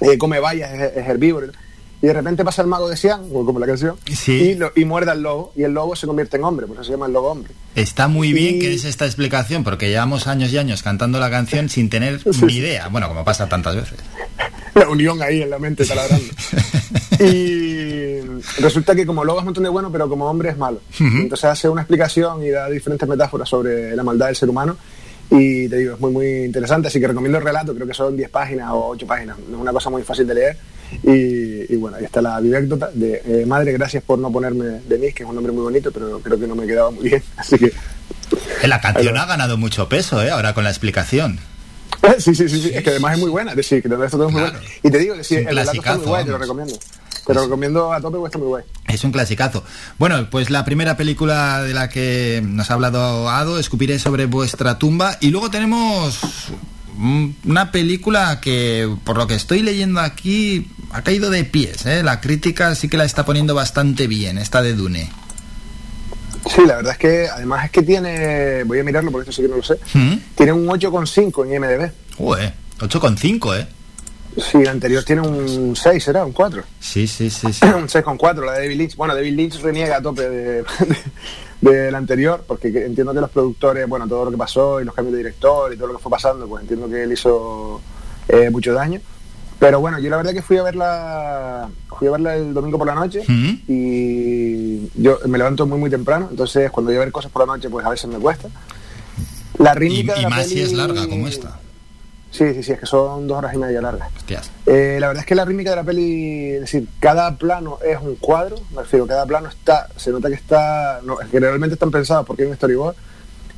eh, 0.00 0.16
come 0.16 0.38
bayas, 0.38 0.72
es, 0.72 0.96
es 0.96 1.08
herbívoro. 1.08 1.48
Y 2.04 2.06
de 2.06 2.12
repente 2.12 2.44
pasa 2.44 2.60
el 2.60 2.68
mago 2.68 2.86
de 2.86 2.98
Siam, 2.98 3.30
como 3.30 3.58
la 3.58 3.64
canción, 3.66 3.96
y, 4.26 4.56
lo- 4.56 4.72
y 4.76 4.84
muerde 4.84 5.10
al 5.12 5.22
lobo, 5.22 5.52
y 5.56 5.62
el 5.62 5.72
lobo 5.72 5.96
se 5.96 6.06
convierte 6.06 6.36
en 6.36 6.44
hombre, 6.44 6.66
por 6.66 6.76
eso 6.76 6.84
se 6.84 6.90
llama 6.90 7.06
el 7.06 7.14
lobo 7.14 7.30
hombre. 7.30 7.54
Está 7.76 8.08
muy 8.08 8.34
bien 8.34 8.60
que 8.60 8.74
es 8.74 8.84
esta 8.84 9.06
explicación, 9.06 9.64
porque 9.64 9.88
llevamos 9.88 10.26
años 10.26 10.52
y 10.52 10.58
años 10.58 10.82
cantando 10.82 11.18
la 11.18 11.30
canción 11.30 11.70
sin 11.70 11.88
tener 11.88 12.20
ni 12.46 12.56
idea. 12.56 12.88
Bueno, 12.88 13.08
como 13.08 13.24
pasa 13.24 13.48
tantas 13.48 13.76
veces. 13.76 13.98
la 14.74 14.86
unión 14.90 15.22
ahí 15.22 15.40
en 15.40 15.48
la 15.48 15.58
mente 15.58 15.86
taladrando. 15.86 16.26
y 17.20 18.20
resulta 18.60 18.94
que 18.94 19.06
como 19.06 19.24
lobo 19.24 19.38
es 19.38 19.42
un 19.42 19.46
montón 19.46 19.64
de 19.64 19.70
bueno, 19.70 19.90
pero 19.90 20.06
como 20.08 20.26
hombre 20.28 20.50
es 20.50 20.58
malo. 20.58 20.80
Entonces 21.00 21.44
hace 21.44 21.68
una 21.70 21.82
explicación 21.82 22.42
y 22.44 22.50
da 22.50 22.68
diferentes 22.68 23.08
metáforas 23.08 23.48
sobre 23.48 23.96
la 23.96 24.02
maldad 24.02 24.26
del 24.26 24.36
ser 24.36 24.50
humano. 24.50 24.76
Y 25.30 25.68
te 25.68 25.78
digo, 25.78 25.94
es 25.94 26.00
muy, 26.00 26.12
muy 26.12 26.26
interesante. 26.44 26.88
Así 26.88 27.00
que 27.00 27.08
recomiendo 27.08 27.38
el 27.38 27.44
relato, 27.44 27.74
creo 27.74 27.86
que 27.86 27.94
son 27.94 28.14
10 28.16 28.28
páginas 28.30 28.68
o 28.72 28.88
8 28.88 29.06
páginas. 29.06 29.38
Es 29.38 29.54
una 29.56 29.72
cosa 29.72 29.88
muy 29.90 30.02
fácil 30.02 30.26
de 30.26 30.34
leer. 30.34 30.58
Y, 31.02 31.72
y 31.72 31.76
bueno, 31.76 31.96
ahí 31.96 32.04
está 32.04 32.22
la 32.22 32.38
vivécdota 32.40 32.90
de 32.94 33.22
eh, 33.26 33.46
madre, 33.46 33.72
gracias 33.72 34.02
por 34.02 34.18
no 34.18 34.30
ponerme 34.30 34.80
Denise, 34.88 35.14
que 35.14 35.22
es 35.22 35.28
un 35.28 35.34
nombre 35.34 35.52
muy 35.52 35.62
bonito, 35.62 35.90
pero 35.92 36.20
creo 36.20 36.38
que 36.38 36.46
no 36.46 36.54
me 36.54 36.66
quedaba 36.66 36.90
muy 36.90 37.08
bien. 37.08 37.22
Así 37.36 37.58
que 37.58 37.66
Eh, 38.62 38.68
La 38.68 38.80
canción 38.80 39.16
ha 39.18 39.26
ganado 39.26 39.56
mucho 39.56 39.88
peso, 39.88 40.22
¿eh? 40.22 40.30
Ahora 40.30 40.54
con 40.54 40.64
la 40.64 40.70
explicación. 40.70 41.38
Sí, 42.18 42.34
sí, 42.34 42.48
sí, 42.48 42.60
sí, 42.60 42.70
es 42.74 42.82
que 42.82 42.90
además 42.90 43.14
es 43.14 43.20
muy 43.20 43.30
buena, 43.30 43.52
es 43.52 43.56
decir, 43.56 43.82
que 43.82 43.88
todo 43.88 44.04
esto 44.04 44.26
es 44.26 44.32
muy 44.32 44.42
bueno. 44.42 44.58
Y 44.82 44.90
te 44.90 44.98
digo, 44.98 45.14
que 45.16 45.24
sí, 45.24 45.36
el 45.36 45.46
relato 45.46 45.72
está 45.72 45.96
muy 45.96 46.06
guay, 46.06 46.24
te 46.24 46.30
lo 46.32 46.38
recomiendo. 46.38 46.74
Te 47.26 47.32
lo 47.32 47.42
recomiendo 47.44 47.92
a 47.92 48.00
tope 48.02 48.18
está 48.26 48.36
muy 48.36 48.48
guay. 48.48 48.64
Es 48.88 49.02
un 49.04 49.10
clasicazo. 49.12 49.64
Bueno, 49.98 50.28
pues 50.30 50.50
la 50.50 50.64
primera 50.66 50.98
película 50.98 51.62
de 51.62 51.72
la 51.72 51.88
que 51.88 52.42
nos 52.44 52.70
ha 52.70 52.74
hablado 52.74 53.30
Ado, 53.30 53.58
Escupiré 53.58 53.98
sobre 53.98 54.26
vuestra 54.26 54.78
tumba. 54.78 55.16
Y 55.20 55.30
luego 55.30 55.50
tenemos 55.50 56.18
una 56.98 57.72
película 57.72 58.40
que, 58.40 58.88
por 59.04 59.16
lo 59.16 59.26
que 59.26 59.34
estoy 59.34 59.62
leyendo 59.62 60.00
aquí, 60.00 60.68
ha 60.92 61.02
caído 61.02 61.30
de 61.30 61.44
pies. 61.44 61.86
¿eh? 61.86 62.02
La 62.02 62.20
crítica 62.20 62.74
sí 62.74 62.88
que 62.88 62.96
la 62.96 63.04
está 63.04 63.24
poniendo 63.24 63.54
bastante 63.54 64.06
bien, 64.06 64.38
esta 64.38 64.62
de 64.62 64.74
Dune. 64.74 65.10
Sí, 66.48 66.60
la 66.66 66.76
verdad 66.76 66.92
es 66.92 66.98
que 66.98 67.28
además 67.28 67.64
es 67.64 67.70
que 67.70 67.82
tiene, 67.82 68.64
voy 68.64 68.78
a 68.78 68.84
mirarlo 68.84 69.10
porque 69.10 69.30
esto 69.30 69.32
sí 69.32 69.42
que 69.42 69.48
no 69.48 69.56
lo 69.56 69.62
sé, 69.62 69.78
¿Mm? 69.94 70.14
tiene 70.34 70.52
un 70.52 70.66
8,5 70.66 71.46
en 71.46 71.54
IMDB. 71.54 71.90
Ué, 72.18 72.52
8,5, 72.78 73.60
¿eh? 73.60 73.66
Sí, 74.36 74.62
la 74.64 74.72
anterior 74.72 75.04
tiene 75.04 75.22
un 75.22 75.76
6, 75.76 76.02
¿será? 76.02 76.24
¿Un 76.24 76.32
4? 76.32 76.62
Sí, 76.80 77.06
sí, 77.06 77.30
sí. 77.30 77.52
sí. 77.52 77.64
un 77.76 77.88
6,4, 77.88 78.44
la 78.44 78.52
de 78.52 78.62
David 78.62 78.76
Lynch. 78.76 78.96
Bueno, 78.96 79.14
David 79.14 79.34
Lynch 79.34 79.60
reniega 79.60 79.96
a 79.96 80.02
tope 80.02 80.28
de, 80.28 80.64
de, 81.60 81.90
la 81.90 81.98
anterior, 81.98 82.44
porque 82.46 82.68
entiendo 82.68 83.14
que 83.14 83.20
los 83.20 83.30
productores, 83.30 83.88
bueno, 83.88 84.08
todo 84.08 84.24
lo 84.24 84.30
que 84.30 84.36
pasó 84.36 84.80
y 84.80 84.84
los 84.84 84.94
cambios 84.94 85.12
de 85.12 85.18
director 85.18 85.72
y 85.72 85.76
todo 85.76 85.88
lo 85.88 85.96
que 85.96 86.02
fue 86.02 86.10
pasando, 86.10 86.48
pues 86.48 86.62
entiendo 86.62 86.88
que 86.88 87.02
él 87.04 87.12
hizo 87.12 87.80
eh, 88.28 88.50
mucho 88.50 88.72
daño. 88.72 89.00
Pero 89.58 89.80
bueno, 89.80 89.98
yo 89.98 90.10
la 90.10 90.16
verdad 90.16 90.32
que 90.32 90.42
fui 90.42 90.58
a 90.58 90.62
verla 90.62 91.70
fui 91.96 92.08
a 92.08 92.10
verla 92.10 92.36
el 92.36 92.52
domingo 92.52 92.76
por 92.76 92.86
la 92.88 92.94
noche 92.94 93.22
y 93.68 94.90
yo 95.00 95.18
me 95.26 95.38
levanto 95.38 95.64
muy 95.64 95.78
muy 95.78 95.90
temprano, 95.90 96.26
entonces 96.28 96.70
cuando 96.72 96.90
voy 96.90 96.96
a 96.96 97.00
ver 97.04 97.12
cosas 97.12 97.30
por 97.30 97.46
la 97.46 97.54
noche 97.54 97.70
pues 97.70 97.86
a 97.86 97.90
veces 97.90 98.10
me 98.10 98.18
cuesta. 98.18 98.48
La 99.58 99.72
Y, 99.72 99.78
rítmica 99.78 100.14
de 100.14 100.20
y 100.20 100.22
la 100.24 100.28
más 100.30 100.48
si 100.48 100.60
es 100.60 100.72
larga 100.72 101.06
como 101.06 101.28
esta. 101.28 101.60
Sí, 102.34 102.52
sí, 102.52 102.64
sí, 102.64 102.72
es 102.72 102.80
que 102.80 102.86
son 102.86 103.28
dos 103.28 103.38
horas 103.38 103.54
y 103.54 103.58
media 103.58 103.80
largas. 103.80 104.08
Hostias. 104.16 104.50
Eh, 104.66 104.96
la 104.98 105.06
verdad 105.06 105.20
es 105.20 105.26
que 105.26 105.36
la 105.36 105.44
rítmica 105.44 105.70
de 105.70 105.76
la 105.76 105.84
peli, 105.84 106.50
es 106.54 106.62
decir, 106.62 106.88
cada 106.98 107.36
plano 107.36 107.78
es 107.86 107.96
un 108.00 108.16
cuadro, 108.16 108.56
me 108.74 108.82
refiero, 108.82 109.06
cada 109.06 109.24
plano 109.24 109.48
está, 109.48 109.86
se 109.94 110.10
nota 110.10 110.28
que 110.28 110.34
está, 110.34 111.00
no, 111.04 111.16
realmente 111.32 111.74
están 111.74 111.92
pensados 111.92 112.26
porque 112.26 112.42
hay 112.42 112.48
un 112.48 112.56
storyboard, 112.56 112.96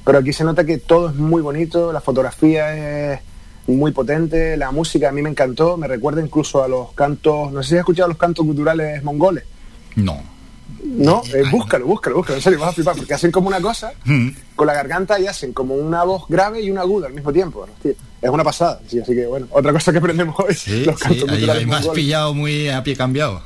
pero 0.05 0.19
aquí 0.19 0.35
se 0.35 0.45
nota 0.45 0.65
que 0.65 0.77
todo 0.77 1.09
es 1.09 1.15
muy 1.15 1.41
bonito, 1.41 1.91
la 1.91 2.03
fotografía 2.03 3.15
es 3.15 3.21
muy 3.67 3.93
potente, 3.93 4.59
la 4.59 4.71
música 4.73 5.09
a 5.09 5.13
mí 5.13 5.23
me 5.23 5.31
encantó, 5.31 5.79
me 5.79 5.89
recuerda 5.89 6.21
incluso 6.21 6.63
a 6.63 6.69
los 6.69 6.93
cantos, 6.93 7.51
no 7.53 7.63
sé 7.63 7.71
si 7.71 7.75
has 7.77 7.81
escuchado 7.81 8.11
los 8.11 8.19
cantos 8.19 8.45
culturales 8.45 9.03
mongoles. 9.03 9.45
No. 9.95 10.36
No, 10.85 11.23
eh, 11.35 11.43
búscalo, 11.51 11.87
búscalo, 11.87 12.17
búscalo, 12.17 12.37
en 12.39 12.43
serio, 12.43 12.59
vas 12.61 12.71
a 12.71 12.73
flipar, 12.73 12.97
porque 12.97 13.13
hacen 13.15 13.31
como 13.31 13.49
una 13.49 13.61
cosa 13.61 13.93
Mm. 14.05 14.29
con 14.55 14.67
la 14.67 14.73
garganta 14.75 15.19
y 15.21 15.27
hacen 15.27 15.53
como 15.53 15.75
una 15.75 16.05
voz 16.05 16.25
grave 16.29 16.61
y 16.63 16.71
una 16.71 16.83
aguda 16.83 17.09
al 17.09 17.13
mismo 17.13 17.33
tiempo. 17.33 17.67
¿no? 17.67 17.73
Tío, 17.83 17.93
es 18.23 18.31
una 18.31 18.45
pasada, 18.45 18.81
sí, 18.87 18.99
así 19.01 19.15
que 19.15 19.27
bueno, 19.27 19.47
otra 19.51 19.73
cosa 19.73 19.93
que 19.93 19.99
aprendemos 19.99 20.35
hoy, 20.39 20.55
Sí, 20.55 20.85
los 20.85 20.99
sí, 21.01 21.25
ahí, 21.29 21.49
ahí 21.51 21.67
me 21.67 21.75
has 21.75 21.83
mongoles. 21.83 21.89
pillado 21.91 22.35
muy 22.35 22.69
a 22.69 22.83
pie 22.83 22.97
cambiado. 22.97 23.43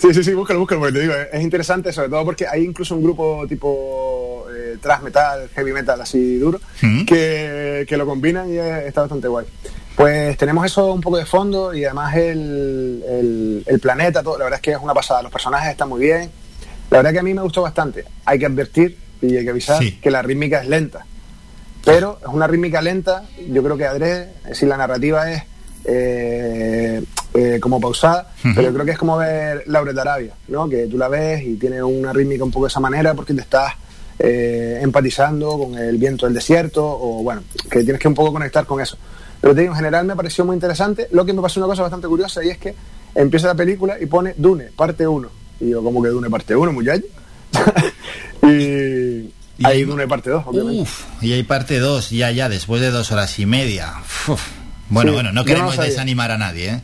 Sí, 0.00 0.12
sí, 0.14 0.22
sí, 0.24 0.32
búscalo, 0.34 0.60
búscalo, 0.60 0.80
porque 0.80 0.94
te 0.94 1.00
digo, 1.00 1.14
es, 1.14 1.28
es 1.32 1.42
interesante, 1.42 1.92
sobre 1.92 2.08
todo 2.08 2.24
porque 2.24 2.46
hay 2.46 2.62
incluso 2.64 2.94
un 2.94 3.02
grupo 3.02 3.44
tipo 3.48 4.46
eh, 4.54 4.76
thrash 4.80 5.02
metal, 5.02 5.48
heavy 5.54 5.72
metal 5.72 6.00
así 6.00 6.36
duro, 6.38 6.60
¿Mm? 6.82 7.04
que, 7.04 7.84
que 7.88 7.96
lo 7.96 8.06
combinan 8.06 8.52
y 8.52 8.58
es- 8.58 8.84
está 8.86 9.02
bastante 9.02 9.28
guay. 9.28 9.46
Pues 9.96 10.36
tenemos 10.38 10.64
eso 10.64 10.92
un 10.92 11.00
poco 11.00 11.18
de 11.18 11.26
fondo 11.26 11.74
y 11.74 11.84
además 11.84 12.14
el, 12.16 13.02
el- 13.08 13.64
el 13.66 13.80
planeta, 13.80 14.22
todo, 14.22 14.38
la 14.38 14.44
verdad 14.44 14.58
es 14.58 14.62
que 14.62 14.70
es 14.72 14.78
una 14.80 14.94
pasada, 14.94 15.22
los 15.22 15.32
personajes 15.32 15.70
están 15.70 15.88
muy 15.88 16.00
bien. 16.00 16.30
La 16.92 16.98
verdad 16.98 17.12
que 17.12 17.18
a 17.18 17.22
mí 17.22 17.34
me 17.34 17.42
gustó 17.42 17.62
bastante. 17.62 18.04
Hay 18.24 18.38
que 18.38 18.46
advertir 18.46 18.96
y 19.20 19.36
hay 19.36 19.44
que 19.44 19.50
avisar 19.50 19.78
Sí. 19.82 19.98
que 20.00 20.10
la 20.10 20.22
rítmica 20.22 20.60
es 20.62 20.68
lenta. 20.68 21.04
Pero 21.84 22.18
es 22.20 22.28
una 22.28 22.46
rítmica 22.46 22.80
lenta, 22.80 23.24
yo 23.48 23.62
creo 23.62 23.76
que 23.76 23.84
es 23.84 24.44
decir, 24.48 24.68
la 24.68 24.76
narrativa 24.76 25.30
es 25.32 25.42
eh, 25.84 27.02
eh, 27.34 27.58
como 27.60 27.80
pausada, 27.80 28.30
pero 28.42 28.62
yo 28.62 28.72
creo 28.72 28.84
que 28.84 28.92
es 28.92 28.98
como 28.98 29.16
ver 29.16 29.64
Laura 29.66 29.92
de 29.92 30.00
Arabia, 30.00 30.34
¿no? 30.48 30.68
Que 30.68 30.86
tú 30.86 30.96
la 30.96 31.08
ves 31.08 31.42
y 31.42 31.54
tiene 31.56 31.82
una 31.82 32.12
rítmica 32.12 32.44
un 32.44 32.50
poco 32.52 32.66
de 32.66 32.70
esa 32.70 32.78
manera 32.80 33.14
porque 33.14 33.34
te 33.34 33.40
estás 33.40 33.72
eh, 34.18 34.78
empatizando 34.80 35.58
con 35.58 35.76
el 35.76 35.96
viento 35.98 36.26
del 36.26 36.34
desierto 36.34 36.84
o 36.84 37.22
bueno, 37.24 37.42
que 37.70 37.82
tienes 37.82 37.98
que 38.00 38.06
un 38.08 38.14
poco 38.14 38.32
conectar 38.32 38.64
con 38.66 38.80
eso. 38.80 38.96
Pero 39.40 39.54
te 39.54 39.62
digo, 39.62 39.72
en 39.72 39.76
general 39.78 40.04
me 40.06 40.14
pareció 40.14 40.44
muy 40.44 40.54
interesante. 40.54 41.08
Lo 41.10 41.24
que 41.24 41.32
me 41.32 41.42
pasó 41.42 41.58
una 41.58 41.66
cosa 41.66 41.82
bastante 41.82 42.06
curiosa 42.06 42.44
y 42.44 42.50
es 42.50 42.58
que 42.58 42.74
empieza 43.14 43.48
la 43.48 43.54
película 43.56 43.96
y 44.00 44.06
pone 44.06 44.34
Dune, 44.36 44.66
parte 44.76 45.06
1. 45.08 45.28
Y 45.62 45.70
yo, 45.70 45.82
como 45.82 46.02
que 46.02 46.08
Dune, 46.08 46.28
parte 46.28 46.56
1, 46.56 46.72
muchacho? 46.72 47.04
y 48.42 49.30
hay 49.64 49.84
Dune, 49.84 50.08
parte 50.08 50.30
2, 50.30 50.44
obviamente. 50.46 50.82
Uf, 50.82 51.04
y 51.20 51.32
hay 51.32 51.42
parte 51.44 51.78
2, 51.78 52.10
ya, 52.10 52.30
ya, 52.30 52.48
después 52.48 52.80
de 52.80 52.90
dos 52.90 53.12
horas 53.12 53.38
y 53.38 53.46
media. 53.46 53.94
Uf. 54.28 54.42
Bueno, 54.88 55.10
Sí, 55.10 55.14
bueno, 55.14 55.32
no 55.32 55.44
queremos 55.44 55.76
no 55.76 55.82
desanimar 55.82 56.30
a 56.32 56.38
nadie, 56.38 56.70
¿eh? 56.70 56.80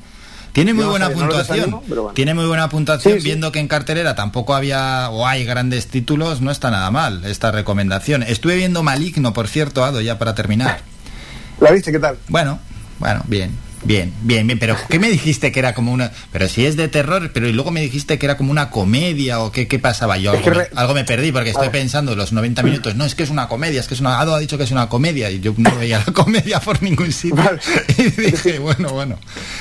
Tiene 0.52 0.72
muy 0.72 0.84
no 0.84 0.90
buena 0.90 1.08
no 1.08 1.14
puntuación. 1.14 1.56
desanimo, 1.58 1.82
pero 1.88 2.02
bueno. 2.04 2.14
Tiene 2.14 2.34
muy 2.34 2.46
buena 2.46 2.68
puntuación, 2.68 3.18
Sí, 3.18 3.24
viendo 3.24 3.52
que 3.52 3.58
en 3.60 3.68
cartelera 3.68 4.14
tampoco 4.14 4.54
había 4.54 5.10
o 5.10 5.26
hay 5.26 5.44
grandes 5.44 5.88
títulos, 5.88 6.40
no 6.40 6.50
está 6.50 6.70
nada 6.70 6.90
mal 6.90 7.24
esta 7.26 7.50
recomendación. 7.52 8.22
Estuve 8.22 8.56
viendo 8.56 8.82
Maligno, 8.82 9.32
por 9.34 9.46
cierto, 9.48 9.84
Ado, 9.84 10.00
ya 10.00 10.18
para 10.18 10.34
terminar. 10.34 10.80
¿La 11.60 11.70
viste? 11.70 11.92
¿Qué 11.92 11.98
tal? 11.98 12.16
Bueno, 12.28 12.58
bueno, 12.98 13.22
bien, 13.26 13.56
bien, 13.84 14.12
bien, 14.22 14.46
bien. 14.46 14.58
Pero 14.58 14.76
¿qué 14.88 14.98
me 14.98 15.08
dijiste 15.08 15.52
que 15.52 15.58
era 15.58 15.74
como 15.74 15.92
una... 15.92 16.12
Pero 16.32 16.48
si 16.48 16.66
es 16.66 16.76
de 16.76 16.88
terror, 16.88 17.30
pero 17.32 17.48
y 17.48 17.52
luego 17.52 17.70
me 17.70 17.80
dijiste 17.80 18.18
que 18.18 18.26
era 18.26 18.36
como 18.36 18.50
una 18.50 18.70
comedia 18.70 19.40
o 19.40 19.52
qué, 19.52 19.68
qué 19.68 19.78
pasaba 19.78 20.18
yo. 20.18 20.32
Es 20.32 20.38
Algo, 20.38 20.50
que 20.50 20.58
me, 20.58 20.80
algo 20.80 20.94
me 20.94 21.04
perdí 21.04 21.32
porque 21.32 21.50
estoy 21.50 21.68
pensando 21.70 22.14
los 22.14 22.32
90 22.32 22.62
minutos. 22.62 22.94
No, 22.94 23.04
es 23.04 23.14
que 23.14 23.22
es 23.22 23.30
una 23.30 23.48
comedia, 23.48 23.80
es 23.80 23.88
que 23.88 23.94
es 23.94 24.00
una... 24.00 24.20
Ado 24.20 24.34
ha 24.34 24.38
dicho 24.38 24.58
que 24.58 24.64
es 24.64 24.70
una 24.70 24.88
comedia 24.88 25.30
y 25.30 25.40
yo 25.40 25.54
no 25.56 25.74
veía 25.76 26.02
la 26.06 26.12
comedia 26.12 26.60
por 26.60 26.82
ningún 26.82 27.12
sitio. 27.12 27.36
Vale. 27.36 27.60
Y 27.98 28.10
dije, 28.10 28.58
bueno, 28.58 28.90
bueno. 28.90 29.18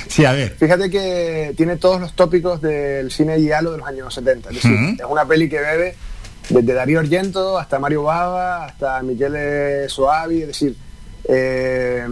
Sí, 0.08 0.24
a 0.24 0.32
ver. 0.32 0.56
Fíjate 0.58 0.90
que 0.90 1.54
tiene 1.56 1.76
todos 1.76 2.00
los 2.00 2.14
tópicos 2.14 2.60
del 2.60 3.10
cine 3.10 3.38
giallo 3.38 3.72
de 3.72 3.78
los 3.78 3.88
años 3.88 4.14
70. 4.14 4.50
Es 4.50 4.54
decir, 4.56 4.72
es 4.98 5.06
una 5.08 5.24
peli 5.24 5.48
que 5.48 5.58
bebe 5.58 5.96
desde 6.48 6.74
Darío 6.74 7.00
Argento 7.00 7.58
hasta 7.58 7.78
Mario 7.78 8.04
Bava, 8.04 8.66
hasta 8.66 9.02
Michele 9.02 9.88
Soavi, 9.88 10.42
es 10.42 10.48
decir... 10.48 10.87
eh, 11.24 12.04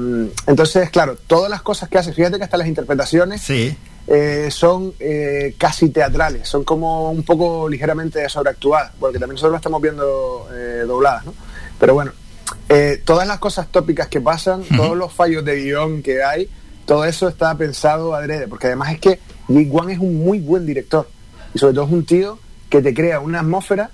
entonces, 0.46 0.90
claro, 0.90 1.16
todas 1.26 1.50
las 1.50 1.62
cosas 1.62 1.88
que 1.88 1.98
hace, 1.98 2.12
fíjate 2.12 2.38
que 2.38 2.44
hasta 2.44 2.56
las 2.56 2.66
interpretaciones 2.68 3.42
Sí. 3.42 3.76
eh, 4.06 4.48
son 4.50 4.92
eh, 5.00 5.54
casi 5.58 5.88
teatrales, 5.90 6.48
son 6.48 6.64
como 6.64 7.10
un 7.10 7.22
poco 7.22 7.68
ligeramente 7.68 8.28
sobreactuadas, 8.28 8.92
porque 9.00 9.18
también 9.18 9.34
nosotros 9.34 9.52
las 9.52 9.60
estamos 9.60 9.80
viendo 9.82 10.48
dobladas, 10.86 11.24
¿no? 11.26 11.34
Pero 11.78 11.94
bueno, 11.94 12.12
todas 13.04 13.26
las 13.26 13.38
cosas 13.38 13.68
tópicas 13.70 14.08
que 14.08 14.20
pasan, 14.20 14.62
todos 14.76 14.96
los 14.96 15.12
fallos 15.12 15.44
de 15.44 15.56
guion 15.56 16.02
que 16.02 16.22
hay, 16.22 16.48
todo 16.84 17.04
eso 17.04 17.28
está 17.28 17.56
pensado 17.56 18.14
adrede, 18.14 18.46
porque 18.48 18.66
además 18.68 18.92
es 18.92 19.00
que 19.00 19.18
Jake 19.48 19.70
Wan 19.70 19.90
es 19.90 19.98
un 19.98 20.14
muy 20.24 20.38
buen 20.40 20.64
director, 20.66 21.08
y 21.54 21.58
sobre 21.58 21.74
todo 21.74 21.86
es 21.86 21.92
un 21.92 22.04
tío 22.06 22.38
que 22.68 22.82
te 22.82 22.92
crea 22.94 23.20
una 23.20 23.40
atmósfera 23.40 23.90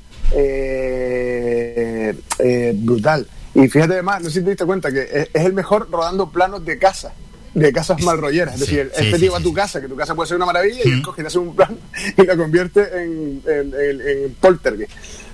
brutal. 2.75 3.27
Y 3.55 3.69
fíjate 3.69 3.95
además, 3.95 4.23
no 4.23 4.29
sé 4.31 4.39
si 4.39 4.45
te 4.45 4.51
diste 4.51 4.65
cuenta 4.65 4.91
que 4.91 5.03
es, 5.03 5.29
es 5.33 5.45
el 5.45 5.53
mejor 5.53 5.89
rodando 5.91 6.31
planos 6.31 6.65
de 6.65 6.79
casa, 6.79 7.13
de 7.55 7.73
casas 7.73 8.01
mal 8.03 8.19
rolleras. 8.19 8.55
Es 8.55 8.61
decir, 8.61 8.91
sí, 8.95 9.03
este 9.05 9.15
sí, 9.17 9.23
tío 9.23 9.33
va 9.33 9.39
a 9.39 9.43
tu 9.43 9.53
casa, 9.53 9.81
que 9.81 9.89
tu 9.89 9.97
casa 9.97 10.15
puede 10.15 10.29
ser 10.29 10.37
una 10.37 10.47
maravilla, 10.47 10.81
y 10.85 10.89
él 10.91 11.03
coge 11.03 11.21
y 11.21 11.25
te 11.25 11.29
hace 11.29 11.39
un 11.39 11.55
plano 11.55 11.77
y 12.17 12.23
la 12.25 12.37
convierte 12.37 12.81
en, 13.03 13.43
en, 13.47 13.75
en- 13.75 14.01
en 14.25 14.35
poltergeist. 14.41 14.93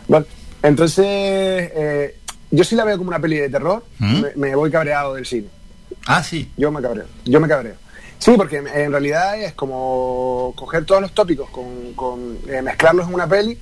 ¿vale? 0.09 0.27
Entonces, 0.63 1.05
eh, 1.07 2.17
yo 2.51 2.65
sí 2.65 2.75
la 2.75 2.85
veo 2.85 2.99
como 2.99 3.09
una 3.11 3.21
peli 3.21 3.37
de 3.37 3.49
terror, 3.49 3.85
¿Mm? 3.99 4.21
me, 4.21 4.29
me 4.37 4.55
voy 4.57 4.71
cabreado 4.71 5.15
del 5.15 5.25
cine. 5.27 5.49
Ah, 6.07 6.23
sí. 6.23 6.51
Yo 6.57 6.71
me 6.73 6.83
cabreo, 6.83 7.05
yo 7.25 7.41
me 7.41 7.47
cabreo. 7.49 7.75
Sí, 8.19 8.33
porque 8.37 8.57
en 8.57 8.91
realidad 8.91 9.41
es 9.41 9.53
como 9.55 10.53
coger 10.57 10.85
todos 10.85 11.01
los 11.01 11.13
tópicos, 11.15 11.49
con, 11.51 11.93
con, 11.95 12.37
eh, 12.49 12.61
mezclarlos 12.63 13.07
en 13.07 13.15
una 13.15 13.29
peli 13.29 13.57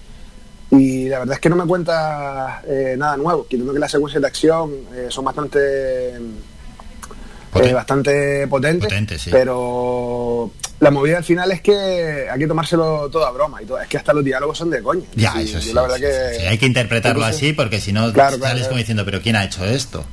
y 0.71 1.09
la 1.09 1.21
verdad 1.21 1.35
es 1.35 1.41
que 1.41 1.49
no 1.49 1.57
me 1.57 1.65
cuenta 1.65 2.63
eh, 2.67 2.95
nada 2.99 3.17
nuevo, 3.17 3.47
quitando 3.47 3.73
que 3.73 3.79
las 3.79 3.91
secuencias 3.91 4.21
de 4.21 4.27
acción 4.29 4.73
eh, 4.95 5.07
son 5.11 5.25
bastante 5.25 6.17
eh, 6.17 7.73
bastante 7.73 8.47
potentes, 8.49 8.87
Potentes, 8.89 9.23
sí. 9.23 9.31
pero 9.31 10.51
la 10.81 10.91
movida 10.91 11.17
al 11.19 11.25
final 11.25 11.51
es 11.53 11.63
que 11.63 12.29
hay 12.31 12.39
que 12.39 12.47
tomárselo 12.47 13.09
todo 13.09 13.25
a 13.27 13.31
broma 13.31 13.63
y 13.63 13.67
todo, 13.67 13.81
es 13.81 13.89
que 13.89 13.97
hasta 13.97 14.13
los 14.13 14.23
diálogos 14.25 14.59
son 14.59 14.69
de 14.71 14.83
coña. 14.83 15.05
Ya, 15.15 15.33
Sí, 15.33 15.41
eso 15.43 15.61
sí. 15.61 15.73
la 15.73 15.83
verdad 15.83 15.97
sí, 15.97 16.03
que 16.03 16.39
sí. 16.41 16.47
Hay 16.47 16.59
que 16.59 16.67
interpretarlo 16.67 17.21
Entonces- 17.23 17.43
así 17.43 17.53
porque 17.55 17.81
si 17.81 17.93
no 17.95 18.13
Claro, 18.13 18.33
sales 18.37 18.53
claro, 18.53 18.67
como 18.69 18.79
diciendo, 18.79 19.05
pero 19.07 19.23
¿quién 19.23 19.37
ha 19.37 19.45
hecho 19.45 19.65
esto? 19.65 20.05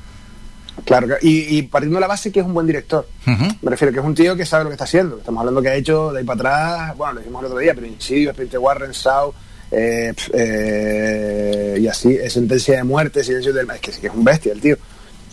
Claro. 0.85 1.07
Y, 1.21 1.57
y 1.57 1.63
partiendo 1.63 1.97
de 1.97 2.01
la 2.01 2.07
base 2.07 2.31
que 2.31 2.39
es 2.39 2.45
un 2.45 2.53
buen 2.53 2.65
director. 2.65 3.07
Ujú. 3.27 3.43
Me 3.61 3.71
refiero 3.71 3.93
que 3.93 3.99
es 3.99 4.05
un 4.05 4.15
tío 4.15 4.35
que 4.35 4.45
sabe 4.45 4.63
lo 4.63 4.69
que 4.69 4.73
está 4.75 4.85
haciendo. 4.85 5.17
Estamos 5.17 5.39
hablando 5.41 5.61
que 5.61 5.69
ha 5.69 5.75
hecho 5.75 6.11
de 6.13 6.19
ahí 6.19 6.25
para 6.25 6.35
atrás, 6.39 6.97
bueno, 6.97 7.13
lo 7.15 7.19
dijimos 7.19 7.41
el 7.41 7.45
otro 7.47 7.59
día, 7.59 7.73
pero 7.75 7.87
Insidio, 7.87 8.29
Expediente 8.29 8.57
Warren, 8.57 8.91
Shaw, 8.91 9.33
eh, 9.73 10.13
eh, 10.33 11.77
y 11.79 11.87
así, 11.87 12.17
Sentencia 12.29 12.77
de 12.77 12.83
Muerte, 12.83 13.23
Silencio 13.23 13.53
del... 13.53 13.69
Es 13.71 13.79
que, 13.79 13.91
que 13.91 14.07
es 14.07 14.13
un 14.13 14.23
bestia 14.23 14.53
el 14.53 14.61
tío. 14.61 14.77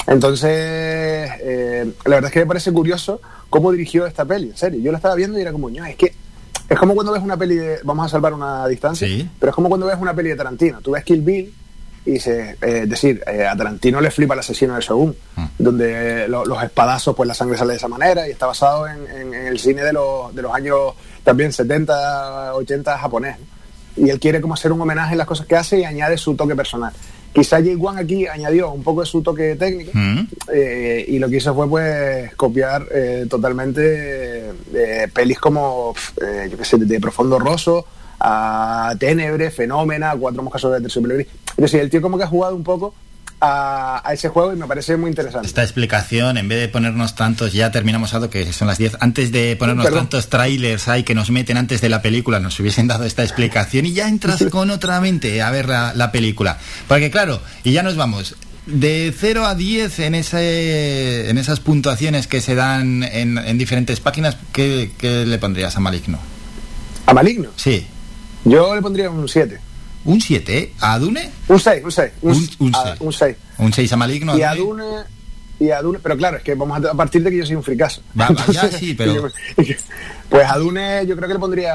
Entonces, 0.07 0.51
eh, 0.51 1.93
la 2.05 2.15
verdad 2.17 2.29
es 2.29 2.33
que 2.33 2.41
me 2.41 2.47
parece 2.47 2.73
curioso 2.73 3.21
cómo 3.49 3.71
dirigió 3.71 4.07
esta 4.07 4.25
peli, 4.25 4.49
en 4.51 4.57
serio. 4.57 4.81
Yo 4.81 4.91
la 4.93 4.99
estaba 4.99 5.15
viendo 5.15 5.39
y 5.39 5.43
era 5.43 5.53
como, 5.53 5.71
no, 5.71 5.85
es 5.85 5.97
que 5.97 6.13
es 6.69 6.79
como 6.79 6.95
cuando 6.95 7.13
ves 7.13 7.23
una 7.23 7.37
peli 7.37 7.57
de... 7.57 7.79
Vamos 7.85 8.07
a 8.07 8.09
salvar 8.09 8.33
una 8.33 8.67
distancia, 8.67 9.07
Sí. 9.07 9.29
pero 9.39 9.51
es 9.51 9.55
como 9.57 9.69
cuando 9.69 9.87
ves 9.87 9.97
una 10.01 10.15
peli 10.15 10.31
de 10.31 10.37
Tarantino. 10.37 10.81
Tú 10.81 10.93
ves 10.93 11.05
Kill 11.05 11.21
Bill 11.21 11.53
y 12.07 12.13
dices, 12.13 12.57
eh, 12.63 12.81
es 12.85 12.89
decir, 12.89 13.23
eh, 13.27 13.47
a 13.47 13.55
Tarantino 13.55 14.01
le 14.01 14.11
flipa 14.11 14.35
el 14.35 14.41
asesino 14.41 14.75
de 14.75 14.81
Shogun, 14.81 15.15
donde 15.59 16.25
eh, 16.25 16.29
lo- 16.29 16.47
los 16.47 16.63
espadazos, 16.63 17.15
pues 17.15 17.27
la 17.27 17.35
sangre 17.35 17.59
sale 17.59 17.73
de 17.73 17.77
esa 17.77 17.89
manera 17.89 18.27
y 18.27 18.31
está 18.31 18.47
basado 18.47 18.87
en, 18.89 19.07
en- 19.15 19.35
en 19.35 19.47
el 19.49 19.59
cine 19.59 19.83
de 19.83 19.93
los, 19.93 20.35
de 20.35 20.41
los 20.43 20.53
años 20.55 20.95
también 21.23 21.53
70, 21.53 22.55
80 22.55 22.99
japonés. 22.99 23.37
¿no? 23.39 23.60
Y 24.01 24.11
él 24.11 24.19
quiere 24.19 24.41
como 24.41 24.55
hacer 24.55 24.73
un 24.73 24.81
homenaje 24.81 25.13
en 25.13 25.19
las 25.19 25.27
cosas 25.27 25.47
que 25.47 25.57
hace 25.57 25.81
y 25.81 25.85
añade 25.85 26.17
su 26.17 26.35
toque 26.35 26.57
personal. 26.57 26.93
Quizá 27.33 27.59
Jay 27.59 27.77
Wan 27.77 27.97
aquí 27.99 28.27
añadió 28.27 28.73
un 28.73 28.83
poco 28.83 29.03
de 29.03 29.07
su 29.07 29.23
toque 29.23 29.55
técnico 29.57 29.93
Mm. 29.95 30.21
eh, 30.53 31.05
y 31.07 31.19
lo 31.19 31.29
que 31.29 31.37
hizo 31.37 31.55
fue 31.55 31.69
pues 31.69 32.35
copiar 32.35 32.87
eh, 32.93 33.27
totalmente 33.31 34.51
eh, 34.75 35.09
pelis 35.13 35.39
como, 35.39 35.95
yo 36.51 36.57
qué 36.59 36.65
sé, 36.65 36.77
de 36.79 36.99
Profundo 37.01 37.39
Rosso 37.39 37.87
a 38.19 38.95
Ténebre, 38.99 39.51
Fenómena, 39.51 40.15
Cuatro 40.19 40.43
Moscas 40.43 40.63
sobre 40.63 40.79
el 40.79 41.13
Gris. 41.15 41.27
Es 41.51 41.57
decir, 41.57 41.81
el 41.81 41.91
tío 41.91 42.03
como 42.03 42.19
que 42.19 42.25
ha 42.25 42.29
jugado 42.29 42.57
un 42.57 42.65
poco 42.65 42.95
a, 43.41 44.07
a 44.09 44.13
ese 44.13 44.29
juego 44.29 44.53
y 44.53 44.57
me 44.57 44.67
parece 44.67 44.97
muy 44.97 45.09
interesante. 45.11 45.47
Esta 45.47 45.63
explicación, 45.63 46.37
en 46.37 46.49
vez 46.49 46.61
de 46.61 46.69
ponernos 46.69 47.15
tantos, 47.15 47.53
ya 47.53 47.71
terminamos 47.71 48.13
algo 48.15 48.29
que 48.31 48.53
son 48.53 48.69
las 48.69 48.79
10, 48.79 48.99
antes 49.01 49.33
de 49.33 49.57
ponernos 49.57 49.85
Perdón. 49.87 50.01
tantos 50.03 50.29
trailers 50.29 50.89
ahí 50.89 51.03
que 51.03 51.15
nos 51.15 51.31
meten 51.31 51.57
antes 51.57 51.81
de 51.81 51.89
la 51.89 52.03
película, 52.03 52.39
nos 52.41 52.59
hubiesen 52.61 52.87
dado 52.87 53.05
esta 53.05 53.23
explicación 53.23 53.87
y 53.87 53.93
ya 53.95 54.09
entras 54.09 54.45
con 54.51 54.71
otra 54.71 55.01
mente 55.01 55.41
a 55.43 55.51
ver 55.51 55.69
la, 55.69 55.93
la 55.95 56.13
película. 56.13 56.59
Porque 56.87 57.11
claro, 57.11 57.41
y 57.65 57.73
ya 57.73 57.83
nos 57.83 57.97
vamos. 57.97 58.37
De 58.67 59.13
0 59.19 59.47
a 59.47 59.55
10 59.55 59.99
en, 60.01 60.15
ese, 60.15 61.31
en 61.31 61.39
esas 61.39 61.61
puntuaciones 61.61 62.27
que 62.27 62.41
se 62.41 62.55
dan 62.55 63.03
en, 63.03 63.39
en 63.39 63.59
diferentes 63.59 64.01
páginas, 64.01 64.37
¿qué, 64.53 64.93
qué 64.99 65.25
le 65.25 65.39
pondrías 65.39 65.77
a 65.77 65.81
Maligno? 65.81 66.19
¿A 67.07 67.15
Maligno? 67.15 67.49
Sí. 67.57 67.87
Yo 68.45 68.75
le 68.75 68.83
pondría 68.83 69.11
un 69.11 69.29
7. 69.29 69.61
¿Un 70.05 70.21
7? 70.21 70.59
¿eh? 70.59 70.73
¿A 70.81 70.99
Dune? 70.99 71.31
Un 71.49 71.61
6, 71.61 71.83
un 71.85 71.93
6. 71.93 72.13
Un, 72.23 72.33
Un- 72.33 72.49
un 72.61 72.75
a- 72.75 72.83
seis. 72.85 72.97
un 73.01 73.13
6. 73.13 73.37
¿Un 73.59 73.73
6 73.73 73.93
a 73.93 73.97
Maligno? 73.97 74.37
Y 74.39 74.43
a 74.43 74.51
a 74.51 74.55
Dune? 74.55 74.85
Y 75.59 75.71
a 75.71 75.83
Dune, 75.83 75.99
pero 76.03 76.17
claro, 76.17 76.39
es 76.39 76.43
que 76.43 76.55
vamos 76.55 76.83
a, 76.83 76.91
a 76.91 76.95
partir 76.95 77.23
de 77.23 77.31
que 77.31 77.37
yo 77.37 77.45
soy 77.45 77.55
un 77.57 77.63
fricazo. 77.63 78.01
Va, 78.19 78.29
va, 78.31 78.47
ya 78.47 78.71
sí, 78.71 78.95
pero- 78.95 79.29
Pues 80.31 80.49
a 80.49 80.57
Dune 80.59 81.05
yo 81.07 81.15
creo 81.17 81.29
que 81.29 81.35
le 81.35 81.41
pondría 81.41 81.75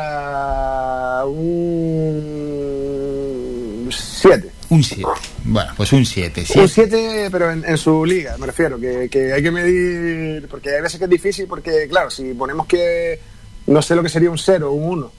un 2.15 3.89
7. 3.91 4.49
Un 4.69 4.83
7. 4.83 5.03
Bueno, 5.43 5.71
pues 5.77 5.93
un 5.93 6.05
7. 6.05 6.45
Un 6.55 6.67
7, 6.67 7.27
pero 7.31 7.51
en, 7.51 7.63
en 7.65 7.77
su 7.77 8.03
liga, 8.05 8.35
me 8.39 8.47
refiero, 8.47 8.79
que, 8.79 9.07
que 9.09 9.33
hay 9.33 9.43
que 9.43 9.51
medir, 9.51 10.47
porque 10.47 10.71
hay 10.75 10.81
veces 10.81 10.97
que 10.97 11.03
es 11.05 11.09
difícil, 11.09 11.45
porque 11.47 11.87
claro, 11.87 12.09
si 12.09 12.33
ponemos 12.33 12.65
que 12.65 13.19
no 13.67 13.81
sé 13.81 13.95
lo 13.95 14.01
que 14.03 14.09
sería 14.09 14.29
un 14.31 14.37
0 14.37 14.71
un 14.71 14.83
1 14.99 15.11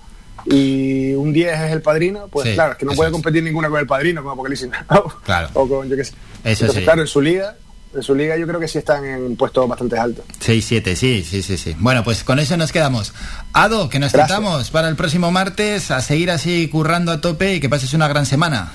y 0.47 1.13
un 1.15 1.33
10 1.33 1.61
es 1.61 1.73
el 1.73 1.83
padrino, 1.83 2.29
pues 2.29 2.49
Sí, 2.49 2.55
claro, 2.55 2.73
es 2.73 2.79
que 2.79 2.87
no 2.87 2.93
puede 2.93 3.11
competir 3.11 3.43
ninguna 3.43 3.69
con 3.69 3.81
el 3.81 3.87
padrino, 3.87 4.23
con 4.23 4.33
Apocalipsis 4.33 4.69
Now, 4.91 5.13
Claro. 5.25 5.49
o 5.55 5.69
con 5.69 5.89
yo 5.89 5.97
qué 5.97 6.05
sé. 6.05 6.13
Eso 6.45 6.65
Entonces, 6.65 6.75
sí. 6.77 6.85
claro, 6.85 7.01
en 7.03 7.09
su 7.09 7.21
liga, 7.21 7.57
en 7.95 8.03
su 8.03 8.15
liga 8.15 8.37
yo 8.37 8.47
creo 8.47 8.61
que 8.61 8.69
sí 8.69 8.79
están 8.79 9.05
en 9.05 9.35
puestos 9.37 9.67
bastante 9.69 9.99
altos. 9.99 10.25
6-7, 10.45 10.95
sí, 10.95 11.25
sí, 11.29 11.43
sí, 11.43 11.57
sí. 11.57 11.75
Bueno, 11.79 12.05
pues 12.05 12.23
con 12.25 12.39
eso 12.39 12.57
nos 12.57 12.71
quedamos. 12.73 13.13
Ado, 13.53 13.89
que 13.89 13.99
nos 13.99 14.13
Gracias. 14.13 14.29
tratamos 14.39 14.71
para 14.71 14.89
el 14.89 14.97
próximo 14.97 15.31
martes 15.33 15.91
a 15.91 16.01
seguir 16.01 16.31
así 16.31 16.69
currando 16.69 17.11
a 17.13 17.21
tope 17.21 17.55
y 17.55 17.61
que 17.61 17.69
pases 17.69 17.93
una 17.95 18.07
gran 18.09 18.27
semana. 18.27 18.73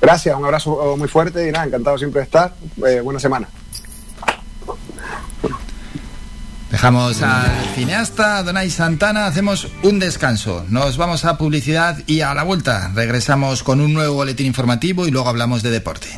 Gracias, 0.00 0.34
un 0.36 0.44
abrazo 0.44 0.96
muy 0.98 1.06
fuerte 1.06 1.48
y 1.48 1.52
nada, 1.52 1.66
encantado 1.66 1.96
siempre 1.96 2.20
de 2.20 2.24
estar. 2.24 2.52
Eh, 2.88 3.00
buena 3.00 3.20
semana. 3.20 3.48
Dejamos 6.72 7.22
al 7.22 7.52
cineasta 7.74 8.42
Donay 8.42 8.70
Santana, 8.70 9.26
hacemos 9.26 9.68
un 9.82 9.98
descanso. 9.98 10.64
Nos 10.70 10.96
vamos 10.96 11.26
a 11.26 11.36
publicidad 11.36 11.98
y 12.06 12.22
a 12.22 12.32
la 12.32 12.44
vuelta 12.44 12.90
regresamos 12.94 13.62
con 13.62 13.82
un 13.82 13.92
nuevo 13.92 14.14
boletín 14.14 14.46
informativo 14.46 15.06
y 15.06 15.10
luego 15.10 15.28
hablamos 15.28 15.62
de 15.62 15.70
deporte. 15.70 16.08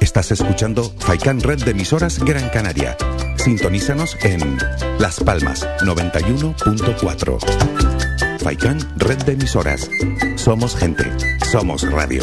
Estás 0.00 0.30
escuchando 0.30 0.94
Faikan 1.00 1.40
Red 1.40 1.64
de 1.64 1.72
emisoras 1.72 2.20
Gran 2.20 2.48
Canaria. 2.50 2.96
Sintonízanos 3.36 4.16
en 4.22 4.56
Las 5.00 5.18
Palmas 5.18 5.66
91.4. 5.80 8.38
Faikan 8.38 8.78
Red 8.98 9.24
de 9.24 9.32
emisoras. 9.32 9.90
Somos 10.36 10.76
gente. 10.76 11.10
Somos 11.50 11.82
radio. 11.90 12.22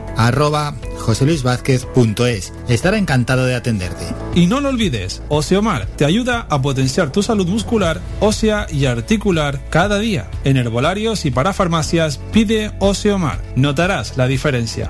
arroba 0.17 0.75
joseluisvázquez.es. 0.99 2.53
Estará 2.67 2.97
encantado 2.97 3.45
de 3.45 3.55
atenderte. 3.55 4.05
Y 4.35 4.47
no 4.47 4.61
lo 4.61 4.69
olvides, 4.69 5.21
Oseomar 5.29 5.85
te 5.85 6.05
ayuda 6.05 6.47
a 6.49 6.61
potenciar 6.61 7.11
tu 7.11 7.23
salud 7.23 7.47
muscular, 7.47 8.01
ósea 8.19 8.67
y 8.71 8.85
articular 8.85 9.59
cada 9.69 9.99
día. 9.99 10.29
En 10.43 10.57
herbolarios 10.57 11.25
y 11.25 11.31
para 11.31 11.53
farmacias 11.53 12.19
pide 12.31 12.71
Oseomar. 12.79 13.41
Notarás 13.55 14.17
la 14.17 14.27
diferencia. 14.27 14.89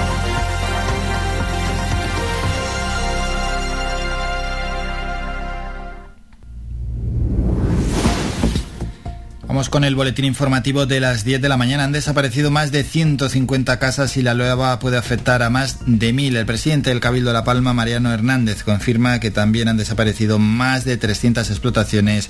Vamos 9.51 9.67
con 9.67 9.83
el 9.83 9.95
boletín 9.95 10.23
informativo 10.23 10.85
de 10.85 11.01
las 11.01 11.25
10 11.25 11.41
de 11.41 11.49
la 11.49 11.57
mañana. 11.57 11.83
Han 11.83 11.91
desaparecido 11.91 12.51
más 12.51 12.71
de 12.71 12.85
150 12.85 13.79
casas 13.79 14.15
y 14.15 14.21
la 14.21 14.33
nueva 14.33 14.79
puede 14.79 14.95
afectar 14.95 15.43
a 15.43 15.49
más 15.49 15.79
de 15.85 16.13
mil. 16.13 16.37
El 16.37 16.45
presidente 16.45 16.89
del 16.89 17.01
Cabildo 17.01 17.31
de 17.31 17.33
La 17.33 17.43
Palma, 17.43 17.73
Mariano 17.73 18.13
Hernández, 18.13 18.63
confirma 18.63 19.19
que 19.19 19.29
también 19.29 19.67
han 19.67 19.75
desaparecido 19.75 20.39
más 20.39 20.85
de 20.85 20.95
300 20.95 21.49
explotaciones 21.49 22.29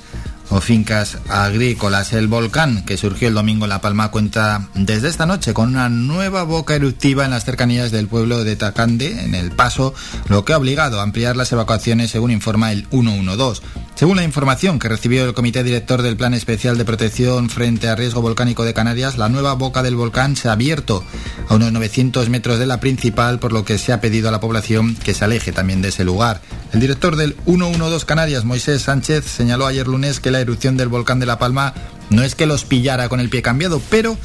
o 0.51 0.61
fincas 0.61 1.17
agrícolas. 1.29 2.13
El 2.13 2.27
volcán 2.27 2.85
que 2.85 2.97
surgió 2.97 3.27
el 3.27 3.33
domingo 3.33 3.65
en 3.65 3.69
La 3.69 3.81
Palma 3.81 4.11
cuenta 4.11 4.67
desde 4.75 5.07
esta 5.07 5.25
noche 5.25 5.53
con 5.53 5.69
una 5.69 5.89
nueva 5.89 6.43
boca 6.43 6.75
eruptiva 6.75 7.25
en 7.25 7.31
las 7.31 7.45
cercanías 7.45 7.91
del 7.91 8.07
pueblo 8.07 8.43
de 8.43 8.55
Tacande, 8.55 9.23
en 9.23 9.33
el 9.33 9.51
paso, 9.51 9.93
lo 10.27 10.45
que 10.45 10.53
ha 10.53 10.57
obligado 10.57 10.99
a 10.99 11.03
ampliar 11.03 11.35
las 11.35 11.51
evacuaciones 11.51 12.11
según 12.11 12.31
informa 12.31 12.71
el 12.71 12.85
112. 12.87 13.61
Según 13.95 14.17
la 14.17 14.23
información 14.23 14.79
que 14.79 14.89
recibió 14.89 15.25
el 15.25 15.33
Comité 15.33 15.63
Director 15.63 16.01
del 16.01 16.17
Plan 16.17 16.33
Especial 16.33 16.77
de 16.77 16.85
Protección 16.85 17.49
frente 17.49 17.87
a 17.87 17.95
Riesgo 17.95 18.21
Volcánico 18.21 18.65
de 18.65 18.73
Canarias, 18.73 19.17
la 19.17 19.29
nueva 19.29 19.53
boca 19.53 19.83
del 19.83 19.95
volcán 19.95 20.35
se 20.35 20.49
ha 20.49 20.53
abierto 20.53 21.03
a 21.47 21.55
unos 21.55 21.71
900 21.71 22.29
metros 22.29 22.57
de 22.57 22.65
la 22.65 22.79
principal, 22.79 23.39
por 23.39 23.53
lo 23.53 23.63
que 23.63 23.77
se 23.77 23.93
ha 23.93 24.01
pedido 24.01 24.29
a 24.29 24.31
la 24.31 24.39
población 24.39 24.95
que 24.95 25.13
se 25.13 25.23
aleje 25.23 25.51
también 25.51 25.81
de 25.81 25.89
ese 25.89 26.03
lugar. 26.03 26.41
El 26.73 26.79
director 26.79 27.15
del 27.15 27.35
112 27.45 28.05
Canarias, 28.05 28.43
Moisés 28.43 28.81
Sánchez, 28.81 29.25
señaló 29.25 29.67
ayer 29.67 29.87
lunes 29.87 30.19
que 30.19 30.31
la 30.31 30.40
erupción 30.41 30.77
del 30.77 30.89
volcán 30.89 31.19
de 31.19 31.25
La 31.25 31.39
Palma 31.39 31.73
no 32.09 32.23
es 32.23 32.35
que 32.35 32.45
los 32.45 32.65
pillara 32.65 33.07
con 33.07 33.19
el 33.19 33.29
pie 33.29 33.41
cambiado, 33.41 33.81
pero 33.89 34.17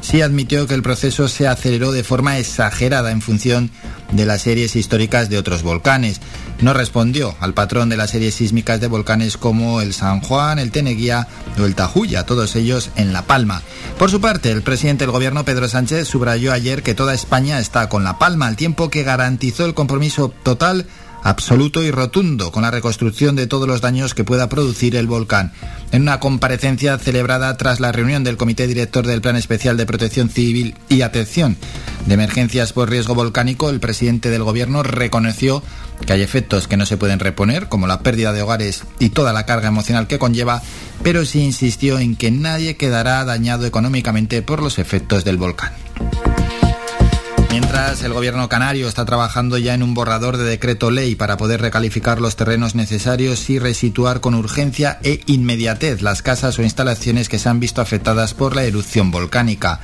sí 0.00 0.22
admitió 0.22 0.66
que 0.66 0.74
el 0.74 0.82
proceso 0.82 1.28
se 1.28 1.46
aceleró 1.46 1.92
de 1.92 2.02
forma 2.02 2.38
exagerada 2.38 3.10
en 3.10 3.20
función 3.20 3.70
de 4.12 4.24
las 4.24 4.42
series 4.42 4.76
históricas 4.76 5.28
de 5.28 5.38
otros 5.38 5.62
volcanes. 5.62 6.20
No 6.60 6.72
respondió 6.72 7.34
al 7.40 7.52
patrón 7.52 7.88
de 7.88 7.96
las 7.96 8.10
series 8.10 8.36
sísmicas 8.36 8.80
de 8.80 8.86
volcanes 8.86 9.36
como 9.36 9.80
el 9.80 9.92
San 9.92 10.20
Juan, 10.20 10.58
el 10.58 10.70
Teneguía 10.70 11.28
o 11.58 11.64
el 11.66 11.74
Tajuya, 11.74 12.24
todos 12.24 12.56
ellos 12.56 12.90
en 12.96 13.12
La 13.12 13.22
Palma. 13.22 13.62
Por 13.98 14.10
su 14.10 14.20
parte, 14.20 14.50
el 14.50 14.62
presidente 14.62 15.04
del 15.04 15.12
gobierno, 15.12 15.44
Pedro 15.44 15.68
Sánchez, 15.68 16.08
subrayó 16.08 16.52
ayer 16.52 16.82
que 16.82 16.94
toda 16.94 17.12
España 17.12 17.58
está 17.58 17.88
con 17.88 18.04
La 18.04 18.18
Palma, 18.18 18.46
al 18.46 18.56
tiempo 18.56 18.88
que 18.88 19.02
garantizó 19.02 19.66
el 19.66 19.74
compromiso 19.74 20.32
total 20.42 20.86
absoluto 21.24 21.82
y 21.82 21.90
rotundo 21.90 22.52
con 22.52 22.62
la 22.62 22.70
reconstrucción 22.70 23.34
de 23.34 23.48
todos 23.48 23.66
los 23.66 23.80
daños 23.80 24.14
que 24.14 24.22
pueda 24.22 24.48
producir 24.48 24.94
el 24.94 25.08
volcán. 25.08 25.52
En 25.90 26.02
una 26.02 26.20
comparecencia 26.20 26.98
celebrada 26.98 27.56
tras 27.56 27.80
la 27.80 27.92
reunión 27.92 28.22
del 28.22 28.36
Comité 28.36 28.66
Director 28.66 29.06
del 29.06 29.22
Plan 29.22 29.34
Especial 29.34 29.76
de 29.76 29.86
Protección 29.86 30.28
Civil 30.28 30.76
y 30.88 31.02
Atención 31.02 31.56
de 32.06 32.14
Emergencias 32.14 32.72
por 32.72 32.90
Riesgo 32.90 33.14
Volcánico, 33.14 33.70
el 33.70 33.80
presidente 33.80 34.30
del 34.30 34.44
Gobierno 34.44 34.82
reconoció 34.82 35.62
que 36.06 36.12
hay 36.12 36.22
efectos 36.22 36.68
que 36.68 36.76
no 36.76 36.84
se 36.84 36.98
pueden 36.98 37.20
reponer, 37.20 37.68
como 37.68 37.86
la 37.86 38.00
pérdida 38.00 38.32
de 38.32 38.42
hogares 38.42 38.84
y 38.98 39.08
toda 39.08 39.32
la 39.32 39.46
carga 39.46 39.68
emocional 39.68 40.06
que 40.06 40.18
conlleva, 40.18 40.62
pero 41.02 41.24
sí 41.24 41.40
insistió 41.40 41.98
en 41.98 42.16
que 42.16 42.30
nadie 42.30 42.76
quedará 42.76 43.24
dañado 43.24 43.64
económicamente 43.64 44.42
por 44.42 44.62
los 44.62 44.78
efectos 44.78 45.24
del 45.24 45.38
volcán. 45.38 45.72
Mientras, 47.54 48.02
el 48.02 48.12
gobierno 48.12 48.48
canario 48.48 48.88
está 48.88 49.04
trabajando 49.04 49.58
ya 49.58 49.74
en 49.74 49.84
un 49.84 49.94
borrador 49.94 50.38
de 50.38 50.42
decreto 50.42 50.90
ley 50.90 51.14
para 51.14 51.36
poder 51.36 51.60
recalificar 51.60 52.20
los 52.20 52.34
terrenos 52.34 52.74
necesarios 52.74 53.48
y 53.48 53.60
resituar 53.60 54.20
con 54.20 54.34
urgencia 54.34 54.98
e 55.04 55.20
inmediatez 55.26 56.02
las 56.02 56.20
casas 56.20 56.58
o 56.58 56.64
instalaciones 56.64 57.28
que 57.28 57.38
se 57.38 57.48
han 57.48 57.60
visto 57.60 57.80
afectadas 57.80 58.34
por 58.34 58.56
la 58.56 58.64
erupción 58.64 59.12
volcánica. 59.12 59.78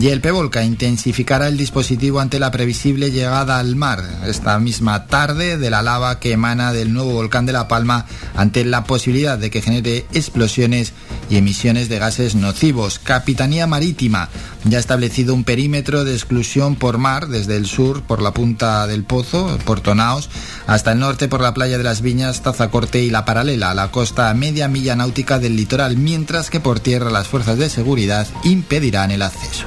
Y 0.00 0.10
el 0.10 0.20
PEVOLCA 0.20 0.62
intensificará 0.62 1.48
el 1.48 1.56
dispositivo 1.56 2.20
ante 2.20 2.38
la 2.38 2.52
previsible 2.52 3.10
llegada 3.10 3.58
al 3.58 3.74
mar 3.74 4.04
esta 4.24 4.60
misma 4.60 5.06
tarde 5.08 5.58
de 5.58 5.68
la 5.68 5.82
lava 5.82 6.20
que 6.20 6.30
emana 6.30 6.72
del 6.72 6.92
nuevo 6.92 7.10
volcán 7.10 7.44
de 7.44 7.52
La 7.52 7.66
Palma 7.66 8.06
ante 8.36 8.64
la 8.64 8.84
posibilidad 8.84 9.36
de 9.36 9.50
que 9.50 9.62
genere 9.62 10.06
explosiones 10.12 10.92
y 11.28 11.38
emisiones 11.38 11.88
de 11.88 11.98
gases 11.98 12.36
nocivos. 12.36 13.00
Capitanía 13.00 13.66
Marítima 13.66 14.28
ya 14.62 14.76
ha 14.76 14.80
establecido 14.80 15.34
un 15.34 15.42
perímetro 15.42 16.04
de 16.04 16.12
exclusión 16.12 16.76
por 16.76 16.98
mar 16.98 17.15
desde 17.24 17.56
el 17.56 17.64
sur 17.64 18.02
por 18.02 18.20
la 18.20 18.32
punta 18.32 18.86
del 18.86 19.02
Pozo, 19.02 19.58
Puerto 19.64 19.94
Naos, 19.94 20.28
hasta 20.66 20.92
el 20.92 20.98
norte 20.98 21.28
por 21.28 21.40
la 21.40 21.54
playa 21.54 21.78
de 21.78 21.84
las 21.84 22.02
Viñas, 22.02 22.42
Tazacorte 22.42 23.02
y 23.02 23.08
la 23.08 23.24
paralela 23.24 23.70
a 23.70 23.74
la 23.74 23.90
costa 23.90 24.28
a 24.28 24.34
media 24.34 24.68
milla 24.68 24.94
náutica 24.94 25.38
del 25.38 25.56
litoral, 25.56 25.96
mientras 25.96 26.50
que 26.50 26.60
por 26.60 26.80
tierra 26.80 27.10
las 27.10 27.28
fuerzas 27.28 27.56
de 27.56 27.70
seguridad 27.70 28.26
impedirán 28.44 29.10
el 29.10 29.22
acceso. 29.22 29.64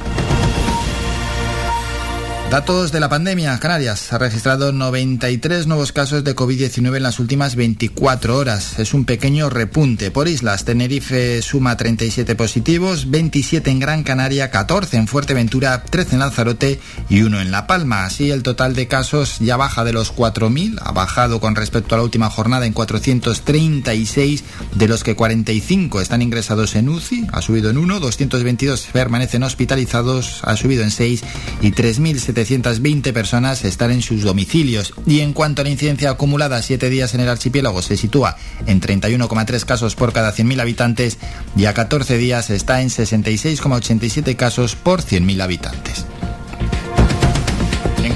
Datos 2.49 2.91
de 2.91 2.99
la 2.99 3.09
pandemia. 3.09 3.59
Canarias 3.59 4.11
ha 4.11 4.17
registrado 4.17 4.71
93 4.71 5.67
nuevos 5.67 5.91
casos 5.91 6.23
de 6.23 6.35
COVID-19 6.35 6.97
en 6.97 7.03
las 7.03 7.19
últimas 7.19 7.55
24 7.55 8.35
horas. 8.35 8.79
Es 8.79 8.95
un 8.95 9.05
pequeño 9.05 9.51
repunte. 9.51 10.09
Por 10.09 10.27
islas, 10.27 10.65
Tenerife 10.65 11.43
suma 11.43 11.77
37 11.77 12.33
positivos, 12.33 13.11
27 13.11 13.69
en 13.69 13.77
Gran 13.77 14.01
Canaria, 14.01 14.49
14 14.49 14.97
en 14.97 15.07
Fuerteventura, 15.07 15.83
13 15.83 16.15
en 16.15 16.19
Lanzarote 16.19 16.79
y 17.07 17.21
1 17.21 17.39
en 17.39 17.51
La 17.51 17.67
Palma. 17.67 18.05
Así, 18.05 18.31
el 18.31 18.41
total 18.41 18.73
de 18.73 18.87
casos 18.87 19.37
ya 19.37 19.55
baja 19.55 19.83
de 19.83 19.93
los 19.93 20.11
4.000, 20.15 20.79
ha 20.81 20.91
bajado 20.91 21.39
con 21.39 21.55
respecto 21.55 21.93
a 21.93 21.99
la 21.99 22.03
última 22.03 22.31
jornada 22.31 22.65
en 22.65 22.73
436, 22.73 24.43
de 24.73 24.87
los 24.87 25.03
que 25.03 25.15
45 25.15 26.01
están 26.01 26.23
ingresados 26.23 26.75
en 26.75 26.89
UCI, 26.89 27.27
ha 27.31 27.43
subido 27.43 27.69
en 27.69 27.77
1, 27.77 27.99
222 27.99 28.87
permanecen 28.91 29.43
hospitalizados, 29.43 30.39
ha 30.41 30.57
subido 30.57 30.81
en 30.81 30.89
6 30.89 31.23
y 31.61 31.71
3.700 31.73 32.38
720 32.45 33.13
personas 33.13 33.65
están 33.65 33.91
en 33.91 34.01
sus 34.01 34.23
domicilios. 34.23 34.93
Y 35.05 35.19
en 35.21 35.33
cuanto 35.33 35.61
a 35.61 35.65
la 35.65 35.71
incidencia 35.71 36.09
acumulada, 36.09 36.61
7 36.61 36.89
días 36.89 37.13
en 37.13 37.21
el 37.21 37.29
archipiélago 37.29 37.81
se 37.81 37.97
sitúa 37.97 38.37
en 38.67 38.81
31,3 38.81 39.65
casos 39.65 39.95
por 39.95 40.13
cada 40.13 40.33
100.000 40.33 40.61
habitantes 40.61 41.17
y 41.55 41.65
a 41.65 41.73
14 41.73 42.17
días 42.17 42.49
está 42.49 42.81
en 42.81 42.89
66,87 42.89 44.35
casos 44.35 44.75
por 44.75 45.01
100.000 45.01 45.41
habitantes. 45.41 46.05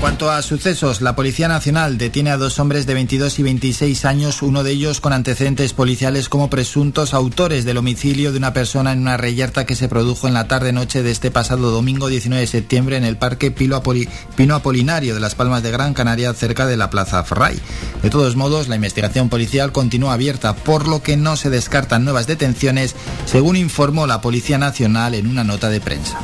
Cuanto 0.03 0.30
a 0.30 0.41
sucesos, 0.41 0.99
la 0.99 1.15
Policía 1.15 1.47
Nacional 1.47 1.97
detiene 1.97 2.31
a 2.31 2.38
dos 2.38 2.59
hombres 2.59 2.85
de 2.85 2.93
22 2.93 3.39
y 3.39 3.43
26 3.43 4.03
años, 4.03 4.41
uno 4.41 4.61
de 4.61 4.71
ellos 4.71 4.99
con 4.99 5.13
antecedentes 5.13 5.71
policiales 5.71 6.27
como 6.27 6.49
presuntos 6.49 7.13
autores 7.13 7.63
del 7.63 7.77
homicidio 7.77 8.34
de 8.34 8.38
una 8.38 8.51
persona 8.51 8.91
en 8.91 8.99
una 8.99 9.15
reyerta 9.15 9.65
que 9.65 9.77
se 9.77 9.88
produjo 9.88 10.27
en 10.27 10.34
la 10.34 10.45
tarde-noche 10.49 11.03
de 11.03 11.11
este 11.11 11.31
pasado 11.31 11.71
domingo 11.71 12.09
19 12.09 12.41
de 12.41 12.47
septiembre 12.47 12.97
en 12.97 13.05
el 13.05 13.15
Parque 13.15 13.49
Pino, 13.49 13.77
Apolinario 13.77 15.13
de 15.13 15.21
las 15.21 15.35
Palmas 15.35 15.63
de 15.63 15.71
Gran 15.71 15.93
Canaria, 15.93 16.34
cerca 16.34 16.65
de 16.65 16.75
la 16.75 16.89
Plaza 16.89 17.23
Ferray. 17.23 17.57
De 18.01 18.09
todos 18.09 18.35
modos, 18.35 18.67
la 18.67 18.75
investigación 18.75 19.30
policial 19.30 19.71
continúa 19.71 20.15
abierta, 20.15 20.53
por 20.53 20.85
lo 20.85 21.01
que 21.01 21.15
no 21.15 21.38
se 21.38 21.49
descartan 21.49 22.03
nuevas 22.03 22.27
detenciones, 22.27 22.93
según 23.25 23.55
informó 23.55 24.05
la 24.05 24.19
Policía 24.19 24.57
Nacional 24.57 25.13
en 25.13 25.27
una 25.27 25.45
nota 25.45 25.69
de 25.69 25.80
prensa. 25.80 26.19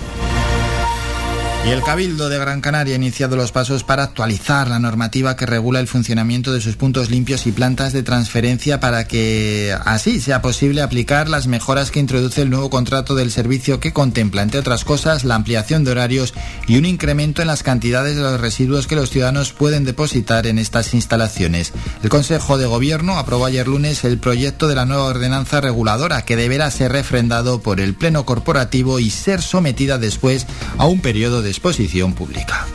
Y 1.65 1.71
el 1.71 1.83
Cabildo 1.83 2.29
de 2.29 2.39
Gran 2.39 2.61
Canaria 2.61 2.95
ha 2.95 2.97
iniciado 2.97 3.35
los 3.35 3.51
pasos 3.51 3.83
para 3.83 4.01
actualizar 4.01 4.69
la 4.69 4.79
normativa 4.79 5.35
que 5.35 5.45
regula 5.45 5.79
el 5.79 5.87
funcionamiento 5.87 6.53
de 6.53 6.61
sus 6.61 6.77
puntos 6.77 7.11
limpios 7.11 7.45
y 7.45 7.51
plantas 7.51 7.93
de 7.93 8.01
transferencia 8.01 8.79
para 8.79 9.07
que 9.07 9.75
así 9.85 10.19
sea 10.19 10.41
posible 10.41 10.81
aplicar 10.81 11.29
las 11.29 11.47
mejoras 11.47 11.91
que 11.91 11.99
introduce 11.99 12.41
el 12.41 12.49
nuevo 12.49 12.69
contrato 12.69 13.13
del 13.13 13.29
servicio 13.29 13.79
que 13.79 13.93
contempla, 13.93 14.41
entre 14.41 14.61
otras 14.61 14.83
cosas, 14.83 15.25
la 15.25 15.35
ampliación 15.35 15.83
de 15.83 15.91
horarios 15.91 16.33
y 16.65 16.77
un 16.77 16.85
incremento 16.85 17.41
en 17.41 17.49
las 17.49 17.61
cantidades 17.61 18.15
de 18.15 18.23
los 18.23 18.39
residuos 18.39 18.87
que 18.87 18.95
los 18.95 19.11
ciudadanos 19.11 19.51
pueden 19.51 19.83
depositar 19.83 20.47
en 20.47 20.59
estas 20.59 20.93
instalaciones. 20.93 21.73
El 22.01 22.09
Consejo 22.09 22.57
de 22.57 22.65
Gobierno 22.65 23.19
aprobó 23.19 23.45
ayer 23.45 23.67
lunes 23.67 24.05
el 24.05 24.17
proyecto 24.17 24.69
de 24.69 24.75
la 24.75 24.85
nueva 24.85 25.05
ordenanza 25.05 25.61
reguladora 25.61 26.23
que 26.23 26.37
deberá 26.37 26.71
ser 26.71 26.93
refrendado 26.93 27.61
por 27.61 27.79
el 27.79 27.93
Pleno 27.93 28.25
Corporativo 28.25 28.99
y 28.99 29.11
ser 29.11 29.41
sometida 29.41 29.99
después 29.99 30.47
a 30.77 30.87
un 30.87 31.01
periodo 31.01 31.43
de 31.43 31.48
exposición 31.49 32.13
pública. 32.13 32.65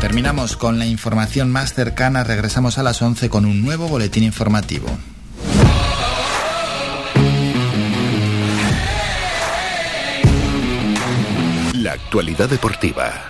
Terminamos 0.00 0.56
con 0.56 0.78
la 0.78 0.86
información 0.86 1.50
más 1.50 1.74
cercana, 1.74 2.24
regresamos 2.24 2.78
a 2.78 2.82
las 2.82 3.02
11 3.02 3.28
con 3.28 3.44
un 3.44 3.62
nuevo 3.62 3.88
boletín 3.88 4.24
informativo. 4.24 4.88
La 11.74 11.92
actualidad 11.92 12.48
deportiva. 12.48 13.28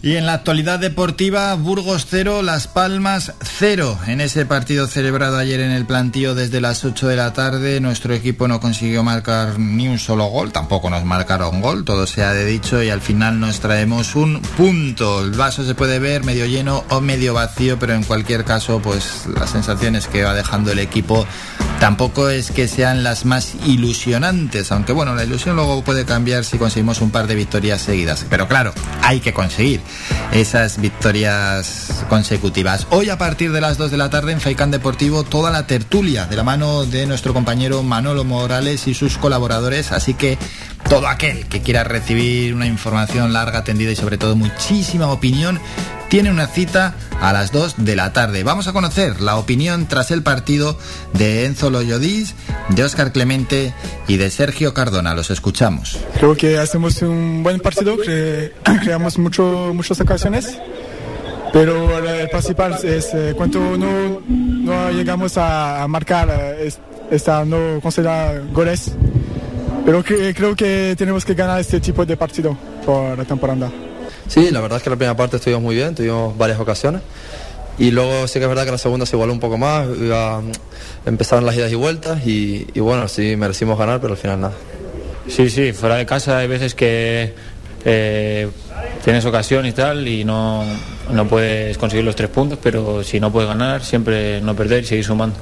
Y 0.00 0.14
en 0.14 0.26
la 0.26 0.34
actualidad 0.34 0.78
deportiva, 0.78 1.52
Burgos 1.54 2.06
0, 2.08 2.42
Las 2.42 2.68
Palmas 2.68 3.32
0. 3.42 3.98
En 4.06 4.20
ese 4.20 4.46
partido 4.46 4.86
celebrado 4.86 5.38
ayer 5.38 5.58
en 5.58 5.72
el 5.72 5.86
plantío 5.86 6.36
desde 6.36 6.60
las 6.60 6.84
8 6.84 7.08
de 7.08 7.16
la 7.16 7.32
tarde, 7.32 7.80
nuestro 7.80 8.14
equipo 8.14 8.46
no 8.46 8.60
consiguió 8.60 9.02
marcar 9.02 9.58
ni 9.58 9.88
un 9.88 9.98
solo 9.98 10.26
gol, 10.26 10.52
tampoco 10.52 10.88
nos 10.88 11.04
marcaron 11.04 11.60
gol, 11.60 11.84
todo 11.84 12.06
se 12.06 12.22
ha 12.22 12.32
de 12.32 12.44
dicho 12.44 12.80
y 12.80 12.90
al 12.90 13.00
final 13.00 13.40
nos 13.40 13.58
traemos 13.58 14.14
un 14.14 14.40
punto. 14.56 15.24
El 15.24 15.32
vaso 15.32 15.64
se 15.64 15.74
puede 15.74 15.98
ver 15.98 16.22
medio 16.22 16.46
lleno 16.46 16.84
o 16.90 17.00
medio 17.00 17.34
vacío, 17.34 17.76
pero 17.80 17.94
en 17.94 18.04
cualquier 18.04 18.44
caso, 18.44 18.80
pues 18.80 19.26
las 19.34 19.50
sensaciones 19.50 20.06
que 20.06 20.22
va 20.22 20.32
dejando 20.32 20.70
el 20.70 20.78
equipo 20.78 21.26
tampoco 21.80 22.28
es 22.28 22.50
que 22.50 22.68
sean 22.68 23.02
las 23.02 23.24
más 23.24 23.54
ilusionantes, 23.66 24.72
aunque 24.72 24.92
bueno, 24.92 25.14
la 25.14 25.24
ilusión 25.24 25.56
luego 25.56 25.82
puede 25.82 26.04
cambiar 26.04 26.44
si 26.44 26.58
conseguimos 26.58 27.00
un 27.00 27.10
par 27.10 27.26
de 27.26 27.34
victorias 27.34 27.80
seguidas. 27.80 28.26
Pero 28.28 28.48
claro, 28.48 28.72
hay 29.02 29.20
que 29.20 29.32
conseguir 29.32 29.80
esas 30.32 30.80
victorias 30.80 32.04
consecutivas. 32.08 32.86
Hoy 32.90 33.10
a 33.10 33.18
partir 33.18 33.52
de 33.52 33.60
las 33.60 33.78
2 33.78 33.90
de 33.90 33.96
la 33.96 34.10
tarde 34.10 34.32
en 34.32 34.40
Faicán 34.40 34.70
Deportivo 34.70 35.22
toda 35.24 35.50
la 35.50 35.66
tertulia 35.66 36.26
de 36.26 36.36
la 36.36 36.44
mano 36.44 36.84
de 36.84 37.06
nuestro 37.06 37.32
compañero 37.32 37.82
Manolo 37.82 38.24
Morales 38.24 38.86
y 38.86 38.94
sus 38.94 39.18
colaboradores, 39.18 39.92
así 39.92 40.14
que 40.14 40.38
todo 40.88 41.08
aquel 41.08 41.46
que 41.46 41.62
quiera 41.62 41.84
recibir 41.84 42.54
una 42.54 42.66
información 42.66 43.32
larga, 43.32 43.60
atendida 43.60 43.92
y 43.92 43.96
sobre 43.96 44.18
todo 44.18 44.36
muchísima 44.36 45.08
opinión, 45.08 45.60
tiene 46.08 46.30
una 46.30 46.46
cita 46.46 46.94
a 47.20 47.32
las 47.32 47.52
2 47.52 47.84
de 47.84 47.96
la 47.96 48.12
tarde. 48.12 48.42
Vamos 48.42 48.68
a 48.68 48.72
conocer 48.72 49.20
la 49.20 49.36
opinión 49.36 49.86
tras 49.86 50.10
el 50.10 50.22
partido 50.22 50.78
de 51.12 51.44
Enzo 51.44 51.70
Loyodis, 51.70 52.34
de 52.70 52.84
Óscar 52.84 53.12
Clemente 53.12 53.74
y 54.06 54.16
de 54.16 54.30
Sergio 54.30 54.74
Cardona. 54.74 55.14
Los 55.14 55.30
escuchamos. 55.30 55.98
Creo 56.14 56.36
que 56.36 56.58
hacemos 56.58 57.00
un 57.02 57.42
buen 57.42 57.60
partido, 57.60 57.96
creamos 58.82 59.18
mucho, 59.18 59.72
muchas 59.74 60.00
ocasiones, 60.00 60.58
pero 61.52 61.98
el 61.98 62.28
principal 62.28 62.78
es 62.82 63.10
eh, 63.14 63.34
cuando 63.36 63.76
no, 63.76 64.20
no, 64.26 64.90
llegamos 64.90 65.36
a, 65.36 65.86
marcar, 65.88 66.28
eh, 66.30 66.72
no 67.46 67.80
considerar 67.80 68.46
goles. 68.52 68.92
Pero 69.84 70.04
que, 70.04 70.34
creo 70.34 70.54
que 70.54 70.94
tenemos 70.98 71.24
que 71.24 71.34
ganar 71.34 71.60
este 71.60 71.80
tipo 71.80 72.04
de 72.04 72.16
partido 72.16 72.56
por 72.84 73.16
la 73.16 73.24
temporada. 73.24 73.70
Sí, 74.28 74.50
la 74.50 74.60
verdad 74.60 74.76
es 74.76 74.82
que 74.84 74.90
la 74.90 74.96
primera 74.96 75.16
parte 75.16 75.36
estuvimos 75.36 75.62
muy 75.62 75.74
bien, 75.74 75.94
tuvimos 75.94 76.36
varias 76.36 76.60
ocasiones. 76.60 77.00
Y 77.78 77.90
luego 77.90 78.26
sí 78.26 78.38
que 78.38 78.44
es 78.44 78.48
verdad 78.48 78.64
que 78.64 78.72
la 78.72 78.78
segunda 78.78 79.06
se 79.06 79.16
igualó 79.16 79.32
un 79.32 79.40
poco 79.40 79.56
más, 79.56 79.86
empezaron 81.06 81.46
las 81.46 81.56
idas 81.56 81.70
y 81.70 81.76
vueltas 81.76 82.26
y, 82.26 82.66
bueno, 82.80 83.06
sí 83.08 83.36
merecimos 83.36 83.78
ganar, 83.78 84.00
pero 84.00 84.14
al 84.14 84.18
final 84.18 84.40
nada. 84.40 84.54
Sí, 85.28 85.48
sí, 85.48 85.72
fuera 85.72 85.96
de 85.96 86.04
casa 86.04 86.38
hay 86.38 86.48
veces 86.48 86.74
que 86.74 87.34
eh, 87.84 88.48
tienes 89.04 89.24
ocasión 89.24 89.64
y 89.64 89.72
tal 89.72 90.08
y 90.08 90.24
no, 90.24 90.64
no 91.12 91.28
puedes 91.28 91.78
conseguir 91.78 92.04
los 92.04 92.16
tres 92.16 92.30
puntos, 92.30 92.58
pero 92.60 93.04
si 93.04 93.20
no 93.20 93.30
puedes 93.30 93.48
ganar, 93.48 93.84
siempre 93.84 94.40
no 94.40 94.56
perder 94.56 94.82
y 94.82 94.86
seguir 94.86 95.04
sumando. 95.04 95.36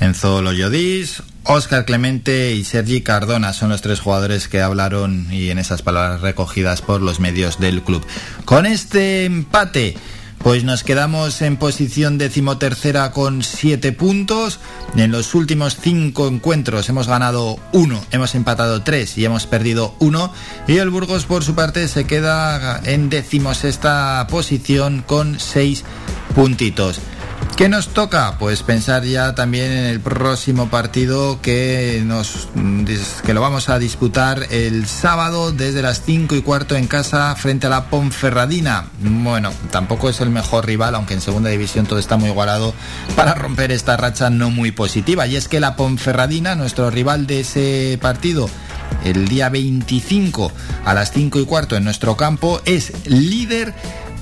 Enzo 0.00 0.42
Loyodis, 0.42 1.22
Óscar 1.44 1.84
Clemente 1.84 2.52
y 2.54 2.64
Sergi 2.64 3.02
Cardona 3.02 3.52
son 3.52 3.68
los 3.68 3.82
tres 3.82 4.00
jugadores 4.00 4.48
que 4.48 4.60
hablaron 4.60 5.26
y 5.30 5.50
en 5.50 5.58
esas 5.58 5.82
palabras 5.82 6.20
recogidas 6.20 6.82
por 6.82 7.02
los 7.02 7.20
medios 7.20 7.60
del 7.60 7.82
club. 7.82 8.04
Con 8.44 8.66
este 8.66 9.24
empate, 9.24 9.96
pues 10.38 10.62
nos 10.62 10.84
quedamos 10.84 11.40
en 11.40 11.56
posición 11.56 12.18
decimotercera 12.18 13.12
con 13.12 13.42
siete 13.42 13.92
puntos. 13.92 14.60
En 14.96 15.10
los 15.10 15.34
últimos 15.34 15.76
cinco 15.80 16.28
encuentros 16.28 16.88
hemos 16.90 17.08
ganado 17.08 17.58
uno, 17.72 18.04
hemos 18.10 18.34
empatado 18.34 18.82
tres 18.82 19.16
y 19.16 19.24
hemos 19.24 19.46
perdido 19.46 19.94
uno. 20.00 20.32
Y 20.68 20.76
el 20.76 20.90
Burgos, 20.90 21.24
por 21.24 21.44
su 21.44 21.54
parte, 21.54 21.88
se 21.88 22.04
queda 22.04 22.80
en 22.84 23.08
decimosexta 23.08 24.26
posición 24.30 25.02
con 25.06 25.40
seis 25.40 25.84
puntitos. 26.34 27.00
¿Qué 27.56 27.68
nos 27.68 27.90
toca? 27.90 28.36
Pues 28.36 28.64
pensar 28.64 29.04
ya 29.04 29.36
también 29.36 29.70
en 29.70 29.84
el 29.84 30.00
próximo 30.00 30.68
partido 30.70 31.40
que, 31.40 32.02
nos, 32.04 32.48
que 33.24 33.32
lo 33.32 33.40
vamos 33.40 33.68
a 33.68 33.78
disputar 33.78 34.48
el 34.50 34.86
sábado 34.86 35.52
desde 35.52 35.80
las 35.80 36.02
5 36.02 36.34
y 36.34 36.42
cuarto 36.42 36.74
en 36.74 36.88
casa 36.88 37.32
frente 37.36 37.68
a 37.68 37.70
la 37.70 37.90
Ponferradina. 37.90 38.86
Bueno, 38.98 39.52
tampoco 39.70 40.08
es 40.08 40.20
el 40.20 40.30
mejor 40.30 40.66
rival, 40.66 40.96
aunque 40.96 41.14
en 41.14 41.20
segunda 41.20 41.48
división 41.48 41.86
todo 41.86 42.00
está 42.00 42.16
muy 42.16 42.30
igualado 42.30 42.74
para 43.14 43.34
romper 43.34 43.70
esta 43.70 43.96
racha 43.96 44.30
no 44.30 44.50
muy 44.50 44.72
positiva. 44.72 45.28
Y 45.28 45.36
es 45.36 45.46
que 45.46 45.60
la 45.60 45.76
Ponferradina, 45.76 46.56
nuestro 46.56 46.90
rival 46.90 47.28
de 47.28 47.40
ese 47.40 47.98
partido, 48.02 48.50
el 49.04 49.28
día 49.28 49.48
25 49.48 50.50
a 50.84 50.92
las 50.92 51.12
5 51.12 51.38
y 51.38 51.44
cuarto 51.44 51.76
en 51.76 51.84
nuestro 51.84 52.16
campo, 52.16 52.60
es 52.64 53.06
líder 53.06 53.74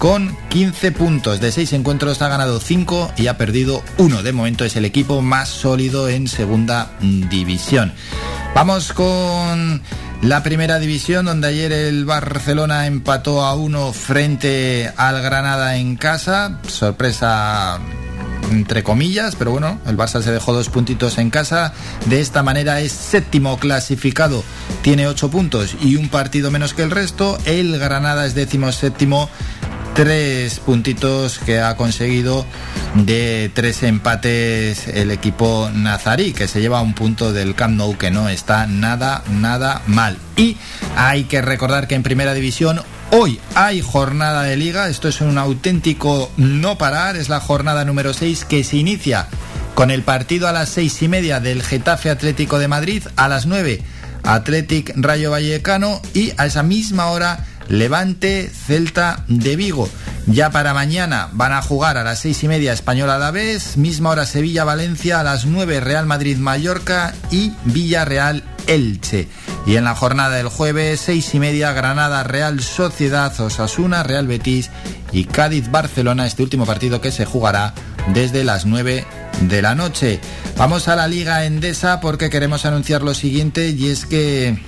con 0.02 0.36
15 0.48 0.90
puntos. 0.90 1.38
De 1.38 1.52
6 1.52 1.74
encuentros 1.74 2.20
ha 2.22 2.28
ganado 2.28 2.58
5 2.58 3.12
y 3.16 3.28
ha 3.28 3.38
perdido 3.38 3.84
1. 3.98 4.24
De 4.24 4.32
momento 4.32 4.64
es 4.64 4.74
el 4.74 4.84
equipo 4.84 5.22
más 5.22 5.48
sólido 5.48 6.08
en 6.08 6.26
segunda 6.26 6.90
división. 7.00 7.92
Vamos 8.52 8.92
con 8.92 9.80
la 10.20 10.42
primera 10.42 10.80
división, 10.80 11.26
donde 11.26 11.46
ayer 11.46 11.70
el 11.70 12.04
Barcelona 12.04 12.88
empató 12.88 13.44
a 13.44 13.54
1 13.54 13.92
frente 13.92 14.92
al 14.96 15.22
Granada 15.22 15.76
en 15.76 15.94
casa. 15.94 16.58
Sorpresa 16.66 17.78
entre 18.50 18.82
comillas, 18.82 19.36
pero 19.36 19.52
bueno, 19.52 19.78
el 19.86 19.96
Barça 19.96 20.20
se 20.20 20.32
dejó 20.32 20.52
dos 20.52 20.68
puntitos 20.68 21.18
en 21.18 21.30
casa. 21.30 21.72
De 22.06 22.20
esta 22.20 22.42
manera 22.42 22.80
es 22.80 22.90
séptimo 22.90 23.56
clasificado, 23.58 24.42
tiene 24.82 25.06
ocho 25.06 25.30
puntos 25.30 25.76
y 25.80 25.94
un 25.94 26.08
partido 26.08 26.50
menos 26.50 26.74
que 26.74 26.82
el 26.82 26.90
resto. 26.90 27.38
El 27.44 27.78
Granada 27.78 28.26
es 28.26 28.34
décimo 28.34 28.72
séptimo 28.72 29.30
tres 29.94 30.59
puntitos 30.60 31.39
que 31.39 31.60
ha 31.60 31.77
conseguido 31.77 32.47
de 32.94 33.51
tres 33.55 33.82
empates 33.82 34.89
el 34.89 35.10
equipo 35.10 35.70
nazarí, 35.73 36.32
que 36.32 36.48
se 36.48 36.60
lleva 36.60 36.81
un 36.81 36.94
punto 36.94 37.32
del 37.32 37.55
Camp 37.55 37.77
Nou, 37.77 37.97
que 37.97 38.10
no 38.10 38.28
está 38.28 38.66
nada, 38.66 39.23
nada 39.31 39.82
mal. 39.86 40.16
Y 40.36 40.56
hay 40.97 41.24
que 41.24 41.43
recordar 41.43 41.89
que 41.89 41.94
en 41.94 42.02
primera 42.02 42.35
división 42.35 42.81
hoy 43.10 43.39
hay 43.55 43.82
jornada 43.82 44.43
de 44.43 44.56
liga, 44.56 44.89
esto 44.89 45.09
es 45.09 45.20
un 45.20 45.39
auténtico 45.39 46.31
no 46.36 46.78
parar, 46.78 47.16
es 47.16 47.28
la 47.28 47.40
jornada 47.40 47.85
número 47.85 48.14
6 48.14 48.44
que 48.47 48.64
se 48.64 48.78
inicia 48.78 49.28
con 49.74 49.90
el 49.90 50.02
partido 50.02 50.48
a 50.48 50.52
las 50.52 50.69
seis 50.69 51.01
y 51.02 51.09
media 51.09 51.40
del 51.40 51.62
Getafe 51.62 52.10
Atlético 52.10 52.59
de 52.59 52.69
Madrid, 52.69 53.02
a 53.16 53.28
las 53.28 53.47
9 53.47 53.82
Athletic 54.24 54.93
Rayo 54.97 55.31
Vallecano 55.31 56.01
y 56.14 56.32
a 56.36 56.47
esa 56.47 56.62
misma 56.62 57.06
hora 57.06 57.44
Levante, 57.68 58.51
Celta 58.51 59.24
de 59.28 59.56
Vigo. 59.56 59.89
Ya 60.26 60.51
para 60.51 60.72
mañana 60.72 61.28
van 61.32 61.52
a 61.52 61.62
jugar 61.62 61.97
a 61.97 62.05
las 62.05 62.20
seis 62.20 62.43
y 62.44 62.48
media 62.48 62.72
Española 62.72 63.16
a 63.16 63.18
la 63.18 63.32
vez, 63.32 63.76
misma 63.76 64.10
hora 64.10 64.24
Sevilla, 64.24 64.62
Valencia, 64.62 65.18
a 65.18 65.24
las 65.24 65.47
9 65.47 65.80
Real 65.80 66.06
Madrid, 66.06 66.36
Mallorca 66.36 67.12
y 67.30 67.52
Villarreal, 67.64 68.44
Elche. 68.68 69.28
Y 69.66 69.76
en 69.76 69.84
la 69.84 69.94
jornada 69.94 70.36
del 70.36 70.48
jueves, 70.48 71.01
seis 71.01 71.34
y 71.34 71.40
media, 71.40 71.72
Granada, 71.72 72.22
Real 72.22 72.60
Sociedad, 72.60 73.39
Osasuna, 73.40 74.05
Real 74.05 74.26
Betis 74.26 74.70
y 75.10 75.24
Cádiz, 75.24 75.70
Barcelona, 75.70 76.26
este 76.26 76.43
último 76.43 76.66
partido 76.66 77.01
que 77.01 77.10
se 77.10 77.24
jugará 77.24 77.74
desde 78.14 78.44
las 78.44 78.64
9 78.64 79.05
de 79.43 79.62
la 79.62 79.74
noche. 79.74 80.20
Vamos 80.56 80.89
a 80.89 80.97
la 80.97 81.09
Liga 81.09 81.44
Endesa 81.44 82.01
porque 82.01 82.30
queremos 82.30 82.64
anunciar 82.64 83.02
lo 83.02 83.14
siguiente 83.14 83.70
y 83.70 83.89
es 83.89 84.06
que 84.06 84.59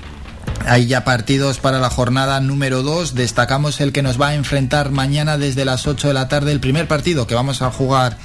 hay 0.66 0.86
ya 0.86 1.04
partidos 1.04 1.58
para 1.58 1.78
la 1.78 1.90
jornada 1.90 2.40
número 2.40 2.82
2. 2.82 3.14
Destacamos 3.14 3.80
el 3.80 3.92
que 3.92 4.02
nos 4.02 4.20
va 4.20 4.28
a 4.28 4.34
enfrentar 4.34 4.90
mañana 4.90 5.38
desde 5.38 5.64
las 5.64 5.86
8 5.86 6.08
de 6.08 6.14
la 6.14 6.28
tarde. 6.28 6.52
El 6.52 6.60
primer 6.60 6.88
partido 6.88 7.26
que 7.26 7.34
vamos 7.34 7.62
a 7.62 7.70
jugar 7.70 8.16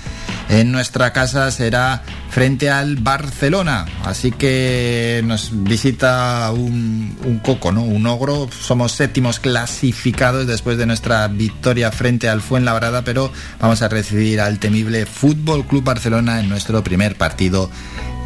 en 0.50 0.72
nuestra 0.72 1.14
casa 1.14 1.52
será 1.52 2.02
frente 2.30 2.70
al 2.70 2.96
Barcelona. 2.98 3.86
Así 4.04 4.32
que 4.32 5.22
nos 5.26 5.50
visita 5.52 6.52
un, 6.52 7.40
coco, 7.44 7.72
¿no? 7.72 7.84
Un 7.84 8.08
ogro. 8.08 8.50
Somos 8.52 8.94
séptimos 8.94 9.40
clasificados 9.40 10.48
después 10.48 10.78
de 10.78 10.86
nuestra 10.86 11.28
victoria 11.28 11.92
frente 11.92 12.30
al 12.30 12.42
Fuenlabrada, 12.42 13.04
pero 13.04 13.32
vamos 13.60 13.82
a 13.82 13.90
recibir 13.90 14.42
al 14.42 14.60
temible 14.60 15.06
Fútbol 15.06 15.66
Club 15.66 15.84
Barcelona 15.84 16.40
en 16.40 16.50
nuestro 16.50 16.84
primer 16.84 17.16
partido 17.16 17.70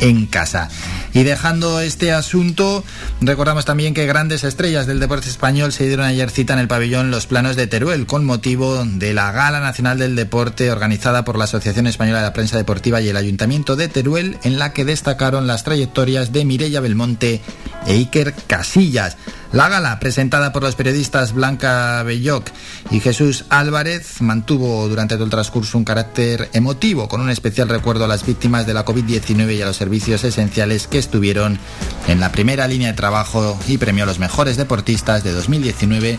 en 0.04 0.26
casa. 0.26 0.70
Y 1.14 1.24
dejando 1.24 1.80
este 1.80 2.12
asunto, 2.12 2.84
recordamos 3.22 3.64
también 3.66 3.94
que 3.94 4.06
grandes 4.06 4.44
estrellas 4.44 4.86
del 4.86 5.00
deporte 5.00 5.30
español 5.30 5.72
se 5.72 5.88
dieron 5.88 6.06
ayer 6.06 6.30
cita 6.30 6.54
en 6.54 6.60
el 6.60 6.68
pabellón 6.68 7.10
Los 7.10 7.26
Planos 7.26 7.56
de 7.56 7.68
Teruel 7.68 8.06
con 8.06 8.26
motivo 8.26 8.84
de 8.84 9.14
la 9.14 9.32
Gala 9.32 9.62
Nacional 9.62 10.00
del 10.00 10.16
Deporte 10.16 10.72
organizada 10.72 11.24
por 11.24 11.38
la 11.38 11.46
Asociación 11.46 11.88
Española 11.88 12.18
de 12.18 12.26
la 12.26 12.34
Prensa 12.34 12.58
Deportiva 12.58 13.00
y 13.00 13.08
el 13.08 13.18
Ayuntamiento 13.18 13.78
de 13.78 13.88
Teruel, 13.88 14.38
en 14.44 14.60
la 14.60 14.74
que 14.74 14.84
destacaron 14.84 15.48
las 15.48 15.64
trayectorias 15.64 16.34
de 16.34 16.44
Mireia 16.44 16.82
Belmonte 16.82 17.42
e 17.88 17.94
Iker 17.94 18.34
Casillas. 18.48 19.16
La 19.54 19.70
gala, 19.70 20.00
presentada 20.00 20.52
por 20.52 20.64
los 20.64 20.74
periodistas 20.74 21.32
Blanca 21.32 22.02
Belloc 22.02 22.50
y 22.90 23.00
Jesús 23.00 23.46
Álvarez, 23.50 24.20
mantuvo 24.20 24.90
durante 24.90 25.14
todo 25.14 25.26
el 25.26 25.30
transcurso 25.30 25.78
un 25.78 25.86
carácter 25.86 26.50
emotivo, 26.54 27.08
con 27.08 27.22
un 27.22 27.30
especial 27.30 27.70
recuerdo 27.70 28.06
a 28.06 28.08
las 28.08 28.26
víctimas 28.26 28.66
de 28.66 28.74
la 28.74 28.84
COVID-19 28.84 29.56
y 29.56 29.62
a 29.62 29.68
los 29.68 29.78
servicios 29.78 30.24
esenciales 30.24 30.88
que 30.88 30.98
estuvieron 30.98 31.60
en 32.08 32.20
la 32.20 32.32
primera 32.32 32.68
línea 32.68 32.88
de 32.88 32.98
trabajo 32.98 33.60
y 33.68 33.78
premió 33.78 34.06
a 34.06 34.08
los 34.08 34.18
mejores 34.18 34.58
deportistas 34.58 35.24
de 35.24 35.34
2019 35.34 36.18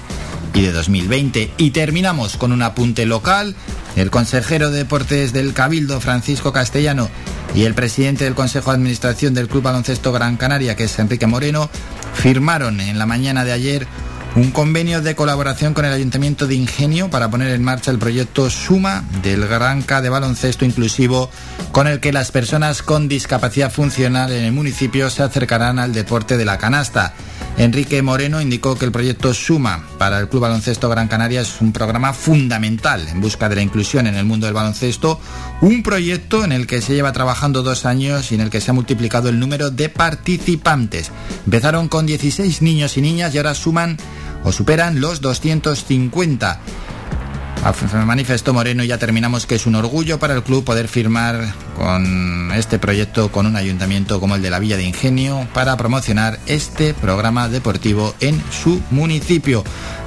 y 0.55 0.63
de 0.63 0.71
2020. 0.71 1.51
Y 1.57 1.71
terminamos 1.73 2.37
con 2.37 2.53
un 2.53 2.63
apunte 2.63 3.05
local. 3.05 3.57
El 3.97 4.13
consejero 4.13 4.71
de 4.71 4.79
deportes 4.79 5.33
del 5.33 5.55
Cabildo, 5.55 6.01
Francisco 6.01 6.53
Castellano, 6.53 7.09
y 7.55 7.65
el 7.65 7.75
presidente 7.75 8.25
del 8.25 8.35
Consejo 8.35 8.71
de 8.71 8.77
Administración 8.77 9.35
del 9.35 9.49
Club 9.49 9.63
Baloncesto 9.63 10.13
Gran 10.13 10.37
Canaria, 10.37 10.75
que 10.75 10.85
es 10.85 10.99
Enrique 10.99 11.27
Moreno, 11.27 11.71
firmaron 12.15 12.81
en 12.81 12.99
la 12.99 13.07
mañana 13.07 13.24
de 13.33 13.53
ayer 13.53 13.87
un 14.37 14.51
convenio 14.51 15.01
de 15.01 15.15
colaboración 15.15 15.73
con 15.73 15.87
el 15.87 15.93
Ayuntamiento 15.93 16.47
de 16.47 16.57
Ingenio 16.57 17.09
para 17.09 17.31
poner 17.31 17.49
en 17.53 17.65
marcha 17.65 17.91
el 17.91 17.99
proyecto 17.99 18.51
Suma 18.51 19.03
del 19.23 19.49
Granca 19.49 20.03
de 20.03 20.11
baloncesto 20.11 20.67
inclusivo 20.67 21.31
con 21.73 21.87
el 21.87 22.01
que 22.01 22.13
las 22.13 22.31
personas 22.31 22.83
con 22.83 23.09
discapacidad 23.09 23.73
funcional 23.73 24.31
en 24.31 24.45
el 24.45 24.53
municipio 24.53 25.09
se 25.09 25.23
acercarán 25.23 25.79
al 25.79 25.95
deporte 25.95 26.37
de 26.37 26.45
la 26.45 26.59
canasta. 26.59 27.15
Enrique 27.57 28.03
Moreno 28.03 28.41
indicó 28.41 28.77
que 28.77 28.85
el 28.85 28.91
proyecto 28.91 29.33
Suma 29.33 29.87
para 29.97 30.19
el 30.19 30.29
Club 30.29 30.43
Baloncesto 30.43 30.89
Gran 30.89 31.07
Canaria 31.07 31.41
es 31.41 31.61
un 31.61 31.73
programa 31.73 32.13
fundamental 32.13 33.07
en 33.07 33.21
busca 33.21 33.49
de 33.49 33.55
la 33.55 33.63
inclusión 33.63 34.09
en 34.09 34.17
el 34.17 34.25
mundo 34.25 34.47
del 34.47 34.55
baloncesto, 34.55 35.21
un 35.61 35.85
proyecto 35.85 36.45
en 36.45 36.51
el 36.51 36.67
que 36.67 36.83
se 36.83 36.95
lleva 36.95 37.13
trabajando 37.13 37.63
dos 37.63 37.87
años 37.87 38.33
y 38.33 38.35
en 38.35 38.41
el 38.41 38.51
que 38.51 38.61
se 38.61 38.73
ha 38.73 38.75
multiplicado 38.75 39.29
el 39.29 39.39
número 39.39 39.71
de 39.71 39.89
participantes. 39.89 41.13
Empezaron 41.45 41.89
con 41.89 42.07
16 42.07 42.61
niños 42.61 42.97
y 42.97 43.03
niñas 43.03 43.35
y 43.35 43.39
ahora 43.39 43.55
suman 43.55 43.99
o 44.43 44.51
superan 44.51 45.01
los 45.01 45.21
250. 45.21 46.61
Manifestó 48.05 48.53
Moreno 48.53 48.85
y 48.85 48.89
ya 48.89 48.99
terminamos 48.99 49.47
que 49.47 49.55
es 49.55 49.65
un 49.65 49.75
orgullo 49.75 50.19
para 50.19 50.35
el 50.35 50.43
club 50.43 50.65
poder 50.65 50.87
firmar 50.87 51.55
con 51.77 52.53
este 52.53 52.79
proyecto 52.79 53.33
con 53.33 53.47
un 53.47 53.57
ayuntamiento 53.57 54.21
como 54.21 54.35
el 54.35 54.43
de 54.43 54.51
la 54.51 54.59
Villa 54.59 54.77
de 54.77 54.83
Ingenio 54.83 55.49
para 55.55 55.75
promocionar 55.79 56.39
este 56.47 56.93
programa 56.93 57.49
deportivo 57.49 58.15
en 58.21 58.43
su 58.51 58.83
municipio. 58.91 59.65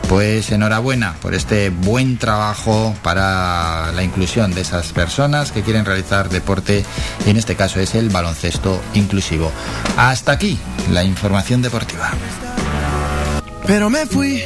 Pues 0.07 0.51
enhorabuena 0.51 1.15
por 1.19 1.33
este 1.33 1.71
buen 1.71 2.17
trabajo 2.17 2.95
para 3.01 3.91
la 3.91 4.03
inclusión 4.03 4.53
de 4.53 4.61
esas 4.61 4.93
personas 4.93 5.51
que 5.51 5.63
quieren 5.63 5.83
realizar 5.83 6.29
deporte 6.29 6.85
y 7.25 7.29
en 7.31 7.37
este 7.37 7.55
caso 7.55 7.79
es 7.79 7.95
el 7.95 8.09
baloncesto 8.09 8.79
inclusivo. 8.93 9.51
Hasta 9.97 10.31
aquí 10.31 10.59
la 10.91 11.03
información 11.03 11.63
deportiva. 11.63 12.11
Pero 13.65 13.89
me 13.89 14.05
fui. 14.05 14.43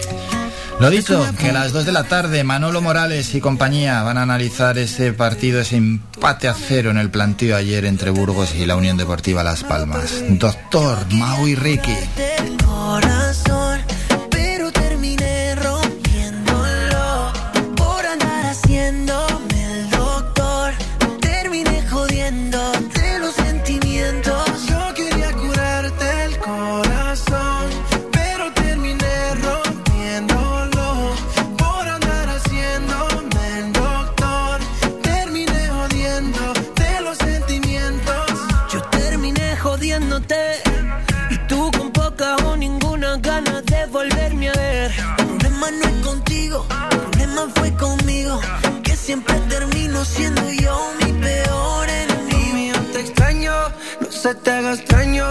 Lo 0.81 0.89
dicho, 0.89 1.23
que 1.37 1.51
a 1.51 1.53
las 1.53 1.73
2 1.73 1.85
de 1.85 1.91
la 1.91 2.05
tarde 2.05 2.43
Manolo 2.43 2.81
Morales 2.81 3.35
y 3.35 3.39
compañía 3.39 4.01
van 4.01 4.17
a 4.17 4.23
analizar 4.23 4.79
ese 4.79 5.13
partido, 5.13 5.59
ese 5.59 5.75
empate 5.77 6.47
a 6.47 6.55
cero 6.55 6.89
en 6.89 6.97
el 6.97 7.11
plantío 7.11 7.55
ayer 7.55 7.85
entre 7.85 8.09
Burgos 8.09 8.55
y 8.55 8.65
la 8.65 8.75
Unión 8.75 8.97
Deportiva 8.97 9.43
Las 9.43 9.63
Palmas. 9.63 10.23
Doctor 10.27 10.97
Mau 11.13 11.47
y 11.47 11.53
Ricky. 11.53 11.95
Siempre 49.11 49.35
termino 49.49 50.05
siendo 50.05 50.49
yo 50.51 50.93
mi 51.01 51.11
peor 51.11 51.89
enemigo. 51.89 52.79
Te 52.93 53.01
extraño, 53.01 53.51
no 53.99 54.09
se 54.09 54.33
te 54.35 54.51
haga 54.51 54.73
extraño. 54.73 55.25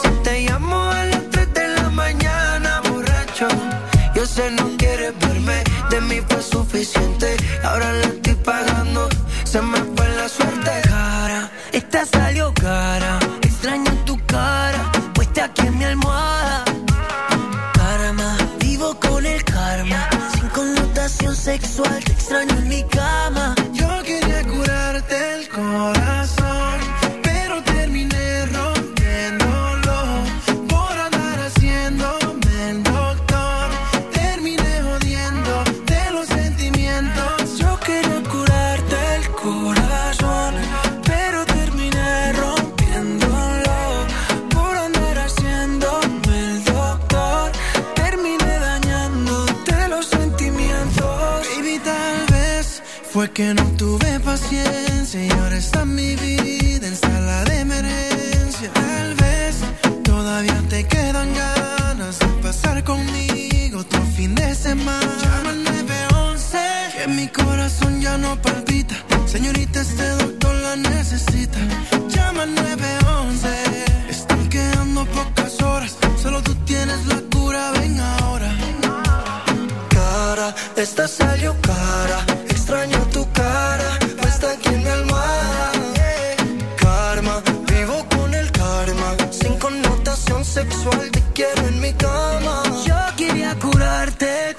Si 0.00 0.08
te 0.24 0.40
llamo 0.46 0.82
a 0.82 1.04
las 1.04 1.28
3 1.28 1.52
de 1.52 1.68
la 1.76 1.90
mañana, 1.90 2.80
borracho. 2.88 3.48
Yo 4.14 4.24
sé 4.24 4.50
no 4.52 4.64
quieres 4.78 5.12
verme, 5.18 5.62
de 5.90 6.00
mí 6.08 6.22
fue 6.26 6.40
suficiente. 6.40 7.36
Ahora 7.64 7.92
la 7.92 8.06
estoy 8.06 8.34
pagando, 8.36 9.10
se 9.44 9.60
me 9.60 9.78
sexual, 21.46 22.02
te 22.02 22.10
extraño 22.10 22.58
en 22.58 22.68
mi 22.68 22.82
cama. 22.82 22.95
Que 53.36 53.52
no 53.52 53.64
tuve 53.76 54.18
paciencia 54.20 55.22
y 55.22 55.30
ahora 55.30 55.58
está 55.58 55.84
mi 55.84 56.16
vida 56.16 56.86
en 56.86 56.96
sala 56.96 57.44
de 57.44 57.60
emergencia. 57.60 58.72
Tal 58.72 59.14
vez 59.14 59.56
todavía 60.04 60.58
te 60.70 60.84
quedan 60.84 61.34
ganas 61.34 62.18
de 62.18 62.28
pasar 62.42 62.82
conmigo 62.82 63.80
otro 63.80 64.00
fin 64.16 64.34
de 64.34 64.54
semana. 64.54 65.12
Llama 65.22 65.50
al 65.50 65.64
911, 65.64 66.58
que 66.96 67.08
mi 67.08 67.28
corazón 67.28 68.00
ya 68.00 68.16
no 68.16 68.40
palpita. 68.40 68.94
Señorita, 69.26 69.82
este 69.82 70.08
doctor 70.22 70.54
la 70.54 70.76
necesita. 70.76 71.58
Llama 72.08 72.44
al 72.44 72.54
911, 72.54 73.48
están 74.08 74.48
quedando 74.48 75.04
pocas 75.04 75.60
horas. 75.60 75.94
Solo 76.22 76.40
tú 76.42 76.54
tienes 76.64 77.04
la 77.04 77.20
cura, 77.30 77.70
ven 77.72 78.00
ahora. 78.00 78.50
Cara, 79.90 80.54
esta 80.74 81.06
salió 81.06 81.54
cara. 81.60 82.45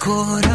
Curarte 0.08 0.47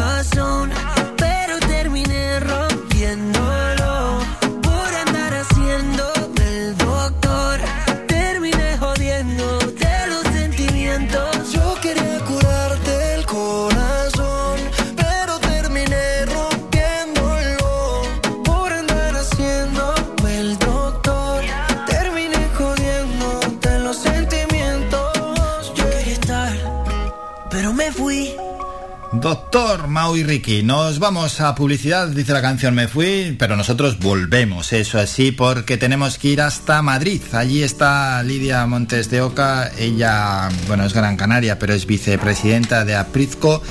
Doctor 29.23 29.87
Mau 29.87 30.17
y 30.17 30.23
Ricky, 30.25 30.63
nos 30.63 30.99
vamos 30.99 31.39
a 31.39 31.55
publicidad, 31.55 32.09
dice 32.09 32.33
la 32.33 32.41
canción 32.41 32.75
Me 32.75 32.89
Fui, 32.89 33.33
pero 33.39 33.55
nosotros 33.55 33.97
volvemos, 33.97 34.73
eso 34.73 34.99
así, 34.99 35.31
porque 35.31 35.77
tenemos 35.77 36.17
que 36.17 36.27
ir 36.27 36.41
hasta 36.41 36.81
Madrid. 36.81 37.21
Allí 37.31 37.63
está 37.63 38.21
Lidia 38.21 38.65
Montes 38.65 39.09
de 39.09 39.21
Oca, 39.21 39.71
ella, 39.77 40.49
bueno, 40.67 40.83
es 40.83 40.93
Gran 40.93 41.15
Canaria, 41.15 41.57
pero 41.57 41.73
es 41.73 41.85
vicepresidenta 41.85 42.83
de 42.83 42.97
Aprizco 42.97 43.63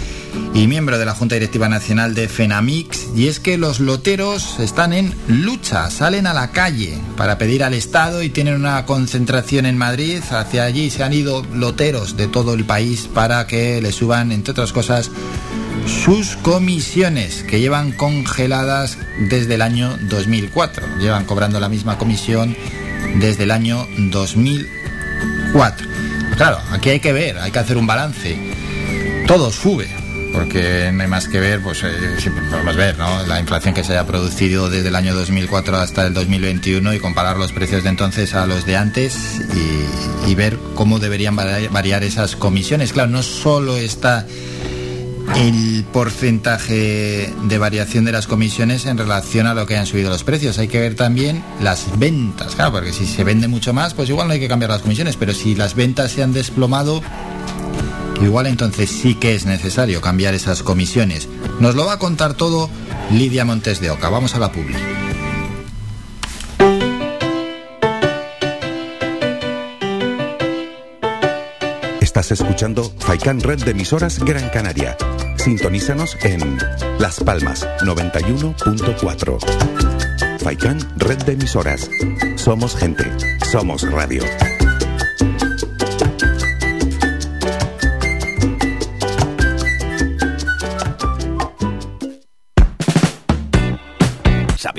y 0.54 0.66
miembro 0.66 0.98
de 0.98 1.04
la 1.04 1.14
Junta 1.14 1.34
Directiva 1.34 1.68
Nacional 1.68 2.14
de 2.14 2.28
Fenamix. 2.28 3.08
Y 3.16 3.28
es 3.28 3.40
que 3.40 3.58
los 3.58 3.80
loteros 3.80 4.58
están 4.60 4.92
en 4.92 5.14
lucha, 5.28 5.90
salen 5.90 6.26
a 6.26 6.34
la 6.34 6.50
calle 6.50 6.98
para 7.16 7.38
pedir 7.38 7.64
al 7.64 7.74
Estado 7.74 8.22
y 8.22 8.28
tienen 8.28 8.54
una 8.54 8.84
concentración 8.86 9.66
en 9.66 9.78
Madrid. 9.78 10.22
Hacia 10.30 10.64
allí 10.64 10.90
se 10.90 11.02
han 11.02 11.12
ido 11.12 11.44
loteros 11.54 12.16
de 12.16 12.28
todo 12.28 12.54
el 12.54 12.64
país 12.64 13.08
para 13.12 13.46
que 13.46 13.80
le 13.80 13.92
suban, 13.92 14.32
entre 14.32 14.52
otras 14.52 14.72
cosas, 14.72 15.10
sus 15.86 16.36
comisiones 16.36 17.42
que 17.42 17.60
llevan 17.60 17.92
congeladas 17.92 18.98
desde 19.28 19.54
el 19.54 19.62
año 19.62 19.96
2004. 20.02 20.98
Llevan 20.98 21.24
cobrando 21.24 21.60
la 21.60 21.68
misma 21.68 21.98
comisión 21.98 22.56
desde 23.16 23.44
el 23.44 23.50
año 23.50 23.86
2004. 23.98 25.86
Claro, 26.36 26.58
aquí 26.70 26.90
hay 26.90 27.00
que 27.00 27.12
ver, 27.12 27.38
hay 27.38 27.50
que 27.50 27.58
hacer 27.58 27.76
un 27.76 27.86
balance. 27.86 28.36
Todo 29.26 29.50
sube, 29.52 29.88
porque 30.32 30.90
no 30.92 31.02
hay 31.02 31.08
más 31.08 31.28
que 31.28 31.40
ver, 31.40 31.60
pues 31.60 31.82
eh, 31.84 31.90
siempre 32.18 32.42
podemos 32.50 32.76
ver, 32.76 32.98
¿no? 32.98 33.26
La 33.26 33.40
inflación 33.40 33.74
que 33.74 33.84
se 33.84 33.92
haya 33.92 34.06
producido 34.06 34.70
desde 34.70 34.88
el 34.88 34.96
año 34.96 35.14
2004 35.14 35.76
hasta 35.76 36.06
el 36.06 36.14
2021 36.14 36.94
y 36.94 36.98
comparar 36.98 37.36
los 37.36 37.52
precios 37.52 37.82
de 37.84 37.90
entonces 37.90 38.34
a 38.34 38.46
los 38.46 38.64
de 38.66 38.76
antes 38.76 39.40
y, 40.26 40.34
ver 40.34 40.58
cómo 40.74 40.98
deberían 40.98 41.36
variar 41.36 42.02
esas 42.04 42.36
comisiones. 42.36 42.94
Claro, 42.94 43.10
no 43.10 43.22
solo 43.22 43.76
está 43.76 44.26
el 45.36 45.84
porcentaje 45.92 47.32
de 47.44 47.58
variación 47.58 48.04
de 48.04 48.12
las 48.12 48.26
comisiones 48.26 48.86
en 48.86 48.96
relación 48.96 49.46
a 49.46 49.54
lo 49.54 49.66
que 49.66 49.76
han 49.76 49.86
subido 49.86 50.10
los 50.10 50.24
precios. 50.24 50.58
Hay 50.58 50.68
que 50.68 50.80
ver 50.80 50.94
también 50.94 51.44
las 51.60 51.98
ventas, 51.98 52.54
claro, 52.54 52.72
porque 52.72 52.92
si 52.92 53.06
se 53.06 53.24
vende 53.24 53.48
mucho 53.48 53.72
más, 53.72 53.94
pues 53.94 54.08
igual 54.08 54.28
no 54.28 54.34
hay 54.34 54.40
que 54.40 54.48
cambiar 54.48 54.70
las 54.70 54.82
comisiones, 54.82 55.16
pero 55.16 55.32
si 55.32 55.54
las 55.54 55.74
ventas 55.74 56.12
se 56.12 56.22
han 56.22 56.32
desplomado, 56.32 57.02
igual 58.24 58.46
entonces 58.46 58.90
sí 58.90 59.14
que 59.14 59.34
es 59.34 59.46
necesario 59.46 60.00
cambiar 60.00 60.34
esas 60.34 60.62
comisiones. 60.62 61.28
Nos 61.60 61.74
lo 61.74 61.86
va 61.86 61.94
a 61.94 61.98
contar 61.98 62.34
todo 62.34 62.68
Lidia 63.10 63.44
Montes 63.44 63.80
de 63.80 63.90
Oca. 63.90 64.08
Vamos 64.08 64.34
a 64.34 64.38
la 64.38 64.52
publi. 64.52 64.74
Estás 72.00 72.32
escuchando 72.32 72.92
Faikan 72.98 73.40
Red 73.40 73.64
de 73.64 73.72
emisoras 73.72 74.18
Gran 74.18 74.48
Canaria. 74.50 74.96
Sintonízanos 75.36 76.16
en 76.22 76.58
Las 76.98 77.20
Palmas 77.20 77.66
91.4. 77.80 80.38
Faikan 80.38 80.78
Red 80.98 81.22
de 81.24 81.32
emisoras. 81.32 81.90
Somos 82.36 82.76
gente. 82.76 83.04
Somos 83.50 83.90
radio. 83.90 84.22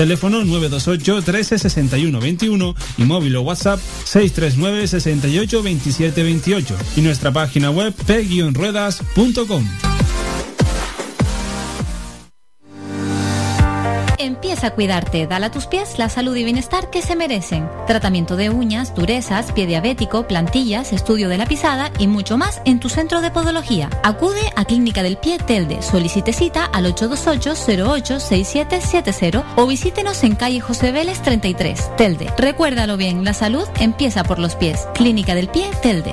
Teléfono 0.00 0.42
928 0.46 1.20
13 1.20 1.58
61 1.58 2.20
21 2.20 2.74
y 2.96 3.02
móvil 3.02 3.36
o 3.36 3.42
WhatsApp 3.42 3.78
639 4.04 4.88
68 4.88 5.62
27 5.62 6.22
28 6.22 6.76
y 6.96 7.02
nuestra 7.02 7.30
página 7.32 7.70
web 7.70 7.92
p-ruedas.com. 8.06 9.89
Empieza 14.22 14.66
a 14.66 14.72
cuidarte, 14.72 15.26
dale 15.26 15.46
a 15.46 15.50
tus 15.50 15.66
pies 15.66 15.98
la 15.98 16.10
salud 16.10 16.36
y 16.36 16.44
bienestar 16.44 16.90
que 16.90 17.00
se 17.00 17.16
merecen. 17.16 17.66
Tratamiento 17.86 18.36
de 18.36 18.50
uñas, 18.50 18.94
durezas, 18.94 19.50
pie 19.52 19.66
diabético, 19.66 20.26
plantillas, 20.26 20.92
estudio 20.92 21.30
de 21.30 21.38
la 21.38 21.46
pisada 21.46 21.90
y 21.98 22.06
mucho 22.06 22.36
más 22.36 22.60
en 22.66 22.80
tu 22.80 22.90
centro 22.90 23.22
de 23.22 23.30
podología. 23.30 23.88
Acude 24.02 24.42
a 24.56 24.66
Clínica 24.66 25.02
del 25.02 25.16
Pie 25.16 25.38
Telde, 25.38 25.80
solicite 25.80 26.34
cita 26.34 26.66
al 26.66 26.84
828-086770 26.94 29.42
o 29.56 29.66
visítenos 29.66 30.22
en 30.22 30.36
calle 30.36 30.60
José 30.60 30.92
Vélez 30.92 31.22
33, 31.22 31.96
Telde. 31.96 32.30
Recuérdalo 32.36 32.98
bien, 32.98 33.24
la 33.24 33.32
salud 33.32 33.66
empieza 33.78 34.22
por 34.22 34.38
los 34.38 34.54
pies. 34.54 34.86
Clínica 34.92 35.34
del 35.34 35.48
Pie 35.48 35.70
Telde. 35.80 36.12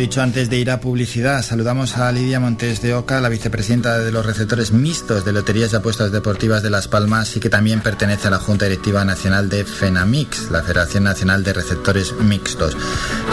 Dicho 0.00 0.22
antes 0.22 0.48
de 0.48 0.56
ir 0.56 0.70
a 0.70 0.80
publicidad, 0.80 1.42
saludamos 1.42 1.98
a 1.98 2.10
Lidia 2.10 2.40
Montes 2.40 2.80
de 2.80 2.94
Oca, 2.94 3.20
la 3.20 3.28
vicepresidenta 3.28 3.98
de 3.98 4.10
los 4.10 4.24
receptores 4.24 4.72
mixtos 4.72 5.26
de 5.26 5.32
Loterías 5.32 5.74
y 5.74 5.76
Apuestas 5.76 6.10
Deportivas 6.10 6.62
de 6.62 6.70
Las 6.70 6.88
Palmas 6.88 7.36
y 7.36 7.40
que 7.40 7.50
también 7.50 7.82
pertenece 7.82 8.28
a 8.28 8.30
la 8.30 8.38
Junta 8.38 8.64
Directiva 8.64 9.04
Nacional 9.04 9.50
de 9.50 9.66
FENAMIX, 9.66 10.50
la 10.50 10.62
Federación 10.62 11.04
Nacional 11.04 11.44
de 11.44 11.52
Receptores 11.52 12.14
Mixtos. 12.14 12.78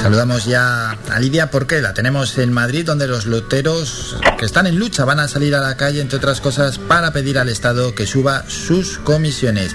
Saludamos 0.02 0.44
ya 0.44 0.92
a 0.92 1.20
Lidia 1.22 1.50
porque 1.52 1.80
la 1.80 1.94
tenemos 1.94 2.38
en 2.38 2.52
Madrid, 2.52 2.86
donde 2.86 3.08
los 3.08 3.28
loteros 3.28 4.18
que 4.38 4.46
están 4.46 4.68
en 4.68 4.78
lucha 4.78 5.06
van 5.06 5.22
a 5.22 5.30
salir 5.30 5.56
a 5.56 5.62
la 5.62 5.78
calle, 5.78 6.02
entre 6.02 6.18
otras 6.18 6.42
cosas, 6.42 6.80
para 6.80 7.14
pedir 7.14 7.40
al 7.40 7.48
Estado 7.48 7.96
que 7.96 8.06
suba 8.06 8.44
sus 8.50 8.98
comisiones. 8.98 9.74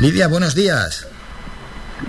Lidia, 0.00 0.28
buenos 0.28 0.54
días. 0.54 1.06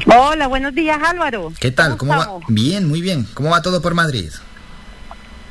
Hola, 0.05 0.47
buenos 0.47 0.73
días 0.73 0.99
Álvaro. 1.03 1.51
¿Qué 1.59 1.71
tal? 1.71 1.97
¿Cómo 1.97 2.15
va? 2.15 2.39
Bien, 2.47 2.87
muy 2.87 3.01
bien. 3.01 3.27
¿Cómo 3.33 3.49
va 3.49 3.61
todo 3.61 3.81
por 3.81 3.93
Madrid? 3.93 4.31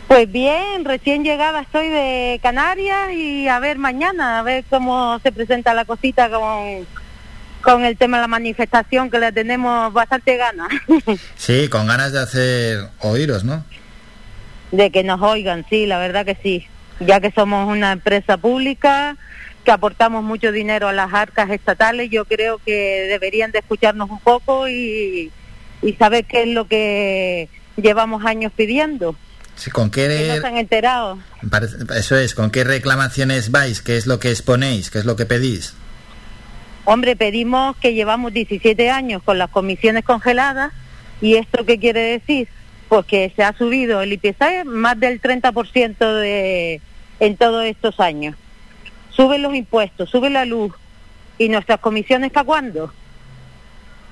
Pues 0.06 0.31
bien, 0.31 0.85
recién 0.85 1.23
llegada 1.23 1.60
estoy 1.60 1.89
de 1.89 2.40
Canarias 2.43 3.12
y 3.12 3.47
a 3.48 3.59
ver 3.60 3.78
mañana, 3.78 4.39
a 4.39 4.43
ver 4.43 4.65
cómo 4.70 5.19
se 5.23 5.32
presenta 5.32 5.74
la 5.74 5.85
cosita 5.85 6.31
con, 6.31 6.86
con 7.60 7.85
el 7.85 7.98
tema 7.98 8.16
de 8.16 8.23
la 8.23 8.28
manifestación 8.28 9.10
que 9.10 9.19
le 9.19 9.32
tenemos 9.32 9.93
bastante 9.93 10.39
ganas 10.39 10.69
Sí, 11.36 11.69
con 11.69 11.86
ganas 11.86 12.12
de 12.12 12.20
hacer 12.20 12.89
oíros, 13.01 13.44
¿no? 13.44 13.65
de 14.70 14.90
que 14.90 15.02
nos 15.02 15.20
oigan, 15.23 15.65
sí, 15.70 15.86
la 15.86 15.98
verdad 15.98 16.27
que 16.27 16.36
sí, 16.43 16.66
ya 17.01 17.20
que 17.20 17.31
somos 17.31 17.69
una 17.69 17.93
empresa 17.93 18.36
pública 18.36 19.16
que 19.69 19.73
aportamos 19.73 20.24
mucho 20.24 20.51
dinero 20.51 20.89
a 20.89 20.95
las 20.95 21.12
arcas 21.12 21.51
estatales, 21.51 22.09
yo 22.09 22.24
creo 22.24 22.57
que 22.57 23.05
deberían 23.07 23.53
de 23.53 23.59
escucharnos 23.59 24.09
un 24.09 24.19
poco 24.19 24.66
y, 24.66 25.31
y 25.82 25.93
saber 25.93 26.24
qué 26.24 26.45
es 26.45 26.49
lo 26.49 26.66
que 26.66 27.51
llevamos 27.77 28.24
años 28.24 28.51
pidiendo. 28.57 29.15
Sí, 29.57 29.70
¿con 29.70 29.90
que 29.90 30.09
qué, 30.09 30.27
no 30.27 30.40
se 30.40 30.47
han 30.47 30.57
enterado. 30.57 31.19
eso 31.95 32.16
es, 32.16 32.35
¿con 32.35 32.51
qué 32.51 32.65
reclamaciones 32.65 33.51
vais? 33.51 33.82
¿Qué 33.82 33.99
es 33.99 34.07
lo 34.07 34.19
que 34.19 34.31
exponéis? 34.31 34.90
¿Qué 34.90 35.01
es 35.01 35.05
lo 35.05 35.16
que 35.16 35.27
pedís? 35.27 35.74
Hombre, 36.86 37.15
pedimos 37.15 37.77
que 37.77 37.93
llevamos 37.93 38.32
17 38.32 38.89
años 38.89 39.23
con 39.23 39.36
las 39.36 39.51
comisiones 39.51 40.03
congeladas 40.03 40.73
y 41.20 41.35
esto 41.35 41.66
qué 41.66 41.78
quiere 41.78 42.01
decir? 42.01 42.49
Pues 42.89 43.05
que 43.05 43.35
se 43.36 43.43
ha 43.43 43.53
subido 43.53 44.01
el 44.01 44.15
IPC 44.15 44.65
más 44.65 44.99
del 44.99 45.20
30% 45.20 46.20
de, 46.20 46.81
en 47.20 47.36
todos 47.36 47.66
estos 47.66 48.01
años. 48.01 48.35
Suben 49.19 49.43
los 49.43 49.53
impuestos, 49.53 50.09
sube 50.09 50.31
la 50.31 50.45
luz 50.45 50.73
y 51.39 51.49
nuestras 51.49 51.81
comisiones 51.81 52.31
¿para 52.31 52.47
cuándo? 52.47 52.93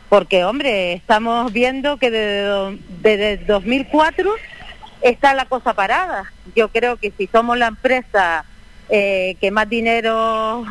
Porque, 0.09 0.45
hombre, 0.45 0.95
estamos 0.95 1.53
viendo 1.53 1.97
que 1.97 2.11
desde, 2.11 2.43
do- 2.43 2.75
desde 3.03 3.37
2004 3.39 4.29
está 5.03 5.33
la 5.35 5.45
cosa 5.45 5.75
parada. 5.75 6.33
Yo 6.57 6.71
creo 6.71 6.97
que 6.97 7.13
si 7.17 7.29
somos 7.29 7.57
la 7.57 7.69
empresa 7.69 8.45
eh, 8.89 9.37
que 9.41 9.53
más 9.53 9.69
dinero 9.69 10.65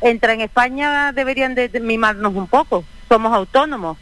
entra 0.00 0.32
en 0.32 0.40
España, 0.40 1.12
deberían 1.12 1.54
de 1.54 1.68
mimarnos 1.78 2.34
un 2.34 2.46
poco. 2.46 2.84
Somos 3.06 3.34
autónomos. 3.34 3.98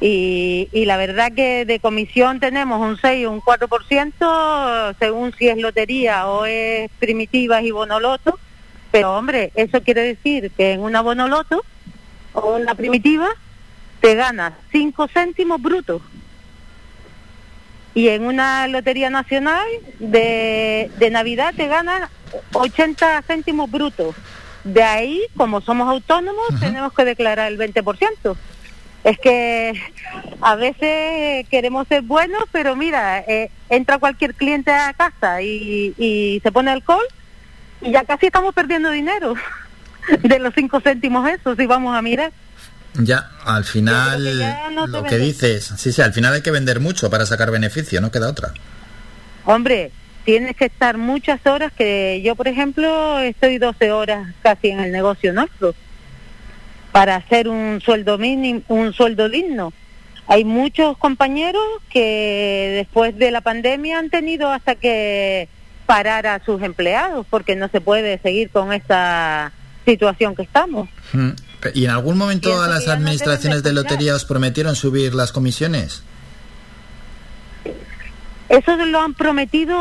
Y, 0.00 0.68
y 0.72 0.86
la 0.86 0.96
verdad 0.96 1.32
que 1.32 1.64
de 1.64 1.78
comisión 1.78 2.40
tenemos 2.40 2.80
un 2.80 2.98
6 2.98 3.26
o 3.26 3.30
un 3.30 3.40
4%, 3.40 4.96
según 4.98 5.32
si 5.34 5.48
es 5.48 5.56
lotería 5.56 6.26
o 6.26 6.46
es 6.46 6.90
primitivas 6.98 7.62
y 7.62 7.70
bonoloto. 7.70 8.38
Pero 8.90 9.16
hombre, 9.16 9.52
eso 9.54 9.82
quiere 9.82 10.02
decir 10.02 10.50
que 10.56 10.72
en 10.72 10.80
una 10.80 11.00
bonoloto 11.00 11.64
o 12.32 12.56
una 12.56 12.74
primitiva 12.74 13.28
te 14.00 14.14
ganas 14.14 14.52
5 14.72 15.08
céntimos 15.08 15.62
brutos. 15.62 16.02
Y 17.94 18.08
en 18.08 18.24
una 18.24 18.66
lotería 18.66 19.08
nacional 19.08 19.66
de, 20.00 20.90
de 20.98 21.10
Navidad 21.10 21.54
te 21.56 21.68
ganas 21.68 22.10
80 22.52 23.22
céntimos 23.22 23.70
brutos. 23.70 24.14
De 24.64 24.82
ahí, 24.82 25.22
como 25.36 25.60
somos 25.60 25.88
autónomos, 25.88 26.46
tenemos 26.58 26.92
que 26.92 27.04
declarar 27.04 27.52
el 27.52 27.58
20%. 27.58 28.36
Es 29.04 29.18
que 29.18 29.80
a 30.40 30.56
veces 30.56 31.46
queremos 31.50 31.86
ser 31.88 32.02
buenos, 32.02 32.44
pero 32.50 32.74
mira, 32.74 33.20
eh, 33.20 33.50
entra 33.68 33.98
cualquier 33.98 34.34
cliente 34.34 34.72
a 34.72 34.94
casa 34.94 35.42
y, 35.42 35.94
y 35.98 36.40
se 36.42 36.50
pone 36.50 36.70
alcohol 36.70 37.04
y 37.82 37.92
ya 37.92 38.04
casi 38.04 38.26
estamos 38.26 38.54
perdiendo 38.54 38.90
dinero 38.90 39.34
de 40.22 40.38
los 40.38 40.54
5 40.54 40.80
céntimos 40.80 41.28
esos, 41.28 41.56
si 41.56 41.66
vamos 41.66 41.94
a 41.94 42.02
mirar. 42.02 42.32
Ya, 42.94 43.30
al 43.44 43.64
final, 43.64 44.24
Yo 44.24 44.30
creo 44.30 44.32
que 44.32 44.38
ya 44.38 44.70
no 44.70 44.86
lo 44.86 45.02
que 45.02 45.18
dices, 45.18 45.72
sí, 45.76 45.92
sí, 45.92 46.00
al 46.00 46.12
final 46.12 46.32
hay 46.32 46.42
que 46.42 46.52
vender 46.52 46.80
mucho 46.80 47.10
para 47.10 47.26
sacar 47.26 47.50
beneficio, 47.50 48.00
no 48.00 48.10
queda 48.10 48.28
otra. 48.28 48.54
Hombre, 49.44 49.90
tienes 50.24 50.56
que 50.56 50.66
estar 50.66 50.96
muchas 50.96 51.44
horas, 51.44 51.72
que 51.72 52.22
yo, 52.24 52.36
por 52.36 52.46
ejemplo, 52.46 53.18
estoy 53.18 53.58
12 53.58 53.90
horas 53.90 54.32
casi 54.42 54.68
en 54.68 54.80
el 54.80 54.92
negocio 54.92 55.32
nuestro 55.32 55.74
para 56.94 57.16
hacer 57.16 57.48
un 57.48 57.80
sueldo 57.84 58.18
mínimo, 58.18 58.60
un 58.68 58.92
sueldo 58.92 59.28
digno. 59.28 59.72
Hay 60.28 60.44
muchos 60.44 60.96
compañeros 60.96 61.64
que 61.90 62.70
después 62.76 63.18
de 63.18 63.32
la 63.32 63.40
pandemia 63.40 63.98
han 63.98 64.10
tenido 64.10 64.48
hasta 64.48 64.76
que 64.76 65.48
parar 65.86 66.28
a 66.28 66.40
sus 66.44 66.62
empleados 66.62 67.26
porque 67.28 67.56
no 67.56 67.68
se 67.68 67.80
puede 67.80 68.18
seguir 68.18 68.48
con 68.50 68.72
esta 68.72 69.50
situación 69.84 70.36
que 70.36 70.42
estamos. 70.42 70.88
Mm. 71.12 71.30
¿Y 71.74 71.84
en 71.86 71.90
algún 71.90 72.16
momento 72.16 72.62
a 72.62 72.68
las 72.68 72.86
administraciones 72.86 73.64
de 73.64 73.72
lotería 73.72 74.14
os 74.14 74.24
prometieron 74.24 74.76
subir 74.76 75.14
las 75.14 75.32
comisiones? 75.32 76.04
Eso 78.48 78.76
lo 78.76 79.00
han 79.00 79.14
prometido 79.14 79.74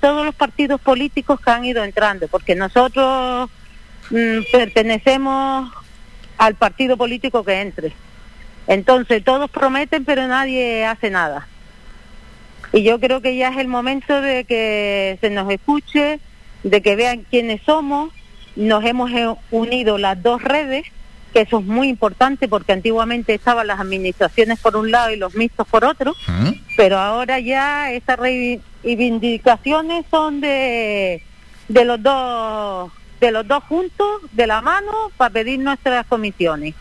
todos 0.00 0.24
los 0.24 0.34
partidos 0.34 0.80
políticos 0.80 1.38
que 1.42 1.50
han 1.50 1.66
ido 1.66 1.84
entrando, 1.84 2.26
porque 2.28 2.54
nosotros 2.54 3.50
mm, 4.08 4.38
pertenecemos 4.50 5.81
al 6.42 6.56
partido 6.56 6.96
político 6.96 7.44
que 7.44 7.60
entre. 7.60 7.92
Entonces 8.66 9.22
todos 9.22 9.48
prometen, 9.48 10.04
pero 10.04 10.26
nadie 10.26 10.84
hace 10.84 11.08
nada. 11.08 11.46
Y 12.72 12.82
yo 12.82 12.98
creo 12.98 13.20
que 13.20 13.36
ya 13.36 13.50
es 13.50 13.58
el 13.58 13.68
momento 13.68 14.20
de 14.20 14.44
que 14.44 15.18
se 15.20 15.30
nos 15.30 15.48
escuche, 15.52 16.18
de 16.64 16.82
que 16.82 16.96
vean 16.96 17.24
quiénes 17.30 17.62
somos. 17.62 18.12
Nos 18.56 18.84
hemos 18.84 19.12
eh, 19.12 19.32
unido 19.52 19.98
las 19.98 20.20
dos 20.20 20.42
redes, 20.42 20.84
que 21.32 21.42
eso 21.42 21.60
es 21.60 21.64
muy 21.64 21.88
importante 21.88 22.48
porque 22.48 22.72
antiguamente 22.72 23.34
estaban 23.34 23.68
las 23.68 23.78
administraciones 23.78 24.58
por 24.58 24.76
un 24.76 24.90
lado 24.90 25.12
y 25.12 25.16
los 25.16 25.34
mixtos 25.36 25.66
por 25.68 25.84
otro 25.84 26.14
pero 26.76 26.98
ahora 26.98 27.38
ya 27.38 27.90
estas 27.92 28.18
reivindicaciones 28.18 30.04
son 30.10 30.42
de, 30.42 31.22
de 31.68 31.84
los 31.86 32.02
dos 32.02 32.92
de 33.22 33.30
los 33.30 33.46
dos 33.46 33.62
juntos 33.64 34.20
de 34.32 34.48
la 34.48 34.60
mano 34.60 34.92
para 35.16 35.30
pedir 35.30 35.60
nuestras 35.60 36.04
comisiones. 36.06 36.74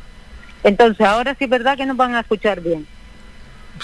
Entonces 0.64 1.06
ahora 1.06 1.36
sí 1.36 1.44
es 1.44 1.50
verdad 1.50 1.78
que 1.78 1.86
nos 1.86 1.96
van 1.96 2.16
a 2.16 2.22
escuchar 2.22 2.62
bien 2.62 2.88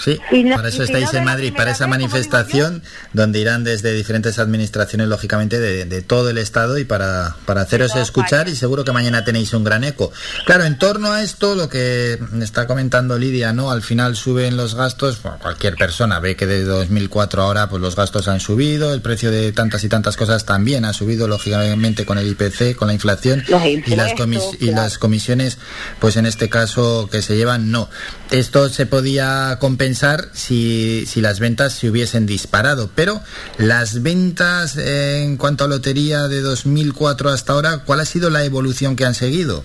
Sí, 0.02 0.18
Y 0.32 0.44
para 0.50 0.68
eso 0.68 0.82
estáis 0.82 1.12
en 1.14 1.24
Madrid, 1.24 1.52
para 1.56 1.72
esa 1.72 1.86
manifestación 1.86 2.82
donde 3.12 3.40
irán 3.40 3.64
desde 3.64 3.92
diferentes 3.92 4.38
administraciones, 4.38 5.08
lógicamente, 5.08 5.58
de, 5.58 5.84
de 5.84 6.02
todo 6.02 6.30
el 6.30 6.38
Estado 6.38 6.78
y 6.78 6.84
para, 6.84 7.36
para 7.46 7.62
haceros 7.62 7.94
escuchar 7.96 8.48
y 8.48 8.56
seguro 8.56 8.84
que 8.84 8.92
mañana 8.92 9.24
tenéis 9.24 9.52
un 9.54 9.64
gran 9.64 9.84
eco. 9.84 10.12
Claro, 10.46 10.64
en 10.64 10.78
torno 10.78 11.12
a 11.12 11.22
esto, 11.22 11.54
lo 11.54 11.68
que 11.68 12.18
está 12.40 12.66
comentando 12.66 13.18
Lidia, 13.18 13.52
¿no? 13.52 13.70
Al 13.70 13.82
final 13.82 14.14
suben 14.16 14.56
los 14.56 14.74
gastos, 14.74 15.20
bueno, 15.22 15.38
cualquier 15.40 15.74
persona 15.76 16.20
ve 16.20 16.36
que 16.36 16.46
de 16.46 16.64
2004 16.64 17.42
ahora 17.42 17.68
pues 17.68 17.82
los 17.82 17.96
gastos 17.96 18.28
han 18.28 18.40
subido, 18.40 18.94
el 18.94 19.00
precio 19.00 19.30
de 19.30 19.52
tantas 19.52 19.82
y 19.84 19.88
tantas 19.88 20.16
cosas 20.16 20.44
también 20.44 20.84
ha 20.84 20.92
subido, 20.92 21.26
lógicamente, 21.28 22.04
con 22.06 22.18
el 22.18 22.28
IPC, 22.28 22.76
con 22.76 22.88
la 22.88 22.94
inflación 22.94 23.42
y 23.86 23.96
las, 23.96 24.12
comis- 24.14 24.56
y 24.60 24.70
las 24.70 24.98
comisiones, 24.98 25.58
pues 25.98 26.16
en 26.16 26.26
este 26.26 26.48
caso 26.48 27.08
que 27.10 27.22
se 27.22 27.36
llevan, 27.36 27.70
no. 27.70 27.88
Esto 28.30 28.68
se 28.68 28.86
podía 28.86 29.56
compensar 29.58 29.87
si, 29.94 31.04
si 31.06 31.20
las 31.20 31.40
ventas 31.40 31.72
se 31.74 31.88
hubiesen 31.90 32.26
disparado, 32.26 32.90
pero 32.94 33.20
las 33.58 34.02
ventas 34.02 34.76
en 34.76 35.36
cuanto 35.36 35.64
a 35.64 35.68
lotería 35.68 36.28
de 36.28 36.40
2004 36.40 37.30
hasta 37.30 37.52
ahora, 37.52 37.78
¿cuál 37.84 38.00
ha 38.00 38.04
sido 38.04 38.30
la 38.30 38.44
evolución 38.44 38.96
que 38.96 39.04
han 39.04 39.14
seguido? 39.14 39.64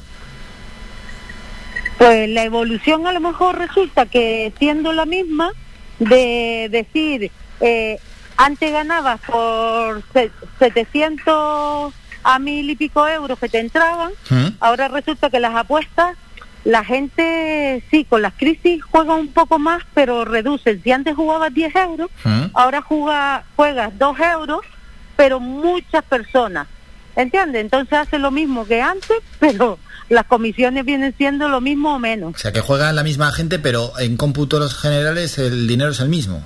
Pues 1.97 2.29
la 2.29 2.43
evolución 2.43 3.07
a 3.07 3.13
lo 3.13 3.19
mejor 3.19 3.57
resulta 3.57 4.05
que 4.05 4.51
siendo 4.59 4.91
la 4.93 5.05
misma 5.05 5.51
de 5.99 6.67
decir, 6.71 7.31
eh, 7.61 7.97
antes 8.35 8.71
ganabas 8.71 9.19
por 9.21 10.01
se- 10.11 10.31
700 10.59 11.93
a 12.25 12.39
mil 12.39 12.69
y 12.69 12.75
pico 12.75 13.07
euros 13.07 13.37
que 13.37 13.47
te 13.49 13.59
entraban, 13.59 14.11
ahora 14.59 14.87
resulta 14.87 15.29
que 15.29 15.39
las 15.39 15.55
apuestas, 15.55 16.15
la 16.63 16.83
gente 16.83 17.83
sí, 17.91 18.05
con 18.05 18.21
las 18.21 18.33
crisis 18.33 18.81
juega 18.83 19.15
un 19.15 19.27
poco 19.29 19.59
más, 19.59 19.83
pero 19.93 20.25
reducen. 20.25 20.81
Si 20.83 20.91
antes 20.91 21.15
jugabas 21.15 21.53
10 21.53 21.75
euros, 21.75 22.09
ahora 22.53 22.81
juega, 22.81 23.43
juegas 23.55 23.97
2 23.97 24.19
euros, 24.19 24.61
pero 25.15 25.39
muchas 25.39 26.03
personas. 26.05 26.67
¿Entiendes? 27.15 27.61
Entonces 27.61 27.93
hace 27.93 28.17
lo 28.17 28.31
mismo 28.31 28.65
que 28.65 28.81
antes, 28.81 29.17
pero 29.39 29.77
las 30.09 30.25
comisiones 30.25 30.85
vienen 30.85 31.13
siendo 31.17 31.49
lo 31.49 31.61
mismo 31.61 31.95
o 31.95 31.99
menos. 31.99 32.35
O 32.35 32.37
sea, 32.37 32.51
que 32.51 32.61
juegan 32.61 32.95
la 32.95 33.03
misma 33.03 33.31
gente, 33.31 33.59
pero 33.59 33.97
en 33.99 34.17
cómputos 34.17 34.75
generales 34.75 35.37
el 35.37 35.67
dinero 35.67 35.91
es 35.91 35.99
el 35.99 36.09
mismo. 36.09 36.43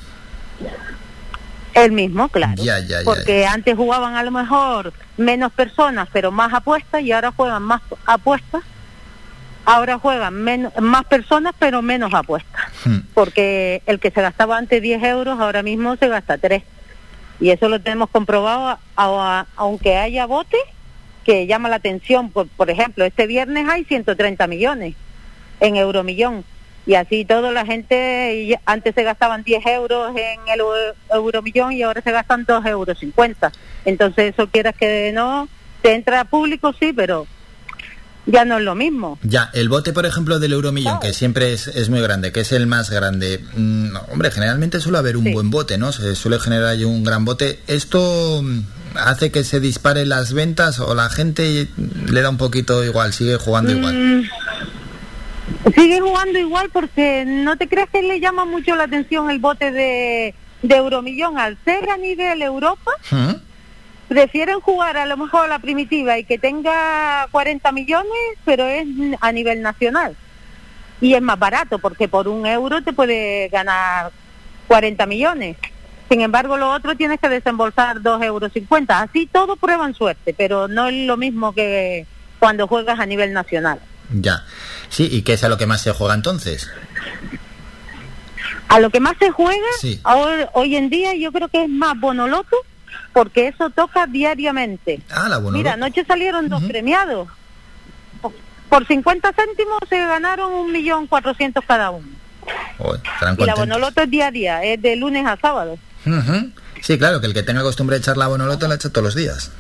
El 1.74 1.92
mismo, 1.92 2.28
claro. 2.30 2.64
Ya, 2.64 2.80
ya, 2.80 3.00
ya, 3.00 3.06
Porque 3.06 3.46
antes 3.46 3.76
jugaban 3.76 4.16
a 4.16 4.24
lo 4.24 4.32
mejor 4.32 4.94
menos 5.16 5.52
personas, 5.54 6.10
pero 6.12 6.32
más 6.32 6.52
apuestas, 6.52 7.04
y 7.04 7.12
ahora 7.12 7.32
juegan 7.32 7.62
más 7.62 7.82
apuestas. 8.06 8.64
Ahora 9.70 10.00
juegan 10.00 10.34
menos, 10.34 10.72
más 10.80 11.04
personas, 11.04 11.54
pero 11.60 11.82
menos 11.82 12.14
apuestas. 12.14 12.62
Hmm. 12.86 13.00
Porque 13.14 13.82
el 13.86 14.00
que 14.00 14.12
se 14.12 14.22
gastaba 14.22 14.58
antes 14.58 14.82
10 14.82 15.04
euros, 15.04 15.42
ahora 15.42 15.62
mismo 15.62 15.98
se 15.98 16.08
gasta 16.08 16.38
3. 16.38 16.64
Y 17.42 17.50
eso 17.50 17.68
lo 17.68 17.82
tenemos 17.82 18.10
comprobado, 18.10 18.70
a- 18.70 18.80
a- 18.96 19.46
aunque 19.58 19.98
haya 19.98 20.26
botes, 20.26 20.62
que 21.26 21.48
llama 21.48 21.68
la 21.68 21.76
atención. 21.76 22.32
Por, 22.32 22.48
por 22.48 22.70
ejemplo, 22.70 23.04
este 23.04 23.28
viernes 23.28 23.68
hay 23.68 23.84
130 23.84 24.48
millones 24.48 24.96
en 25.60 25.76
Euromillón. 25.76 26.46
Y 26.86 26.96
así 26.96 27.26
todo 27.26 27.52
la 27.52 27.66
gente, 27.66 28.44
y 28.44 28.56
antes 28.66 28.96
se 28.96 29.04
gastaban 29.04 29.44
10 29.44 29.66
euros 29.66 30.16
en 30.16 30.40
el 30.48 30.62
eu- 30.62 30.94
Euromillón 31.12 31.74
y 31.74 31.82
ahora 31.84 32.00
se 32.02 32.14
gastan 32.14 32.46
2 32.46 32.66
euros 32.66 32.98
50. 33.00 33.52
Entonces 33.84 34.34
eso 34.34 34.48
quieras 34.48 34.76
que 34.78 35.12
no, 35.14 35.50
te 35.82 35.94
entra 35.94 36.24
público 36.24 36.72
sí, 36.72 36.94
pero 36.94 37.28
ya 38.28 38.46
no 38.46 38.58
es 38.58 38.64
lo 38.64 38.76
mismo. 38.76 39.18
Ya, 39.24 39.50
el 39.54 39.70
bote, 39.70 39.94
por 39.94 40.06
ejemplo, 40.06 40.40
del 40.40 40.54
euromillón, 40.54 41.00
que 41.00 41.14
siempre 41.14 41.54
es, 41.54 41.68
es 41.68 41.90
muy 41.90 42.02
grande, 42.02 42.32
que 42.32 42.42
es 42.42 42.52
el 42.52 42.68
más 42.68 42.90
grande. 42.90 43.44
mm, 43.56 43.96
hombre, 44.12 44.32
generalmente 44.32 44.80
suele 44.80 45.00
haber 45.00 45.18
un 45.18 45.32
buen 45.32 45.50
bote, 45.50 45.78
¿no? 45.78 45.92
Se 45.92 46.14
suele 46.16 46.40
generar 46.40 46.68
ahí 46.68 46.84
un 46.84 47.04
gran 47.04 47.26
bote. 47.26 47.60
¿Esto 47.68 48.42
mm, 48.44 48.60
hace 48.96 49.32
que 49.32 49.44
se 49.44 49.60
disparen 49.60 50.10
las 50.10 50.34
ventas 50.34 50.80
o 50.80 50.94
la 50.94 51.10
gente 51.10 51.68
le 51.78 52.22
da 52.22 52.30
un 52.30 52.38
poquito 52.38 52.84
igual, 52.84 53.14
sigue 53.14 53.38
jugando 53.38 53.72
igual? 53.72 53.96
Mm, 53.96 54.24
sigue 55.74 56.02
jugando 56.02 56.38
igual 56.38 56.70
porque 56.72 57.24
no 57.26 57.58
te 57.58 57.68
creas 57.68 57.90
que 57.90 58.02
le 58.02 58.20
llama 58.20 58.46
mucho 58.46 58.76
la 58.76 58.84
atención 58.84 59.30
el 59.30 59.40
bote 59.40 59.72
de, 59.72 60.36
de 60.62 60.76
Euromillón, 60.76 61.38
al 61.38 61.58
ser 61.64 61.90
a 61.90 61.98
nivel 61.98 62.42
Europa, 62.42 62.92
prefieren 64.08 64.60
jugar 64.60 64.98
a 64.98 65.06
lo 65.06 65.18
mejor 65.18 65.50
la 65.50 65.60
primitiva 65.60 66.18
y 66.18 66.24
que 66.24 66.38
tenga 66.38 67.28
40 67.32 67.72
millones, 67.72 68.12
pero 68.46 68.66
es 68.66 68.86
a 69.20 69.32
nivel 69.32 69.62
nacional. 69.62 70.16
Y 71.02 71.14
es 71.14 71.22
más 71.22 71.38
barato, 71.38 71.80
porque 71.80 72.08
por 72.08 72.28
un 72.28 72.46
euro 72.46 72.82
te 72.82 72.94
puede 72.94 73.50
ganar 73.50 74.12
40 74.68 75.06
millones. 75.06 75.58
Sin 76.10 76.22
embargo, 76.22 76.58
lo 76.58 76.72
otro 76.72 76.96
tienes 76.96 77.20
que 77.20 77.30
desembolsar 77.30 77.98
2,50 77.98 78.24
euros. 78.26 78.52
Así 78.90 79.28
todo 79.28 79.58
prueban 79.58 79.94
suerte, 79.94 80.34
pero 80.34 80.68
no 80.68 80.88
es 80.88 81.06
lo 81.06 81.18
mismo 81.18 81.54
que 81.54 82.06
cuando 82.40 82.68
juegas 82.68 83.00
a 83.00 83.06
nivel 83.06 83.34
nacional. 83.34 83.80
Ya. 84.14 84.44
Sí, 84.90 85.10
¿y 85.12 85.22
qué 85.24 85.34
es 85.34 85.44
a 85.44 85.50
lo 85.50 85.58
que 85.58 85.66
más 85.66 85.82
se 85.82 85.92
juega 85.92 86.14
entonces? 86.14 86.70
A 88.70 88.80
lo 88.80 88.90
que 88.90 89.00
más 89.00 89.16
se 89.20 89.32
juega 89.32 89.68
ahora, 90.04 90.50
hoy 90.54 90.76
en 90.76 90.90
día 90.90 91.14
yo 91.16 91.32
creo 91.32 91.48
que 91.50 91.64
es 91.64 91.70
más 91.70 92.00
Bonoloto, 92.00 92.56
porque 93.18 93.48
eso 93.48 93.72
toca 93.72 94.06
diariamente. 94.06 95.02
Ah, 95.10 95.28
la. 95.28 95.40
Mira, 95.40 95.74
anoche 95.74 96.06
salieron 96.06 96.50
dos 96.50 96.62
premiados. 96.66 97.28
Por 98.70 98.86
50 98.86 99.34
céntimos 99.34 99.80
se 99.90 99.98
ganaron 99.98 100.54
un 100.54 100.72
millón 100.72 101.08
cuatrocientos 101.08 101.64
cada 101.66 101.90
uno. 101.90 102.06
y 103.40 103.44
la 103.44 103.56
Bonoloto 103.56 104.04
es 104.04 104.12
diaria, 104.12 104.64
es 104.64 104.80
de 104.84 104.96
lunes 104.98 105.26
a 105.26 105.36
sábado. 105.38 105.80
Sí, 106.82 107.00
claro, 107.00 107.20
que 107.20 107.26
el 107.26 107.34
que 107.34 107.42
tenga 107.42 107.64
costumbre 107.64 107.96
de 107.96 108.02
echar 108.02 108.18
la 108.18 108.28
Bonoloto 108.28 108.68
la 108.68 108.76
echa 108.76 108.90
todos 108.92 109.06
los 109.06 109.16
días. 109.16 109.52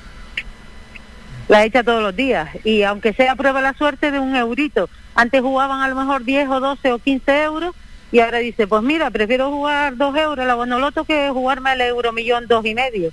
La 1.48 1.66
echa 1.66 1.84
todos 1.84 2.04
los 2.04 2.16
días. 2.16 2.50
Y 2.64 2.84
aunque 2.84 3.14
sea 3.14 3.36
prueba 3.36 3.60
la 3.60 3.74
suerte 3.74 4.12
de 4.12 4.20
un 4.20 4.36
eurito. 4.36 4.88
Antes 5.16 5.42
jugaban 5.42 5.82
a 5.82 5.88
lo 5.88 5.96
mejor 5.96 6.26
10 6.26 6.48
o 6.50 6.60
12 6.60 6.92
o 6.92 7.00
15 7.00 7.42
euros 7.42 7.74
y 8.12 8.20
ahora 8.20 8.38
dice, 8.40 8.68
pues 8.68 8.84
mira, 8.84 9.12
prefiero 9.12 9.52
jugar 9.52 9.98
dos 9.98 10.16
euros 10.16 10.46
la 10.46 10.56
Bonoloto 10.56 11.04
que 11.04 11.30
jugarme 11.30 11.74
el 11.74 11.82
euro 11.82 12.14
millón 12.14 12.48
dos 12.48 12.66
y 12.66 12.74
medio. 12.74 13.12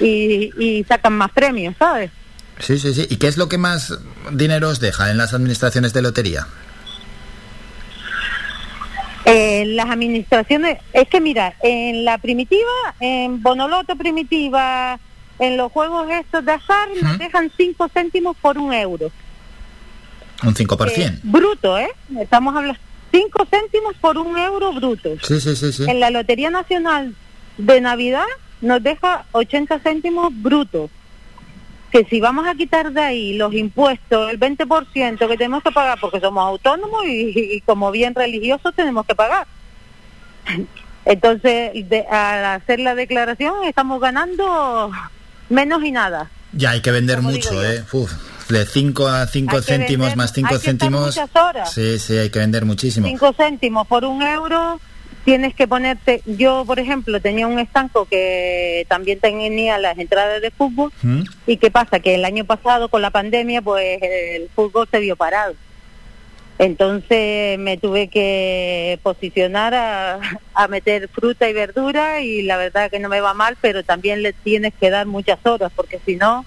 Y, 0.00 0.52
y 0.58 0.84
sacan 0.84 1.14
más 1.14 1.32
premios, 1.32 1.74
¿sabes? 1.78 2.10
Sí, 2.58 2.78
sí, 2.78 2.94
sí. 2.94 3.06
¿Y 3.10 3.16
qué 3.16 3.26
es 3.26 3.36
lo 3.36 3.48
que 3.48 3.58
más 3.58 3.98
dinero 4.30 4.68
os 4.68 4.80
deja 4.80 5.10
en 5.10 5.18
las 5.18 5.34
administraciones 5.34 5.92
de 5.92 6.02
lotería? 6.02 6.46
En 9.24 9.74
las 9.74 9.86
administraciones, 9.86 10.78
es 10.92 11.08
que 11.08 11.20
mira, 11.20 11.54
en 11.62 12.04
la 12.04 12.18
primitiva, 12.18 12.94
en 13.00 13.42
Bonoloto 13.42 13.96
primitiva, 13.96 15.00
en 15.40 15.56
los 15.56 15.72
juegos 15.72 16.08
estos 16.10 16.44
de 16.44 16.52
azar, 16.52 16.88
nos 17.02 17.18
dejan 17.18 17.50
cinco 17.56 17.88
céntimos 17.88 18.36
por 18.36 18.56
un 18.56 18.72
euro. 18.72 19.10
Un 20.44 20.54
5%. 20.54 20.98
Eh, 20.98 21.18
bruto, 21.24 21.76
¿eh? 21.76 21.88
Estamos 22.20 22.54
hablando 22.54 22.78
5 23.16 23.46
céntimos 23.50 23.94
por 23.96 24.18
un 24.18 24.36
euro 24.36 24.72
bruto. 24.74 25.16
Sí, 25.22 25.40
sí, 25.40 25.56
sí, 25.56 25.72
sí. 25.72 25.84
En 25.88 26.00
la 26.00 26.10
Lotería 26.10 26.50
Nacional 26.50 27.14
de 27.56 27.80
Navidad 27.80 28.26
nos 28.60 28.82
deja 28.82 29.24
80 29.32 29.78
céntimos 29.78 30.30
brutos. 30.34 30.90
Que 31.90 32.04
si 32.04 32.20
vamos 32.20 32.46
a 32.46 32.54
quitar 32.54 32.92
de 32.92 33.00
ahí 33.00 33.34
los 33.34 33.54
impuestos, 33.54 34.30
el 34.30 34.38
20% 34.38 35.28
que 35.28 35.36
tenemos 35.36 35.62
que 35.62 35.70
pagar 35.70 35.98
porque 35.98 36.20
somos 36.20 36.44
autónomos 36.44 37.04
y, 37.06 37.62
como 37.64 37.90
bien 37.90 38.14
religiosos 38.14 38.74
tenemos 38.74 39.06
que 39.06 39.14
pagar. 39.14 39.46
Entonces, 41.06 41.70
al 42.10 42.44
hacer 42.44 42.80
la 42.80 42.94
declaración 42.94 43.54
estamos 43.64 43.98
ganando 44.00 44.90
menos 45.48 45.82
y 45.84 45.92
nada. 45.92 46.30
Ya 46.52 46.70
hay 46.70 46.82
que 46.82 46.90
vender 46.90 47.22
mucho, 47.22 47.64
¿eh? 47.64 47.82
De 48.48 48.64
5 48.64 49.08
a 49.08 49.26
5 49.26 49.62
céntimos 49.62 50.16
más 50.16 50.32
5 50.32 50.58
céntimos. 50.58 51.18
Sí, 51.72 51.98
sí, 51.98 52.16
hay 52.18 52.30
que 52.30 52.38
vender 52.38 52.64
muchísimo. 52.64 53.06
5 53.06 53.34
céntimos 53.36 53.86
por 53.86 54.04
un 54.04 54.22
euro 54.22 54.80
tienes 55.26 55.56
que 55.56 55.66
ponerte, 55.66 56.22
yo 56.24 56.64
por 56.64 56.78
ejemplo 56.78 57.20
tenía 57.20 57.48
un 57.48 57.58
estanco 57.58 58.04
que 58.04 58.86
también 58.88 59.18
tenía 59.18 59.76
las 59.76 59.98
entradas 59.98 60.40
de 60.40 60.52
fútbol 60.52 60.92
¿Mm? 61.02 61.22
y 61.48 61.56
qué 61.56 61.68
pasa 61.68 61.98
que 61.98 62.14
el 62.14 62.24
año 62.24 62.44
pasado 62.44 62.88
con 62.88 63.02
la 63.02 63.10
pandemia 63.10 63.60
pues 63.60 64.00
el 64.00 64.48
fútbol 64.54 64.86
se 64.88 65.00
vio 65.00 65.16
parado. 65.16 65.54
Entonces 66.60 67.58
me 67.58 67.76
tuve 67.76 68.06
que 68.06 69.00
posicionar 69.02 69.74
a, 69.74 70.20
a 70.54 70.68
meter 70.68 71.08
fruta 71.08 71.50
y 71.50 71.52
verdura 71.52 72.20
y 72.20 72.42
la 72.42 72.56
verdad 72.56 72.88
que 72.88 73.00
no 73.00 73.08
me 73.08 73.20
va 73.20 73.34
mal, 73.34 73.58
pero 73.60 73.82
también 73.82 74.22
le 74.22 74.32
tienes 74.32 74.74
que 74.78 74.90
dar 74.90 75.06
muchas 75.06 75.44
horas 75.44 75.72
porque 75.74 76.00
si 76.06 76.14
no 76.14 76.46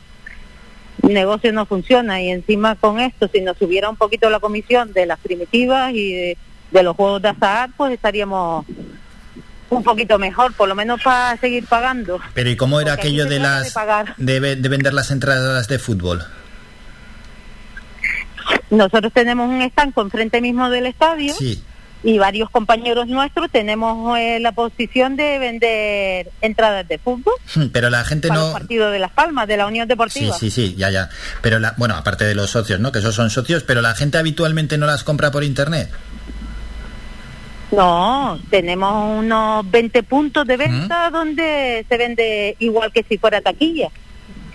negocio 1.04 1.52
no 1.52 1.66
funciona 1.66 2.22
y 2.22 2.30
encima 2.30 2.76
con 2.76 3.00
esto, 3.00 3.30
si 3.32 3.42
nos 3.42 3.58
subiera 3.58 3.90
un 3.90 3.96
poquito 3.96 4.30
la 4.30 4.40
comisión 4.40 4.94
de 4.94 5.06
las 5.06 5.20
primitivas 5.20 5.94
y 5.94 6.36
de, 6.72 6.84
los 6.84 6.96
juegos 6.96 7.22
de 7.22 7.30
azar, 7.30 7.70
pues 7.76 7.94
estaríamos 7.94 8.66
un 9.70 9.84
poquito 9.84 10.18
mejor, 10.18 10.54
por 10.54 10.68
lo 10.68 10.76
menos 10.76 11.02
para 11.02 11.38
seguir 11.38 11.66
pagando. 11.66 12.20
Pero 12.34 12.50
¿y 12.50 12.56
cómo 12.56 12.82
era 12.82 12.94
aquello 12.94 13.26
de 13.26 13.40
las 13.40 13.74
de, 14.18 14.56
de, 14.56 14.70
vender 14.70 14.94
las 14.94 15.12
entradas 15.12 15.68
de 15.68 15.80
fútbol? 15.80 16.24
Nosotros 18.70 19.12
tenemos 19.14 19.50
un 19.50 19.62
estanco 19.62 20.02
enfrente 20.02 20.42
mismo 20.42 20.70
del 20.70 20.88
estadio. 20.88 21.34
Sí 21.34 21.64
y 22.04 22.18
varios 22.18 22.50
compañeros 22.50 23.08
nuestros 23.08 23.52
tenemos 23.52 24.18
eh, 24.18 24.40
la 24.40 24.54
posición 24.54 25.16
de 25.18 25.38
vender 25.38 26.32
entradas 26.42 26.88
de 26.88 26.98
fútbol. 26.98 27.34
Hmm, 27.54 27.68
pero 27.74 27.90
la 27.90 28.04
gente 28.06 28.30
para 28.30 28.40
no. 28.40 28.48
El 28.48 28.54
partido 28.54 28.90
de 28.90 29.00
Las 29.00 29.12
Palmas, 29.12 29.48
de 29.48 29.58
la 29.58 29.68
Unión 29.68 29.88
Deportiva. 29.88 30.34
Sí, 30.38 30.50
sí, 30.50 30.70
sí, 30.70 30.76
ya, 30.78 30.90
ya. 30.90 31.10
Pero 31.42 31.60
la, 31.60 31.74
bueno, 31.78 31.96
aparte 31.96 32.26
de 32.26 32.36
los 32.36 32.52
socios, 32.52 32.80
¿no? 32.80 32.92
Que 32.92 33.00
esos 33.00 33.16
son 33.16 33.30
socios, 33.30 33.64
pero 33.64 33.82
la 33.82 33.96
gente 33.96 34.18
habitualmente 34.18 34.78
no 34.78 34.86
las 34.86 35.04
compra 35.04 35.32
por 35.32 35.44
internet. 35.44 35.90
No, 37.72 38.40
tenemos 38.50 39.20
unos 39.20 39.70
20 39.70 40.02
puntos 40.04 40.48
de 40.48 40.58
venta 40.58 41.12
donde 41.12 41.86
se 41.88 41.98
vende 41.98 42.56
igual 42.60 42.92
que 42.92 43.04
si 43.08 43.18
fuera 43.18 43.42
taquilla. 43.42 43.90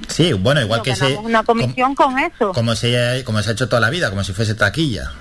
Sí, 0.09 0.33
bueno, 0.33 0.61
igual 0.61 0.83
que 0.83 0.97
se. 0.97 1.15
una 1.15 1.45
comisión 1.45 1.95
con 1.95 2.19
eso. 2.19 2.53
Como 2.53 2.75
se, 2.75 3.23
como 3.25 3.41
se 3.43 3.51
ha 3.51 3.53
hecho 3.53 3.69
toda 3.69 3.81
la 3.81 3.91
vida, 3.91 4.11
como 4.11 4.25
si 4.25 4.33
fuese 4.33 4.55
taquilla 4.55 5.13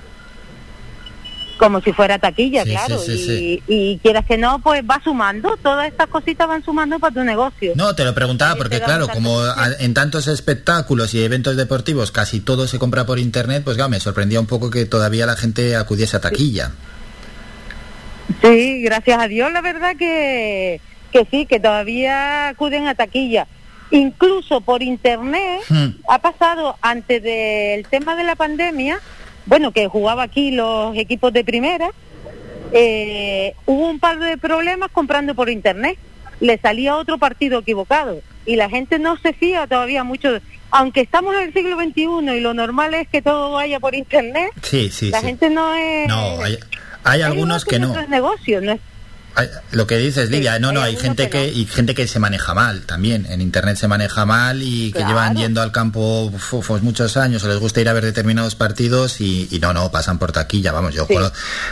como 1.64 1.80
si 1.80 1.94
fuera 1.94 2.20
taquilla, 2.20 2.66
claro. 2.66 3.00
y, 3.08 3.98
quieras 4.04 4.26
que 4.26 4.38
no, 4.38 4.60
pues 4.60 4.84
va 4.84 5.00
sumando, 5.02 5.56
todas 5.64 5.88
estas 5.88 6.10
cositas 6.10 6.46
van 6.46 6.62
sumando 6.62 7.00
para 7.00 7.14
tu 7.14 7.24
negocio. 7.24 7.72
No, 7.76 7.96
te 7.96 8.04
lo 8.04 8.14
preguntaba 8.14 8.56
porque 8.56 8.82
claro, 8.82 9.08
como 9.08 9.40
en 9.80 9.94
tantos 9.94 10.28
espectáculos 10.28 11.14
y 11.14 11.24
eventos 11.24 11.56
deportivos 11.56 12.12
casi 12.12 12.42
todo 12.42 12.68
se 12.68 12.80
compra 12.80 13.06
por 13.06 13.18
internet, 13.18 13.64
pues 13.64 13.78
me 13.88 14.02
sorprendía 14.02 14.42
un 14.42 14.46
poco 14.46 14.70
que 14.70 14.86
todavía 14.86 15.26
la 15.26 15.38
gente 15.38 15.78
acudiese 15.78 16.18
a 16.18 16.20
taquilla. 16.20 16.72
Sí, 18.42 18.82
gracias 18.82 19.22
a 19.22 19.30
Dios, 19.30 19.50
la 19.54 19.62
verdad 19.62 19.96
que, 19.98 20.82
que 21.14 21.26
sí, 21.32 21.46
que 21.46 21.62
todavía 21.62 22.50
acuden 22.50 22.88
a 22.90 22.96
taquilla. 22.96 23.48
Incluso 23.90 24.60
por 24.60 24.84
internet 24.84 25.62
hmm. 25.70 25.88
ha 26.10 26.20
pasado 26.20 26.76
antes 26.82 27.24
del 27.24 27.88
tema 27.88 28.18
de 28.18 28.26
la 28.26 28.36
pandemia, 28.36 29.00
bueno, 29.46 29.72
que 29.72 29.88
jugaba 29.88 30.24
aquí 30.24 30.52
los 30.52 30.96
equipos 30.96 31.34
de 31.34 31.44
primera, 31.44 31.92
eh, 32.72 33.54
hubo 33.66 33.90
un 33.90 34.00
par 34.00 34.20
de 34.20 34.38
problemas 34.38 34.90
comprando 34.92 35.36
por 35.36 35.50
internet. 35.50 35.98
Le 36.40 36.58
salía 36.58 36.98
otro 36.98 37.18
partido 37.18 37.60
equivocado 37.60 38.22
y 38.46 38.56
la 38.56 38.70
gente 38.70 39.00
no 39.00 39.18
se 39.18 39.34
fía 39.34 39.68
todavía 39.68 40.04
mucho. 40.04 40.40
Aunque 40.72 41.02
estamos 41.02 41.36
en 41.36 41.44
el 41.44 41.54
siglo 41.54 41.78
XXI 41.78 42.36
y 42.36 42.40
lo 42.40 42.54
normal 42.54 42.94
es 42.96 43.08
que 43.08 43.22
todo 43.22 43.52
vaya 43.52 43.80
por 43.80 43.94
internet, 43.94 44.52
sí, 44.62 44.90
sí, 44.90 45.12
la 45.12 45.22
gente 45.22 45.50
no 45.50 45.74
es... 45.76 46.08
No, 46.08 46.42
hay, 46.42 46.58
hay 47.04 47.22
algunos 47.22 47.64
que 47.64 47.78
no. 47.78 47.98
Es 47.98 48.10
negocio, 48.10 48.60
no 48.60 48.72
es 48.72 48.82
lo 49.72 49.88
que 49.88 49.98
dices, 49.98 50.30
Lidia, 50.30 50.60
no, 50.60 50.72
no, 50.72 50.82
hay 50.82 50.96
gente 50.96 51.28
que 51.30 51.48
y 51.48 51.66
gente 51.66 51.96
que 51.96 52.08
se 52.08 52.20
maneja 52.20 52.54
mal 52.54 52.82
también. 52.82 53.26
En 53.28 53.42
internet 53.42 53.78
se 53.78 53.88
maneja 53.88 54.26
mal 54.26 54.62
y 54.62 54.92
que 54.92 55.04
llevan 55.04 55.36
yendo 55.36 55.62
al 55.62 55.72
campo 55.72 56.32
pues 56.50 56.84
muchos 56.84 57.18
años, 57.18 57.44
o 57.44 57.48
les 57.48 57.58
gusta 57.58 57.82
ir 57.82 57.90
a 57.90 57.94
ver 57.94 58.06
determinados 58.06 58.54
partidos 58.54 59.22
y, 59.22 59.50
no, 59.60 59.74
no, 59.74 59.90
pasan 59.92 60.20
por 60.20 60.32
taquilla. 60.32 60.72
Vamos, 60.72 60.94
yo 60.94 61.08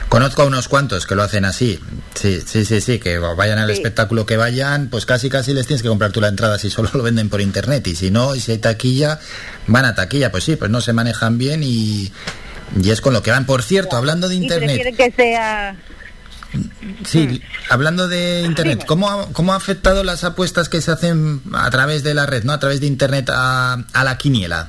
conozco 0.10 0.42
a 0.42 0.46
unos 0.46 0.68
cuantos 0.68 1.06
que 1.06 1.16
lo 1.16 1.22
hacen 1.22 1.46
así. 1.46 1.80
Sí, 2.16 2.42
sí, 2.46 2.66
sí, 2.66 2.82
sí, 2.82 3.00
que 3.00 3.20
vayan 3.20 3.60
al 3.60 3.70
espectáculo 3.70 4.26
que 4.26 4.38
vayan, 4.38 4.88
pues 4.88 5.06
casi, 5.06 5.30
casi 5.30 5.54
les 5.54 5.68
tienes 5.68 5.84
que 5.84 5.90
comprar 5.90 6.12
tú 6.12 6.20
la 6.20 6.30
entrada 6.30 6.58
si 6.58 6.72
solo 6.72 6.90
lo 6.94 7.04
venden 7.04 7.30
por 7.30 7.42
internet. 7.42 7.86
Y 7.88 7.96
si 7.96 8.10
no, 8.10 8.36
y 8.36 8.40
si 8.40 8.54
hay 8.54 8.58
taquilla, 8.58 9.20
van 9.68 9.86
a 9.86 9.94
taquilla. 9.94 10.32
Pues 10.32 10.46
sí, 10.46 10.56
pues 10.56 10.72
no 10.72 10.82
se 10.82 10.94
manejan 10.94 11.38
bien 11.38 11.62
y, 11.64 12.12
y 12.82 12.90
es 12.90 13.02
con 13.02 13.14
lo 13.14 13.22
que 13.22 13.30
van. 13.30 13.46
Por 13.46 13.62
cierto, 13.62 13.98
hablando 13.98 14.28
de 14.30 14.36
internet. 14.36 14.82
Y 14.84 14.94
que 14.96 15.12
sea 15.12 15.76
Sí, 17.06 17.42
hablando 17.70 18.08
de 18.08 18.42
Internet, 18.42 18.84
¿cómo 18.86 19.10
ha, 19.10 19.32
¿cómo 19.32 19.54
ha 19.54 19.56
afectado 19.56 20.04
las 20.04 20.24
apuestas 20.24 20.70
que 20.70 20.82
se 20.82 20.92
hacen 20.92 21.42
a 21.54 21.70
través 21.70 22.04
de 22.04 22.14
la 22.14 22.26
red, 22.26 22.44
no 22.44 22.54
a 22.54 22.60
través 22.60 22.82
de 22.82 22.88
Internet 22.88 23.30
a, 23.34 23.84
la 24.04 24.18
quiniela? 24.18 24.68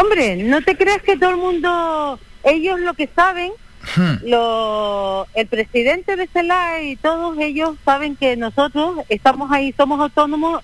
Hombre, 0.00 0.36
no 0.36 0.62
te 0.62 0.76
creas 0.76 1.02
que 1.02 1.16
todo 1.16 1.30
el 1.30 1.36
mundo, 1.36 2.18
ellos 2.44 2.78
lo 2.80 2.94
que 2.94 3.08
saben, 3.14 3.52
hmm. 3.96 4.28
lo, 4.28 5.26
el 5.34 5.46
presidente 5.48 6.16
de 6.16 6.28
CELA 6.28 6.82
y 6.82 6.96
todos 6.96 7.36
ellos 7.38 7.76
saben 7.84 8.16
que 8.16 8.36
nosotros 8.36 9.00
estamos 9.08 9.50
ahí, 9.50 9.74
somos 9.76 10.00
autónomos 10.00 10.62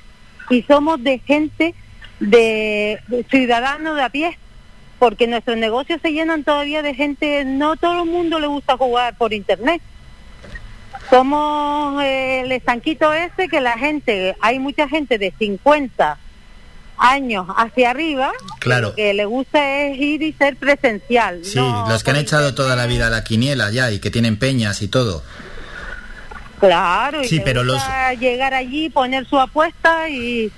y 0.49 0.63
somos 0.63 1.03
de 1.03 1.19
gente, 1.19 1.75
de, 2.21 3.01
de 3.09 3.25
ciudadanos 3.25 3.97
de 3.97 4.03
a 4.03 4.09
pie 4.09 4.39
porque 4.99 5.27
nuestros 5.27 5.57
negocios 5.57 6.01
se 6.03 6.13
llenan 6.13 6.45
todavía 6.45 6.83
de 6.83 6.95
gente, 6.95 7.45
no 7.45 7.77
todo 7.77 8.03
el 8.05 8.11
mundo 8.11 8.39
le 8.41 8.47
gusta 8.47 8.77
jugar 8.77 9.17
por 9.17 9.33
internet. 9.33 9.81
somos 11.11 12.03
eh, 12.03 12.41
el 12.45 12.53
estanquito 12.53 13.13
ese 13.13 13.49
que 13.49 13.61
la 13.61 13.77
gente, 13.79 14.35
hay 14.41 14.59
mucha 14.59 14.89
gente 14.89 15.19
de 15.19 15.33
50 15.39 16.19
años 16.99 17.47
hacia 17.57 17.91
arriba 17.91 18.33
Claro. 18.59 18.95
que 18.95 19.13
le 19.13 19.27
gusta 19.27 19.83
es 19.83 19.99
ir 19.99 20.23
y 20.23 20.33
ser 20.33 20.57
presencial. 20.57 21.45
Sí, 21.45 21.59
no 21.59 21.89
los 21.89 22.03
que 22.03 22.11
han 22.11 22.17
echado 22.17 22.55
toda 22.55 22.75
la 22.75 22.87
vida 22.87 23.09
a 23.09 23.11
la 23.11 23.23
quiniela 23.23 23.71
ya 23.71 23.91
y 23.91 23.99
que 23.99 24.11
tienen 24.11 24.39
peñas 24.39 24.81
y 24.83 24.89
todo. 24.89 25.23
Claro, 26.59 27.23
y 27.23 27.29
Sí, 27.29 27.41
pero 27.45 27.65
gusta 27.65 28.15
llegar 28.15 28.55
allí, 28.55 28.89
poner 28.89 29.27
su 29.27 29.39
apuesta 29.39 30.09
y 30.09 30.51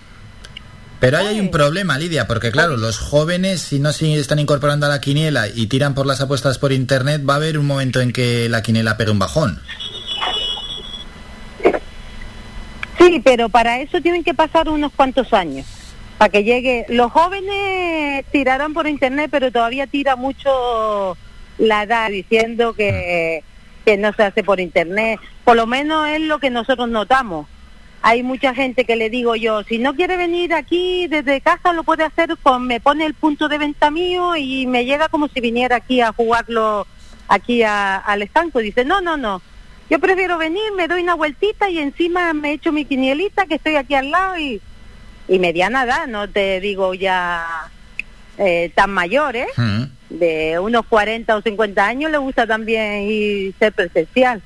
Pero 1.01 1.19
ahí 1.19 1.27
hay 1.29 1.41
un 1.41 1.51
problema, 1.51 1.97
Lidia, 1.97 2.27
porque 2.27 2.51
claro, 2.51 2.77
los 2.77 2.99
jóvenes, 2.99 3.61
si 3.61 3.79
no 3.79 3.93
se 3.93 4.19
están 4.19 4.41
incorporando 4.41 4.87
a 4.87 4.89
la 4.89 5.01
quiniela 5.01 5.47
y 5.47 5.69
tiran 5.69 5.95
por 5.95 6.07
las 6.07 6.21
apuestas 6.21 6.59
por 6.59 6.73
internet, 6.73 7.23
va 7.29 7.35
a 7.35 7.37
haber 7.37 7.57
un 7.59 7.67
momento 7.67 8.01
en 8.01 8.13
que 8.13 8.49
la 8.49 8.63
quiniela 8.63 8.97
pegue 8.97 9.13
un 9.13 9.19
bajón. 9.21 9.63
Sí, 12.99 13.23
pero 13.25 13.49
para 13.49 13.81
eso 13.81 14.01
tienen 14.01 14.25
que 14.25 14.35
pasar 14.35 14.69
unos 14.69 14.93
cuantos 14.93 15.33
años. 15.33 15.67
Para 16.19 16.31
que 16.31 16.43
llegue. 16.43 16.85
Los 16.89 17.13
jóvenes 17.13 18.25
tirarán 18.33 18.75
por 18.75 18.89
internet, 18.89 19.29
pero 19.31 19.53
todavía 19.53 19.87
tira 19.87 20.17
mucho 20.17 21.17
la 21.59 21.85
edad 21.85 22.11
diciendo 22.11 22.75
que, 22.75 23.45
que 23.85 23.97
no 23.97 24.13
se 24.15 24.25
hace 24.25 24.43
por 24.43 24.59
internet. 24.59 25.21
Por 25.45 25.55
lo 25.55 25.69
menos 25.69 26.09
es 26.09 26.21
lo 26.23 26.41
que 26.41 26.51
nosotros 26.51 26.89
notamos. 26.89 27.47
Hay 28.01 28.23
mucha 28.23 28.55
gente 28.55 28.85
que 28.85 28.95
le 28.97 29.11
digo 29.11 29.35
yo, 29.35 29.65
si 29.65 29.79
no 29.79 29.95
quiere 29.95 30.17
venir 30.17 30.55
aquí 30.55 31.09
desde 31.09 31.41
casa, 31.41 31.73
lo 31.73 31.83
puede 31.83 32.05
hacer 32.05 32.37
con, 32.43 32.67
me 32.67 32.79
pone 32.81 33.05
el 33.05 33.15
punto 33.15 33.49
de 33.49 33.59
venta 33.59 33.91
mío 33.91 34.37
y 34.37 34.67
me 34.67 34.85
llega 34.85 35.09
como 35.09 35.27
si 35.29 35.41
viniera 35.41 35.77
aquí 35.77 36.01
a 36.01 36.13
jugarlo 36.13 36.87
aquí 37.27 37.63
a- 37.65 37.97
al 37.97 38.23
estanco. 38.23 38.61
Dice, 38.61 38.85
no, 38.85 39.01
no, 39.01 39.17
no. 39.17 39.43
Yo 39.91 39.99
prefiero 39.99 40.39
venir, 40.39 40.63
me 40.77 40.87
doy 40.87 41.03
una 41.03 41.15
vueltita 41.15 41.69
y 41.71 41.79
encima 41.79 42.33
me 42.35 42.53
echo 42.53 42.73
mi 42.73 42.85
quinielita 42.85 43.47
que 43.47 43.55
estoy 43.57 43.75
aquí 43.77 43.95
al 43.95 44.11
lado 44.11 44.39
y, 44.39 44.61
y 45.29 45.39
mediana 45.39 45.83
edad, 45.85 46.07
no 46.07 46.29
te 46.29 46.61
digo 46.61 46.95
ya 46.95 47.47
eh, 48.39 48.71
tan 48.75 48.91
mayores, 48.91 49.49
de 50.11 50.59
unos 50.59 50.87
40 50.87 51.37
o 51.37 51.43
50 51.43 51.85
años 51.87 52.11
le 52.11 52.19
gusta 52.19 52.47
también 52.47 53.03
ir 53.11 53.55
ser 53.59 53.73
presencial. 53.73 54.41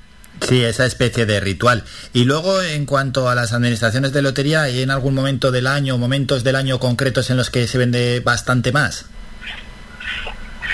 Sí, 0.48 0.62
esa 0.64 0.86
especie 0.86 1.24
de 1.26 1.40
ritual. 1.40 1.84
Y 2.12 2.24
luego, 2.24 2.60
en 2.62 2.84
cuanto 2.86 3.28
a 3.28 3.34
las 3.34 3.52
administraciones 3.52 4.12
de 4.12 4.22
lotería, 4.22 4.62
¿hay 4.62 4.82
en 4.82 4.90
algún 4.90 5.14
momento 5.14 5.50
del 5.50 5.66
año, 5.66 5.98
momentos 5.98 6.42
del 6.44 6.56
año 6.56 6.78
concretos 6.78 7.30
en 7.30 7.36
los 7.36 7.50
que 7.50 7.66
se 7.68 7.78
vende 7.78 8.20
bastante 8.20 8.72
más? 8.72 9.06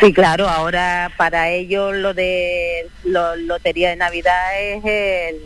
Sí, 0.01 0.13
claro, 0.13 0.49
ahora 0.49 1.11
para 1.17 1.51
ellos 1.51 1.95
lo 1.97 2.15
de 2.15 2.87
lo- 3.05 3.35
Lotería 3.37 3.91
de 3.91 3.97
Navidad 3.97 4.61
es 4.61 4.85
el... 4.85 5.37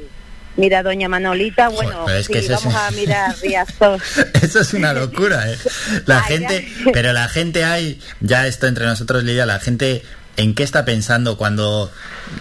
Mira, 0.55 0.83
doña 0.83 1.09
Manolita, 1.09 1.69
bueno, 1.71 2.03
pero 2.05 2.19
es 2.19 2.29
que 2.29 2.41
sí, 2.41 2.45
ese 2.45 2.55
es 2.55 2.65
vamos 2.65 2.75
a 2.79 2.91
mirar 2.95 3.35
Riazor. 3.41 3.99
Eso 4.43 4.61
es 4.61 4.75
una 4.75 4.93
locura, 4.93 5.51
¿eh? 5.51 5.57
La 6.05 6.21
gente, 6.25 6.69
pero 6.93 7.15
la 7.15 7.27
gente 7.29 7.65
hay, 7.65 7.99
ya 8.21 8.47
esto 8.47 8.67
entre 8.67 8.85
nosotros, 8.85 9.25
Lidia, 9.25 9.47
la 9.47 9.59
gente, 9.61 10.03
¿en 10.37 10.55
qué 10.55 10.63
está 10.63 10.85
pensando 10.85 11.37
cuando 11.37 11.91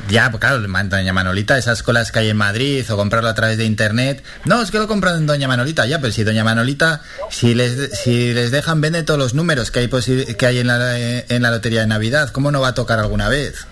ya, 0.10 0.30
pues 0.32 0.40
claro, 0.40 0.60
doña 0.62 1.14
Manolita, 1.14 1.58
esas 1.58 1.84
colas 1.84 2.12
que 2.12 2.20
hay 2.20 2.30
en 2.30 2.38
Madrid 2.38 2.90
o 2.90 2.96
comprarlo 2.96 3.30
a 3.30 3.36
través 3.36 3.58
de 3.58 3.66
internet? 3.66 4.24
No, 4.46 4.62
es 4.62 4.72
que 4.72 4.78
lo 4.80 4.88
compran 4.88 5.18
en 5.18 5.28
doña 5.28 5.48
Manolita, 5.48 5.86
ya, 5.86 6.00
pero 6.00 6.14
si 6.14 6.24
doña 6.24 6.44
Manolita, 6.44 7.02
si 7.30 7.54
les, 7.54 8.00
si 8.00 8.34
les 8.34 8.52
dejan, 8.52 8.80
vende 8.82 9.04
todos 9.04 9.20
los 9.20 9.34
números 9.34 9.72
que 9.72 9.80
hay, 9.80 9.90
que 9.90 10.46
hay 10.46 10.60
en 10.60 10.68
la, 10.68 10.98
en 10.98 11.42
la 11.42 11.52
lotería 11.52 11.82
de 11.82 11.88
Navidad, 11.88 12.30
¿cómo 12.30 12.52
no 12.52 12.62
va 12.62 12.70
a 12.70 12.74
tocar 12.74 13.00
alguna 13.00 13.28
vez? 13.30 13.68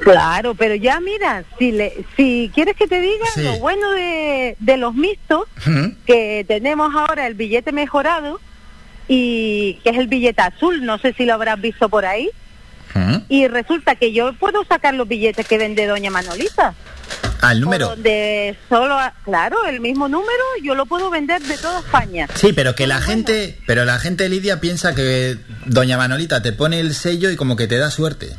Claro, 0.00 0.54
pero 0.56 0.74
ya 0.74 0.98
mira, 0.98 1.44
si 1.58 1.70
le, 1.70 2.04
si 2.16 2.50
quieres 2.52 2.74
que 2.76 2.88
te 2.88 3.00
diga 3.00 3.24
Sí. 3.34 3.42
lo 3.44 3.58
bueno 3.58 3.92
de, 3.92 4.56
de 4.58 4.76
los 4.76 4.94
mixtos, 4.94 5.44
que 6.06 6.44
tenemos 6.48 6.92
ahora 6.94 7.26
el 7.28 7.34
billete 7.34 7.70
mejorado 7.70 8.40
y 9.06 9.74
que 9.84 9.90
es 9.90 9.98
el 9.98 10.08
billete 10.08 10.42
azul, 10.42 10.84
no 10.84 10.98
sé 10.98 11.12
si 11.16 11.24
lo 11.24 11.34
habrás 11.34 11.60
visto 11.60 11.88
por 11.88 12.04
ahí. 12.04 12.28
Y 13.28 13.48
resulta 13.48 13.94
que 13.94 14.12
yo 14.12 14.32
puedo 14.34 14.64
sacar 14.64 14.94
los 14.94 15.08
billetes 15.08 15.46
que 15.46 15.58
vende 15.58 15.86
doña 15.86 16.10
Manolita. 16.10 16.74
El 17.50 17.60
número. 17.60 17.88
Donde 17.88 18.56
solo, 18.68 18.96
claro, 19.24 19.64
el 19.66 19.80
mismo 19.80 20.06
número 20.08 20.44
yo 20.62 20.74
lo 20.76 20.86
puedo 20.86 21.10
vender 21.10 21.42
de 21.42 21.58
toda 21.58 21.80
España. 21.80 22.28
Sí, 22.34 22.52
pero 22.52 22.74
que 22.76 22.86
la 22.86 23.00
gente, 23.00 23.58
pero 23.66 23.84
la 23.84 23.98
gente 23.98 24.28
Lidia 24.28 24.60
piensa 24.60 24.94
que 24.94 25.38
doña 25.66 25.98
Manolita 25.98 26.40
te 26.40 26.52
pone 26.52 26.78
el 26.78 26.94
sello 26.94 27.30
y 27.30 27.36
como 27.36 27.56
que 27.56 27.66
te 27.66 27.78
da 27.78 27.90
suerte. 27.90 28.30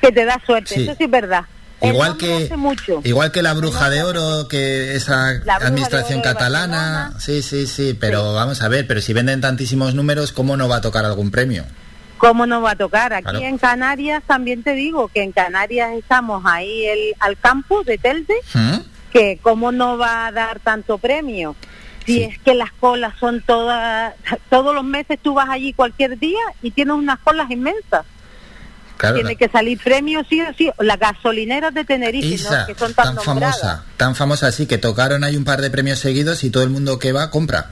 Que 0.00 0.10
te 0.10 0.24
da 0.24 0.40
suerte, 0.46 0.74
Sí. 0.74 0.82
eso 0.84 0.94
sí 0.96 1.04
es 1.04 1.10
verdad. 1.10 1.42
Igual 1.80 2.16
que 2.16 2.50
mucho. 2.56 3.00
igual 3.04 3.30
que 3.30 3.40
la 3.42 3.52
bruja 3.54 3.88
de 3.90 4.02
oro, 4.02 4.48
que 4.48 4.96
esa 4.96 5.34
de 5.34 5.50
administración 5.50 6.20
de 6.20 6.24
catalana, 6.24 7.12
sí, 7.20 7.42
sí, 7.42 7.66
sí, 7.66 7.96
pero 7.98 8.32
vamos 8.32 8.62
a 8.62 8.68
ver, 8.68 8.86
pero 8.86 9.00
si 9.00 9.12
venden 9.12 9.40
tantísimos 9.40 9.94
números, 9.94 10.32
¿cómo 10.32 10.56
no 10.56 10.68
va 10.68 10.76
a 10.76 10.80
tocar 10.80 11.04
algún 11.04 11.30
premio? 11.30 11.64
¿Cómo 12.18 12.46
no 12.46 12.60
va 12.60 12.72
a 12.72 12.76
tocar? 12.76 13.12
Aquí 13.12 13.24
Claro. 13.24 13.38
en 13.40 13.58
Canarias 13.58 14.22
también 14.26 14.62
te 14.62 14.74
digo 14.74 15.08
que 15.08 15.22
en 15.22 15.32
Canarias 15.32 15.92
estamos 15.96 16.42
ahí 16.44 16.84
el, 16.86 17.14
al 17.20 17.38
campo 17.38 17.84
de 17.84 17.96
Telde, 17.98 18.34
que 19.12 19.38
cómo 19.42 19.72
no 19.72 19.96
va 19.96 20.26
a 20.26 20.32
dar 20.32 20.60
tanto 20.60 20.98
premio. 20.98 21.54
Si 22.04 22.22
es 22.22 22.38
que 22.38 22.54
las 22.54 22.72
colas 22.72 23.14
son 23.20 23.42
todas, 23.42 24.14
todos 24.50 24.74
los 24.74 24.84
meses 24.84 25.18
tú 25.22 25.34
vas 25.34 25.48
allí 25.50 25.72
cualquier 25.74 26.18
día 26.18 26.40
y 26.62 26.70
tienes 26.70 26.94
unas 26.94 27.18
colas 27.20 27.50
inmensas. 27.50 28.04
Claro, 28.96 29.14
Tiene 29.14 29.36
que 29.36 29.48
salir 29.48 29.78
premio 29.78 30.24
sí 30.28 30.40
o 30.40 30.52
sí. 30.54 30.70
Las 30.80 30.98
gasolineras 30.98 31.72
de 31.72 31.84
Tenerife, 31.84 32.42
¿no? 32.42 32.66
que 32.66 32.74
son 32.74 32.94
tan, 32.94 33.14
tan 33.14 33.24
famosa, 33.24 33.84
tan 33.96 34.16
famosa 34.16 34.48
así 34.48 34.66
que 34.66 34.76
tocaron 34.78 35.22
ahí 35.22 35.36
un 35.36 35.44
par 35.44 35.60
de 35.60 35.70
premios 35.70 36.00
seguidos 36.00 36.42
y 36.42 36.50
todo 36.50 36.64
el 36.64 36.70
mundo 36.70 36.98
que 36.98 37.12
va 37.12 37.30
compra. 37.30 37.70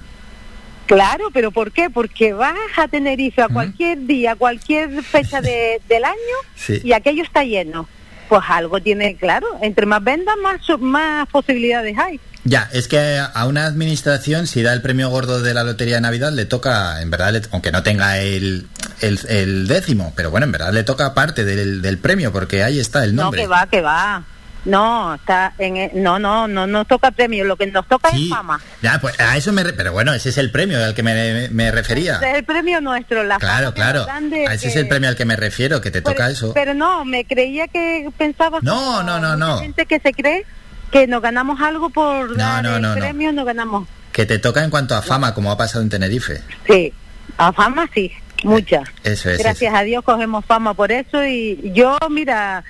Claro, 0.86 1.30
pero 1.32 1.50
¿por 1.50 1.72
qué? 1.72 1.90
Porque 1.90 2.32
vas 2.32 2.54
a 2.76 2.86
Tenerife 2.88 3.42
a 3.42 3.48
cualquier 3.48 4.06
día, 4.06 4.36
cualquier 4.36 5.02
fecha 5.02 5.40
de- 5.40 5.80
del 5.88 6.04
año 6.04 6.36
Sí. 6.54 6.80
y 6.84 6.92
aquello 6.92 7.22
está 7.22 7.42
lleno. 7.42 7.88
Pues 8.28 8.42
algo 8.48 8.80
tiene, 8.80 9.14
claro, 9.16 9.46
entre 9.62 9.86
más 9.86 10.02
vendas, 10.02 10.34
más, 10.42 10.60
más 10.80 11.28
posibilidades 11.28 11.96
hay. 11.98 12.20
Ya, 12.44 12.68
es 12.72 12.86
que 12.86 13.18
a 13.18 13.46
una 13.46 13.66
administración, 13.66 14.46
si 14.46 14.62
da 14.62 14.72
el 14.72 14.80
premio 14.82 15.08
gordo 15.10 15.42
de 15.42 15.52
la 15.54 15.64
Lotería 15.64 15.96
de 15.96 16.00
Navidad, 16.02 16.32
le 16.32 16.44
toca, 16.44 17.02
en 17.02 17.10
verdad, 17.10 17.32
le- 17.32 17.42
aunque 17.50 17.72
no 17.72 17.82
tenga 17.82 18.18
el, 18.18 18.66
el, 19.00 19.18
el 19.28 19.66
décimo, 19.66 20.12
pero 20.16 20.30
bueno, 20.30 20.46
en 20.46 20.52
verdad 20.52 20.72
le 20.72 20.84
toca 20.84 21.14
parte 21.14 21.44
del, 21.44 21.82
del 21.82 21.98
premio, 21.98 22.32
porque 22.32 22.62
ahí 22.62 22.78
está 22.78 23.02
el 23.04 23.14
No, 23.16 23.22
nombre. 23.24 23.42
que 23.42 23.46
va, 23.48 23.66
que 23.68 23.80
va. 23.80 24.24
No, 24.66 25.14
está 25.14 25.55
en 25.59 25.76
e- 25.76 25.90
no, 25.94 26.18
no, 26.18 26.47
no 26.48 26.66
nos 26.66 26.86
toca 26.86 27.10
premio, 27.12 27.44
lo 27.44 27.56
que 27.56 27.66
nos 27.68 27.86
toca 27.88 28.09
es 28.10 28.28
fama. 28.28 28.60
Ya, 28.82 28.98
pues 29.01 29.18
a 29.20 29.36
eso 29.36 29.52
me... 29.52 29.64
Pero 29.64 29.93
bueno, 29.93 30.12
ese 30.12 30.28
es 30.30 30.38
el 30.38 30.51
premio 30.51 30.84
al 30.84 30.93
que 30.94 31.02
me, 31.02 31.48
me 31.51 31.70
refería. 31.70 32.16
Ese 32.16 32.30
es 32.32 32.36
el 32.38 32.44
premio 32.44 32.80
nuestro, 32.80 33.22
la 33.24 33.38
Claro, 33.38 33.72
grande 33.72 34.47
A 34.47 34.55
ese 34.55 34.64
que- 34.64 34.68
es 34.70 34.76
el 34.76 34.88
premio 34.88 35.09
al 35.09 35.16
que 35.16 35.24
me 35.24 35.36
refiero, 35.36 35.80
que 35.80 35.90
te 35.90 36.02
pero, 36.02 36.14
toca 36.14 36.28
eso. 36.30 36.52
Pero 36.52 36.74
no, 36.74 37.05
me 37.05 37.24
creía 37.24 37.68
que 37.68 38.10
pensabas 38.18 38.62
No, 38.64 39.02
no, 39.02 39.20
no, 39.20 39.36
no. 39.36 39.59
gente 39.60 39.86
que 39.86 40.01
se 40.01 40.12
cree 40.12 40.44
que 40.90 41.06
nos 41.06 41.22
ganamos 41.22 41.60
algo 41.60 41.88
por 41.90 42.36
dar 42.36 42.62
no, 42.62 42.76
el 42.76 42.82
no, 42.82 42.88
no. 42.94 43.01
premio, 43.01 43.32
nos 43.32 43.47
ganamos. 43.47 43.88
Que 44.12 44.26
te 44.26 44.38
toca 44.38 44.64
en 44.64 44.70
cuanto 44.70 44.94
a 44.97 45.02
fama, 45.02 45.32
como 45.34 45.51
ha 45.52 45.56
pasado 45.56 45.82
en 45.82 45.90
Tenerife. 45.90 46.40
Sí, 46.66 46.93
a 47.38 47.52
fama 47.52 47.88
sí, 47.94 48.10
mucha. 48.44 48.82
Eso 49.05 49.30
es. 49.30 49.38
Gracias 49.38 49.74
a 49.74 49.82
Dios 49.82 50.02
cogemos 50.05 50.44
fama 50.44 50.74
por 50.74 50.90
eso 50.90 51.24
y 51.24 51.70
yo, 51.74 51.97
mira, 52.10 52.64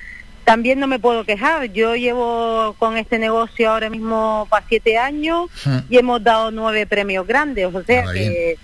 también 0.47 0.79
no 0.79 0.87
me 0.87 0.97
puedo 0.97 1.25
quejar. 1.25 1.65
Yo 1.73 1.97
llevo 1.97 2.73
con 2.79 2.95
este 2.95 3.19
negocio 3.19 3.69
ahora 3.69 3.89
mismo 3.89 4.47
para 4.49 4.65
siete 4.65 4.97
años 4.97 5.49
Hmm. 5.65 5.79
y 5.89 5.97
hemos 5.97 6.23
dado 6.23 6.51
nueve 6.51 6.85
premios 6.85 7.27
grandes, 7.27 7.65
o 7.75 7.83
sea 7.83 8.05
que 8.13 8.57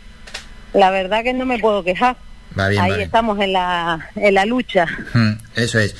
la 0.71 0.91
verdad 0.91 1.23
que 1.23 1.33
no 1.33 1.45
me 1.45 1.59
puedo 1.59 1.83
quejar. 1.83 2.15
Va 2.57 2.67
bien, 2.67 2.83
Ahí 2.83 2.89
va 2.91 2.97
bien. 2.97 3.05
estamos 3.07 3.39
en 3.39 3.53
la, 3.53 4.09
en 4.15 4.33
la 4.33 4.45
lucha. 4.45 4.85
Mm, 5.13 5.31
Eso 5.55 5.79
es. 5.79 5.95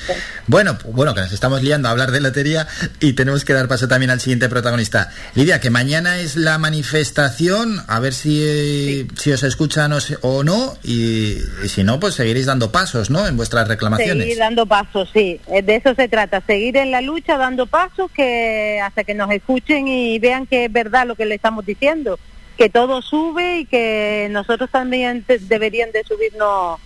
Bueno, 0.46 0.78
bueno, 0.92 1.14
que 1.14 1.20
nos 1.20 1.32
estamos 1.32 1.62
liando 1.62 1.88
a 1.88 1.90
hablar 1.90 2.10
de 2.12 2.20
lotería 2.20 2.66
y 3.00 3.14
tenemos 3.14 3.44
que 3.44 3.52
dar 3.54 3.66
paso 3.66 3.88
también 3.88 4.10
al 4.10 4.20
siguiente 4.20 4.48
protagonista. 4.48 5.10
Lidia, 5.34 5.60
que 5.60 5.70
mañana 5.70 6.18
es 6.18 6.36
la 6.36 6.58
manifestación, 6.58 7.80
a 7.88 7.98
ver 8.00 8.14
si, 8.14 8.40
eh, 8.44 9.06
si 9.16 9.32
os 9.32 9.42
escuchan 9.42 9.92
o 10.22 10.44
no, 10.44 10.76
y, 10.82 11.38
y 11.64 11.68
si 11.68 11.82
no, 11.84 11.98
pues 12.00 12.14
seguiréis 12.14 12.46
dando 12.46 12.70
pasos, 12.72 13.10
¿no? 13.10 13.26
En 13.26 13.36
vuestras 13.36 13.66
reclamaciones. 13.68 14.24
Seguir 14.24 14.38
dando 14.38 14.66
pasos, 14.66 15.08
sí. 15.12 15.40
Eh, 15.48 15.62
De 15.62 15.76
eso 15.76 15.94
se 15.94 16.08
trata, 16.08 16.40
seguir 16.46 16.76
en 16.76 16.90
la 16.90 17.00
lucha 17.00 17.36
dando 17.36 17.66
pasos 17.66 18.10
que 18.12 18.80
hasta 18.82 19.04
que 19.04 19.14
nos 19.14 19.30
escuchen 19.30 19.88
y 19.88 20.18
vean 20.18 20.46
que 20.46 20.66
es 20.66 20.72
verdad 20.72 21.06
lo 21.06 21.14
que 21.16 21.26
le 21.26 21.34
estamos 21.34 21.66
diciendo, 21.66 22.18
que 22.56 22.68
todo 22.70 23.02
sube 23.02 23.60
y 23.60 23.64
que 23.66 24.28
nosotros 24.30 24.70
también 24.70 25.22
te- 25.24 25.38
deberían 25.38 25.90
de 25.92 26.04
subirnos 26.04 26.78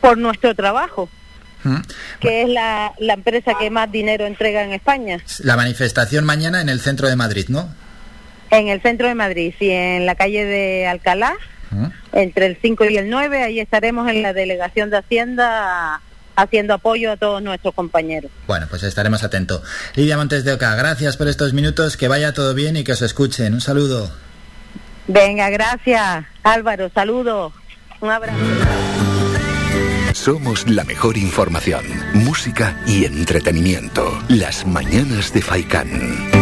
por 0.00 0.18
nuestro 0.18 0.54
trabajo, 0.54 1.08
Mm. 1.64 1.76
que 2.20 2.42
es 2.42 2.48
la, 2.48 2.92
la 2.98 3.14
empresa 3.14 3.52
que 3.58 3.70
más 3.70 3.90
dinero 3.92 4.26
entrega 4.26 4.64
en 4.64 4.72
España, 4.72 5.18
La 5.38 5.56
manifestación 5.56 6.24
mañana 6.24 6.60
en 6.60 6.68
el 6.68 6.80
centro 6.80 7.08
de 7.08 7.14
Madrid, 7.16 7.46
¿no? 7.48 7.68
en 8.50 8.68
el 8.68 8.82
centro 8.82 9.06
de 9.08 9.14
Madrid 9.14 9.54
y 9.60 9.70
en 9.70 10.04
la 10.04 10.14
calle 10.14 10.44
de 10.44 10.86
Alcalá, 10.86 11.34
Mm. 11.70 11.86
entre 12.12 12.46
el 12.46 12.58
5 12.60 12.84
y 12.84 12.98
el 12.98 13.08
9, 13.08 13.42
ahí 13.42 13.60
estaremos 13.60 14.06
en 14.10 14.20
la 14.22 14.32
delegación 14.34 14.90
de 14.90 14.98
Hacienda 14.98 16.02
haciendo 16.36 16.74
apoyo 16.74 17.12
a 17.12 17.16
todos 17.16 17.42
nuestros 17.42 17.72
compañeros. 17.74 18.30
Bueno, 18.46 18.66
pues 18.68 18.82
estaremos 18.82 19.22
atentos. 19.24 19.62
Lidia 19.94 20.16
Montes 20.18 20.44
de 20.44 20.52
Oca, 20.52 20.74
gracias 20.76 21.16
por 21.16 21.28
estos 21.28 21.54
minutos, 21.54 21.96
que 21.96 22.08
vaya 22.08 22.34
todo 22.34 22.52
bien 22.54 22.76
y 22.76 22.84
que 22.84 22.92
os 22.92 23.00
escuchen. 23.02 23.54
Un 23.54 23.60
saludo. 23.62 24.10
Venga, 25.12 25.50
gracias 25.50 26.24
Álvaro, 26.42 26.90
saludos, 26.94 27.52
un 28.00 28.10
abrazo. 28.10 28.38
Somos 30.12 30.68
la 30.68 30.84
mejor 30.84 31.16
información, 31.16 31.84
música 32.14 32.76
y 32.86 33.04
entretenimiento. 33.04 34.18
Las 34.28 34.66
mañanas 34.66 35.32
de 35.32 35.42
Faikán. 35.42 36.41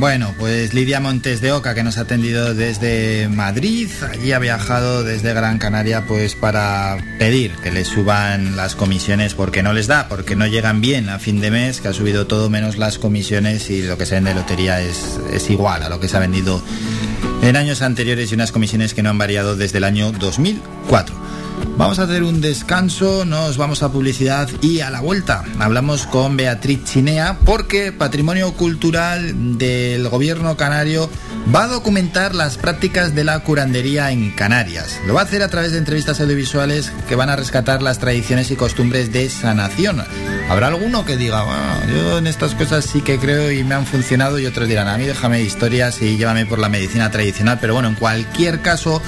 Bueno, 0.00 0.34
pues 0.38 0.72
Lidia 0.72 0.98
Montes 0.98 1.42
de 1.42 1.52
Oca, 1.52 1.74
que 1.74 1.82
nos 1.82 1.98
ha 1.98 2.02
atendido 2.02 2.54
desde 2.54 3.28
Madrid, 3.28 3.90
allí 4.10 4.32
ha 4.32 4.38
viajado 4.38 5.04
desde 5.04 5.34
Gran 5.34 5.58
Canaria 5.58 6.06
pues 6.08 6.34
para 6.34 6.96
pedir 7.18 7.52
que 7.62 7.70
le 7.70 7.84
suban 7.84 8.56
las 8.56 8.76
comisiones 8.76 9.34
porque 9.34 9.62
no 9.62 9.74
les 9.74 9.88
da, 9.88 10.08
porque 10.08 10.36
no 10.36 10.46
llegan 10.46 10.80
bien 10.80 11.10
a 11.10 11.18
fin 11.18 11.42
de 11.42 11.50
mes, 11.50 11.82
que 11.82 11.88
ha 11.88 11.92
subido 11.92 12.26
todo 12.26 12.48
menos 12.48 12.78
las 12.78 12.98
comisiones 12.98 13.68
y 13.68 13.82
lo 13.82 13.98
que 13.98 14.06
se 14.06 14.14
vende 14.14 14.30
de 14.30 14.36
lotería 14.36 14.80
es, 14.80 15.20
es 15.34 15.50
igual 15.50 15.82
a 15.82 15.90
lo 15.90 16.00
que 16.00 16.08
se 16.08 16.16
ha 16.16 16.20
vendido 16.20 16.62
en 17.42 17.56
años 17.56 17.82
anteriores 17.82 18.32
y 18.32 18.34
unas 18.34 18.52
comisiones 18.52 18.94
que 18.94 19.02
no 19.02 19.10
han 19.10 19.18
variado 19.18 19.54
desde 19.54 19.76
el 19.78 19.84
año 19.84 20.12
2004. 20.12 21.14
Vamos 21.76 21.98
a 21.98 22.02
hacer 22.02 22.22
un 22.22 22.40
descanso, 22.40 23.24
nos 23.24 23.56
vamos 23.56 23.82
a 23.82 23.90
publicidad 23.90 24.48
y 24.60 24.80
a 24.80 24.90
la 24.90 25.00
vuelta 25.00 25.44
hablamos 25.58 26.06
con 26.06 26.36
Beatriz 26.36 26.84
Chinea 26.84 27.38
porque 27.46 27.90
Patrimonio 27.90 28.52
Cultural 28.52 29.56
del 29.58 30.08
Gobierno 30.08 30.56
Canario 30.56 31.08
va 31.54 31.64
a 31.64 31.68
documentar 31.68 32.34
las 32.34 32.58
prácticas 32.58 33.14
de 33.14 33.24
la 33.24 33.40
curandería 33.40 34.10
en 34.10 34.30
Canarias. 34.32 35.00
Lo 35.06 35.14
va 35.14 35.22
a 35.22 35.24
hacer 35.24 35.42
a 35.42 35.48
través 35.48 35.72
de 35.72 35.78
entrevistas 35.78 36.20
audiovisuales 36.20 36.92
que 37.08 37.16
van 37.16 37.30
a 37.30 37.36
rescatar 37.36 37.82
las 37.82 37.98
tradiciones 37.98 38.50
y 38.50 38.56
costumbres 38.56 39.12
de 39.12 39.28
sanación. 39.30 40.04
Habrá 40.48 40.68
alguno 40.68 41.04
que 41.04 41.16
diga, 41.16 41.44
yo 41.88 42.18
en 42.18 42.26
estas 42.26 42.54
cosas 42.54 42.84
sí 42.84 43.00
que 43.00 43.18
creo 43.18 43.50
y 43.50 43.64
me 43.64 43.74
han 43.74 43.86
funcionado 43.86 44.38
y 44.38 44.46
otros 44.46 44.68
dirán, 44.68 44.88
a 44.88 44.98
mí 44.98 45.06
déjame 45.06 45.42
historias 45.42 46.02
y 46.02 46.16
llévame 46.16 46.46
por 46.46 46.58
la 46.58 46.68
medicina 46.68 47.10
tradicional, 47.10 47.58
pero 47.60 47.74
bueno, 47.74 47.88
en 47.88 47.94
cualquier 47.94 48.60
caso, 48.60 49.00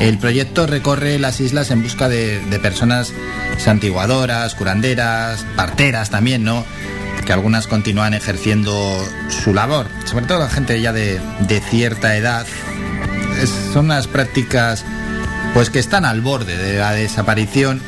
el 0.00 0.18
proyecto 0.18 0.66
recorre 0.66 1.18
las 1.18 1.40
islas 1.40 1.70
en 1.70 1.82
busca 1.82 1.93
de, 1.96 2.40
de 2.40 2.58
personas 2.58 3.12
santiguadoras, 3.58 4.54
curanderas, 4.54 5.44
parteras 5.56 6.10
también, 6.10 6.44
¿no? 6.44 6.64
que 7.24 7.32
algunas 7.32 7.66
continúan 7.66 8.14
ejerciendo 8.14 9.02
su 9.28 9.54
labor, 9.54 9.86
sobre 10.04 10.26
todo 10.26 10.40
la 10.40 10.50
gente 10.50 10.80
ya 10.80 10.92
de, 10.92 11.20
cierta 11.70 12.16
edad. 12.16 12.46
Son 13.72 13.86
unas 13.86 14.06
prácticas 14.06 14.84
pues 15.54 15.70
que 15.70 15.78
están 15.78 16.04
al 16.04 16.20
borde 16.20 16.56
de 16.56 16.78
la 16.78 16.92
desaparición, 16.92 17.80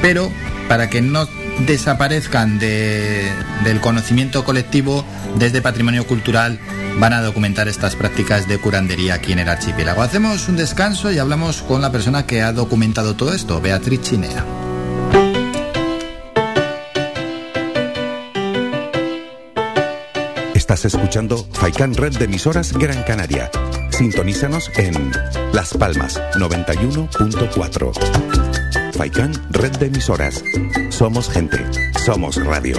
pero 0.00 0.32
para 0.68 0.90
que 0.90 1.00
no 1.00 1.26
desaparezcan 1.60 2.58
de- 2.58 3.30
del 3.64 3.80
conocimiento 3.80 4.44
colectivo, 4.44 5.04
desde 5.38 5.62
Patrimonio 5.62 6.06
Cultural 6.06 6.58
van 6.98 7.12
a 7.12 7.22
documentar 7.22 7.68
estas 7.68 7.96
prácticas 7.96 8.48
de 8.48 8.58
curandería 8.58 9.14
aquí 9.14 9.32
en 9.32 9.38
el 9.38 9.48
archipiélago. 9.48 10.02
Hacemos 10.02 10.48
un 10.48 10.56
descanso 10.56 11.10
y 11.10 11.18
hablamos 11.18 11.62
con 11.62 11.80
la 11.80 11.90
persona 11.92 12.26
que 12.26 12.42
ha 12.42 12.52
documentado 12.52 13.14
todo 13.16 13.32
esto, 13.32 13.60
Beatriz 13.60 14.02
Chinea. 14.02 14.44
Estás 20.54 20.84
escuchando 20.84 21.46
Faikan 21.52 21.94
Red 21.94 22.16
de 22.18 22.24
emisoras 22.26 22.72
Gran 22.72 23.02
Canaria. 23.02 23.50
Sintonízanos 23.90 24.70
en 24.76 25.10
Las 25.52 25.74
Palmas 25.74 26.20
91.4. 26.36 28.51
Red 29.02 29.78
de 29.78 29.86
emisoras. 29.86 30.44
Somos 30.90 31.28
gente. 31.28 31.58
Somos 32.04 32.36
radio. 32.36 32.76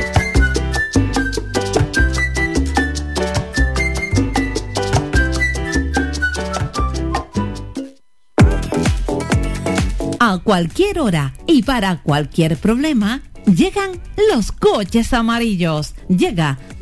A 10.22 10.38
cualquier 10.42 11.00
hora 11.00 11.34
y 11.46 11.64
para 11.64 12.02
cualquier 12.02 12.56
problema, 12.56 13.22
llegan 13.46 14.02
los 14.34 14.54
coches 14.54 15.12
amarillos. 15.12 15.94
Llega 16.08 16.58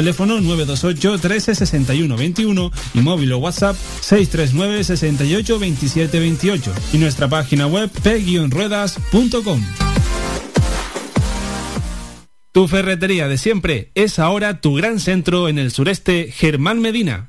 Teléfono 0.00 0.40
928 0.40 1.18
13 1.18 1.54
61 1.54 2.16
21 2.16 2.72
y 2.94 3.00
móvil 3.00 3.34
o 3.34 3.36
WhatsApp 3.36 3.76
639 4.00 4.82
68 4.82 5.58
27 5.58 6.18
28 6.18 6.72
y 6.94 6.96
nuestra 6.96 7.28
página 7.28 7.66
web 7.66 7.90
p-ruedas.com. 8.02 9.62
Tu 12.50 12.66
ferretería 12.66 13.28
de 13.28 13.36
siempre 13.36 13.90
es 13.94 14.18
ahora 14.18 14.62
tu 14.62 14.72
gran 14.72 15.00
centro 15.00 15.50
en 15.50 15.58
el 15.58 15.70
sureste 15.70 16.32
Germán 16.32 16.80
Medina. 16.80 17.28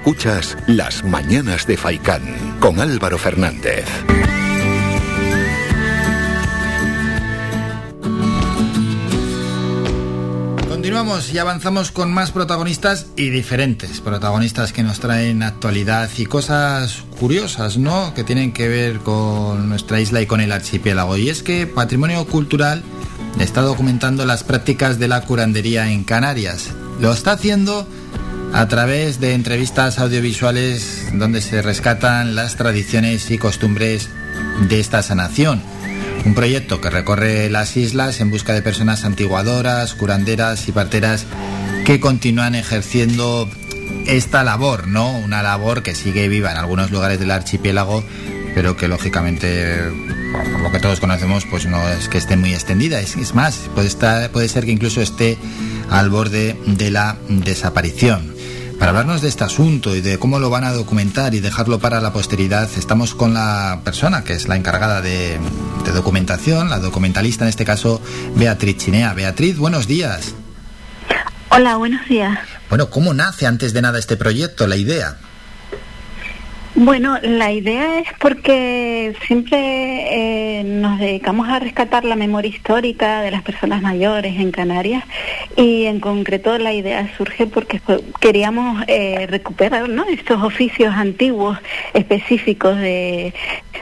Escuchas 0.00 0.56
Las 0.66 1.04
Mañanas 1.04 1.66
de 1.66 1.76
Faicán 1.76 2.22
con 2.58 2.80
Álvaro 2.80 3.18
Fernández. 3.18 3.84
Continuamos 10.70 11.30
y 11.34 11.38
avanzamos 11.38 11.90
con 11.92 12.14
más 12.14 12.30
protagonistas 12.30 13.08
y 13.14 13.28
diferentes 13.28 14.00
protagonistas 14.00 14.72
que 14.72 14.82
nos 14.82 15.00
traen 15.00 15.42
actualidad 15.42 16.08
y 16.16 16.24
cosas 16.24 17.04
curiosas, 17.18 17.76
¿no? 17.76 18.14
Que 18.14 18.24
tienen 18.24 18.54
que 18.54 18.68
ver 18.68 19.00
con 19.00 19.68
nuestra 19.68 20.00
isla 20.00 20.22
y 20.22 20.26
con 20.26 20.40
el 20.40 20.52
archipiélago. 20.52 21.18
Y 21.18 21.28
es 21.28 21.42
que 21.42 21.66
Patrimonio 21.66 22.24
Cultural 22.24 22.82
está 23.38 23.60
documentando 23.60 24.24
las 24.24 24.44
prácticas 24.44 24.98
de 24.98 25.08
la 25.08 25.20
curandería 25.20 25.92
en 25.92 26.04
Canarias. 26.04 26.70
Lo 27.00 27.12
está 27.12 27.32
haciendo 27.32 27.86
a 28.52 28.66
través 28.68 29.20
de 29.20 29.34
entrevistas 29.34 29.98
audiovisuales 29.98 31.08
donde 31.12 31.40
se 31.40 31.62
rescatan 31.62 32.34
las 32.34 32.56
tradiciones 32.56 33.30
y 33.30 33.38
costumbres 33.38 34.08
de 34.68 34.80
esta 34.80 35.02
sanación. 35.02 35.62
Un 36.24 36.34
proyecto 36.34 36.80
que 36.80 36.90
recorre 36.90 37.48
las 37.48 37.76
islas 37.76 38.20
en 38.20 38.30
busca 38.30 38.52
de 38.52 38.62
personas 38.62 39.04
antiguadoras, 39.04 39.94
curanderas 39.94 40.68
y 40.68 40.72
parteras 40.72 41.26
que 41.86 42.00
continúan 42.00 42.54
ejerciendo 42.54 43.48
esta 44.06 44.44
labor, 44.44 44.86
¿no? 44.86 45.10
Una 45.18 45.42
labor 45.42 45.82
que 45.82 45.94
sigue 45.94 46.28
viva 46.28 46.50
en 46.50 46.58
algunos 46.58 46.90
lugares 46.90 47.20
del 47.20 47.30
archipiélago, 47.30 48.04
pero 48.54 48.76
que 48.76 48.88
lógicamente, 48.88 49.76
lo 50.62 50.70
que 50.72 50.80
todos 50.80 51.00
conocemos, 51.00 51.46
pues 51.46 51.66
no 51.66 51.88
es 51.88 52.08
que 52.08 52.18
esté 52.18 52.36
muy 52.36 52.52
extendida. 52.52 53.00
Es, 53.00 53.16
es 53.16 53.34
más, 53.34 53.70
puede, 53.74 53.88
estar, 53.88 54.30
puede 54.30 54.48
ser 54.48 54.64
que 54.66 54.72
incluso 54.72 55.00
esté 55.00 55.38
al 55.88 56.10
borde 56.10 56.56
de 56.66 56.90
la 56.90 57.16
desaparición. 57.28 58.39
Para 58.80 58.92
hablarnos 58.92 59.20
de 59.20 59.28
este 59.28 59.44
asunto 59.44 59.94
y 59.94 60.00
de 60.00 60.18
cómo 60.18 60.38
lo 60.38 60.48
van 60.48 60.64
a 60.64 60.72
documentar 60.72 61.34
y 61.34 61.40
dejarlo 61.40 61.80
para 61.80 62.00
la 62.00 62.14
posteridad, 62.14 62.66
estamos 62.78 63.14
con 63.14 63.34
la 63.34 63.82
persona 63.84 64.24
que 64.24 64.32
es 64.32 64.48
la 64.48 64.56
encargada 64.56 65.02
de, 65.02 65.38
de 65.84 65.92
documentación, 65.92 66.70
la 66.70 66.78
documentalista 66.78 67.44
en 67.44 67.50
este 67.50 67.66
caso, 67.66 68.00
Beatriz 68.36 68.78
Chinea. 68.78 69.12
Beatriz, 69.12 69.58
buenos 69.58 69.86
días. 69.86 70.34
Hola, 71.50 71.76
buenos 71.76 72.08
días. 72.08 72.38
Bueno, 72.70 72.88
¿cómo 72.88 73.12
nace 73.12 73.46
antes 73.46 73.74
de 73.74 73.82
nada 73.82 73.98
este 73.98 74.16
proyecto, 74.16 74.66
la 74.66 74.76
idea? 74.76 75.18
Bueno, 76.82 77.18
la 77.22 77.52
idea 77.52 77.98
es 77.98 78.08
porque 78.18 79.14
siempre 79.26 79.58
eh, 80.60 80.64
nos 80.64 80.98
dedicamos 80.98 81.46
a 81.50 81.58
rescatar 81.58 82.06
la 82.06 82.16
memoria 82.16 82.48
histórica 82.50 83.20
de 83.20 83.30
las 83.30 83.42
personas 83.42 83.82
mayores 83.82 84.40
en 84.40 84.50
Canarias 84.50 85.04
y 85.56 85.84
en 85.84 86.00
concreto 86.00 86.56
la 86.56 86.72
idea 86.72 87.06
surge 87.18 87.46
porque 87.46 87.82
queríamos 88.18 88.82
eh, 88.86 89.26
recuperar 89.28 89.90
¿no? 89.90 90.06
estos 90.08 90.42
oficios 90.42 90.94
antiguos 90.94 91.58
específicos 91.92 92.78
de, 92.78 93.34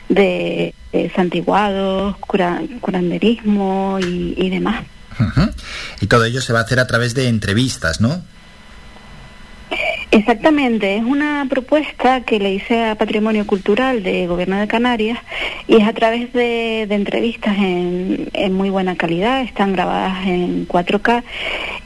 de, 0.09 0.75
de 0.93 1.11
santiguados, 1.15 2.17
cura- 2.17 2.63
curanderismo 2.81 3.99
y, 4.01 4.51
demás. 4.51 4.83
Y 6.01 6.09
todo 6.09 6.25
ello 6.25 6.41
se 6.41 6.53
va 6.53 6.59
a 6.59 6.63
hacer 6.63 6.81
a 6.81 6.89
través 6.89 7.15
de 7.15 7.29
entrevistas, 7.29 8.01
¿no? 8.01 8.23
Exactamente, 10.11 10.97
es 10.97 11.05
una 11.05 11.47
propuesta 11.51 12.23
que 12.23 12.39
le 12.39 12.55
hice 12.55 12.83
a 12.83 12.95
Patrimonio 12.95 13.47
Cultural 13.47 14.03
de 14.03 14.27
Gobierno 14.27 14.59
de 14.59 14.67
Canarias 14.67 15.19
y 15.67 15.77
es 15.77 15.87
a 15.87 15.93
través 15.93 16.33
de, 16.33 16.85
entrevistas 16.85 17.59
en, 17.59 18.31
en 18.33 18.55
muy 18.55 18.71
buena 18.71 18.97
calidad, 18.97 19.43
están 19.43 19.75
grabadas 19.75 20.27
en 20.27 20.67
4K 20.67 21.23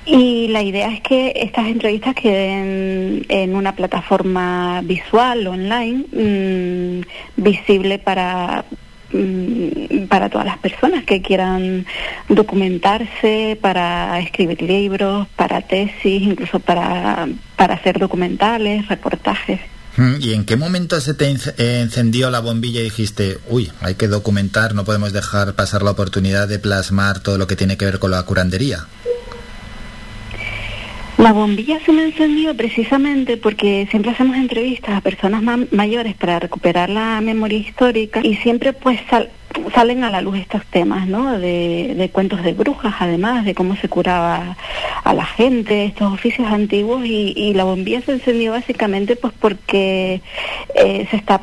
y 0.07 0.47
la 0.49 0.63
idea 0.63 0.93
es 0.93 1.01
que 1.01 1.33
estas 1.35 1.67
entrevistas 1.67 2.15
queden 2.15 3.27
en 3.29 3.57
una 3.57 3.75
plataforma 3.75 4.83
visual 4.85 5.45
online 5.49 6.05
mm, 6.13 7.43
visible 7.43 7.99
para 7.99 8.65
para 10.09 10.29
todas 10.29 10.47
las 10.47 10.59
personas 10.59 11.05
que 11.05 11.23
quieran 11.23 11.87
documentarse, 12.29 13.59
para 13.61 14.19
escribir 14.21 14.63
libros, 14.63 15.29
para 15.37 15.61
tesis, 15.61 16.23
incluso 16.23 16.61
para, 16.61 17.29
para 17.57 17.75
hacer 17.75 17.99
documentales, 17.99 18.89
reportajes. 18.89 19.61
Mm, 19.97 20.15
¿Y 20.21 20.33
en 20.33 20.45
qué 20.45 20.57
momento 20.57 21.01
se 21.01 21.15
te 21.15 21.31
eh, 21.31 21.81
encendió 21.81 22.31
la 22.31 22.41
bombilla 22.41 22.81
y 22.81 22.85
dijiste, 22.85 23.39
uy, 23.49 23.71
hay 23.81 23.95
que 23.95 24.09
documentar, 24.09 24.75
no 24.75 24.85
podemos 24.85 25.13
dejar 25.13 25.55
pasar 25.55 25.83
la 25.83 25.91
oportunidad 25.91 26.49
de 26.49 26.59
plasmar 26.59 27.21
todo 27.21 27.37
lo 27.37 27.47
que 27.47 27.57
tiene 27.57 27.77
que 27.77 27.85
ver 27.85 27.99
con 27.99 28.11
la 28.11 28.23
curandería? 28.23 28.87
La 31.23 31.33
bombilla 31.33 31.79
se 31.87 31.93
me 31.93 32.03
encendió 32.03 32.57
precisamente 32.57 33.37
porque 33.37 33.87
siempre 33.91 34.11
hacemos 34.11 34.37
entrevistas 34.37 34.97
a 34.97 35.01
personas 35.01 35.41
ma- 35.41 35.67
mayores 35.71 36.15
para 36.17 36.41
recuperar 36.41 36.91
la 36.91 37.21
memoria 37.21 37.59
histórica 37.59 38.21
y 38.25 38.35
siempre 38.37 38.73
pues 38.73 38.99
sal- 39.09 39.31
salen 39.75 40.05
a 40.05 40.11
la 40.11 40.21
luz 40.21 40.39
estos 40.39 40.65
temas, 40.67 41.07
¿no? 41.07 41.39
De, 41.39 42.11
cuentos 42.13 42.43
de 42.43 42.53
brujas, 42.53 42.95
además, 43.01 43.45
de 43.45 43.55
cómo 43.55 43.77
se 43.77 43.89
curaba 43.89 44.57
a 45.05 45.15
la 45.15 45.25
gente, 45.25 45.85
estos 45.85 46.13
oficios 46.13 46.49
antiguos 46.53 47.05
y, 47.07 47.33
y 47.37 47.55
la 47.55 47.65
bombilla 47.65 48.01
se 48.03 48.13
encendió 48.13 48.53
básicamente 48.53 49.17
pues 49.17 49.33
porque 49.39 50.21
eh, 50.75 51.07
se 51.11 51.17
está 51.17 51.41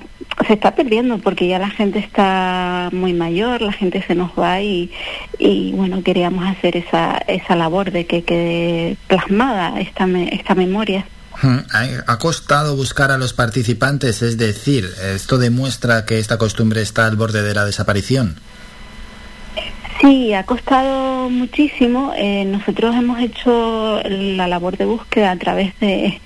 se 0.48 0.53
está 0.53 0.73
perdiendo 0.73 1.18
porque 1.18 1.48
ya 1.48 1.60
la 1.60 1.69
gente 1.69 1.99
está 1.99 2.90
muy 2.94 3.11
mayor, 3.14 3.61
la 3.61 3.73
gente 3.73 4.02
se 4.03 4.15
nos 4.15 4.31
va 4.40 4.61
y, 4.61 4.90
y 5.38 5.73
bueno, 5.73 6.02
queríamos 6.02 6.45
hacer 6.48 6.77
esa, 6.77 7.18
esa 7.27 7.56
labor 7.57 7.91
de 7.91 8.06
que 8.06 8.23
quede 8.23 8.95
plasmada 9.07 9.80
esta, 9.81 10.07
me- 10.07 10.34
esta 10.34 10.56
memoria. 10.56 11.06
Ha 11.41 12.18
costado 12.20 12.76
buscar 12.76 13.11
a 13.11 13.18
los 13.18 13.34
participantes, 13.34 14.22
es 14.22 14.38
decir, 14.38 14.90
esto 15.02 15.38
demuestra 15.38 16.06
que 16.06 16.20
esta 16.20 16.38
costumbre 16.38 16.82
está 16.82 17.06
al 17.06 17.16
borde 17.16 17.41
de 17.41 17.53
la 17.53 17.66
desaparición. 17.66 18.36
Sí, 20.02 20.34
ha 20.34 20.45
costado 20.45 21.30
muchísimo. 21.30 22.14
Eh, 22.16 22.45
nosotros 22.45 22.95
hemos 22.95 23.20
hecho 23.20 24.02
la 24.06 24.48
labor 24.48 24.78
de 24.78 24.86
búsqueda 24.86 25.32
a 25.32 25.38
través 25.38 25.78
de 25.80 26.22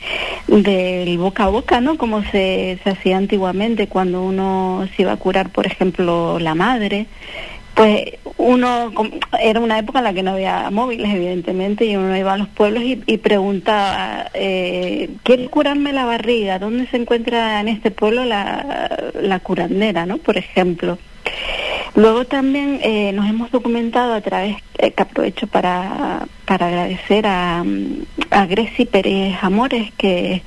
del 0.48 1.18
boca 1.18 1.46
a 1.46 1.48
boca, 1.48 1.82
¿no? 1.82 1.98
Como 1.98 2.24
se, 2.26 2.80
se 2.84 2.90
hacía 2.92 3.18
antiguamente 3.18 3.88
cuando 3.88 4.22
uno 4.22 4.88
se 4.96 5.02
iba 5.02 5.14
a 5.14 5.18
curar, 5.18 5.50
por 5.50 5.66
ejemplo, 5.66 6.38
la 6.40 6.54
madre. 6.54 7.08
Pues 7.84 8.14
uno, 8.38 8.92
era 9.42 9.60
una 9.60 9.78
época 9.78 10.00
en 10.00 10.06
la 10.06 10.14
que 10.14 10.24
no 10.24 10.32
había 10.32 10.70
móviles, 10.72 11.14
evidentemente, 11.14 11.86
y 11.86 11.98
uno 11.98 12.16
iba 12.16 12.34
a 12.34 12.38
los 12.38 12.48
pueblos 12.48 12.84
y, 12.84 13.04
y 13.06 13.18
preguntaba, 13.18 14.30
eh, 14.34 15.10
¿quiere 15.24 15.48
curarme 15.48 15.92
la 15.92 16.06
barriga? 16.06 16.60
¿Dónde 16.60 16.88
se 16.88 16.98
encuentra 16.98 17.60
en 17.60 17.68
este 17.68 17.92
pueblo 17.92 18.24
la, 18.24 19.12
la 19.22 19.40
curandera, 19.40 20.06
¿no? 20.06 20.18
Por 20.18 20.38
ejemplo. 20.38 20.98
Luego 21.96 22.26
también 22.26 22.80
eh, 22.82 23.12
nos 23.14 23.30
hemos 23.30 23.52
documentado 23.52 24.16
a 24.16 24.22
través, 24.22 24.58
eh, 24.80 24.92
que 24.92 25.04
aprovecho 25.04 25.46
para, 25.46 26.26
para 26.46 26.68
agradecer 26.68 27.28
a, 27.28 27.64
a 28.32 28.46
Greci 28.48 28.86
Pérez 28.86 29.38
Amores, 29.44 29.92
que 29.96 30.42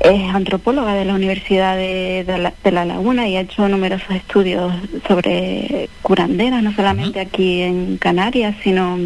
es 0.00 0.34
antropóloga 0.34 0.94
de 0.94 1.06
la 1.06 1.14
Universidad 1.14 1.76
de, 1.76 2.24
de, 2.24 2.38
la, 2.38 2.52
de, 2.62 2.70
la, 2.70 2.84
Laguna 2.84 3.26
y 3.26 3.36
ha 3.36 3.40
hecho 3.40 3.66
numerosos 3.66 4.10
estudios 4.10 4.74
sobre 5.08 5.88
curanderas, 6.02 6.62
no 6.62 6.74
solamente 6.74 7.18
aquí 7.20 7.62
en 7.62 7.96
Canarias, 7.96 8.54
sino 8.62 8.98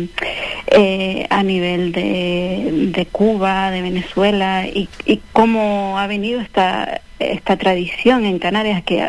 eh, 0.67 1.27
a 1.31 1.45
nivel 1.45 1.93
de, 1.93 2.91
de, 2.93 3.07
Cuba, 3.07 3.71
de 3.71 3.83
Venezuela, 3.83 4.67
y, 4.67 4.89
y 5.07 5.21
cómo 5.33 5.97
ha 5.97 6.09
venido 6.09 6.41
esta, 6.41 7.03
esta 7.21 7.57
tradición 7.57 8.25
en 8.25 8.41
Canarias 8.41 8.83
que 8.83 9.09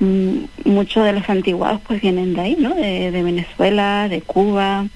muchos 0.00 1.04
de 1.04 1.12
los 1.12 1.28
antiguados 1.28 1.80
pues 1.86 2.00
vienen 2.00 2.34
de 2.34 2.40
ahí, 2.40 2.56
¿no? 2.58 2.74
De, 2.74 3.10
Venezuela, 3.10 4.08
de 4.08 4.22
Cuba. 4.22 4.86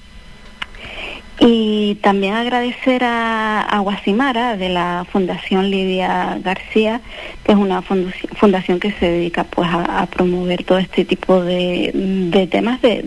Y 1.37 1.95
también 1.95 2.33
agradecer 2.33 3.03
a, 3.03 3.61
a 3.61 3.79
Guasimara 3.79 4.55
de 4.55 4.69
la 4.69 5.05
Fundación 5.11 5.69
Lidia 5.69 6.39
García, 6.41 7.01
que 7.43 7.51
es 7.51 7.57
una 7.57 7.81
fundación 7.81 8.79
que 8.79 8.93
se 8.93 9.11
dedica 9.11 9.43
pues 9.43 9.69
a, 9.69 10.05
promover 10.05 10.63
todo 10.63 10.77
este 10.77 11.03
tipo 11.03 11.43
de, 11.43 11.91
de, 11.93 12.47
temas 12.47 12.81
de, 12.81 13.03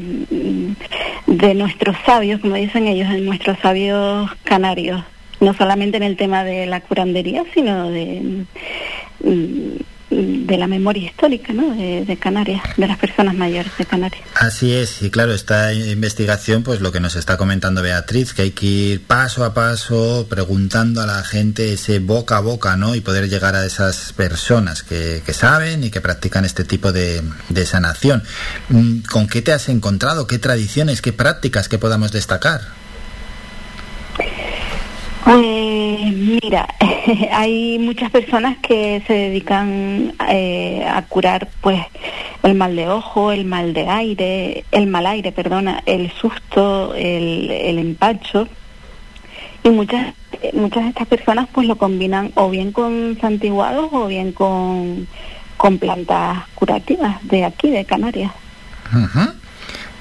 de 1.26 1.54
nuestros 1.54 1.96
sabios, 2.04 2.40
como 2.40 2.56
dicen 2.56 2.86
ellos, 2.86 3.08
de 3.08 3.22
nuestros 3.22 3.58
sabios 3.60 4.30
canarios, 4.44 5.02
no 5.40 5.54
solamente 5.54 5.96
en 5.96 6.02
el 6.02 6.16
tema 6.16 6.44
de 6.44 6.66
la 6.66 6.82
curandería, 6.82 7.44
sino 7.54 7.88
de 7.90 8.44
de 10.10 10.56
la 10.56 10.66
memoria 10.66 11.06
histórica 11.06 11.52
¿no? 11.52 11.74
de, 11.74 12.16
Canarias, 12.18 12.62
de 12.76 12.86
las 12.86 12.98
personas 12.98 13.34
mayores 13.34 13.72
de 13.76 13.84
Canarias. 13.84 14.22
Así 14.34 14.72
es, 14.72 15.02
y 15.02 15.10
claro, 15.10 15.34
esta 15.34 15.72
investigación, 15.74 16.62
pues 16.62 16.80
lo 16.80 16.92
que 16.92 17.00
nos 17.00 17.16
está 17.16 17.36
comentando 17.36 17.82
Beatriz, 17.82 18.32
que 18.32 18.42
hay 18.42 18.50
que 18.52 18.66
ir 18.66 19.02
paso 19.02 19.44
a 19.44 19.52
paso 19.52 20.26
preguntando 20.28 21.02
a 21.02 21.06
la 21.06 21.22
gente 21.22 21.74
ese 21.74 21.98
boca 21.98 22.38
a 22.38 22.40
boca, 22.40 22.76
¿no? 22.76 22.94
Y 22.94 23.00
poder 23.00 23.28
llegar 23.28 23.54
a 23.54 23.66
esas 23.66 24.12
personas 24.14 24.82
que, 24.82 25.22
que 25.24 25.34
saben 25.34 25.84
y 25.84 25.90
que 25.90 26.00
practican 26.00 26.44
este 26.44 26.64
tipo 26.64 26.92
de, 26.92 27.22
de 27.48 27.66
sanación. 27.66 28.22
Mm, 28.70 29.00
¿Con 29.10 29.28
qué 29.28 29.42
te 29.42 29.52
has 29.52 29.68
encontrado? 29.68 30.26
¿Qué 30.26 30.38
tradiciones, 30.38 31.02
qué 31.02 31.12
prácticas 31.12 31.68
que 31.68 31.78
podamos 31.78 32.12
destacar? 32.12 32.78
Pues 35.28 36.14
mira, 36.14 36.74
hay 37.32 37.78
muchas 37.78 38.10
personas 38.10 38.56
que 38.66 39.02
se 39.06 39.12
dedican 39.12 40.14
eh, 40.26 40.86
a 40.90 41.02
curar 41.02 41.50
pues 41.60 41.82
el 42.42 42.54
mal 42.54 42.74
de 42.74 42.88
ojo, 42.88 43.30
el 43.30 43.44
mal 43.44 43.74
de 43.74 43.86
aire, 43.88 44.64
el 44.72 44.86
mal 44.86 45.04
aire, 45.04 45.30
perdona, 45.30 45.82
el 45.84 46.10
susto, 46.12 46.94
el, 46.94 47.78
empacho 47.78 48.48
y 49.62 49.68
muchas 49.68 50.14
muchas 50.54 50.84
de 50.84 50.88
estas 50.88 51.06
personas 51.08 51.46
pues 51.52 51.66
lo 51.66 51.76
combinan 51.76 52.32
o 52.34 52.48
bien 52.48 52.72
con 52.72 53.18
santiguados 53.20 53.90
o 53.92 54.06
bien 54.06 54.32
con, 54.32 55.06
con 55.58 55.76
plantas 55.76 56.38
curativas 56.54 57.18
de 57.24 57.44
aquí, 57.44 57.68
de 57.68 57.84
Canarias. 57.84 58.32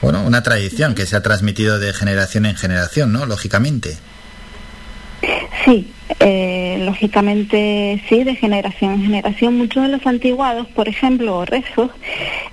Bueno, 0.01 0.23
una 0.23 0.41
tradición 0.41 0.95
que 0.95 1.06
se 1.06 1.17
ha 1.17 1.22
transmitido 1.22 1.80
de 1.80 1.91
generación 1.91 2.45
en 2.45 2.56
generación, 2.56 3.11
¿no? 3.11 3.25
Lógicamente. 3.25 3.97
Sí, 5.65 5.91
eh, 6.19 6.81
lógicamente 6.85 8.01
sí, 8.07 8.23
de 8.23 8.35
generación 8.35 8.93
en 8.93 9.01
generación. 9.03 9.57
Muchos 9.57 9.83
de 9.83 9.89
los 9.89 10.06
antiguados, 10.06 10.67
por 10.67 10.88
ejemplo, 10.88 11.39
o 11.39 11.45
rezos, 11.45 11.91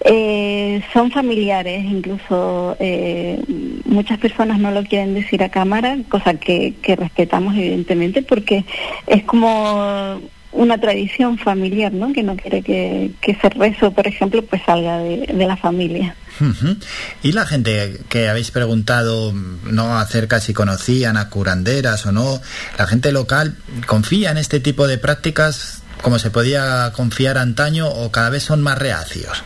eh, 0.05 0.83
son 0.93 1.11
familiares, 1.11 1.85
incluso 1.85 2.77
eh, 2.81 3.41
muchas 3.85 4.19
personas 4.19 4.59
no 4.59 4.70
lo 4.70 4.83
quieren 4.85 5.15
decir 5.15 5.43
a 5.43 5.51
cámara, 5.51 5.99
cosa 6.09 6.35
que, 6.35 6.75
que 6.83 6.97
respetamos 6.97 7.55
evidentemente, 7.57 8.23
porque 8.23 8.65
es 9.07 9.23
como 9.25 10.20
una 10.55 10.78
tradición 10.78 11.36
familiar, 11.36 11.92
¿no? 11.92 12.12
Que 12.12 12.23
no 12.23 12.36
quiere 12.36 12.62
que, 12.62 13.10
que 13.20 13.33
ese 13.33 13.50
rezo, 13.50 13.92
por 13.92 14.07
ejemplo, 14.07 14.42
pues 14.42 14.62
salga 14.65 14.99
de, 14.99 15.26
de 15.26 15.47
la 15.47 15.57
familia. 15.57 16.16
Uh 16.41 16.44
-huh. 16.44 16.76
Y 17.23 17.33
la 17.33 17.44
gente 17.44 18.00
que 18.08 18.28
habéis 18.28 18.50
preguntado 18.50 19.33
no 19.33 19.99
acerca 19.99 20.41
si 20.41 20.55
conocían 20.55 21.16
a 21.16 21.28
curanderas 21.28 22.07
o 22.07 22.12
no, 22.12 22.41
la 22.78 22.86
gente 22.86 23.12
local 23.12 23.57
confía 23.86 24.31
en 24.31 24.39
este 24.39 24.60
tipo 24.60 24.86
de 24.86 24.99
prácticas 24.99 25.83
como 26.02 26.18
se 26.18 26.31
podía 26.31 26.92
confiar 26.94 27.39
antaño 27.39 27.89
o 27.89 28.10
cada 28.10 28.31
vez 28.31 28.42
son 28.42 28.62
más 28.62 28.78
reacios. 28.78 29.42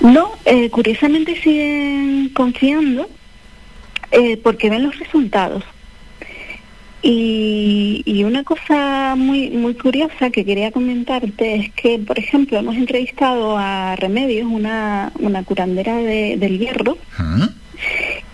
No, 0.00 0.32
eh, 0.44 0.70
curiosamente 0.70 1.40
siguen 1.40 2.30
confiando 2.34 3.08
eh, 4.10 4.36
porque 4.42 4.70
ven 4.70 4.84
los 4.84 4.98
resultados. 4.98 5.64
Y, 7.08 8.02
y, 8.04 8.24
una 8.24 8.42
cosa 8.42 9.14
muy 9.16 9.48
muy 9.50 9.74
curiosa 9.74 10.30
que 10.30 10.44
quería 10.44 10.72
comentarte 10.72 11.54
es 11.54 11.72
que, 11.74 12.00
por 12.00 12.18
ejemplo, 12.18 12.58
hemos 12.58 12.74
entrevistado 12.74 13.56
a 13.56 13.94
Remedios, 13.94 14.48
una, 14.50 15.12
una 15.20 15.44
curandera 15.44 15.98
de, 15.98 16.36
del 16.36 16.58
hierro, 16.58 16.98
-huh. 17.16 17.52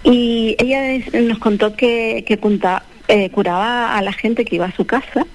y 0.05 0.57
ella 0.59 0.91
es, 0.92 1.12
nos 1.12 1.39
contó 1.39 1.76
que, 1.76 2.25
que 2.26 2.39
punta, 2.39 2.84
eh, 3.09 3.28
curaba 3.28 3.94
a 3.94 4.01
la 4.01 4.15
gente 4.15 4.47
que 4.47 4.57
iba 4.57 4.65
a 4.65 4.73
su 4.73 4.86
casa, 4.86 5.26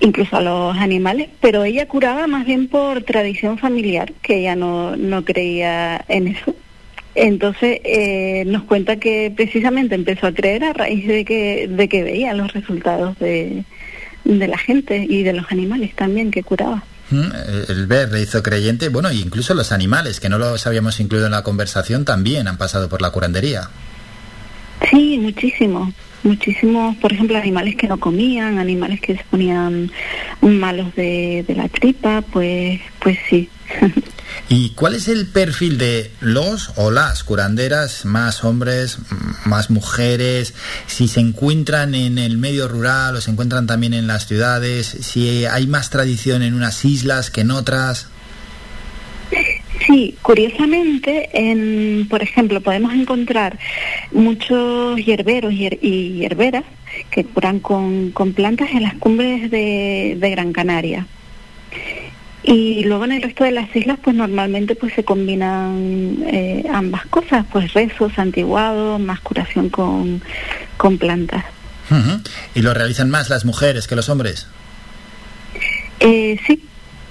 incluso 0.00 0.36
a 0.36 0.42
los 0.42 0.76
animales, 0.76 1.30
pero 1.40 1.64
ella 1.64 1.88
curaba 1.88 2.26
más 2.26 2.44
bien 2.44 2.68
por 2.68 3.02
tradición 3.02 3.56
familiar, 3.56 4.12
que 4.20 4.40
ella 4.40 4.56
no, 4.56 4.94
no 4.94 5.24
creía 5.24 6.04
en 6.06 6.28
eso. 6.28 6.54
Entonces 7.14 7.80
eh, 7.84 8.44
nos 8.46 8.62
cuenta 8.64 8.96
que 8.96 9.32
precisamente 9.34 9.94
empezó 9.94 10.26
a 10.26 10.32
creer 10.32 10.64
a 10.64 10.72
raíz 10.72 11.06
de 11.06 11.24
que, 11.24 11.68
de 11.68 11.88
que 11.88 12.02
veía 12.02 12.32
los 12.32 12.52
resultados 12.52 13.18
de, 13.18 13.64
de 14.24 14.48
la 14.48 14.58
gente 14.58 15.06
y 15.08 15.22
de 15.22 15.32
los 15.32 15.50
animales 15.50 15.94
también 15.94 16.30
que 16.30 16.42
curaba. 16.42 16.84
El 17.68 17.86
ver 17.86 18.10
le 18.10 18.22
hizo 18.22 18.42
creyente, 18.42 18.88
bueno, 18.88 19.10
e 19.10 19.16
incluso 19.16 19.52
los 19.52 19.70
animales, 19.70 20.18
que 20.18 20.30
no 20.30 20.38
los 20.38 20.66
habíamos 20.66 20.98
incluido 20.98 21.26
en 21.26 21.32
la 21.32 21.42
conversación, 21.42 22.06
también 22.06 22.48
han 22.48 22.56
pasado 22.56 22.88
por 22.88 23.02
la 23.02 23.10
curandería. 23.10 23.68
Sí, 24.90 25.18
muchísimo. 25.18 25.92
Muchísimos, 26.22 26.96
por 26.96 27.12
ejemplo, 27.12 27.36
animales 27.36 27.76
que 27.76 27.88
no 27.88 27.98
comían, 27.98 28.58
animales 28.58 29.00
que 29.00 29.16
se 29.16 29.24
ponían 29.24 29.90
malos 30.40 30.94
de, 30.94 31.44
de 31.46 31.54
la 31.54 31.68
tripa, 31.68 32.22
pues, 32.22 32.80
pues 33.00 33.18
sí. 33.28 33.50
¿Y 34.54 34.68
cuál 34.74 34.94
es 34.94 35.08
el 35.08 35.28
perfil 35.28 35.78
de 35.78 36.10
los 36.20 36.72
o 36.76 36.90
las 36.90 37.24
curanderas, 37.24 38.04
más 38.04 38.44
hombres, 38.44 38.98
más 39.46 39.70
mujeres? 39.70 40.52
Si 40.86 41.08
se 41.08 41.20
encuentran 41.20 41.94
en 41.94 42.18
el 42.18 42.36
medio 42.36 42.68
rural 42.68 43.16
o 43.16 43.20
se 43.22 43.30
encuentran 43.30 43.66
también 43.66 43.94
en 43.94 44.06
las 44.06 44.26
ciudades, 44.26 44.86
si 44.86 45.46
hay 45.46 45.66
más 45.66 45.88
tradición 45.88 46.42
en 46.42 46.52
unas 46.52 46.84
islas 46.84 47.30
que 47.30 47.40
en 47.40 47.50
otras. 47.50 48.08
Sí, 49.86 50.16
curiosamente, 50.20 51.30
en, 51.32 52.06
por 52.10 52.22
ejemplo, 52.22 52.60
podemos 52.60 52.92
encontrar 52.92 53.58
muchos 54.10 55.02
hierberos 55.02 55.54
y 55.54 56.12
hierberas 56.12 56.64
que 57.10 57.24
curan 57.24 57.58
con, 57.58 58.10
con 58.10 58.34
plantas 58.34 58.68
en 58.72 58.82
las 58.82 58.96
cumbres 58.96 59.50
de, 59.50 60.18
de 60.20 60.30
Gran 60.30 60.52
Canaria. 60.52 61.06
Y 62.44 62.82
luego 62.84 63.04
en 63.04 63.12
el 63.12 63.22
resto 63.22 63.44
de 63.44 63.52
las 63.52 63.74
islas, 63.76 63.98
pues 64.02 64.16
normalmente 64.16 64.74
pues 64.74 64.92
se 64.94 65.04
combinan 65.04 66.24
eh, 66.26 66.64
ambas 66.72 67.06
cosas, 67.06 67.46
pues 67.52 67.72
rezos, 67.72 68.18
antiguados, 68.18 68.98
más 69.00 69.20
curación 69.20 69.68
con, 69.68 70.20
con 70.76 70.98
plantas. 70.98 71.44
Uh 71.90 71.94
-huh. 71.94 72.28
¿Y 72.54 72.62
lo 72.62 72.74
realizan 72.74 73.10
más 73.10 73.30
las 73.30 73.44
mujeres 73.44 73.86
que 73.86 73.94
los 73.94 74.08
hombres? 74.08 74.48
Eh, 76.00 76.40
sí, 76.46 76.64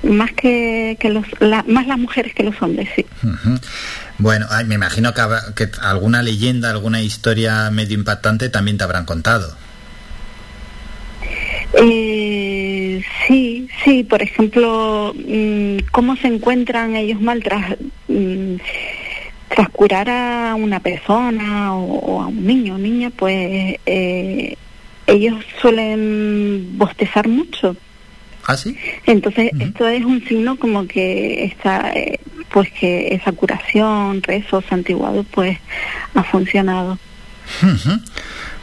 más 0.04 0.34
que, 0.34 0.98
que 1.00 1.10
los, 1.10 1.26
la, 1.40 1.64
más 1.66 1.88
las 1.88 1.98
mujeres 1.98 2.34
que 2.34 2.44
los 2.44 2.62
hombres, 2.62 2.90
sí. 2.96 3.06
Uh 3.24 3.28
-huh. 3.28 3.62
Bueno, 4.18 4.48
ay, 4.50 4.66
me 4.66 4.76
imagino 4.76 5.14
que, 5.14 5.22
que 5.56 5.72
alguna 5.82 6.22
leyenda, 6.22 6.70
alguna 6.72 7.02
historia 7.02 7.72
medio 7.72 7.96
impactante 7.98 8.50
también 8.50 8.78
te 8.78 8.84
habrán 8.84 9.06
contado. 9.06 9.56
Eh, 11.74 13.02
sí, 13.28 13.68
sí, 13.84 14.04
por 14.04 14.22
ejemplo, 14.22 15.14
mmm, 15.16 15.78
cómo 15.92 16.16
se 16.18 16.28
encuentran 16.28 16.96
ellos 16.96 17.22
mal 17.22 17.42
tras, 17.44 17.78
tras 19.48 19.70
curar 19.70 20.10
a 20.10 20.56
una 20.56 20.80
persona 20.80 21.76
o, 21.76 22.22
a 22.22 22.28
un 22.28 22.46
niño 22.46 22.76
o 22.76 22.78
niña, 22.78 23.10
pues 23.10 23.78
eh, 23.86 24.56
ellos 25.08 25.44
suelen 25.62 26.78
bostezar 26.78 27.28
mucho. 27.28 27.76
¿Ah, 28.48 28.58
sí? 28.58 28.76
Entonces, 29.06 29.52
esto 29.60 29.88
es 29.88 30.04
un 30.04 30.26
signo 30.28 30.58
como 30.58 30.88
que 30.88 31.44
está, 31.46 31.92
eh, 31.94 32.20
pues 32.50 32.72
que 32.72 33.14
esa 33.14 33.32
curación, 33.32 34.22
rezo, 34.24 34.62
santiguado, 34.62 35.24
pues 35.24 35.58
ha 36.16 36.24
funcionado. 36.24 36.98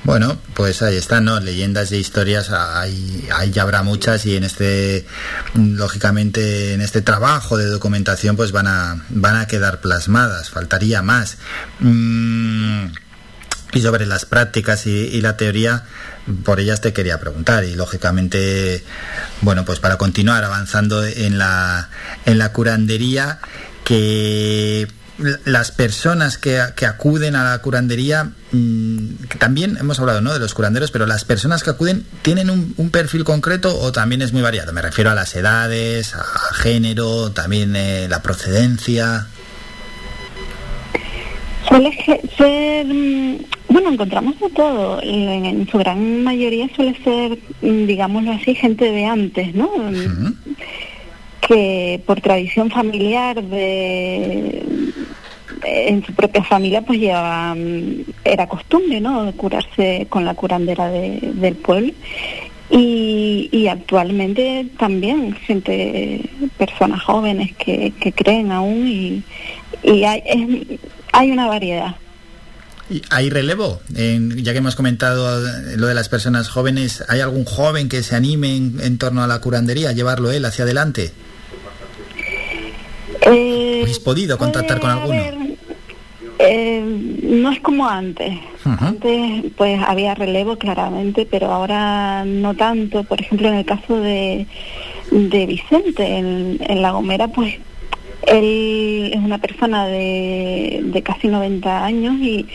Bueno, 0.05 0.39
pues 0.55 0.81
ahí 0.83 0.97
están, 0.97 1.25
¿no? 1.25 1.39
Leyendas 1.41 1.91
de 1.91 1.99
historias, 1.99 2.51
ahí, 2.51 3.28
ahí 3.35 3.51
ya 3.51 3.62
habrá 3.62 3.83
muchas 3.83 4.25
y 4.27 4.36
en 4.36 4.44
este, 4.44 5.07
lógicamente, 5.55 6.73
en 6.73 6.81
este 6.81 7.02
trabajo 7.02 7.57
de 7.57 7.67
documentación, 7.67 8.36
pues 8.36 8.52
van 8.52 8.68
a, 8.68 9.05
van 9.10 9.36
a 9.36 9.47
quedar 9.47 9.81
plasmadas, 9.81 10.51
faltaría 10.51 11.02
más. 11.02 11.36
Mm, 11.81 12.86
y 13.73 13.81
sobre 13.83 14.07
las 14.07 14.25
prácticas 14.25 14.86
y, 14.86 15.20
la 15.20 15.36
teoría, 15.36 15.85
por 16.43 16.59
ellas 16.59 16.81
te 16.81 16.93
quería 16.93 17.20
preguntar 17.20 17.65
y 17.65 17.75
lógicamente, 17.75 18.83
bueno, 19.43 19.65
pues 19.65 19.78
para 19.78 19.99
continuar 19.99 20.43
avanzando 20.44 21.05
en 21.05 21.36
la, 21.36 21.91
en 22.25 22.39
la 22.39 22.52
curandería, 22.52 23.41
que 23.85 24.89
las 25.18 25.72
personas 25.72 26.38
que, 26.38 26.60
acuden 26.60 27.34
a 27.34 27.44
la 27.44 27.58
curandería, 27.58 28.30
mm, 28.52 29.14
también 29.38 29.76
hemos 29.78 29.98
hablado 29.98 30.20
¿no? 30.20 30.32
de 30.32 30.38
los 30.38 30.55
curanderos, 30.55 30.90
pero 30.90 31.06
las 31.06 31.24
personas 31.24 31.62
que 31.62 31.70
acuden 31.70 32.05
tienen 32.22 32.50
un, 32.50 32.90
perfil 32.90 33.24
concreto 33.24 33.76
o 33.78 33.92
también 33.92 34.22
es 34.22 34.32
muy 34.32 34.42
variado. 34.42 34.72
Me 34.72 34.80
refiero 34.80 35.10
a 35.10 35.14
las 35.14 35.34
edades, 35.34 36.14
a 36.14 36.55
género, 36.55 37.32
también 37.32 37.74
eh, 37.76 38.06
la 38.08 38.22
procedencia. 38.22 39.26
Suele 41.68 42.24
ser, 42.36 42.86
mm, 42.86 43.38
bueno, 43.68 43.92
encontramos 43.92 44.38
de 44.40 44.50
todo. 44.50 45.00
En, 45.02 45.68
su 45.68 45.78
gran 45.78 46.22
mayoría 46.22 46.68
suele 46.74 46.97
ser, 47.02 47.38
mm, 47.60 47.86
digámoslo 47.86 48.32
así, 48.32 48.55
gente 48.55 48.90
de 48.90 49.05
antes, 49.05 49.55
¿no? 49.55 49.68
Que 51.41 52.02
por 52.07 52.20
tradición 52.20 52.70
familiar 52.70 53.42
de 53.42 54.65
en 55.65 56.05
su 56.05 56.12
propia 56.15 56.42
familia 56.44 56.83
pues 56.83 57.00
llevaba, 57.00 57.57
era 58.25 58.47
costumbre, 58.47 59.00
¿no? 59.00 59.33
Curarse 59.33 60.07
con 60.08 60.25
la 60.25 60.34
curandera 60.34 60.89
del 60.91 61.57
pueblo. 61.57 61.92
Y, 62.70 63.67
actualmente 63.70 64.67
también 64.78 65.34
gente, 65.34 66.20
personas 66.58 67.02
jóvenes 67.02 67.55
que, 67.57 67.92
creen 68.15 68.52
aún 68.52 68.86
y, 68.86 69.25
hay, 70.05 70.78
hay 71.12 71.31
una 71.31 71.47
variedad. 71.47 71.97
¿Hay 73.10 73.28
relevo? 73.28 73.81
ya 73.89 74.52
que 74.52 74.58
hemos 74.58 74.75
comentado 74.75 75.41
lo 75.76 75.86
de 75.86 75.94
las 75.94 76.08
personas 76.08 76.49
jóvenes, 76.49 77.05
¿hay 77.08 77.20
algún 77.20 77.44
joven 77.44 77.89
que 77.89 78.02
se 78.02 78.17
anime 78.17 78.57
en, 78.57 78.99
torno 78.99 79.23
a 79.23 79.26
la 79.26 79.41
curandería, 79.41 79.92
llevarlo 79.92 80.31
él 80.31 80.44
hacia 80.44 80.65
adelante? 80.65 81.12
Eh, 83.31 83.81
¿Habéis 83.82 83.98
podido 84.00 84.39
contactar 84.39 84.81
con 84.81 84.90
alguno? 84.90 85.23
Eh, 86.39 86.81
no 87.23 87.50
es 87.50 87.60
como 87.60 87.89
antes. 87.89 88.39
Antes 88.65 89.44
pues 89.57 89.81
había 89.86 90.15
relevo 90.15 90.57
claramente, 90.57 91.26
pero 91.26 91.50
ahora 91.50 92.24
no 92.24 92.55
tanto. 92.55 93.05
Por 93.05 93.20
ejemplo, 93.20 93.48
en 93.48 93.55
el 93.55 93.65
caso 93.65 93.98
de, 93.98 94.47
de 95.10 95.47
Vicente, 95.47 96.18
en, 96.18 96.58
en 96.60 96.82
La 96.82 96.92
Gomera, 96.92 97.28
pues 97.28 97.55
él 98.26 99.10
es 99.12 99.18
una 99.18 99.39
persona 99.39 99.86
de, 99.86 100.81
de 100.84 101.02
casi 101.02 101.28
90 101.28 101.84
años 101.84 102.15
y, 102.20 102.47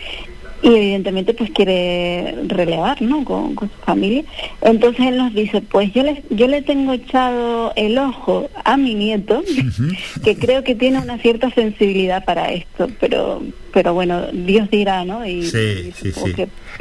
y 0.64 0.74
evidentemente 0.74 1.34
pues 1.34 1.50
quiere 1.50 2.34
relevar 2.46 3.02
¿no? 3.02 3.22
con, 3.22 3.54
su 3.54 3.68
familia. 3.84 4.24
Entonces 4.62 5.06
él 5.06 5.18
nos 5.18 5.34
dice, 5.34 5.60
pues 5.60 5.92
yo 5.92 6.02
le, 6.02 6.24
yo 6.30 6.48
le 6.48 6.62
tengo 6.62 6.94
echado 6.94 7.72
el 7.76 7.98
ojo 7.98 8.48
a 8.64 8.78
mi 8.78 8.94
nieto, 8.94 9.42
que 10.24 10.36
creo 10.36 10.64
que 10.64 10.74
tiene 10.74 11.00
una 11.00 11.18
cierta 11.18 11.50
sensibilidad 11.50 12.24
para 12.24 12.50
esto, 12.52 12.88
pero 12.98 13.42
pero 13.74 13.92
bueno, 13.92 14.28
Dios 14.32 14.70
dirá, 14.70 15.04
¿no? 15.04 15.26
Y, 15.26 15.42
sí, 15.42 15.92
sí, 16.00 16.12
sí. 16.12 16.32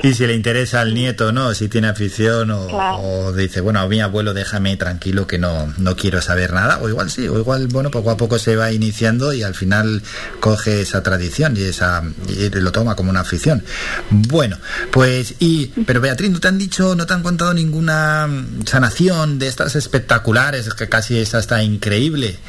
Y 0.01 0.13
si 0.13 0.25
le 0.25 0.33
interesa 0.33 0.81
al 0.81 0.93
nieto, 0.93 1.31
¿no? 1.31 1.53
Si 1.53 1.67
tiene 1.67 1.87
afición 1.87 2.49
o, 2.51 3.31
dice, 3.33 3.61
bueno, 3.61 3.79
a 3.79 3.87
mi 3.87 4.01
abuelo 4.01 4.33
déjame 4.33 4.75
tranquilo 4.75 5.27
que 5.27 5.37
no, 5.37 5.73
no 5.77 5.95
quiero 5.95 6.21
saber 6.21 6.53
nada, 6.53 6.79
o 6.81 6.89
igual 6.89 7.11
sí, 7.11 7.27
o 7.27 7.37
igual, 7.37 7.67
bueno, 7.67 7.91
poco 7.91 8.09
a 8.09 8.17
poco 8.17 8.39
se 8.39 8.55
va 8.55 8.71
iniciando 8.71 9.33
y 9.33 9.43
al 9.43 9.53
final 9.53 10.01
coge 10.39 10.81
esa 10.81 11.03
tradición 11.03 11.55
y, 11.57 11.63
esa, 11.63 12.03
y 12.27 12.49
lo 12.49 12.71
toma 12.71 12.95
como 12.95 13.11
una 13.11 13.21
afición. 13.21 13.63
Bueno, 14.09 14.57
pues, 14.91 15.35
y, 15.39 15.67
pero 15.85 16.01
Beatriz, 16.01 16.31
¿no 16.31 16.39
te 16.39 16.47
han 16.47 16.57
dicho, 16.57 16.95
no 16.95 17.05
te 17.05 17.13
han 17.13 17.23
contado 17.23 17.53
ninguna 17.53 18.27
sanación 18.65 19.37
de 19.37 19.47
estas 19.47 19.75
espectaculares, 19.75 20.73
que 20.73 20.89
casi 20.89 21.19
es 21.19 21.35
hasta 21.35 21.61
increíble? 21.63 22.39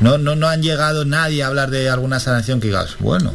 No, 0.00 0.18
no, 0.18 0.36
no 0.36 0.48
han 0.48 0.62
llegado 0.62 1.04
nadie 1.04 1.42
a 1.42 1.48
hablar 1.48 1.70
de 1.70 1.88
alguna 1.88 2.20
sanación 2.20 2.60
que 2.60 2.68
digas, 2.68 2.96
bueno, 3.00 3.34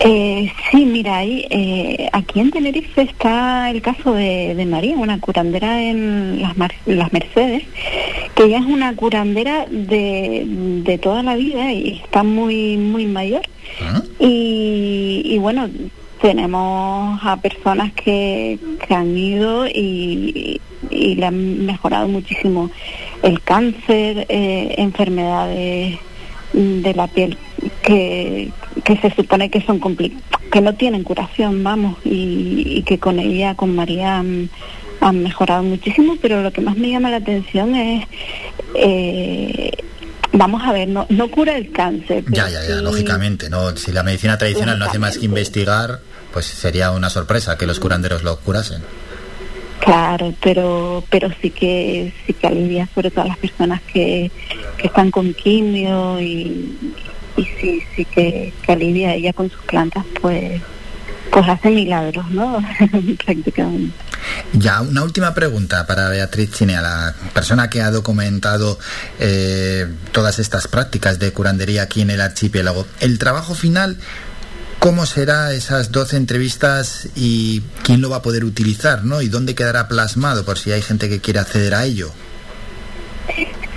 eh, 0.00 0.52
sí, 0.70 0.86
mira, 0.86 1.18
ahí, 1.18 1.46
eh, 1.50 2.08
aquí 2.12 2.40
en 2.40 2.50
Tenerife 2.50 3.02
está 3.02 3.70
el 3.70 3.82
caso 3.82 4.14
de, 4.14 4.66
María, 4.68 4.96
una 4.96 5.20
curandera 5.20 5.82
en 5.82 6.40
las, 6.40 6.56
las, 6.86 7.12
Mercedes, 7.12 7.64
que 8.34 8.44
ella 8.44 8.58
es 8.58 8.66
una 8.66 8.94
curandera 8.96 9.66
de, 9.68 10.98
toda 11.02 11.22
la 11.22 11.36
vida 11.36 11.72
y 11.72 12.00
está 12.04 12.22
muy, 12.22 12.76
muy 12.76 13.06
mayor. 13.06 13.42
Ah. 13.82 14.02
Y, 14.18 15.36
bueno, 15.38 15.68
tenemos 16.20 17.20
a 17.22 17.36
personas 17.36 17.92
que, 17.92 18.58
han 18.88 19.16
ido 19.16 19.66
y, 19.66 20.60
le 20.90 21.26
han 21.26 21.66
mejorado 21.66 22.08
muchísimo 22.08 22.70
el 23.22 23.40
cáncer, 23.42 24.26
eh, 24.28 24.74
enfermedades 24.78 25.98
de 26.52 26.94
la 26.94 27.06
piel 27.06 27.38
que, 27.82 28.52
que 28.84 28.96
se 28.96 29.10
supone 29.14 29.50
que 29.50 29.60
son 29.62 29.80
que 30.52 30.60
no 30.60 30.74
tienen 30.74 31.02
curación, 31.02 31.64
vamos, 31.64 31.96
y, 32.04 32.82
que 32.82 32.98
con 32.98 33.18
ella, 33.18 33.54
con 33.54 33.74
María, 33.74 34.18
han, 34.18 34.50
mejorado 35.14 35.62
muchísimo, 35.62 36.16
pero 36.20 36.42
lo 36.42 36.52
que 36.52 36.60
más 36.60 36.76
me 36.76 36.90
llama 36.90 37.10
la 37.10 37.16
atención 37.16 37.74
es, 37.74 38.06
eh, 38.74 39.72
vamos 40.32 40.62
a 40.64 40.72
ver, 40.72 40.88
no, 40.88 41.06
no 41.08 41.28
cura 41.28 41.56
el 41.56 41.72
cáncer. 41.72 42.24
Ya, 42.28 42.48
ya, 42.48 42.62
ya, 42.68 42.76
lógicamente, 42.76 43.50
no, 43.50 43.76
si 43.76 43.90
la 43.92 44.02
medicina 44.02 44.38
tradicional 44.38 44.78
no 44.78 44.84
hace 44.84 44.98
más 44.98 45.18
que 45.18 45.24
investigar, 45.24 46.00
pues 46.32 46.46
sería 46.46 46.92
una 46.92 47.10
sorpresa 47.10 47.56
que 47.58 47.66
los 47.66 47.80
curanderos 47.80 48.22
lo 48.22 48.38
curasen. 48.38 48.82
Claro, 49.84 50.32
pero 50.40 51.02
pero 51.10 51.28
sí 51.40 51.50
que 51.50 52.12
sí 52.24 52.34
que 52.34 52.46
alivia 52.46 52.88
sobre 52.94 53.10
todo 53.10 53.22
a 53.24 53.28
las 53.28 53.38
personas 53.38 53.82
que, 53.82 54.30
que 54.76 54.86
están 54.86 55.10
con 55.10 55.34
quimio 55.34 56.20
y, 56.20 56.78
sí, 57.36 57.82
sí 57.96 58.04
que, 58.04 58.52
alivia 58.68 59.14
ella 59.14 59.32
con 59.32 59.50
sus 59.50 59.60
plantas, 59.62 60.04
pues 60.20 60.62
pues 61.32 61.48
hace 61.48 61.70
milagros, 61.70 62.30
¿no? 62.30 62.62
Prácticamente. 63.24 63.96
Ya, 64.52 64.82
una 64.82 65.02
última 65.02 65.34
pregunta 65.34 65.84
para 65.84 66.08
Beatriz 66.10 66.52
Chinea, 66.52 66.80
la 66.80 67.14
persona 67.32 67.68
que 67.68 67.82
ha 67.82 67.90
documentado 67.90 68.78
eh, 69.18 69.88
todas 70.12 70.38
estas 70.38 70.68
prácticas 70.68 71.18
de 71.18 71.32
curandería 71.32 71.82
aquí 71.82 72.02
en 72.02 72.10
el 72.10 72.20
archipiélago. 72.20 72.86
El 73.00 73.18
trabajo 73.18 73.54
final, 73.54 73.96
¿cómo 74.82 75.06
será 75.06 75.52
esas 75.52 75.92
12 75.92 76.16
entrevistas 76.16 77.08
y 77.14 77.62
quién 77.84 78.00
lo 78.00 78.10
va 78.10 78.16
a 78.16 78.22
poder 78.22 78.44
utilizar, 78.44 79.04
¿no? 79.04 79.22
Y 79.22 79.28
dónde 79.28 79.54
quedará 79.54 79.86
plasmado 79.86 80.44
por 80.44 80.58
si 80.58 80.72
hay 80.72 80.82
gente 80.82 81.08
que 81.08 81.20
quiere 81.20 81.38
acceder 81.38 81.72
a 81.72 81.84
ello. 81.84 82.10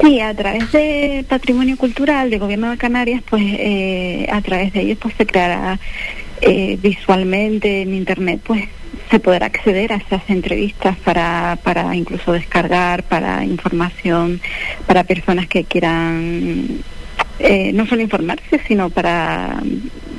Sí, 0.01 0.19
a 0.19 0.33
través 0.33 0.71
de 0.71 1.23
Patrimonio 1.29 1.77
Cultural 1.77 2.31
del 2.31 2.39
Gobierno 2.39 2.71
de 2.71 2.77
Canarias, 2.77 3.21
pues 3.29 3.43
eh, 3.45 4.27
a 4.31 4.41
través 4.41 4.73
de 4.73 4.81
ellos 4.81 4.97
pues 4.99 5.13
se 5.15 5.27
creará 5.27 5.79
eh, 6.41 6.79
visualmente 6.81 7.83
en 7.83 7.93
Internet, 7.93 8.41
pues 8.43 8.63
se 9.11 9.19
podrá 9.19 9.45
acceder 9.45 9.93
a 9.93 9.97
esas 9.97 10.27
entrevistas 10.27 10.97
para, 10.97 11.59
para 11.63 11.95
incluso 11.95 12.31
descargar, 12.31 13.03
para 13.03 13.45
información, 13.45 14.41
para 14.87 15.03
personas 15.03 15.45
que 15.45 15.65
quieran 15.65 16.79
eh, 17.37 17.71
no 17.73 17.85
solo 17.85 18.01
informarse, 18.01 18.59
sino 18.67 18.89
para, 18.89 19.61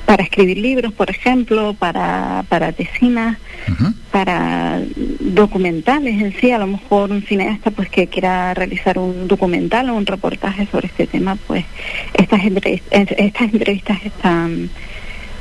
para 0.07 0.23
escribir 0.23 0.59
libros, 0.59 0.93
por 0.93 1.10
ejemplo, 1.10 1.75
para, 1.75 2.44
para 2.49 2.73
tesinas, 2.73 3.39
para 4.12 4.81
documentales 5.20 6.23
en 6.23 6.33
sí. 6.41 6.52
A 6.52 6.59
lo 6.59 6.68
mejor 6.68 7.10
un 7.10 7.23
cineasta 7.23 7.73
pues 7.73 7.91
que 7.91 8.07
quiera 8.07 8.55
realizar 8.55 8.99
un 8.99 9.26
documental 9.26 9.91
o 9.91 9.94
un 9.94 10.07
reportaje 10.07 10.67
sobre 10.70 10.86
este 10.86 11.07
tema, 11.09 11.36
pues 11.47 11.65
estas, 12.15 12.41
estas 12.91 13.52
entrevistas 13.52 13.99
están 14.05 14.70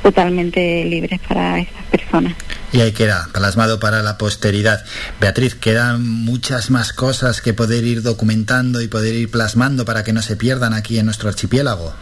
totalmente 0.01 0.83
libres 0.85 1.19
para 1.27 1.59
esas 1.59 1.83
personas. 1.91 2.33
Y 2.71 2.81
ahí 2.81 2.91
queda, 2.91 3.27
plasmado 3.33 3.79
para 3.79 4.01
la 4.01 4.17
posteridad. 4.17 4.83
Beatriz, 5.19 5.55
quedan 5.55 6.07
muchas 6.07 6.69
más 6.71 6.91
cosas 6.91 7.41
que 7.41 7.53
poder 7.53 7.83
ir 7.85 8.01
documentando 8.01 8.81
y 8.81 8.87
poder 8.87 9.15
ir 9.15 9.31
plasmando 9.31 9.85
para 9.85 10.03
que 10.03 10.13
no 10.13 10.21
se 10.21 10.35
pierdan 10.35 10.73
aquí 10.73 10.97
en 10.99 11.05
nuestro 11.05 11.29
archipiélago. 11.29 11.93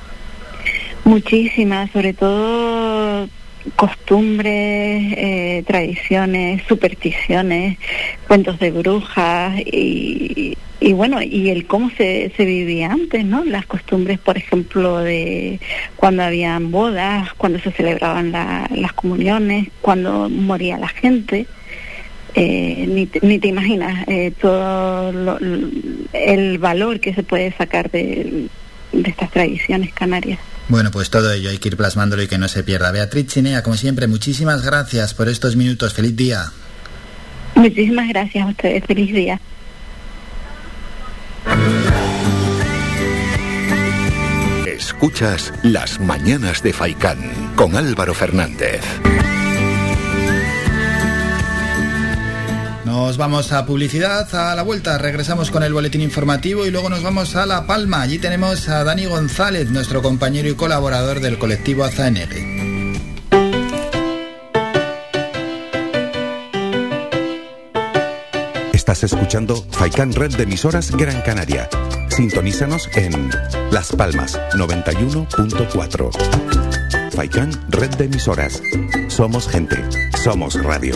Muchísimas, 1.05 1.91
sobre 1.91 2.13
todo 2.13 3.27
costumbres, 3.75 5.13
eh, 5.17 5.63
tradiciones, 5.65 6.63
supersticiones, 6.67 7.77
cuentos 8.27 8.59
de 8.59 8.71
brujas 8.71 9.59
y, 9.65 10.57
y 10.79 10.93
bueno, 10.93 11.21
y 11.21 11.49
el 11.49 11.65
cómo 11.65 11.89
se, 11.91 12.31
se 12.35 12.45
vivía 12.45 12.91
antes, 12.91 13.23
¿no? 13.25 13.43
Las 13.43 13.65
costumbres, 13.65 14.19
por 14.19 14.37
ejemplo, 14.37 14.97
de 14.99 15.59
cuando 15.97 16.23
habían 16.23 16.71
bodas, 16.71 17.33
cuando 17.33 17.59
se 17.59 17.71
celebraban 17.71 18.31
la- 18.31 18.69
las 18.73 18.93
comuniones, 18.93 19.67
cuando 19.81 20.29
moría 20.29 20.77
la 20.77 20.89
gente. 20.89 21.45
Eh, 22.35 22.85
ni, 22.89 23.05
te, 23.05 23.19
ni 23.25 23.37
te 23.39 23.47
imaginas 23.49 24.07
eh, 24.07 24.31
todo 24.41 25.11
lo- 25.11 25.37
el 26.13 26.57
valor 26.57 26.99
que 26.99 27.13
se 27.13 27.21
puede 27.23 27.51
sacar 27.51 27.91
de, 27.91 28.47
de 28.93 29.09
estas 29.09 29.31
tradiciones 29.31 29.93
canarias. 29.93 30.39
Bueno, 30.69 30.91
pues 30.91 31.09
todo 31.09 31.31
ello 31.31 31.49
hay 31.49 31.57
que 31.57 31.69
ir 31.69 31.77
plasmándolo 31.77 32.23
y 32.23 32.27
que 32.27 32.37
no 32.37 32.47
se 32.47 32.63
pierda. 32.63 32.91
Beatriz 32.91 33.27
Chinea, 33.27 33.63
como 33.63 33.75
siempre, 33.75 34.07
muchísimas 34.07 34.63
gracias 34.63 35.13
por 35.13 35.27
estos 35.27 35.55
minutos. 35.55 35.93
Feliz 35.93 36.15
día. 36.15 36.45
Muchísimas 37.55 38.07
gracias 38.07 38.45
a 38.45 38.49
ustedes. 38.49 38.83
Feliz 38.85 39.13
día. 39.13 39.39
Escuchas 44.65 45.53
Las 45.63 45.99
Mañanas 45.99 46.63
de 46.63 46.73
Faicán 46.73 47.19
con 47.55 47.75
Álvaro 47.75 48.13
Fernández. 48.13 48.81
Nos 52.93 53.17
vamos 53.17 53.51
a 53.51 53.65
publicidad, 53.65 54.33
a 54.35 54.53
la 54.53 54.61
vuelta 54.61 54.99
regresamos 54.99 55.49
con 55.49 55.63
el 55.63 55.73
boletín 55.73 56.01
informativo 56.01 56.67
y 56.67 56.69
luego 56.69 56.91
nos 56.91 57.01
vamos 57.01 57.35
a 57.35 57.47
La 57.47 57.65
Palma. 57.65 58.03
Allí 58.03 58.19
tenemos 58.19 58.69
a 58.69 58.83
Dani 58.83 59.07
González, 59.07 59.71
nuestro 59.71 60.03
compañero 60.03 60.47
y 60.47 60.53
colaborador 60.53 61.19
del 61.19 61.39
colectivo 61.39 61.85
Azaenegue. 61.85 62.93
Estás 68.73 69.03
escuchando 69.03 69.55
Faikan 69.71 70.13
Red 70.13 70.35
de 70.35 70.43
emisoras 70.43 70.91
Gran 70.91 71.19
Canaria. 71.23 71.67
Sintonízanos 72.09 72.91
en 72.93 73.31
Las 73.71 73.91
Palmas 73.91 74.39
91.4. 74.53 77.11
Faikan 77.11 77.51
Red 77.69 77.95
de 77.95 78.05
emisoras. 78.05 78.61
Somos 79.07 79.47
gente. 79.47 79.77
Somos 80.23 80.63
radio. 80.63 80.95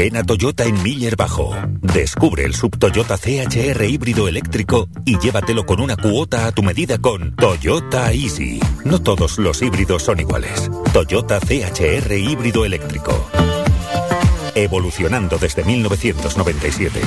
Ven 0.00 0.16
a 0.16 0.24
Toyota 0.24 0.64
en 0.64 0.82
Miller 0.82 1.14
Bajo. 1.14 1.54
Descubre 1.82 2.46
el 2.46 2.54
sub 2.54 2.78
Toyota 2.78 3.18
CHR 3.18 3.84
híbrido 3.84 4.28
eléctrico 4.28 4.88
y 5.04 5.18
llévatelo 5.18 5.66
con 5.66 5.78
una 5.78 5.94
cuota 5.94 6.46
a 6.46 6.52
tu 6.52 6.62
medida 6.62 6.96
con 6.96 7.36
Toyota 7.36 8.10
Easy. 8.10 8.60
No 8.82 9.02
todos 9.02 9.38
los 9.38 9.60
híbridos 9.60 10.04
son 10.04 10.18
iguales. 10.18 10.70
Toyota 10.94 11.38
CHR 11.38 12.14
híbrido 12.14 12.64
eléctrico. 12.64 13.28
Evolucionando 14.54 15.36
desde 15.36 15.64
1997. 15.64 16.98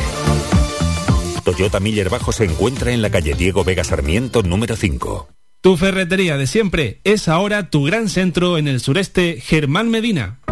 Toyota 1.43 1.80
Miller 1.80 2.11
Bajo 2.11 2.31
se 2.31 2.45
encuentra 2.45 2.91
en 2.91 3.01
la 3.01 3.09
calle 3.09 3.33
Diego 3.33 3.63
Vega 3.63 3.83
Sarmiento 3.83 4.43
número 4.43 4.75
5. 4.75 5.30
Tu 5.61 5.77
ferretería 5.77 6.38
de 6.38 6.45
siempre 6.45 6.99
es 7.05 7.27
ahora 7.27 7.72
tu 7.72 7.85
gran 7.85 8.07
centro 8.07 8.59
en 8.59 8.67
el 8.67 8.81
sureste 8.81 9.41
Germán 9.41 9.89
Medina. 9.89 10.42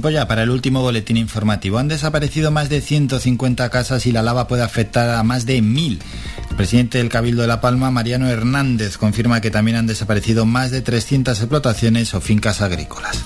Para 0.00 0.44
el 0.44 0.50
último 0.50 0.80
boletín 0.80 1.16
informativo. 1.16 1.78
Han 1.78 1.88
desaparecido 1.88 2.52
más 2.52 2.68
de 2.68 2.80
150 2.80 3.68
casas 3.68 4.06
y 4.06 4.12
la 4.12 4.22
lava 4.22 4.46
puede 4.46 4.62
afectar 4.62 5.10
a 5.10 5.22
más 5.24 5.44
de 5.44 5.60
1.000. 5.60 5.98
El 6.50 6.56
presidente 6.56 6.98
del 6.98 7.08
Cabildo 7.08 7.42
de 7.42 7.48
La 7.48 7.60
Palma, 7.60 7.90
Mariano 7.90 8.28
Hernández, 8.28 8.96
confirma 8.96 9.40
que 9.40 9.50
también 9.50 9.76
han 9.76 9.86
desaparecido 9.86 10.46
más 10.46 10.70
de 10.70 10.82
300 10.82 11.38
explotaciones 11.38 12.14
o 12.14 12.20
fincas 12.20 12.60
agrícolas. 12.60 13.24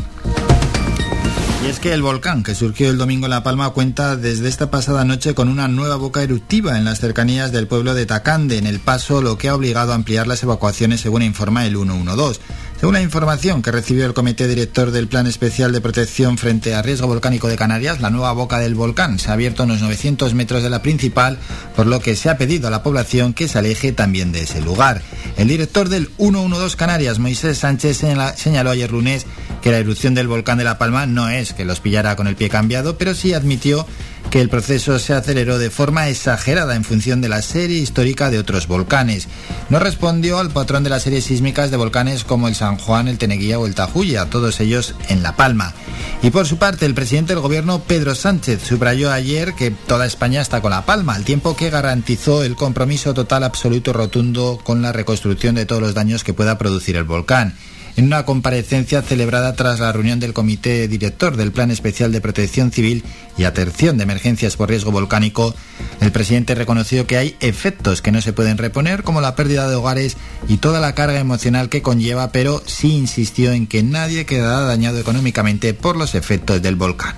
Y 1.63 1.67
es 1.69 1.79
que 1.79 1.93
el 1.93 2.03
volcán 2.03 2.43
que 2.43 2.55
surgió 2.55 2.91
el 2.91 2.99
domingo 2.99 3.27
en 3.27 3.31
La 3.31 3.43
Palma 3.43 3.71
cuenta 3.71 4.17
desde 4.17 4.49
esta 4.49 4.71
pasada 4.71 5.05
noche 5.05 5.35
con 5.35 5.49
una 5.49 5.69
nueva 5.69 5.97
boca 5.97 6.23
eruptiva 6.23 6.79
en 6.79 6.85
las 6.85 7.01
cercanías 7.01 7.53
del 7.53 7.69
pueblo 7.69 7.95
de 7.95 8.07
Tacande, 8.07 8.59
en 8.59 8.67
el 8.67 8.81
paso, 8.81 9.21
lo 9.21 9.39
que 9.39 9.49
ha 9.49 9.55
obligado 9.55 9.93
a 9.93 9.95
ampliar 9.95 10.27
las 10.27 10.43
evacuaciones 10.43 11.03
según 11.03 11.23
informa 11.23 11.67
el 11.67 11.77
112. 11.77 12.41
Según 12.83 12.95
la 12.95 13.01
información 13.01 13.63
que 13.63 13.71
recibió 13.71 14.07
el 14.07 14.13
Comité 14.13 14.49
Director 14.49 14.91
del 14.91 15.07
Plan 15.07 15.29
Especial 15.29 15.71
de 15.71 15.81
Protección 15.81 16.37
frente 16.37 16.75
a 16.75 16.83
Riesgo 16.83 17.07
Volcánico 17.07 17.47
de 17.47 17.55
Canarias, 17.55 18.01
la 18.01 18.11
nueva 18.11 18.33
boca 18.33 18.59
del 18.59 18.75
volcán 18.75 19.21
se 19.21 19.31
ha 19.31 19.35
abierto 19.35 19.63
a 19.63 19.67
unos 19.67 19.83
900 19.83 20.35
metros 20.35 20.65
de 20.65 20.69
la 20.69 20.83
principal, 20.83 21.39
por 21.77 21.87
lo 21.87 22.01
que 22.01 22.17
se 22.17 22.29
ha 22.29 22.37
pedido 22.37 22.67
a 22.67 22.73
la 22.73 22.83
población 22.83 23.35
que 23.35 23.47
se 23.47 23.57
aleje 23.57 23.93
también 23.93 24.33
de 24.33 24.43
ese 24.43 24.61
lugar. 24.61 25.01
El 25.37 25.47
director 25.47 25.91
del 25.91 26.09
112 26.17 26.77
Canarias, 26.77 27.21
Moisés 27.21 27.59
Sánchez, 27.59 28.03
señaló 28.35 28.71
ayer 28.71 28.91
lunes 28.91 29.27
que 29.61 29.71
la 29.71 29.79
erupción 29.79 30.17
del 30.17 30.27
volcán 30.27 30.59
de 30.59 30.65
La 30.65 30.77
Palma 30.77 31.07
no 31.07 31.29
es 31.29 31.53
que 31.53 31.65
los 31.65 31.79
pillara 31.79 32.17
con 32.17 32.27
el 32.27 32.35
pie 32.35 32.49
cambiado, 32.49 32.99
pero 32.99 33.15
sí 33.15 33.33
admitió 33.33 33.87
que 34.31 34.41
el 34.41 34.49
proceso 34.49 34.99
se 34.99 35.13
aceleró 35.13 35.59
de 35.59 35.71
forma 35.71 36.09
exagerada 36.09 36.75
en 36.75 36.85
función 36.85 37.21
de 37.21 37.29
la 37.29 37.43
serie 37.43 37.79
histórica 37.79 38.31
de 38.31 38.39
otros 38.39 38.67
volcanes. 38.67 39.29
No 39.69 39.79
respondió 39.79 40.39
al 40.39 40.51
patrón 40.51 40.85
de 40.85 40.91
las 40.91 41.03
series 41.03 41.25
sísmicas 41.25 41.71
de 41.71 41.77
volcanes 41.77 42.25
como 42.25 42.49
el 42.49 42.55
San 42.55 42.79
Juan, 42.79 43.09
el 43.09 43.19
Teneguía 43.19 43.59
o 43.59 43.67
el 43.67 43.75
Tajuya, 43.75 44.27
todos 44.27 44.61
ellos 44.61 44.95
en 45.09 45.23
La 45.23 45.37
Palma. 45.37 45.75
Y 46.23 46.31
por 46.31 46.47
su 46.47 46.57
parte, 46.57 46.87
el 46.87 46.95
presidente 46.95 47.35
del 47.35 47.43
gobierno, 47.43 47.83
Pedro 47.83 48.15
Sánchez, 48.15 48.63
subrayó 48.63 49.11
ayer 49.11 49.55
que 49.55 49.71
toda 49.71 50.07
España 50.07 50.41
está 50.41 50.61
con 50.61 50.71
La 50.71 50.87
Palma, 50.87 51.15
al 51.15 51.25
tiempo 51.25 51.57
que 51.57 51.71
garantizó 51.71 52.45
el 52.45 52.57
compromiso 52.57 53.13
total, 53.15 53.45
absoluto, 53.45 53.93
rotundo 53.93 54.61
con 54.63 54.83
la 54.83 54.93
reconstrucción 54.93 55.57
de 55.57 55.67
todos 55.67 55.83
los 55.83 55.95
daños 55.95 56.25
que 56.25 56.35
pueda 56.35 56.59
producir 56.59 56.97
el 56.97 57.05
volcán. 57.05 57.55
En 57.97 58.07
una 58.07 58.25
comparecencia 58.25 59.03
celebrada 59.03 59.55
tras 59.55 59.81
la 59.81 59.93
reunión 59.93 60.19
del 60.19 60.33
Comité 60.33 60.89
Director 60.89 61.37
del 61.37 61.53
Plan 61.53 61.71
Especial 61.71 62.11
de 62.11 62.23
Protección 62.23 62.73
Civil 62.73 63.05
y 63.37 63.45
Atención 63.45 63.99
de 63.99 64.05
Emergencias 64.05 64.57
por 64.57 64.71
Riesgo 64.71 64.93
Volcánico, 64.93 65.55
el 66.01 66.11
presidente 66.11 66.55
reconoció 66.55 67.07
que 67.07 67.19
hay 67.19 67.37
efectos 67.41 68.01
que 68.01 68.11
no 68.11 68.23
se 68.23 68.33
pueden 68.33 68.57
reponer, 68.57 69.03
como 69.03 69.21
la 69.21 69.37
pérdida 69.37 69.69
de 69.69 69.77
hogares 69.77 70.17
y 70.49 70.57
toda 70.57 70.81
la 70.81 70.95
carga 70.95 71.21
emocional 71.21 71.69
que 71.69 71.83
conlleva, 71.83 72.33
pero 72.33 72.63
sí 72.65 72.97
insistió 72.97 73.53
en 73.53 73.67
que 73.67 73.83
nadie 73.83 74.25
quedará 74.25 74.61
dañado 74.63 74.99
económicamente 74.99 75.75
por 75.75 75.97
los 75.97 76.15
efectos 76.15 76.63
del 76.63 76.77
volcán. 76.77 77.15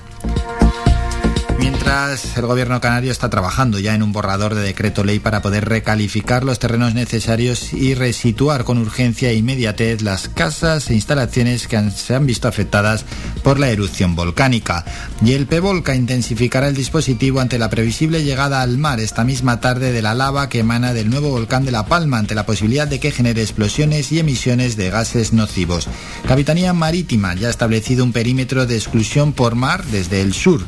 Mientras 1.59 2.37
el 2.37 2.47
gobierno 2.47 2.81
canario 2.81 3.13
está 3.13 3.31
trabajando 3.31 3.79
ya 3.79 3.95
en 3.95 4.03
un 4.03 4.13
borrador 4.13 4.55
de 4.55 4.63
decreto 4.63 5.05
ley 5.05 5.19
para 5.19 5.43
poder 5.43 5.69
recalificar 5.69 6.45
los 6.45 6.59
terrenos 6.59 6.95
necesarios 6.95 7.73
y 7.73 7.95
resituar 7.95 8.65
con 8.65 8.79
urgencia 8.79 9.31
e 9.31 9.35
inmediatez 9.35 10.03
las 10.03 10.29
casas 10.29 10.91
e 10.91 10.95
instalaciones 10.95 11.69
que 11.69 11.91
se 11.91 12.15
han 12.15 12.27
visto 12.27 12.49
afectadas 12.49 13.05
por 13.43 13.59
la 13.59 13.71
erupción 13.71 14.17
volcánica. 14.17 14.85
Y 15.25 15.33
el 15.33 15.47
PEVOLCA 15.47 15.95
intensificará 15.95 16.69
el 16.69 16.75
dispositivo 16.75 17.41
ante 17.41 17.59
la 17.59 17.71
previsible 17.71 18.25
llegada 18.25 18.61
al 18.63 18.77
mar 18.77 19.01
esta 19.01 19.25
misma 19.25 19.61
tarde 19.61 19.93
de 19.93 20.03
la 20.03 20.15
lava 20.15 20.49
que 20.49 20.61
emana 20.61 20.93
del 20.93 21.11
nuevo 21.11 21.31
volcán 21.31 21.65
de 21.65 21.73
La 21.73 21.87
Palma 21.87 22.19
ante 22.19 22.35
la 22.35 22.47
posibilidad 22.47 22.89
de 22.89 23.01
que 23.01 23.13
genere 23.13 23.43
explosiones 23.43 24.11
y 24.13 24.19
emisiones 24.19 24.77
de 24.77 24.91
gases 24.91 25.33
nocivos. 25.33 25.89
Capitanía 26.27 26.73
Marítima 26.73 27.35
ya 27.35 27.49
ha 27.49 27.51
establecido 27.51 28.05
un 28.05 28.13
perímetro 28.13 28.67
de 28.67 28.77
exclusión 28.77 29.33
por 29.33 29.55
mar 29.55 29.85
desde 29.85 30.21
el 30.21 30.35
sur 30.35 30.65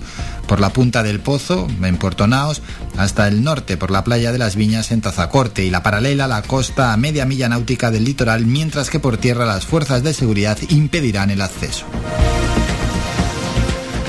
por 0.47 0.60
la 0.60 0.70
punta 0.70 1.02
del 1.02 1.20
Pozo, 1.20 1.66
en 1.83 1.97
Puerto 1.97 2.26
Naos, 2.26 2.62
hasta 2.97 3.28
el 3.28 3.42
norte 3.42 3.76
por 3.76 3.91
la 3.91 4.05
playa 4.05 4.33
de 4.33 4.39
las 4.39 4.57
Viñas 4.57 4.92
en 4.92 5.00
Tazacorte 5.00 5.65
y 5.65 5.70
la 5.70 5.83
paralela 5.83 6.25
a 6.26 6.28
la 6.28 6.42
costa 6.42 6.92
a 6.92 6.97
media 6.97 7.26
milla 7.26 7.49
náutica 7.49 7.91
del 7.91 8.05
litoral, 8.05 8.47
mientras 8.47 8.91
que 8.91 9.00
por 9.00 9.16
tierra 9.18 9.44
las 9.44 9.66
fuerzas 9.66 10.02
de 10.02 10.15
seguridad 10.15 10.58
impedirán 10.68 11.31
el 11.31 11.42
acceso. 11.42 11.86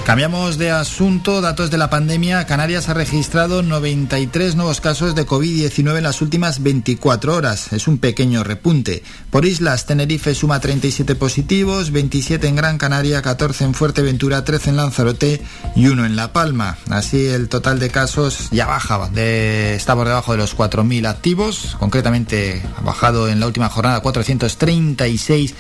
Cambiamos 0.07 0.57
de 0.57 0.71
asunto, 0.71 1.41
datos 1.41 1.69
de 1.69 1.77
la 1.77 1.89
pandemia. 1.89 2.45
Canarias 2.45 2.87
ha 2.87 2.93
registrado 2.93 3.61
93 3.61 4.55
nuevos 4.55 4.79
casos 4.79 5.15
de 5.15 5.27
COVID-19 5.27 5.97
en 5.97 6.03
las 6.03 6.21
últimas 6.21 6.63
24 6.63 7.35
horas. 7.35 7.73
Es 7.73 7.89
un 7.89 7.97
pequeño 7.97 8.45
repunte. 8.45 9.03
Por 9.29 9.43
islas, 9.43 9.85
Tenerife 9.85 10.33
suma 10.33 10.61
37 10.61 11.15
positivos, 11.15 11.91
27 11.91 12.47
en 12.47 12.55
Gran 12.55 12.77
Canaria, 12.77 13.21
14 13.21 13.65
en 13.65 13.73
Fuerteventura, 13.73 14.45
13 14.45 14.69
en 14.69 14.77
Lanzarote 14.77 15.41
y 15.75 15.87
1 15.87 16.05
en 16.05 16.15
La 16.15 16.31
Palma. 16.31 16.77
Así 16.89 17.25
el 17.25 17.49
total 17.49 17.77
de 17.79 17.89
casos 17.89 18.47
ya 18.51 18.65
baja, 18.65 19.09
está 19.13 19.93
por 19.93 20.07
debajo 20.07 20.31
de 20.31 20.37
los 20.37 20.55
4.000 20.55 21.05
activos. 21.05 21.75
Concretamente 21.79 22.63
ha 22.77 22.81
bajado 22.81 23.27
en 23.27 23.41
la 23.41 23.47
última 23.47 23.67
jornada 23.67 23.99
436, 23.99 25.53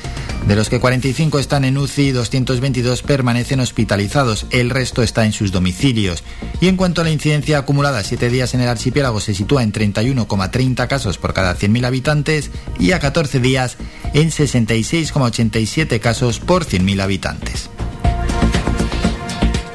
de 0.47 0.55
los 0.55 0.69
que 0.69 0.79
45 0.79 1.37
están 1.37 1.65
en 1.65 1.77
UCI, 1.77 2.11
222 2.11 3.01
permanecen 3.03 3.59
hospitalizados 3.59 4.36
el 4.51 4.69
resto 4.69 5.01
está 5.01 5.25
en 5.25 5.33
sus 5.33 5.51
domicilios. 5.51 6.23
Y 6.61 6.67
en 6.67 6.77
cuanto 6.77 7.01
a 7.01 7.03
la 7.03 7.11
incidencia 7.11 7.57
acumulada, 7.57 8.03
7 8.03 8.29
días 8.29 8.53
en 8.53 8.61
el 8.61 8.67
archipiélago 8.67 9.19
se 9.19 9.33
sitúa 9.33 9.63
en 9.63 9.73
31,30 9.73 10.87
casos 10.87 11.17
por 11.17 11.33
cada 11.33 11.55
100.000 11.55 11.85
habitantes 11.85 12.51
y 12.79 12.91
a 12.91 12.99
14 12.99 13.39
días 13.39 13.77
en 14.13 14.29
66,87 14.29 15.99
casos 15.99 16.39
por 16.39 16.65
100.000 16.65 17.01
habitantes. 17.01 17.69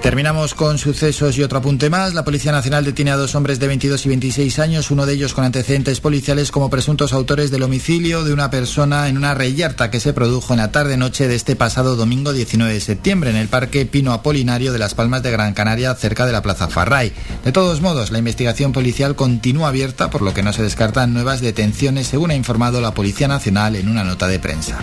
Terminamos 0.02 0.54
con 0.54 0.78
sucesos 0.78 1.38
y 1.38 1.44
otro 1.44 1.58
apunte 1.58 1.88
más. 1.88 2.12
La 2.12 2.24
Policía 2.24 2.50
Nacional 2.50 2.84
detiene 2.84 3.12
a 3.12 3.16
dos 3.16 3.36
hombres 3.36 3.60
de 3.60 3.68
22 3.68 4.04
y 4.04 4.08
26 4.08 4.58
años, 4.58 4.90
uno 4.90 5.06
de 5.06 5.12
ellos 5.12 5.32
con 5.32 5.44
antecedentes 5.44 6.00
policiales 6.00 6.50
como 6.50 6.70
presuntos 6.70 7.12
autores 7.12 7.52
del 7.52 7.62
homicidio 7.62 8.24
de 8.24 8.32
una 8.32 8.50
persona 8.50 9.06
en 9.06 9.16
una 9.16 9.34
reyerta 9.34 9.92
que 9.92 10.00
se 10.00 10.12
produjo 10.12 10.54
en 10.54 10.58
la 10.58 10.72
tarde-noche 10.72 11.28
de 11.28 11.36
este 11.36 11.54
pasado 11.54 11.94
domingo 11.94 12.32
19 12.32 12.74
de 12.74 12.80
septiembre 12.80 13.30
en 13.30 13.36
el 13.36 13.46
Parque 13.46 13.86
Pino 13.86 14.12
Apolinario 14.12 14.72
de 14.72 14.80
Las 14.80 14.94
Palmas 14.94 15.22
de 15.22 15.30
Gran 15.30 15.54
Canaria, 15.54 15.94
cerca 15.94 16.26
de 16.26 16.32
la 16.32 16.42
Plaza 16.42 16.66
Farray. 16.66 17.12
De 17.44 17.52
todos 17.52 17.80
modos, 17.80 18.10
la 18.10 18.18
investigación 18.18 18.72
policial 18.72 19.14
continúa 19.14 19.68
abierta, 19.68 20.10
por 20.10 20.22
lo 20.22 20.34
que 20.34 20.42
no 20.42 20.52
se 20.52 20.64
descartan 20.64 21.14
nuevas 21.14 21.40
detenciones, 21.40 22.08
según 22.08 22.32
ha 22.32 22.34
informado 22.34 22.80
la 22.80 22.92
Policía 22.92 23.28
Nacional 23.28 23.76
en 23.76 23.88
una 23.88 24.02
nota 24.02 24.26
de 24.26 24.40
prensa. 24.40 24.80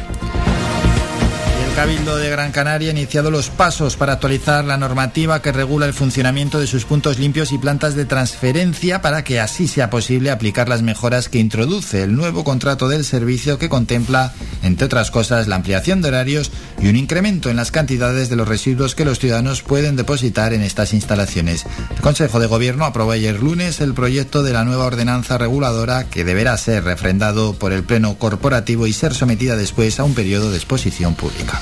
Cabildo 1.80 2.17
de 2.17 2.30
Gran 2.30 2.51
Canaria 2.51 2.90
ha 2.90 2.91
iniciado 2.91 3.32
los 3.32 3.49
pasos 3.49 3.95
para 3.95 4.11
actualizar 4.11 4.66
la 4.66 4.75
normativa 4.75 5.41
que 5.41 5.53
regula 5.53 5.85
el 5.85 5.93
funcionamiento 5.93 6.59
de 6.59 6.67
sus 6.67 6.83
puntos 6.83 7.19
limpios 7.19 7.53
y 7.53 7.58
plantas 7.58 7.95
de 7.95 8.03
transferencia 8.03 9.01
para 9.01 9.24
que 9.24 9.40
así 9.40 9.66
sea 9.66 9.90
posible 9.90 10.30
aplicar 10.30 10.67
las 10.67 10.82
mejoras 10.82 11.30
que 11.30 11.40
introduce 11.40 12.03
el 12.03 12.17
nuevo 12.17 12.43
contrato 12.43 12.90
del 12.90 13.06
servicio 13.06 13.58
que 13.58 13.69
contempla, 13.69 14.33
entre 14.61 14.88
otras 14.88 15.09
cosas, 15.09 15.48
la 15.48 15.56
ampliación 15.56 16.01
de 16.01 16.09
horarios 16.09 16.51
y 16.82 16.90
un 16.90 16.98
incremento 16.98 17.49
en 17.49 17.56
las 17.56 17.72
cantidades 17.72 18.27
de 18.27 18.35
los 18.35 18.49
residuos 18.49 18.93
que 18.93 19.06
los 19.06 19.19
ciudadanos 19.19 19.64
pueden 19.64 19.95
depositar 19.95 20.51
en 20.51 20.64
estas 20.64 20.93
instalaciones. 20.93 21.66
El 21.95 22.01
Consejo 22.01 22.41
de 22.41 22.48
Gobierno 22.48 22.83
aprobó 22.83 23.11
ayer 23.11 23.40
lunes 23.40 23.80
el 23.80 23.93
proyecto 23.93 24.43
de 24.43 24.51
la 24.51 24.66
nueva 24.66 24.83
ordenanza 24.85 25.38
reguladora 25.38 26.09
que 26.09 26.25
deberá 26.25 26.58
ser 26.58 26.83
refrendado 26.83 27.53
por 27.53 27.72
el 27.72 27.83
Pleno 27.83 28.16
Corporativo 28.16 28.85
y 28.85 28.91
ser 28.91 29.14
sometida 29.14 29.56
después 29.56 29.98
a 30.01 30.03
un 30.03 30.14
periodo 30.14 30.51
de 30.51 30.58
exposición 30.58 31.16
pública. 31.16 31.61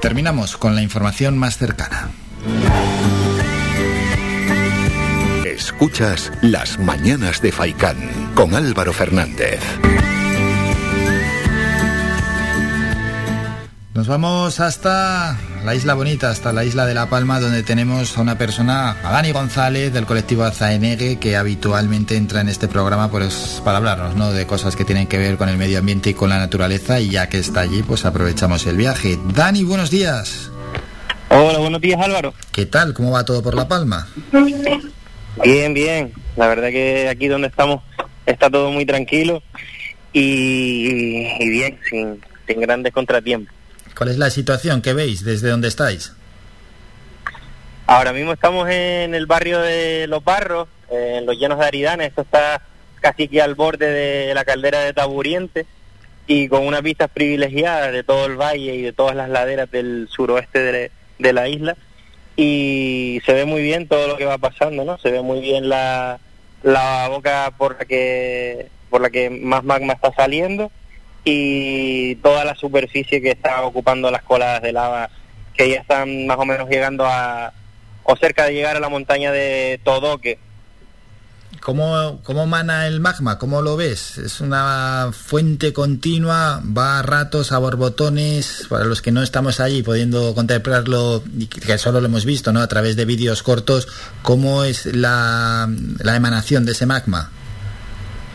Terminamos 0.00 0.56
con 0.56 0.74
la 0.74 0.82
información 0.82 1.38
más 1.38 1.56
cercana. 1.56 2.10
Escuchas 5.44 6.30
Las 6.42 6.78
Mañanas 6.78 7.40
de 7.40 7.52
Faicán 7.52 7.96
con 8.34 8.54
Álvaro 8.54 8.92
Fernández. 8.92 9.60
Nos 13.94 14.06
vamos 14.08 14.60
hasta 14.60 15.38
la 15.64 15.74
isla 15.74 15.94
bonita, 15.94 16.28
hasta 16.30 16.52
la 16.52 16.64
isla 16.64 16.84
de 16.84 16.92
La 16.92 17.08
Palma, 17.08 17.40
donde 17.40 17.62
tenemos 17.62 18.18
a 18.18 18.20
una 18.20 18.36
persona, 18.36 18.90
a 19.02 19.12
Dani 19.12 19.32
González, 19.32 19.92
del 19.92 20.04
colectivo 20.04 20.44
Azaenegue, 20.44 21.18
que 21.18 21.36
habitualmente 21.36 22.16
entra 22.16 22.42
en 22.42 22.50
este 22.50 22.68
programa 22.68 23.10
pues, 23.10 23.62
para 23.64 23.78
hablarnos 23.78 24.14
¿no? 24.14 24.30
de 24.30 24.46
cosas 24.46 24.76
que 24.76 24.84
tienen 24.84 25.06
que 25.06 25.16
ver 25.16 25.38
con 25.38 25.48
el 25.48 25.56
medio 25.56 25.78
ambiente 25.78 26.10
y 26.10 26.14
con 26.14 26.28
la 26.28 26.38
naturaleza, 26.38 27.00
y 27.00 27.08
ya 27.10 27.30
que 27.30 27.38
está 27.38 27.60
allí, 27.60 27.82
pues 27.82 28.04
aprovechamos 28.04 28.66
el 28.66 28.76
viaje. 28.76 29.18
Dani, 29.34 29.64
buenos 29.64 29.90
días. 29.90 30.50
Hola, 31.30 31.58
buenos 31.58 31.80
días 31.80 31.98
Álvaro. 32.00 32.34
¿Qué 32.52 32.66
tal? 32.66 32.92
¿Cómo 32.92 33.12
va 33.12 33.24
todo 33.24 33.42
por 33.42 33.54
La 33.54 33.66
Palma? 33.66 34.06
Bien, 35.42 35.72
bien. 35.72 36.12
La 36.36 36.46
verdad 36.46 36.68
que 36.68 37.08
aquí 37.08 37.26
donde 37.26 37.48
estamos 37.48 37.82
está 38.26 38.50
todo 38.50 38.70
muy 38.70 38.84
tranquilo 38.84 39.42
y, 40.12 41.26
y 41.40 41.48
bien, 41.48 41.78
sin, 41.88 42.20
sin 42.46 42.60
grandes 42.60 42.92
contratiempos. 42.92 43.53
¿Cuál 43.96 44.10
es 44.10 44.18
la 44.18 44.30
situación 44.30 44.82
que 44.82 44.92
veis 44.92 45.24
desde 45.24 45.50
donde 45.50 45.68
estáis? 45.68 46.12
Ahora 47.86 48.12
mismo 48.12 48.32
estamos 48.32 48.68
en 48.68 49.14
el 49.14 49.26
barrio 49.26 49.60
de 49.60 50.06
Los 50.08 50.24
Barros, 50.24 50.68
en 50.90 51.26
los 51.26 51.36
llenos 51.38 51.58
de 51.58 51.66
Aridane. 51.66 52.06
Esto 52.06 52.22
está 52.22 52.62
casi 53.00 53.24
aquí 53.24 53.38
al 53.40 53.54
borde 53.54 53.86
de 53.90 54.34
la 54.34 54.44
caldera 54.44 54.80
de 54.80 54.92
Taburiente. 54.94 55.66
y 56.26 56.48
con 56.48 56.66
unas 56.66 56.82
vistas 56.82 57.10
privilegiadas 57.12 57.92
de 57.92 58.02
todo 58.02 58.26
el 58.26 58.36
valle 58.36 58.74
y 58.74 58.82
de 58.82 58.92
todas 58.94 59.14
las 59.14 59.28
laderas 59.28 59.70
del 59.70 60.08
suroeste 60.10 60.58
de, 60.60 60.90
de 61.18 61.32
la 61.34 61.48
isla 61.48 61.76
y 62.36 63.20
se 63.26 63.34
ve 63.34 63.44
muy 63.44 63.62
bien 63.62 63.86
todo 63.88 64.08
lo 64.08 64.16
que 64.16 64.24
va 64.24 64.38
pasando, 64.38 64.84
¿no? 64.84 64.96
Se 64.98 65.10
ve 65.10 65.20
muy 65.20 65.40
bien 65.40 65.68
la, 65.68 66.18
la 66.62 67.08
boca 67.10 67.52
por 67.58 67.76
la 67.78 67.84
que 67.84 68.68
por 68.90 69.02
la 69.02 69.10
que 69.10 69.28
más 69.28 69.64
magma 69.64 69.92
está 69.92 70.12
saliendo 70.14 70.70
y 71.24 72.16
toda 72.16 72.44
la 72.44 72.54
superficie 72.54 73.20
que 73.20 73.30
está 73.30 73.62
ocupando 73.62 74.10
las 74.10 74.22
coladas 74.22 74.62
de 74.62 74.72
lava 74.72 75.10
que 75.54 75.70
ya 75.70 75.76
están 75.76 76.26
más 76.26 76.38
o 76.38 76.44
menos 76.44 76.68
llegando 76.68 77.06
a 77.06 77.52
o 78.02 78.16
cerca 78.16 78.44
de 78.44 78.52
llegar 78.52 78.76
a 78.76 78.80
la 78.80 78.88
montaña 78.88 79.32
de 79.32 79.80
Todoque. 79.82 80.38
¿Cómo, 81.60 82.20
¿Cómo 82.22 82.46
mana 82.46 82.86
el 82.86 83.00
magma? 83.00 83.38
¿Cómo 83.38 83.62
lo 83.62 83.76
ves? 83.76 84.18
¿Es 84.18 84.42
una 84.42 85.10
fuente 85.12 85.72
continua? 85.72 86.60
¿Va 86.62 86.98
a 86.98 87.02
ratos 87.02 87.52
a 87.52 87.58
borbotones? 87.58 88.66
Para 88.68 88.84
los 88.84 89.00
que 89.00 89.10
no 89.10 89.22
estamos 89.22 89.60
allí 89.60 89.82
pudiendo 89.82 90.34
contemplarlo 90.34 91.22
y 91.38 91.46
que 91.46 91.78
solo 91.78 92.02
lo 92.02 92.06
hemos 92.06 92.26
visto 92.26 92.52
¿no? 92.52 92.60
a 92.60 92.68
través 92.68 92.96
de 92.96 93.06
vídeos 93.06 93.42
cortos, 93.42 93.88
¿cómo 94.20 94.64
es 94.64 94.84
la, 94.84 95.66
la 96.00 96.16
emanación 96.16 96.66
de 96.66 96.72
ese 96.72 96.84
magma? 96.84 97.30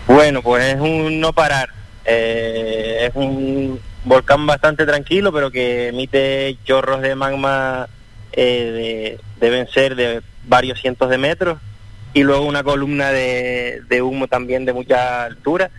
Bueno, 0.08 0.42
pues 0.42 0.74
es 0.74 0.82
un 0.82 1.20
no 1.20 1.32
parar. 1.32 1.79
Eh, 2.12 3.06
es 3.06 3.16
un 3.16 3.80
volcán 4.04 4.48
bastante 4.48 4.84
tranquilo, 4.88 5.32
pero 5.32 5.52
que 5.52 5.90
emite 5.90 6.58
chorros 6.64 7.02
de 7.02 7.14
magma, 7.14 7.88
eh, 8.32 9.20
deben 9.40 9.68
ser 9.68 9.96
de 9.96 10.24
varios 10.46 10.82
cientos 10.82 11.12
de 11.12 11.20
metros, 11.20 11.60
y 12.16 12.24
luego 12.24 12.46
una 12.46 12.64
columna 12.64 13.12
de, 13.12 13.84
de 13.88 14.02
humo 14.02 14.28
también 14.28 14.66
de 14.66 14.74
mucha 14.74 15.26
altura, 15.26 15.70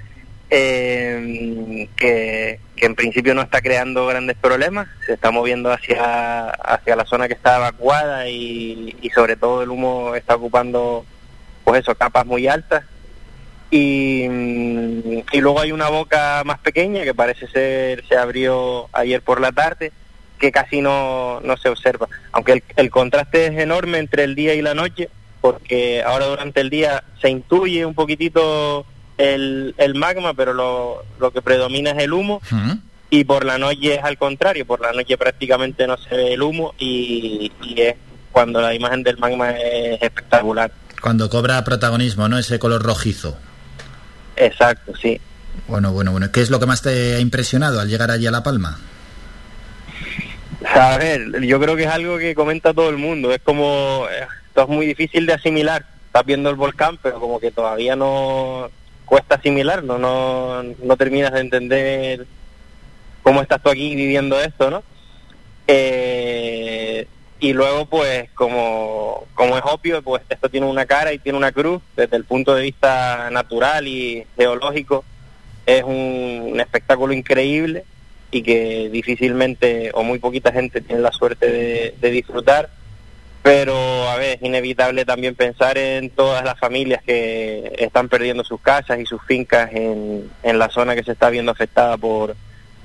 eh, 0.50 1.88
que, 1.96 2.60
que, 2.76 2.86
en 2.86 2.94
principio 2.94 3.34
no 3.34 3.42
está 3.42 3.60
creando 3.60 4.06
grandes 4.06 4.36
problemas, 4.36 4.86
se 5.04 5.14
está 5.14 5.32
moviendo 5.32 5.72
hacia, 5.72 6.50
hacia 6.50 6.94
la 6.94 7.06
zona 7.06 7.26
que 7.26 7.34
está 7.34 7.56
evacuada 7.56 8.28
y, 8.28 8.96
y 9.02 9.10
sobre 9.10 9.34
todo 9.34 9.64
el 9.64 9.70
humo 9.70 10.14
está 10.14 10.36
ocupando 10.36 11.04
pues 11.64 11.80
eso, 11.80 11.94
capas 11.96 12.24
muy 12.24 12.46
altas 12.46 12.84
y, 13.70 14.24
y, 15.32 15.40
luego 15.40 15.60
hay 15.60 15.70
una 15.70 15.88
boca 15.88 16.42
más 16.44 16.58
pequeña 16.58 17.04
que 17.04 17.14
parece 17.14 17.46
ser 17.46 18.04
se 18.08 18.16
abrió 18.16 18.88
ayer 18.92 19.22
por 19.22 19.40
la 19.40 19.52
tarde 19.52 19.92
que 20.40 20.50
casi 20.50 20.80
no, 20.80 21.40
no 21.42 21.56
se 21.56 21.68
observa. 21.68 22.08
Aunque 22.32 22.52
el, 22.52 22.62
el, 22.76 22.90
contraste 22.90 23.46
es 23.46 23.58
enorme 23.58 23.98
entre 23.98 24.24
el 24.24 24.34
día 24.34 24.54
y 24.54 24.62
la 24.62 24.74
noche 24.74 25.08
porque 25.40 26.02
ahora 26.02 26.26
durante 26.26 26.60
el 26.60 26.70
día 26.70 27.04
se 27.20 27.30
intuye 27.30 27.86
un 27.86 27.94
poquitito 27.94 28.84
el, 29.18 29.74
el 29.78 29.94
magma 29.94 30.34
pero 30.34 30.52
lo, 30.52 31.04
lo, 31.20 31.30
que 31.30 31.42
predomina 31.42 31.92
es 31.92 31.98
el 31.98 32.12
humo. 32.12 32.40
Y 33.08 33.24
por 33.24 33.44
la 33.44 33.58
noche 33.58 33.94
es 33.94 34.04
al 34.04 34.18
contrario 34.18 34.66
por 34.66 34.80
la 34.80 34.92
noche 34.92 35.16
prácticamente 35.16 35.86
no 35.86 35.96
se 35.96 36.16
ve 36.16 36.32
el 36.34 36.42
humo 36.42 36.74
y, 36.78 37.52
y 37.62 37.80
es 37.80 37.94
cuando 38.32 38.60
la 38.60 38.74
imagen 38.74 39.02
del 39.02 39.18
magma 39.18 39.50
es 39.50 40.02
espectacular. 40.02 40.72
Cuando 41.00 41.28
cobra 41.28 41.62
protagonismo 41.64 42.28
no 42.28 42.38
ese 42.38 42.58
color 42.58 42.82
rojizo 42.82 43.36
Exacto, 44.40 44.96
sí. 44.96 45.20
Bueno, 45.68 45.92
bueno, 45.92 46.12
bueno. 46.12 46.32
¿Qué 46.32 46.40
es 46.40 46.50
lo 46.50 46.58
que 46.58 46.66
más 46.66 46.82
te 46.82 47.14
ha 47.14 47.20
impresionado 47.20 47.78
al 47.78 47.88
llegar 47.88 48.10
allí 48.10 48.26
a 48.26 48.30
La 48.30 48.42
Palma? 48.42 48.78
A 50.74 50.96
ver, 50.96 51.42
yo 51.42 51.60
creo 51.60 51.76
que 51.76 51.84
es 51.84 51.90
algo 51.90 52.18
que 52.18 52.34
comenta 52.34 52.72
todo 52.72 52.88
el 52.88 52.96
mundo. 52.96 53.32
Es 53.32 53.40
como, 53.42 54.06
esto 54.48 54.62
es 54.62 54.68
muy 54.68 54.86
difícil 54.86 55.26
de 55.26 55.34
asimilar. 55.34 55.84
Estás 56.06 56.24
viendo 56.24 56.48
el 56.48 56.56
volcán, 56.56 56.98
pero 57.02 57.20
como 57.20 57.38
que 57.38 57.50
todavía 57.50 57.94
no 57.96 58.70
cuesta 59.04 59.34
asimilarlo, 59.34 59.98
no, 59.98 60.62
no 60.62 60.96
terminas 60.96 61.32
de 61.32 61.40
entender 61.40 62.26
cómo 63.22 63.42
estás 63.42 63.60
tú 63.62 63.68
aquí 63.68 63.94
viviendo 63.94 64.40
esto, 64.40 64.70
¿no? 64.70 64.84
Eh, 65.66 67.06
y 67.40 67.54
luego 67.54 67.86
pues 67.86 68.30
como, 68.34 69.26
como 69.34 69.56
es 69.56 69.64
obvio 69.64 70.02
pues 70.02 70.22
esto 70.28 70.50
tiene 70.50 70.66
una 70.66 70.84
cara 70.84 71.12
y 71.12 71.18
tiene 71.18 71.38
una 71.38 71.52
cruz 71.52 71.82
desde 71.96 72.16
el 72.16 72.24
punto 72.24 72.54
de 72.54 72.62
vista 72.62 73.30
natural 73.30 73.88
y 73.88 74.26
geológico 74.36 75.04
es 75.64 75.82
un, 75.82 76.58
espectáculo 76.60 77.14
increíble 77.14 77.84
y 78.30 78.42
que 78.42 78.90
difícilmente 78.90 79.90
o 79.94 80.02
muy 80.02 80.18
poquita 80.18 80.52
gente 80.52 80.82
tiene 80.82 81.00
la 81.00 81.12
suerte 81.12 81.50
de, 81.50 81.94
de, 82.00 82.10
disfrutar. 82.10 82.70
Pero 83.42 83.74
a 84.08 84.16
ver 84.16 84.36
es 84.36 84.42
inevitable 84.42 85.04
también 85.04 85.34
pensar 85.34 85.78
en 85.78 86.10
todas 86.10 86.44
las 86.44 86.58
familias 86.58 87.02
que 87.02 87.72
están 87.78 88.08
perdiendo 88.08 88.44
sus 88.44 88.60
casas 88.60 89.00
y 89.00 89.06
sus 89.06 89.22
fincas 89.24 89.70
en, 89.72 90.30
en 90.42 90.58
la 90.58 90.68
zona 90.68 90.94
que 90.94 91.02
se 91.02 91.12
está 91.12 91.30
viendo 91.30 91.50
afectada 91.50 91.96
por, 91.96 92.36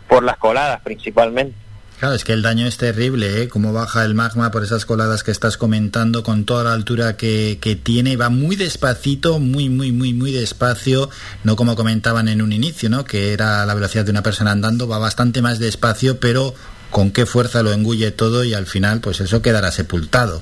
por 0.07 0.23
las 0.23 0.37
coladas 0.37 0.79
principalmente 0.81 1.64
Claro, 1.99 2.13
es 2.13 2.25
que 2.25 2.33
el 2.33 2.41
daño 2.41 2.67
es 2.67 2.77
terrible, 2.77 3.41
¿eh? 3.41 3.47
Cómo 3.47 3.71
baja 3.71 4.03
el 4.03 4.15
magma 4.15 4.51
por 4.51 4.63
esas 4.63 4.85
coladas 4.85 5.23
que 5.23 5.31
estás 5.31 5.55
comentando, 5.55 6.23
con 6.23 6.43
toda 6.43 6.65
la 6.65 6.73
altura 6.73 7.15
que, 7.15 7.57
que 7.61 7.77
tiene, 7.77 8.17
va 8.17 8.29
muy 8.29 8.57
despacito, 8.57 9.39
muy, 9.39 9.69
muy, 9.69 9.93
muy, 9.93 10.13
muy 10.13 10.33
despacio, 10.33 11.09
no 11.45 11.55
como 11.55 11.75
comentaban 11.75 12.27
en 12.27 12.41
un 12.41 12.51
inicio, 12.51 12.89
¿no? 12.89 13.05
Que 13.05 13.31
era 13.31 13.65
la 13.65 13.73
velocidad 13.73 14.03
de 14.03 14.11
una 14.11 14.23
persona 14.23 14.51
andando, 14.51 14.89
va 14.89 14.97
bastante 14.97 15.41
más 15.41 15.59
despacio, 15.59 16.19
pero 16.19 16.53
con 16.91 17.11
qué 17.11 17.25
fuerza 17.25 17.63
lo 17.63 17.71
engulle 17.71 18.11
todo 18.11 18.43
y 18.43 18.53
al 18.53 18.65
final, 18.65 18.99
pues 18.99 19.21
eso 19.21 19.41
quedará 19.41 19.71
sepultado. 19.71 20.41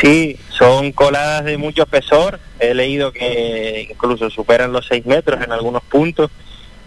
Sí, 0.00 0.38
son 0.50 0.92
coladas 0.92 1.44
de 1.44 1.58
mucho 1.58 1.82
espesor, 1.82 2.38
he 2.60 2.72
leído 2.72 3.12
que 3.12 3.88
incluso 3.90 4.30
superan 4.30 4.72
los 4.72 4.86
6 4.86 5.06
metros 5.06 5.42
en 5.42 5.50
algunos 5.50 5.82
puntos, 5.82 6.30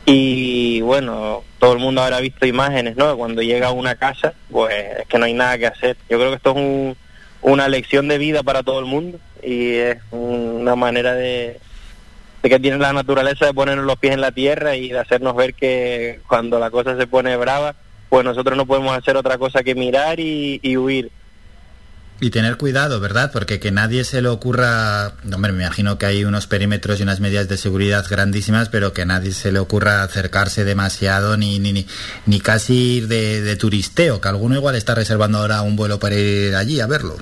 y 0.05 0.81
bueno, 0.81 1.43
todo 1.59 1.73
el 1.73 1.79
mundo 1.79 2.01
habrá 2.01 2.19
visto 2.19 2.45
imágenes, 2.45 2.95
¿no? 2.95 3.15
Cuando 3.17 3.41
llega 3.41 3.67
a 3.67 3.71
una 3.71 3.95
casa, 3.95 4.33
pues 4.49 4.73
es 4.99 5.07
que 5.07 5.17
no 5.17 5.25
hay 5.25 5.33
nada 5.33 5.57
que 5.57 5.67
hacer. 5.67 5.97
Yo 6.09 6.17
creo 6.17 6.29
que 6.29 6.37
esto 6.37 6.51
es 6.51 6.55
un, 6.57 6.97
una 7.41 7.67
lección 7.67 8.07
de 8.07 8.17
vida 8.17 8.43
para 8.43 8.63
todo 8.63 8.79
el 8.79 8.85
mundo 8.85 9.19
y 9.43 9.75
es 9.75 9.97
una 10.11 10.75
manera 10.75 11.13
de, 11.13 11.59
de 12.41 12.49
que 12.49 12.59
tiene 12.59 12.77
la 12.77 12.93
naturaleza 12.93 13.45
de 13.45 13.53
ponernos 13.53 13.85
los 13.85 13.97
pies 13.97 14.13
en 14.13 14.21
la 14.21 14.31
tierra 14.31 14.75
y 14.75 14.89
de 14.89 14.99
hacernos 14.99 15.35
ver 15.35 15.53
que 15.53 16.19
cuando 16.27 16.59
la 16.59 16.71
cosa 16.71 16.97
se 16.97 17.07
pone 17.07 17.37
brava, 17.37 17.75
pues 18.09 18.25
nosotros 18.25 18.57
no 18.57 18.65
podemos 18.65 18.97
hacer 18.97 19.15
otra 19.17 19.37
cosa 19.37 19.63
que 19.63 19.75
mirar 19.75 20.19
y 20.19 20.77
huir. 20.77 21.11
Y 22.23 22.29
tener 22.29 22.57
cuidado, 22.57 22.99
¿verdad? 22.99 23.31
Porque 23.33 23.59
que 23.59 23.71
nadie 23.71 24.03
se 24.03 24.21
le 24.21 24.27
ocurra, 24.27 25.13
hombre, 25.33 25.53
me 25.53 25.63
imagino 25.63 25.97
que 25.97 26.05
hay 26.05 26.23
unos 26.23 26.45
perímetros 26.45 26.99
y 26.99 27.03
unas 27.03 27.19
medidas 27.19 27.49
de 27.49 27.57
seguridad 27.57 28.05
grandísimas, 28.07 28.69
pero 28.69 28.93
que 28.93 29.07
nadie 29.07 29.31
se 29.31 29.51
le 29.51 29.57
ocurra 29.57 30.03
acercarse 30.03 30.63
demasiado 30.63 31.35
ni 31.35 31.57
ni, 31.57 31.73
ni, 31.73 31.87
ni 32.27 32.39
casi 32.39 32.97
ir 32.97 33.07
de, 33.07 33.41
de, 33.41 33.55
turisteo, 33.55 34.21
que 34.21 34.27
alguno 34.27 34.53
igual 34.53 34.75
está 34.75 34.93
reservando 34.93 35.39
ahora 35.39 35.63
un 35.63 35.75
vuelo 35.75 35.97
para 35.97 36.13
ir 36.13 36.53
allí 36.53 36.79
a 36.79 36.85
verlo. 36.85 37.15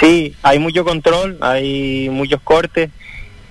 Sí, 0.00 0.34
hay 0.42 0.58
mucho 0.58 0.84
control, 0.84 1.38
hay 1.42 2.08
muchos 2.10 2.40
cortes 2.42 2.90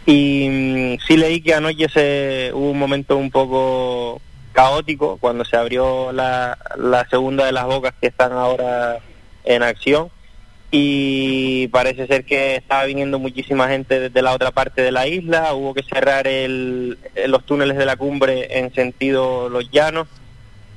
y 0.06 0.50
mmm, 0.50 0.98
sí 1.08 1.16
leí 1.16 1.40
que 1.40 1.54
anoche 1.54 1.88
se, 1.88 2.52
hubo 2.54 2.72
un 2.72 2.78
momento 2.78 3.16
un 3.16 3.32
poco 3.32 4.22
caótico 4.52 5.16
cuando 5.22 5.46
se 5.46 5.56
abrió 5.56 6.12
la, 6.12 6.58
la 6.78 7.08
segunda 7.08 7.46
de 7.46 7.54
las 7.54 7.68
bocas 7.68 7.94
que 8.02 8.08
están 8.08 8.34
ahora 8.34 9.00
en 9.44 9.64
acción. 9.64 10.10
Y 10.74 11.68
parece 11.68 12.08
ser 12.08 12.24
que 12.24 12.56
estaba 12.56 12.86
viniendo 12.86 13.20
muchísima 13.20 13.68
gente 13.68 14.00
desde 14.00 14.22
la 14.22 14.34
otra 14.34 14.52
parte 14.52 14.82
de 14.82 14.92
la 14.92 15.06
isla, 15.06 15.54
hubo 15.54 15.74
que 15.74 15.84
cerrar 15.84 16.28
el, 16.28 16.98
los 17.28 17.46
túneles 17.46 17.78
de 17.78 17.86
la 17.86 17.98
cumbre 17.98 18.58
en 18.58 18.74
sentido 18.74 19.50
los 19.50 19.70
llanos. 19.70 20.08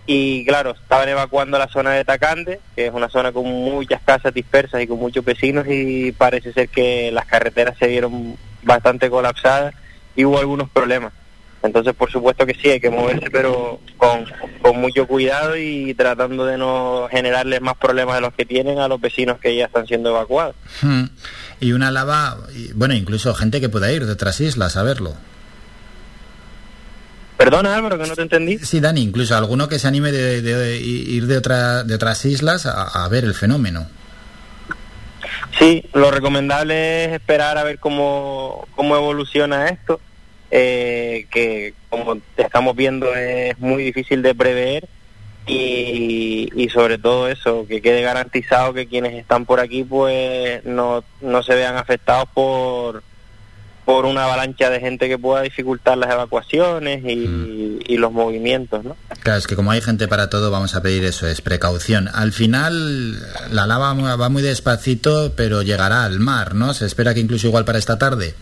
Y 0.06 0.44
claro, 0.44 0.72
estaban 0.72 1.08
evacuando 1.08 1.58
la 1.58 1.68
zona 1.68 1.92
de 1.92 2.04
Tacande, 2.04 2.60
que 2.74 2.86
es 2.86 2.92
una 2.92 3.08
zona 3.08 3.32
con 3.32 3.46
muchas 3.46 4.02
casas 4.02 4.34
dispersas 4.34 4.82
y 4.82 4.86
con 4.86 4.98
muchos 4.98 5.24
vecinos 5.24 5.64
y 5.68 6.12
parece 6.12 6.52
ser 6.52 6.68
que 6.68 7.10
las 7.12 7.26
carreteras 7.26 7.78
se 7.78 7.86
vieron 7.86 8.36
bastante 8.64 9.08
colapsadas 9.08 9.74
y 10.16 10.24
hubo 10.24 10.38
algunos 10.38 10.68
problemas. 10.68 11.12
Entonces, 11.64 11.94
por 11.94 12.12
supuesto 12.12 12.44
que 12.44 12.54
sí, 12.54 12.68
hay 12.68 12.78
que 12.78 12.90
moverse, 12.90 13.30
pero 13.30 13.80
con, 13.96 14.26
con, 14.60 14.78
mucho 14.78 15.06
cuidado 15.06 15.56
y 15.56 15.94
tratando 15.94 16.44
de 16.44 16.58
no 16.58 17.08
generarles 17.10 17.62
más 17.62 17.76
problemas 17.78 18.16
de 18.16 18.20
los 18.20 18.34
que 18.34 18.44
tienen 18.44 18.78
a 18.78 18.86
los 18.86 19.00
vecinos 19.00 19.38
que 19.40 19.56
ya 19.56 19.64
están 19.64 19.86
siendo 19.86 20.10
evacuados. 20.10 20.54
Hmm. 20.82 21.04
Y 21.60 21.72
una 21.72 21.90
lava, 21.90 22.36
bueno, 22.74 22.92
incluso 22.92 23.32
gente 23.34 23.62
que 23.62 23.70
pueda 23.70 23.90
ir 23.90 24.04
de 24.04 24.12
otras 24.12 24.42
islas 24.42 24.76
a 24.76 24.82
verlo. 24.82 25.14
Perdona, 27.38 27.74
Álvaro, 27.74 27.98
que 27.98 28.08
no 28.08 28.14
te 28.14 28.22
entendí. 28.22 28.58
Sí, 28.58 28.80
Dani, 28.80 29.00
incluso 29.00 29.34
alguno 29.34 29.66
que 29.66 29.78
se 29.78 29.88
anime 29.88 30.12
de, 30.12 30.42
de, 30.42 30.54
de 30.54 30.76
ir 30.78 31.26
de, 31.26 31.38
otra, 31.38 31.82
de 31.82 31.94
otras 31.94 32.26
islas 32.26 32.66
a, 32.66 33.04
a 33.04 33.08
ver 33.08 33.24
el 33.24 33.34
fenómeno. 33.34 33.88
Sí, 35.58 35.82
lo 35.94 36.10
recomendable 36.10 37.06
es 37.06 37.12
esperar 37.12 37.56
a 37.56 37.64
ver 37.64 37.78
cómo, 37.78 38.68
cómo 38.76 38.96
evoluciona 38.96 39.68
esto 39.68 39.98
eh, 40.50 41.26
que 41.30 41.74
como 41.88 42.18
estamos 42.36 42.76
viendo 42.76 43.14
es 43.14 43.58
muy 43.58 43.82
difícil 43.84 44.22
de 44.22 44.34
prever 44.34 44.88
y, 45.46 46.48
y, 46.54 46.68
sobre 46.70 46.96
todo 46.98 47.28
eso, 47.28 47.66
que 47.68 47.82
quede 47.82 48.00
garantizado 48.00 48.72
que 48.72 48.86
quienes 48.86 49.12
están 49.14 49.44
por 49.44 49.60
aquí 49.60 49.84
pues 49.84 50.64
no, 50.64 51.04
no 51.20 51.42
se 51.42 51.54
vean 51.54 51.76
afectados 51.76 52.28
por, 52.32 53.02
por 53.84 54.06
una 54.06 54.24
avalancha 54.24 54.70
de 54.70 54.80
gente 54.80 55.06
que 55.06 55.18
pueda 55.18 55.42
dificultar 55.42 55.98
las 55.98 56.10
evacuaciones 56.10 57.04
y, 57.04 57.16
Mm. 57.28 57.80
y 57.86 57.96
los 57.98 58.10
movimientos, 58.12 58.84
¿no? 58.84 58.96
Claro, 59.22 59.38
es 59.38 59.46
que 59.46 59.56
como 59.56 59.70
hay 59.70 59.82
gente 59.82 60.08
para 60.08 60.30
todo, 60.30 60.50
vamos 60.50 60.74
a 60.74 60.82
pedir 60.82 61.04
eso, 61.04 61.26
es 61.26 61.42
precaución. 61.42 62.08
Al 62.14 62.32
final, 62.32 63.18
la 63.50 63.66
lava 63.66 63.92
va 64.16 64.28
muy 64.30 64.42
despacito, 64.42 65.34
pero 65.36 65.60
llegará 65.62 66.04
al 66.04 66.20
mar, 66.20 66.54
¿no? 66.54 66.72
Se 66.72 66.86
espera 66.86 67.12
que 67.12 67.20
incluso 67.20 67.46
igual 67.48 67.66
para 67.66 67.78
esta 67.78 67.98
tarde. 67.98 68.34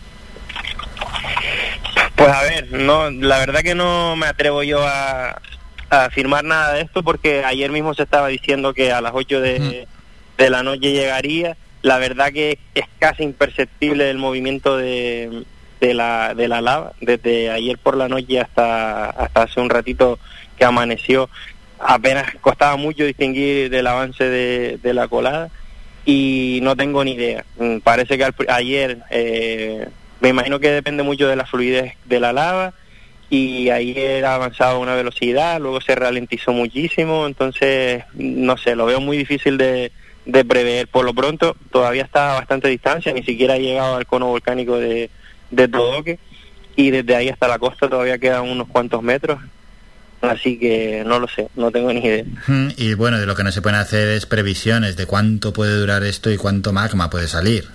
Pues 2.23 2.35
a 2.35 2.43
ver, 2.43 2.71
no, 2.71 3.09
la 3.09 3.39
verdad 3.39 3.61
que 3.61 3.75
no 3.75 4.15
me 4.15 4.27
atrevo 4.27 4.63
yo 4.63 4.85
a, 4.85 5.41
a 5.89 6.05
afirmar 6.05 6.43
nada 6.43 6.73
de 6.73 6.81
esto 6.81 7.03
porque 7.03 7.43
ayer 7.43 7.71
mismo 7.71 7.93
se 7.93 8.03
estaba 8.03 8.27
diciendo 8.29 8.73
que 8.73 8.91
a 8.91 9.01
las 9.01 9.11
8 9.13 9.41
de, 9.41 9.87
de 10.37 10.49
la 10.49 10.63
noche 10.63 10.91
llegaría. 10.91 11.57
La 11.81 11.97
verdad 11.97 12.31
que 12.31 12.59
es 12.75 12.85
casi 12.99 13.23
imperceptible 13.23 14.09
el 14.09 14.17
movimiento 14.17 14.77
de, 14.77 15.43
de, 15.81 15.93
la, 15.93 16.33
de 16.33 16.47
la 16.47 16.61
lava. 16.61 16.93
Desde 17.01 17.51
ayer 17.51 17.77
por 17.77 17.97
la 17.97 18.07
noche 18.07 18.39
hasta, 18.39 19.09
hasta 19.09 19.43
hace 19.43 19.59
un 19.59 19.69
ratito 19.69 20.17
que 20.57 20.63
amaneció, 20.63 21.29
apenas 21.79 22.33
costaba 22.39 22.77
mucho 22.77 23.03
distinguir 23.03 23.73
el 23.75 23.85
avance 23.87 24.23
de, 24.23 24.79
de 24.81 24.93
la 24.93 25.09
colada 25.09 25.49
y 26.05 26.59
no 26.63 26.77
tengo 26.77 27.03
ni 27.03 27.15
idea. 27.15 27.43
Mm, 27.57 27.79
Parece 27.79 28.17
que 28.17 28.23
al 28.23 28.33
ayer, 28.47 28.99
eh, 29.09 29.89
me 30.23 30.29
imagino 30.29 30.61
que 30.61 30.71
depende 30.71 31.03
mucho 31.03 31.27
de 31.27 31.35
la 31.35 31.45
fluidez 31.45 31.95
de 32.05 32.19
la 32.21 32.31
lava 32.31 32.73
y 33.29 33.69
ayer 33.69 34.23
ha 34.23 34.35
avanzado 34.35 34.77
a 34.77 34.79
una 34.79 34.95
velocidad, 34.95 35.59
luego 35.59 35.81
se 35.81 35.95
ralentizó 35.95 36.53
muchísimo, 36.53 37.27
entonces 37.27 38.05
no 38.13 38.55
sé, 38.57 38.75
lo 38.77 38.85
veo 38.85 39.01
muy 39.01 39.17
difícil 39.17 39.57
de, 39.57 39.91
de 40.25 40.45
prever. 40.45 40.87
Por 40.87 41.03
lo 41.03 41.13
pronto 41.13 41.57
todavía 41.73 42.03
está 42.03 42.31
a 42.31 42.39
bastante 42.39 42.69
distancia, 42.69 43.11
ni 43.11 43.23
siquiera 43.23 43.55
ha 43.55 43.57
llegado 43.57 43.97
al 43.97 44.05
cono 44.05 44.27
volcánico 44.27 44.77
de, 44.77 45.09
de 45.51 46.17
y 46.77 46.89
desde 46.89 47.15
ahí 47.17 47.27
hasta 47.27 47.49
la 47.49 47.59
costa 47.59 47.89
todavía 47.89 48.17
quedan 48.17 48.43
unos 48.43 48.69
cuantos 48.69 49.03
metros, 49.03 49.39
así 50.21 50.57
que 50.57 51.03
no 51.05 51.19
lo 51.19 51.27
sé, 51.27 51.49
no 51.55 51.69
tengo 51.69 51.91
ni 51.91 51.99
idea. 51.99 52.23
Y 52.77 52.93
bueno, 52.93 53.19
de 53.19 53.25
lo 53.25 53.35
que 53.35 53.43
no 53.43 53.51
se 53.51 53.61
pueden 53.61 53.77
hacer 53.77 54.07
es 54.07 54.25
previsiones 54.25 54.95
de 54.95 55.05
cuánto 55.05 55.51
puede 55.51 55.77
durar 55.77 56.03
esto 56.03 56.31
y 56.31 56.37
cuánto 56.37 56.71
magma 56.71 57.09
puede 57.09 57.27
salir. 57.27 57.65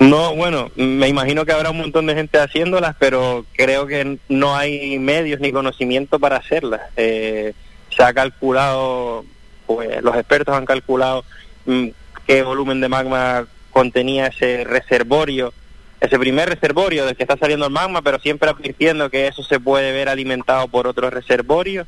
No, 0.00 0.34
bueno, 0.34 0.70
me 0.76 1.08
imagino 1.08 1.44
que 1.44 1.52
habrá 1.52 1.70
un 1.70 1.76
montón 1.76 2.06
de 2.06 2.14
gente 2.14 2.38
haciéndolas, 2.38 2.96
pero 2.98 3.44
creo 3.52 3.86
que 3.86 4.18
no 4.30 4.56
hay 4.56 4.98
medios 4.98 5.40
ni 5.40 5.52
conocimiento 5.52 6.18
para 6.18 6.36
hacerlas. 6.36 6.80
Eh, 6.96 7.52
se 7.94 8.02
ha 8.02 8.14
calculado, 8.14 9.26
pues 9.66 10.02
los 10.02 10.16
expertos 10.16 10.56
han 10.56 10.64
calculado 10.64 11.22
mm, 11.66 11.88
qué 12.26 12.42
volumen 12.42 12.80
de 12.80 12.88
magma 12.88 13.46
contenía 13.72 14.28
ese 14.28 14.64
reservorio, 14.64 15.52
ese 16.00 16.18
primer 16.18 16.48
reservorio 16.48 17.04
del 17.04 17.14
que 17.14 17.24
está 17.24 17.36
saliendo 17.36 17.66
el 17.66 17.72
magma, 17.72 18.00
pero 18.00 18.18
siempre 18.20 18.48
advirtiendo 18.48 19.10
que 19.10 19.26
eso 19.26 19.42
se 19.42 19.60
puede 19.60 19.92
ver 19.92 20.08
alimentado 20.08 20.66
por 20.68 20.86
otros 20.86 21.12
reservorios 21.12 21.86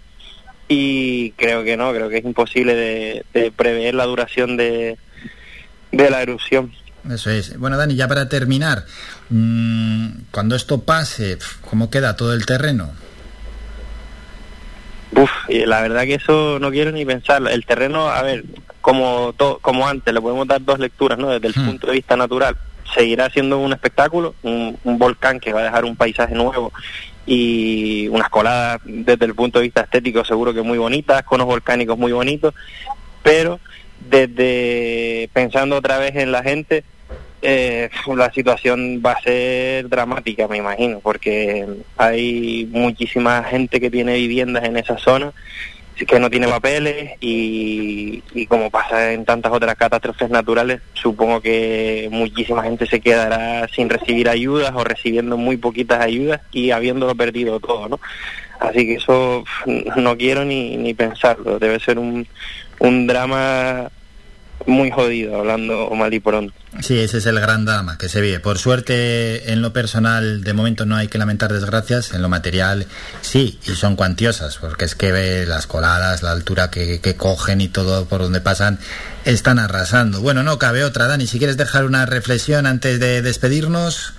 y 0.68 1.30
creo 1.32 1.64
que 1.64 1.78
no, 1.78 1.90
creo 1.92 2.10
que 2.10 2.18
es 2.18 2.24
imposible 2.26 2.74
de, 2.74 3.24
de 3.32 3.50
prever 3.50 3.94
la 3.94 4.04
duración 4.04 4.58
de, 4.58 4.98
de 5.92 6.10
la 6.10 6.20
erupción. 6.20 6.72
Eso 7.10 7.30
es. 7.30 7.58
Bueno, 7.58 7.76
Dani, 7.76 7.96
ya 7.96 8.06
para 8.06 8.28
terminar, 8.28 8.84
mm, 9.30 10.08
cuando 10.30 10.54
esto 10.54 10.82
pase, 10.82 11.38
¿cómo 11.68 11.90
queda 11.90 12.14
todo 12.16 12.32
el 12.32 12.46
terreno? 12.46 12.90
Uf, 15.14 15.30
la 15.48 15.82
verdad 15.82 16.02
que 16.04 16.14
eso 16.14 16.58
no 16.58 16.70
quiero 16.70 16.90
ni 16.92 17.04
pensarlo. 17.04 17.50
El 17.50 17.66
terreno, 17.66 18.08
a 18.08 18.22
ver, 18.22 18.44
como 18.80 19.34
to- 19.36 19.58
como 19.60 19.86
antes, 19.86 20.12
le 20.14 20.20
podemos 20.20 20.46
dar 20.46 20.64
dos 20.64 20.78
lecturas, 20.78 21.18
¿no? 21.18 21.28
Desde 21.30 21.48
el 21.48 21.54
punto 21.54 21.88
de 21.88 21.94
vista 21.94 22.16
natural, 22.16 22.56
seguirá 22.94 23.28
siendo 23.30 23.58
un 23.58 23.72
espectáculo, 23.72 24.34
un, 24.42 24.78
un 24.84 24.98
volcán 24.98 25.38
que 25.38 25.52
va 25.52 25.60
a 25.60 25.64
dejar 25.64 25.84
un 25.84 25.96
paisaje 25.96 26.34
nuevo 26.34 26.72
y 27.26 28.08
unas 28.08 28.28
coladas 28.30 28.80
desde 28.84 29.26
el 29.26 29.34
punto 29.34 29.58
de 29.58 29.64
vista 29.64 29.82
estético 29.82 30.24
seguro 30.24 30.54
que 30.54 30.62
muy 30.62 30.78
bonitas, 30.78 31.22
conos 31.24 31.46
volcánicos 31.46 31.98
muy 31.98 32.12
bonitos, 32.12 32.54
pero 33.22 33.60
desde 34.08 35.28
pensando 35.32 35.76
otra 35.76 35.98
vez 35.98 36.16
en 36.16 36.32
la 36.32 36.42
gente, 36.42 36.84
eh, 37.42 37.90
la 38.14 38.32
situación 38.32 39.02
va 39.04 39.12
a 39.12 39.22
ser 39.22 39.88
dramática, 39.88 40.46
me 40.48 40.58
imagino, 40.58 41.00
porque 41.00 41.66
hay 41.96 42.68
muchísima 42.70 43.42
gente 43.44 43.80
que 43.80 43.90
tiene 43.90 44.14
viviendas 44.14 44.64
en 44.64 44.76
esa 44.76 44.96
zona 44.98 45.32
que 46.06 46.18
no 46.18 46.30
tiene 46.30 46.48
papeles 46.48 47.12
y, 47.20 48.22
y 48.34 48.46
como 48.46 48.70
pasa 48.70 49.12
en 49.12 49.24
tantas 49.24 49.52
otras 49.52 49.76
catástrofes 49.76 50.30
naturales, 50.30 50.80
supongo 50.94 51.40
que 51.40 52.08
muchísima 52.10 52.62
gente 52.62 52.86
se 52.86 53.00
quedará 53.00 53.68
sin 53.68 53.88
recibir 53.88 54.28
ayudas 54.28 54.72
o 54.74 54.84
recibiendo 54.84 55.36
muy 55.36 55.56
poquitas 55.56 56.00
ayudas 56.00 56.40
y 56.50 56.70
habiéndolo 56.70 57.14
perdido 57.14 57.60
todo, 57.60 57.88
¿no? 57.88 58.00
Así 58.58 58.86
que 58.86 58.94
eso 58.94 59.44
no 59.96 60.16
quiero 60.16 60.44
ni, 60.44 60.76
ni 60.76 60.94
pensarlo, 60.94 61.58
debe 61.58 61.80
ser 61.80 61.98
un, 61.98 62.26
un 62.82 63.06
drama 63.06 63.90
muy 64.66 64.90
jodido, 64.90 65.38
hablando 65.38 65.90
mal 65.90 66.12
y 66.12 66.20
pronto. 66.20 66.52
Sí, 66.80 66.98
ese 66.98 67.18
es 67.18 67.26
el 67.26 67.38
gran 67.38 67.64
drama 67.64 67.98
que 67.98 68.08
se 68.08 68.20
vive. 68.20 68.40
Por 68.40 68.58
suerte, 68.58 69.52
en 69.52 69.62
lo 69.62 69.72
personal, 69.72 70.42
de 70.42 70.52
momento 70.52 70.84
no 70.84 70.96
hay 70.96 71.08
que 71.08 71.18
lamentar 71.18 71.52
desgracias. 71.52 72.12
En 72.12 72.22
lo 72.22 72.28
material, 72.28 72.86
sí, 73.20 73.58
y 73.66 73.70
son 73.70 73.94
cuantiosas, 73.94 74.58
porque 74.58 74.84
es 74.84 74.94
que 74.94 75.12
ve 75.12 75.46
las 75.46 75.66
coladas, 75.66 76.22
la 76.22 76.32
altura 76.32 76.70
que, 76.70 77.00
que 77.00 77.16
cogen 77.16 77.60
y 77.60 77.68
todo 77.68 78.06
por 78.06 78.20
donde 78.20 78.40
pasan, 78.40 78.78
están 79.24 79.58
arrasando. 79.58 80.20
Bueno, 80.20 80.42
no 80.42 80.58
cabe 80.58 80.84
otra, 80.84 81.06
Dani. 81.06 81.26
Si 81.26 81.38
quieres 81.38 81.56
dejar 81.56 81.84
una 81.84 82.06
reflexión 82.06 82.66
antes 82.66 82.98
de 82.98 83.22
despedirnos. 83.22 84.14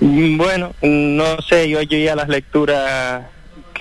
Bueno, 0.00 0.74
no 0.82 1.40
sé, 1.48 1.68
yo, 1.68 1.80
yo 1.82 1.98
ya 1.98 2.16
las 2.16 2.28
lecturas 2.28 3.22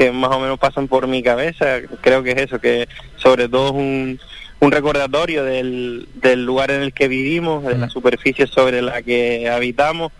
que 0.01 0.11
más 0.11 0.31
o 0.31 0.39
menos 0.39 0.57
pasan 0.57 0.87
por 0.87 1.05
mi 1.05 1.21
cabeza, 1.21 1.79
creo 2.01 2.23
que 2.23 2.31
es 2.31 2.37
eso, 2.37 2.59
que 2.59 2.87
sobre 3.17 3.47
todo 3.47 3.67
es 3.67 3.73
un, 3.73 4.19
un 4.59 4.71
recordatorio 4.71 5.43
del, 5.43 6.07
del 6.15 6.43
lugar 6.43 6.71
en 6.71 6.81
el 6.81 6.91
que 6.91 7.07
vivimos, 7.07 7.63
de 7.63 7.77
la 7.77 7.87
superficie 7.87 8.47
sobre 8.47 8.81
la 8.81 9.03
que 9.03 9.47
habitamos, 9.47 10.11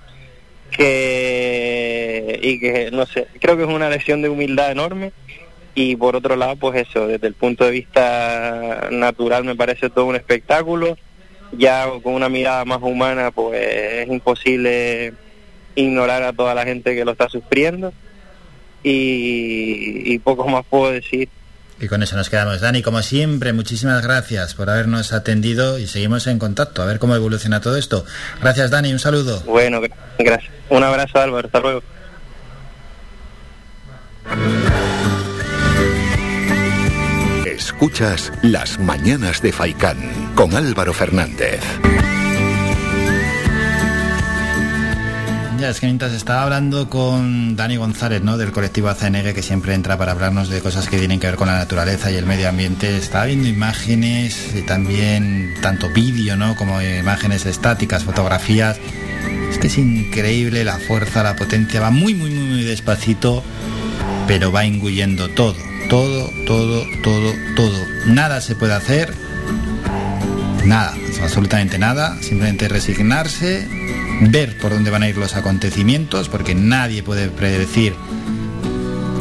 que 0.70 2.40
y 2.44 2.60
que 2.60 2.92
no 2.92 3.08
sé, 3.08 3.28
creo 3.40 3.58
que 3.58 3.64
es 3.64 3.70
una 3.70 3.90
lección 3.90 4.22
de 4.22 4.30
humildad 4.30 4.70
enorme. 4.70 5.14
Y 5.74 5.96
por 5.96 6.16
otro 6.16 6.36
lado, 6.36 6.58
pues 6.58 6.88
eso, 6.88 7.08
desde 7.08 7.26
el 7.26 7.34
punto 7.34 7.66
de 7.66 7.72
vista 7.72 8.90
natural 8.92 9.46
me 9.46 9.56
parece 9.56 9.90
todo 9.90 10.06
un 10.06 10.16
espectáculo, 10.16 10.96
ya 11.54 11.88
con 12.04 12.14
una 12.14 12.30
mirada 12.30 12.66
más 12.66 12.84
humana, 12.84 13.32
pues 13.32 13.60
es 13.60 14.10
imposible 14.10 15.14
ignorar 15.74 16.22
a 16.22 16.34
toda 16.34 16.54
la 16.54 16.66
gente 16.66 16.94
que 16.94 17.04
lo 17.04 17.14
está 17.14 17.30
sufriendo 17.30 17.92
y, 18.84 20.14
y 20.14 20.20
poco 20.20 20.48
más 20.48 20.66
puedo 20.70 20.92
decir. 20.92 21.30
Y 21.80 21.88
con 21.88 22.04
eso 22.04 22.16
nos 22.16 22.30
quedamos. 22.30 22.62
Dani, 22.62 22.84
como 22.84 23.02
siempre, 23.02 23.54
muchísimas 23.54 24.04
gracias 24.04 24.54
por 24.54 24.70
habernos 24.70 25.14
atendido 25.14 25.80
y 25.80 25.88
seguimos 25.88 26.28
en 26.28 26.38
contacto 26.38 26.84
a 26.84 26.86
ver 26.86 27.00
cómo 27.00 27.16
evoluciona 27.16 27.60
todo 27.60 27.76
esto. 27.76 28.06
Gracias, 28.40 28.70
Dani, 28.70 28.94
un 28.94 29.00
saludo. 29.00 29.42
Bueno, 29.48 29.82
gra- 29.82 29.92
gracias. 30.20 30.52
Un 30.70 30.84
abrazo 30.84 31.20
Álvaro, 31.20 31.48
hasta 31.48 31.60
luego. 31.60 31.82
Escuchas 37.46 38.32
Las 38.42 38.80
Mañanas 38.80 39.42
de 39.42 39.52
Faicán 39.52 39.98
con 40.36 40.56
Álvaro 40.56 40.94
Fernández. 40.94 41.62
Ya, 45.62 45.70
es 45.70 45.80
que 45.80 45.86
mientras 45.86 46.12
estaba 46.14 46.42
hablando 46.42 46.90
con 46.90 47.56
Dani 47.56 47.78
González, 47.78 48.24
¿no? 48.24 48.36
Del 48.36 48.52
colectivo 48.52 48.90
ACNG, 48.90 49.36
que 49.36 49.44
siempre 49.44 49.76
entra 49.76 49.96
para 49.96 50.14
hablarnos 50.14 50.50
de 50.50 50.60
cosas 50.60 50.88
que 50.88 50.98
tienen 50.98 51.20
que 51.20 51.28
ver 51.28 51.36
con 51.36 51.50
la 51.50 51.54
naturaleza 51.54 52.10
y 52.10 52.16
el 52.16 52.26
medio 52.26 52.50
ambiente, 52.50 52.98
estaba 52.98 53.26
viendo 53.26 53.48
imágenes 53.48 54.56
y 54.56 54.64
también 54.64 55.54
tanto 55.62 55.88
vídeo, 55.90 56.36
¿no? 56.36 56.56
Como 56.56 56.82
imágenes 56.82 57.46
estáticas, 57.46 58.04
fotografías. 58.04 58.80
Es 59.52 59.60
que 59.60 59.68
es 59.68 59.78
increíble 59.78 60.64
la 60.64 60.80
fuerza, 60.80 61.22
la 61.22 61.36
potencia, 61.36 61.80
va 61.80 61.92
muy, 61.92 62.16
muy, 62.16 62.32
muy, 62.32 62.46
muy 62.46 62.64
despacito, 62.64 63.44
pero 64.28 64.52
va 64.52 64.66
engullendo 64.66 65.30
todo, 65.30 65.58
todo, 65.92 66.32
todo, 66.48 66.88
todo, 67.04 67.36
todo. 67.56 67.86
Nada 68.08 68.42
se 68.42 68.56
puede 68.56 68.74
hacer, 68.74 69.14
nada, 70.66 70.94
absolutamente 71.22 71.78
nada, 71.78 72.18
simplemente 72.22 72.68
resignarse, 72.68 73.68
ver 74.22 74.58
por 74.58 74.72
dónde 74.72 74.92
van 74.92 75.04
a 75.04 75.10
ir 75.10 75.18
los 75.18 75.36
acontecimientos, 75.36 76.30
porque 76.30 76.56
nadie 76.56 77.04
puede 77.04 77.30
predecir 77.30 77.96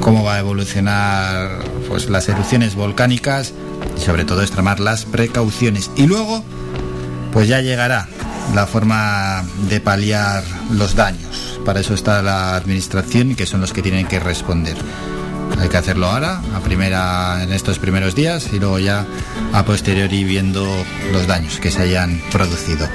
cómo 0.01 0.25
va 0.25 0.37
a 0.37 0.39
evolucionar 0.41 1.59
pues, 1.89 2.09
las 2.09 2.29
erupciones 2.29 2.75
volcánicas 2.75 3.53
y 3.97 4.01
sobre 4.01 4.25
todo 4.25 4.43
extremar 4.43 4.81
las 4.81 5.05
precauciones. 5.05 5.91
Y 5.97 6.07
luego, 6.07 6.45
pues 7.33 7.49
ya 7.49 7.61
llegará 7.61 8.09
la 8.55 8.67
forma 8.67 9.45
de 9.69 9.81
paliar 9.81 10.43
los 10.71 10.95
daños. 10.95 11.61
Para 11.65 11.81
eso 11.81 11.95
está 11.95 12.23
la 12.23 12.57
administración, 12.57 13.37
que 13.37 13.47
son 13.47 13.61
los 13.61 13.73
que 13.73 13.83
tienen 13.83 14.07
que 14.07 14.19
responder. 14.19 14.77
Hay 15.59 15.69
que 15.69 15.77
hacerlo 15.77 16.07
ahora, 16.07 16.41
a 16.55 16.61
primera, 16.61 17.43
en 17.43 17.53
estos 17.53 17.79
primeros 17.79 18.15
días, 18.15 18.49
y 18.53 18.59
luego 18.59 18.79
ya 18.79 19.07
a 19.53 19.65
posteriori 19.65 20.25
viendo 20.25 20.67
los 21.13 21.27
daños 21.27 21.59
que 21.59 21.71
se 21.71 21.83
hayan 21.83 22.21
producido. 22.33 22.89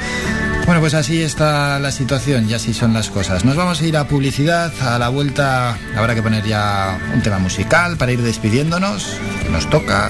Bueno, 0.65 0.81
pues 0.81 0.95
así 0.95 1.21
está 1.21 1.77
la 1.79 1.91
situación 1.91 2.49
y 2.49 2.55
así 2.55 2.73
son 2.73 2.93
las 2.93 3.11
cosas. 3.11 3.45
Nos 3.45 3.55
vamos 3.55 3.81
a 3.81 3.85
ir 3.85 3.97
a 3.97 4.07
publicidad, 4.07 4.73
a 4.81 4.97
la 4.97 5.09
vuelta 5.09 5.77
habrá 5.95 6.15
que 6.15 6.23
poner 6.23 6.43
ya 6.43 6.97
un 7.13 7.21
tema 7.21 7.37
musical 7.37 7.97
para 7.97 8.11
ir 8.11 8.21
despidiéndonos. 8.23 9.19
Nos 9.51 9.69
toca, 9.69 10.09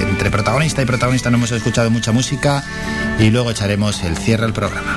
entre 0.00 0.30
protagonista 0.30 0.80
y 0.80 0.84
protagonista 0.84 1.30
no 1.30 1.38
hemos 1.38 1.50
escuchado 1.50 1.90
mucha 1.90 2.12
música 2.12 2.62
y 3.18 3.30
luego 3.30 3.50
echaremos 3.50 4.04
el 4.04 4.16
cierre 4.16 4.44
al 4.44 4.52
programa. 4.52 4.96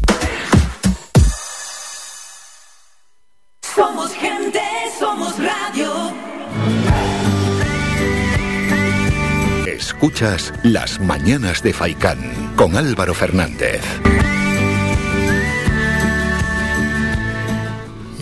Escuchas 9.67 10.53
Las 10.63 10.99
Mañanas 10.99 11.61
de 11.61 11.73
Faicán 11.73 12.53
con 12.55 12.75
Álvaro 12.75 13.13
Fernández. 13.13 13.81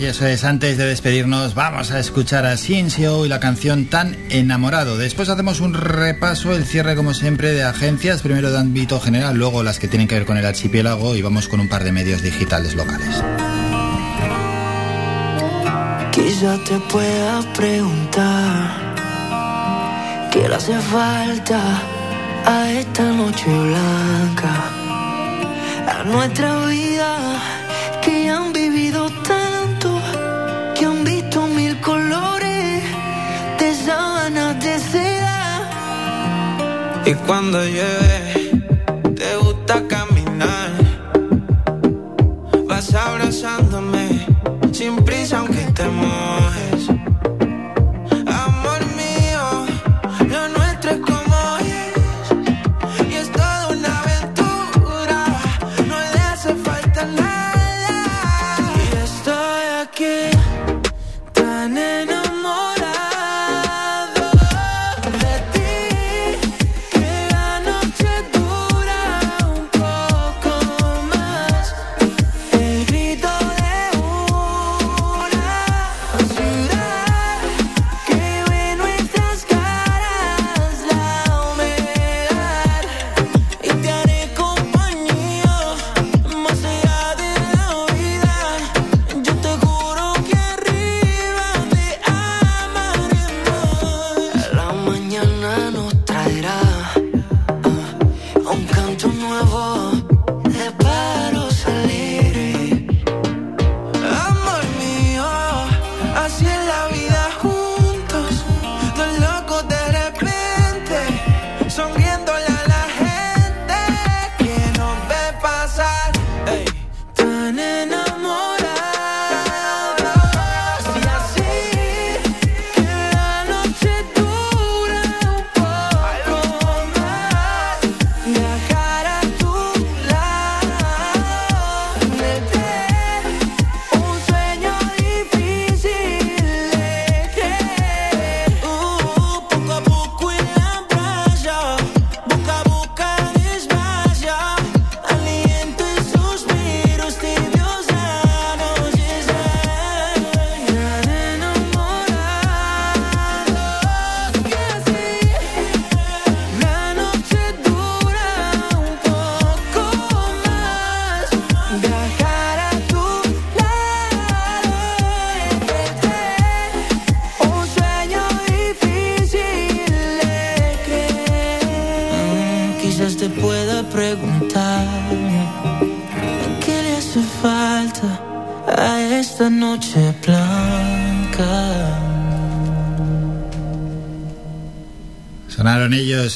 Y 0.00 0.06
eso 0.06 0.26
es, 0.26 0.44
antes 0.44 0.78
de 0.78 0.86
despedirnos, 0.86 1.54
vamos 1.54 1.90
a 1.90 1.98
escuchar 1.98 2.46
a 2.46 2.56
Ciencio 2.56 3.26
y 3.26 3.28
la 3.28 3.38
canción 3.38 3.84
Tan 3.84 4.16
Enamorado. 4.30 4.96
Después 4.96 5.28
hacemos 5.28 5.60
un 5.60 5.74
repaso, 5.74 6.54
el 6.54 6.64
cierre 6.64 6.96
como 6.96 7.12
siempre 7.12 7.52
de 7.52 7.64
agencias, 7.64 8.22
primero 8.22 8.50
de 8.50 8.58
ámbito 8.58 8.98
general, 8.98 9.36
luego 9.36 9.62
las 9.62 9.78
que 9.78 9.88
tienen 9.88 10.08
que 10.08 10.14
ver 10.14 10.24
con 10.24 10.38
el 10.38 10.46
archipiélago 10.46 11.16
y 11.16 11.22
vamos 11.22 11.48
con 11.48 11.60
un 11.60 11.68
par 11.68 11.84
de 11.84 11.92
medios 11.92 12.22
digitales 12.22 12.74
locales. 12.74 13.22
Quizá 16.40 16.56
te 16.64 16.78
pueda 16.90 17.42
preguntar 17.52 18.94
qué 20.32 20.48
le 20.48 20.54
hace 20.54 20.72
falta 20.78 21.60
a 22.46 22.70
esta 22.70 23.02
noche 23.12 23.44
blanca, 23.44 24.52
a 25.86 26.02
nuestra 26.04 26.64
vida 26.64 27.10
que 28.00 28.30
han 28.30 28.54
vivido 28.54 29.10
tanto, 29.22 30.00
que 30.74 30.86
han 30.86 31.04
visto 31.04 31.46
mil 31.46 31.78
colores 31.82 32.84
de 33.58 33.74
sábanas 33.74 34.64
de 34.64 34.78
seda. 34.78 35.40
Y 37.04 37.12
cuando 37.26 37.62
llueve, 37.62 38.62
te 39.14 39.36
gusta 39.36 39.86
caminar. 39.88 40.70
Vas 42.66 42.94
abrazándome 42.94 44.26
sin 44.72 44.96
prisa 45.04 45.40
aunque 45.40 45.64
te 45.74 45.86
mojes. 45.88 46.09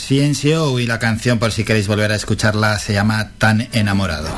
Ciencio 0.07 0.79
y 0.79 0.87
la 0.87 0.99
canción, 0.99 1.39
por 1.39 1.51
si 1.51 1.65
queréis 1.65 1.87
volver 1.87 2.13
a 2.13 2.15
escucharla, 2.15 2.79
se 2.79 2.93
llama 2.93 3.31
Tan 3.39 3.69
enamorado. 3.73 4.29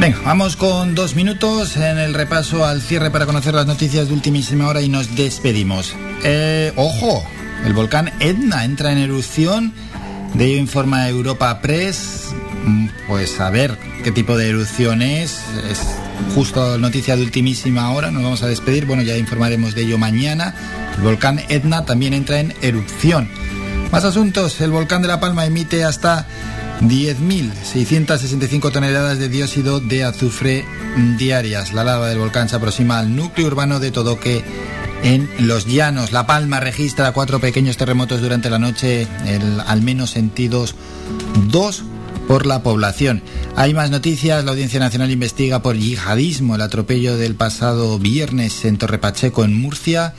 Venga, 0.00 0.18
vamos 0.24 0.56
con 0.56 0.94
dos 0.94 1.14
minutos 1.14 1.76
en 1.76 1.98
el 1.98 2.14
repaso 2.14 2.64
al 2.64 2.80
cierre 2.80 3.10
para 3.10 3.26
conocer 3.26 3.52
las 3.52 3.66
noticias 3.66 4.08
de 4.08 4.14
ultimísima 4.14 4.66
hora 4.68 4.80
y 4.80 4.88
nos 4.88 5.14
despedimos. 5.14 5.94
Eh, 6.24 6.72
ojo, 6.76 7.22
el 7.66 7.74
volcán 7.74 8.10
Etna 8.20 8.64
entra 8.64 8.90
en 8.92 8.98
erupción, 8.98 9.74
de 10.32 10.46
ello 10.46 10.56
informa 10.56 11.06
Europa 11.06 11.60
Press. 11.60 12.28
Mm, 12.64 12.88
Pues 13.06 13.38
a 13.40 13.50
ver 13.50 13.76
qué 14.02 14.12
tipo 14.12 14.38
de 14.38 14.48
erupción 14.48 15.02
es. 15.02 15.42
Es 15.70 15.80
justo 16.34 16.78
noticia 16.78 17.16
de 17.16 17.22
ultimísima 17.22 17.90
hora, 17.92 18.10
nos 18.10 18.22
vamos 18.22 18.42
a 18.42 18.46
despedir. 18.46 18.86
Bueno, 18.86 19.02
ya 19.02 19.18
informaremos 19.18 19.74
de 19.74 19.82
ello 19.82 19.98
mañana. 19.98 20.54
El 20.96 21.02
volcán 21.02 21.40
Etna 21.50 21.84
también 21.84 22.14
entra 22.14 22.40
en 22.40 22.54
erupción. 22.62 23.28
Más 23.92 24.04
asuntos, 24.04 24.60
el 24.60 24.70
volcán 24.70 25.02
de 25.02 25.08
La 25.08 25.18
Palma 25.20 25.46
emite 25.46 25.82
hasta 25.84 26.26
10.665 26.82 28.70
toneladas 28.72 29.18
de 29.18 29.28
dióxido 29.28 29.80
de 29.80 30.04
azufre 30.04 30.64
diarias. 31.18 31.72
La 31.72 31.82
lava 31.84 32.08
del 32.08 32.18
volcán 32.18 32.48
se 32.48 32.56
aproxima 32.56 32.98
al 33.00 33.14
núcleo 33.16 33.48
urbano 33.48 33.80
de 33.80 33.90
Todoque 33.90 34.44
en 35.02 35.28
Los 35.40 35.66
Llanos. 35.66 36.12
La 36.12 36.26
Palma 36.26 36.60
registra 36.60 37.10
cuatro 37.12 37.40
pequeños 37.40 37.76
terremotos 37.76 38.20
durante 38.20 38.48
la 38.48 38.58
noche, 38.60 39.08
el- 39.26 39.60
al 39.66 39.82
menos 39.82 40.10
sentidos 40.10 40.76
dos 41.48 41.82
por 42.28 42.46
la 42.46 42.62
población. 42.62 43.22
Hay 43.56 43.74
más 43.74 43.90
noticias. 43.90 44.44
La 44.44 44.52
Audiencia 44.52 44.78
Nacional 44.78 45.10
investiga 45.10 45.62
por 45.62 45.76
yihadismo 45.76 46.54
el 46.54 46.60
atropello 46.62 47.16
del 47.16 47.34
pasado 47.34 47.98
viernes 47.98 48.64
en 48.64 48.78
Torrepacheco, 48.78 49.42
en 49.44 49.54
Murcia. 49.60 50.14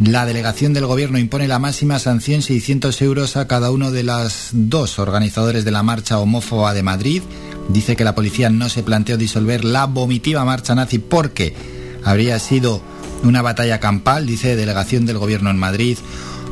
La 0.00 0.26
delegación 0.26 0.72
del 0.72 0.86
gobierno 0.86 1.18
impone 1.18 1.46
la 1.46 1.58
máxima 1.58 1.98
sanción 1.98 2.42
600 2.42 3.02
euros 3.02 3.36
a 3.36 3.46
cada 3.46 3.70
uno 3.70 3.90
de 3.90 4.02
las 4.02 4.48
dos 4.52 4.98
organizadores 4.98 5.64
de 5.64 5.70
la 5.70 5.82
marcha 5.82 6.18
homófoba 6.18 6.74
de 6.74 6.82
Madrid. 6.82 7.22
Dice 7.68 7.94
que 7.94 8.04
la 8.04 8.14
policía 8.14 8.50
no 8.50 8.68
se 8.68 8.82
planteó 8.82 9.16
disolver 9.16 9.64
la 9.64 9.86
vomitiva 9.86 10.44
marcha 10.44 10.74
nazi 10.74 10.98
porque 10.98 11.54
habría 12.04 12.38
sido 12.38 12.82
una 13.22 13.42
batalla 13.42 13.78
campal, 13.78 14.26
dice 14.26 14.56
delegación 14.56 15.06
del 15.06 15.18
gobierno 15.18 15.50
en 15.50 15.58
Madrid. 15.58 15.98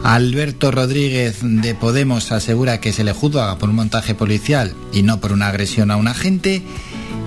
Alberto 0.05 0.71
Rodríguez 0.71 1.39
de 1.43 1.75
Podemos 1.75 2.33
asegura 2.33 2.81
que 2.81 2.93
se 2.93 3.05
le 3.05 3.13
juzga 3.13 3.59
por 3.59 3.69
un 3.69 3.77
montaje 3.77 4.15
policial 4.15 4.75
y 4.93 5.03
no 5.03 5.21
por 5.21 5.33
una 5.33 5.49
agresión 5.49 5.91
a 5.91 5.97
un 5.97 6.09
agente. 6.09 6.63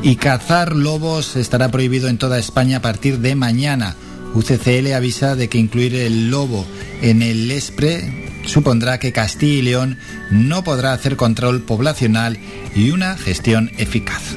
Y 0.02 0.16
cazar 0.16 0.76
lobos 0.76 1.36
estará 1.36 1.70
prohibido 1.70 2.08
en 2.08 2.18
toda 2.18 2.40
España 2.40 2.78
a 2.78 2.82
partir 2.82 3.20
de 3.20 3.36
mañana. 3.36 3.96
UCCL 4.34 4.94
avisa 4.94 5.36
de 5.36 5.48
que 5.50 5.58
incluir 5.58 5.96
el 5.96 6.30
lobo 6.30 6.66
en 7.02 7.22
el 7.22 7.50
ESPRE 7.52 8.24
supondrá 8.46 9.00
que 9.00 9.12
Castilla 9.12 9.60
y 9.60 9.62
León 9.62 9.98
no 10.30 10.64
podrá 10.64 10.94
hacer 10.94 11.16
control 11.16 11.62
poblacional 11.62 12.38
y 12.76 12.92
una 12.92 13.18
gestión 13.18 13.72
eficaz. 13.78 14.36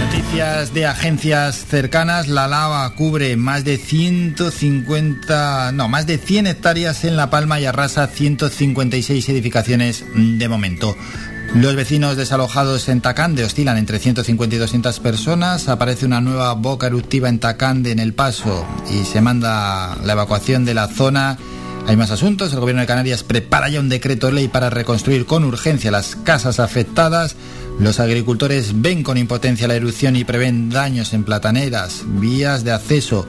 Noticias 0.00 0.74
de 0.74 0.86
agencias 0.86 1.66
cercanas, 1.66 2.28
la 2.28 2.48
lava 2.48 2.92
cubre 2.94 3.36
más 3.36 3.64
de 3.64 3.76
150, 3.76 5.72
no, 5.72 5.88
más 5.88 6.06
de 6.06 6.18
100 6.18 6.48
hectáreas 6.48 7.04
en 7.04 7.16
La 7.16 7.30
Palma 7.30 7.60
y 7.60 7.66
arrasa 7.66 8.06
156 8.08 9.28
edificaciones 9.28 10.04
de 10.14 10.48
momento. 10.48 10.96
Los 11.54 11.76
vecinos 11.76 12.16
desalojados 12.16 12.88
en 12.88 13.00
Tacande 13.00 13.44
oscilan 13.44 13.78
entre 13.78 14.00
150 14.00 14.56
y 14.56 14.58
200 14.58 14.98
personas. 14.98 15.68
Aparece 15.68 16.04
una 16.04 16.20
nueva 16.20 16.52
boca 16.54 16.88
eruptiva 16.88 17.28
en 17.28 17.38
Tacande, 17.38 17.92
en 17.92 18.00
El 18.00 18.12
Paso, 18.12 18.66
y 18.90 19.04
se 19.04 19.20
manda 19.20 19.96
la 20.02 20.14
evacuación 20.14 20.64
de 20.64 20.74
la 20.74 20.88
zona. 20.88 21.38
Hay 21.86 21.96
más 21.96 22.10
asuntos. 22.10 22.52
El 22.52 22.58
gobierno 22.58 22.80
de 22.80 22.88
Canarias 22.88 23.22
prepara 23.22 23.68
ya 23.68 23.78
un 23.78 23.88
decreto 23.88 24.32
ley 24.32 24.48
para 24.48 24.68
reconstruir 24.68 25.26
con 25.26 25.44
urgencia 25.44 25.92
las 25.92 26.16
casas 26.16 26.58
afectadas. 26.58 27.36
Los 27.78 28.00
agricultores 28.00 28.82
ven 28.82 29.04
con 29.04 29.16
impotencia 29.16 29.68
la 29.68 29.76
erupción 29.76 30.16
y 30.16 30.24
prevén 30.24 30.70
daños 30.70 31.14
en 31.14 31.22
plataneras, 31.22 32.02
vías 32.04 32.64
de 32.64 32.72
acceso 32.72 33.28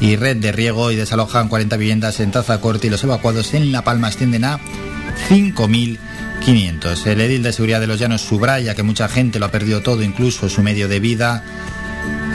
y 0.00 0.16
red 0.16 0.38
de 0.38 0.52
riego 0.52 0.90
y 0.90 0.96
desalojan 0.96 1.48
40 1.48 1.76
viviendas 1.76 2.20
en 2.20 2.30
Tazacorte 2.30 2.86
y 2.86 2.90
los 2.90 3.04
evacuados 3.04 3.52
en 3.52 3.72
La 3.72 3.84
Palma 3.84 4.08
ascienden 4.08 4.44
a 4.46 4.58
5.500. 6.48 7.06
El 7.06 7.20
edil 7.20 7.42
de 7.42 7.52
seguridad 7.52 7.80
de 7.80 7.86
los 7.86 7.98
llanos 7.98 8.22
subraya 8.22 8.74
que 8.74 8.82
mucha 8.82 9.08
gente 9.08 9.38
lo 9.38 9.46
ha 9.46 9.50
perdido 9.50 9.82
todo, 9.82 10.02
incluso 10.02 10.48
su 10.48 10.62
medio 10.62 10.88
de 10.88 10.98
vida. 10.98 11.44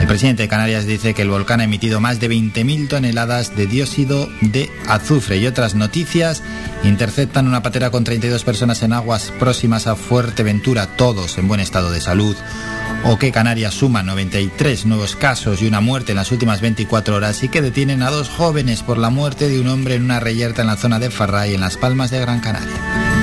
El 0.00 0.06
presidente 0.06 0.42
de 0.42 0.48
Canarias 0.48 0.86
dice 0.86 1.14
que 1.14 1.22
el 1.22 1.30
volcán 1.30 1.60
ha 1.60 1.64
emitido 1.64 2.00
más 2.00 2.20
de 2.20 2.30
20.000 2.30 2.88
toneladas 2.88 3.56
de 3.56 3.66
dióxido 3.66 4.28
de 4.40 4.70
azufre 4.86 5.38
y 5.38 5.46
otras 5.46 5.74
noticias. 5.74 6.42
Interceptan 6.84 7.48
una 7.48 7.62
patera 7.62 7.90
con 7.90 8.04
32 8.04 8.44
personas 8.44 8.82
en 8.82 8.92
aguas 8.92 9.32
próximas 9.40 9.86
a 9.86 9.96
Fuerteventura, 9.96 10.86
todos 10.96 11.36
en 11.38 11.48
buen 11.48 11.60
estado 11.60 11.90
de 11.90 12.00
salud. 12.00 12.36
O 13.04 13.18
que 13.18 13.32
Canarias 13.32 13.74
suma 13.74 14.02
93 14.02 14.86
nuevos 14.86 15.16
casos 15.16 15.60
y 15.60 15.66
una 15.66 15.80
muerte 15.80 16.12
en 16.12 16.16
las 16.16 16.30
últimas 16.30 16.60
24 16.60 17.16
horas 17.16 17.42
y 17.42 17.48
que 17.48 17.62
detienen 17.62 18.02
a 18.02 18.10
dos 18.10 18.28
jóvenes 18.28 18.82
por 18.82 18.98
la 18.98 19.10
muerte 19.10 19.48
de 19.48 19.60
un 19.60 19.68
hombre 19.68 19.96
en 19.96 20.04
una 20.04 20.20
reyerta 20.20 20.62
en 20.62 20.68
la 20.68 20.76
zona 20.76 20.98
de 20.98 21.10
Farray, 21.10 21.54
en 21.54 21.60
Las 21.60 21.76
Palmas 21.76 22.10
de 22.10 22.20
Gran 22.20 22.40
Canaria. 22.40 23.13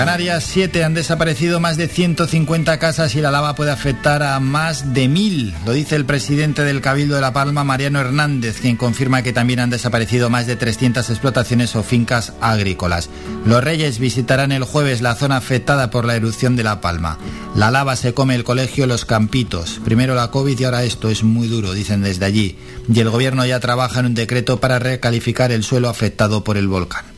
Canarias 0.00 0.44
7 0.44 0.82
han 0.82 0.94
desaparecido 0.94 1.60
más 1.60 1.76
de 1.76 1.86
150 1.86 2.78
casas 2.78 3.14
y 3.14 3.20
la 3.20 3.30
lava 3.30 3.54
puede 3.54 3.70
afectar 3.70 4.22
a 4.22 4.40
más 4.40 4.94
de 4.94 5.08
mil. 5.08 5.54
Lo 5.66 5.72
dice 5.72 5.94
el 5.94 6.06
presidente 6.06 6.64
del 6.64 6.80
Cabildo 6.80 7.16
de 7.16 7.20
La 7.20 7.34
Palma, 7.34 7.64
Mariano 7.64 8.00
Hernández, 8.00 8.62
quien 8.62 8.78
confirma 8.78 9.22
que 9.22 9.34
también 9.34 9.60
han 9.60 9.68
desaparecido 9.68 10.30
más 10.30 10.46
de 10.46 10.56
300 10.56 11.10
explotaciones 11.10 11.76
o 11.76 11.82
fincas 11.82 12.32
agrícolas. 12.40 13.10
Los 13.44 13.62
Reyes 13.62 13.98
visitarán 13.98 14.52
el 14.52 14.64
jueves 14.64 15.02
la 15.02 15.16
zona 15.16 15.36
afectada 15.36 15.90
por 15.90 16.06
la 16.06 16.16
erupción 16.16 16.56
de 16.56 16.64
La 16.64 16.80
Palma. 16.80 17.18
La 17.54 17.70
lava 17.70 17.94
se 17.94 18.14
come 18.14 18.34
el 18.34 18.42
colegio 18.42 18.86
Los 18.86 19.04
Campitos. 19.04 19.82
Primero 19.84 20.14
la 20.14 20.30
COVID 20.30 20.58
y 20.58 20.64
ahora 20.64 20.82
esto 20.82 21.10
es 21.10 21.24
muy 21.24 21.46
duro, 21.46 21.74
dicen 21.74 22.00
desde 22.00 22.24
allí. 22.24 22.58
Y 22.90 23.00
el 23.00 23.10
gobierno 23.10 23.44
ya 23.44 23.60
trabaja 23.60 24.00
en 24.00 24.06
un 24.06 24.14
decreto 24.14 24.60
para 24.60 24.78
recalificar 24.78 25.52
el 25.52 25.62
suelo 25.62 25.90
afectado 25.90 26.42
por 26.42 26.56
el 26.56 26.68
volcán. 26.68 27.09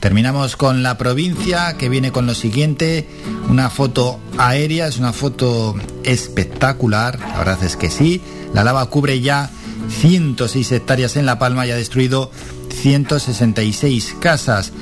Terminamos 0.00 0.56
con 0.56 0.82
la 0.82 0.96
provincia 0.96 1.76
que 1.76 1.88
viene 1.88 2.12
con 2.12 2.26
lo 2.26 2.34
siguiente, 2.34 3.08
una 3.48 3.68
foto 3.68 4.20
aérea, 4.38 4.86
es 4.86 4.98
una 4.98 5.12
foto 5.12 5.74
espectacular, 6.04 7.18
la 7.18 7.38
verdad 7.38 7.64
es 7.64 7.76
que 7.76 7.90
sí, 7.90 8.22
la 8.54 8.62
lava 8.62 8.88
cubre 8.90 9.20
ya 9.20 9.50
106 10.00 10.70
hectáreas 10.72 11.16
en 11.16 11.26
La 11.26 11.38
Palma 11.38 11.66
y 11.66 11.72
ha 11.72 11.76
destruido 11.76 12.30
166 12.70 14.16
casas. 14.20 14.72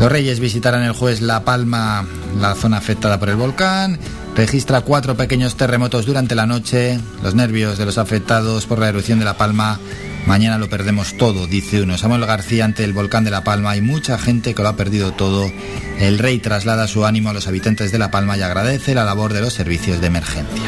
Los 0.00 0.10
Reyes 0.10 0.40
visitarán 0.40 0.82
el 0.82 0.92
jueves 0.92 1.20
La 1.20 1.44
Palma, 1.44 2.04
la 2.40 2.54
zona 2.56 2.78
afectada 2.78 3.20
por 3.20 3.28
el 3.28 3.36
volcán. 3.36 3.98
Registra 4.34 4.80
cuatro 4.80 5.16
pequeños 5.16 5.56
terremotos 5.56 6.06
durante 6.06 6.34
la 6.34 6.46
noche. 6.46 6.98
Los 7.22 7.36
nervios 7.36 7.78
de 7.78 7.86
los 7.86 7.98
afectados 7.98 8.66
por 8.66 8.80
la 8.80 8.88
erupción 8.88 9.20
de 9.20 9.24
La 9.24 9.36
Palma. 9.36 9.78
Mañana 10.26 10.58
lo 10.58 10.68
perdemos 10.68 11.16
todo, 11.16 11.46
dice 11.46 11.82
uno. 11.82 11.98
Samuel 11.98 12.24
García 12.24 12.64
ante 12.64 12.84
el 12.84 12.92
volcán 12.92 13.24
de 13.24 13.30
La 13.30 13.44
Palma. 13.44 13.72
Hay 13.72 13.80
mucha 13.80 14.18
gente 14.18 14.54
que 14.54 14.62
lo 14.62 14.68
ha 14.68 14.76
perdido 14.76 15.12
todo. 15.12 15.50
El 15.98 16.18
rey 16.18 16.38
traslada 16.38 16.88
su 16.88 17.04
ánimo 17.04 17.30
a 17.30 17.34
los 17.34 17.46
habitantes 17.46 17.92
de 17.92 17.98
La 17.98 18.10
Palma 18.10 18.36
y 18.36 18.42
agradece 18.42 18.94
la 18.94 19.04
labor 19.04 19.32
de 19.32 19.42
los 19.42 19.52
servicios 19.52 20.00
de 20.00 20.06
emergencia. 20.06 20.62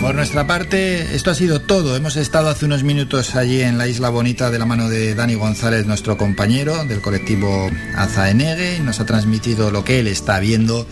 Por 0.00 0.14
nuestra 0.14 0.46
parte, 0.46 1.14
esto 1.14 1.30
ha 1.30 1.34
sido 1.34 1.60
todo. 1.60 1.94
Hemos 1.94 2.16
estado 2.16 2.48
hace 2.48 2.64
unos 2.64 2.84
minutos 2.84 3.34
allí 3.34 3.60
en 3.60 3.76
la 3.76 3.88
Isla 3.88 4.08
Bonita 4.08 4.50
de 4.50 4.58
la 4.58 4.64
mano 4.64 4.88
de 4.88 5.14
Dani 5.14 5.34
González, 5.34 5.84
nuestro 5.86 6.16
compañero 6.16 6.84
del 6.84 7.02
colectivo 7.02 7.68
Azaenegue, 7.94 8.76
y 8.76 8.80
nos 8.80 9.00
ha 9.00 9.06
transmitido 9.06 9.70
lo 9.70 9.84
que 9.84 10.00
él 10.00 10.06
está 10.06 10.38
viendo 10.40 10.86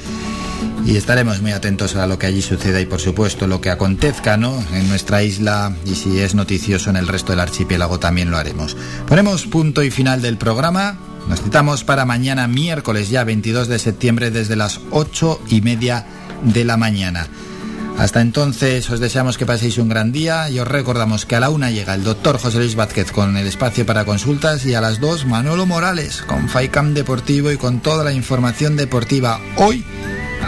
y 0.87 0.97
estaremos 0.97 1.43
muy 1.43 1.53
atentos 1.53 1.97
a 1.97 2.07
lo 2.07 2.19
que 2.19 2.27
allí 2.27 2.43
suceda 2.43 2.81
y 2.81 2.87
por 2.87 3.01
supuesto 3.01 3.47
lo 3.47 3.61
que 3.61 3.71
acontezca 3.71 4.37
¿no? 4.37 4.63
en 4.73 4.89
nuestra 4.89 5.23
isla 5.23 5.75
y 5.85 5.95
si 5.97 6.21
es 6.21 6.35
noticioso 6.35 6.91
en 6.91 6.97
el 6.97 7.09
resto 7.09 7.33
del 7.33 7.41
archipiélago 7.41 7.99
también 7.99 8.31
lo 8.31 8.37
haremos. 8.37 8.77
Ponemos 9.09 9.47
punto 9.47 9.83
y 9.83 9.91
final 9.91 10.23
del 10.23 10.39
programa. 10.39 10.97
Nos 11.29 11.43
citamos 11.43 11.83
para 11.83 12.05
mañana 12.05 12.47
miércoles 12.47 13.11
ya 13.11 13.25
22 13.25 13.67
de 13.67 13.81
septiembre 13.81 14.31
desde 14.31 14.55
las 14.55 14.81
8 14.93 15.41
y 15.49 15.61
media 15.61 16.07
de 16.45 16.65
la 16.65 16.77
mañana. 16.77 17.27
Hasta 17.99 18.21
entonces 18.21 18.89
os 18.91 19.01
deseamos 19.01 19.39
que 19.39 19.47
paséis 19.47 19.79
un 19.79 19.89
gran 19.89 20.13
día 20.13 20.51
y 20.51 20.59
os 20.59 20.69
recordamos 20.69 21.25
que 21.25 21.35
a 21.35 21.41
la 21.41 21.49
una 21.49 21.71
llega 21.71 21.95
el 21.95 22.05
doctor 22.05 22.39
José 22.39 22.59
Luis 22.59 22.77
Vázquez 22.77 23.11
con 23.11 23.37
el 23.37 23.47
espacio 23.47 23.87
para 23.87 24.05
consultas 24.05 24.67
y 24.67 24.75
a 24.75 24.83
las 24.83 25.01
dos 25.01 25.25
Manolo 25.25 25.65
Morales 25.65 26.23
con 26.23 26.49
FAICAM 26.49 26.93
Deportivo 26.93 27.51
y 27.51 27.57
con 27.57 27.81
toda 27.81 28.05
la 28.05 28.13
información 28.13 28.77
deportiva. 28.77 29.41
Hoy, 29.57 29.83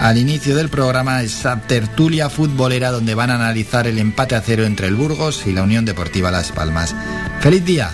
al 0.01 0.19
inicio 0.19 0.55
del 0.55 0.69
programa, 0.69 1.23
esa 1.23 1.61
tertulia 1.63 2.31
futbolera 2.31 2.91
donde 2.91 3.15
van 3.15 3.31
a 3.31 3.35
analizar 3.35 3.87
el 3.87 3.99
empate 3.99 4.35
a 4.35 4.41
cero 4.41 4.65
entre 4.65 4.87
el 4.87 4.95
Burgos 4.95 5.47
y 5.47 5.53
la 5.53 5.63
Unión 5.63 5.85
Deportiva 5.85 6.31
Las 6.31 6.53
Palmas. 6.53 6.95
¡Feliz 7.41 7.65
día! 7.65 7.91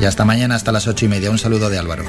Y 0.00 0.04
hasta 0.04 0.24
mañana, 0.24 0.54
hasta 0.54 0.72
las 0.72 0.86
ocho 0.86 1.04
y 1.04 1.08
media. 1.08 1.30
Un 1.30 1.38
saludo 1.38 1.68
de 1.68 1.78
Álvaro. 1.78 2.04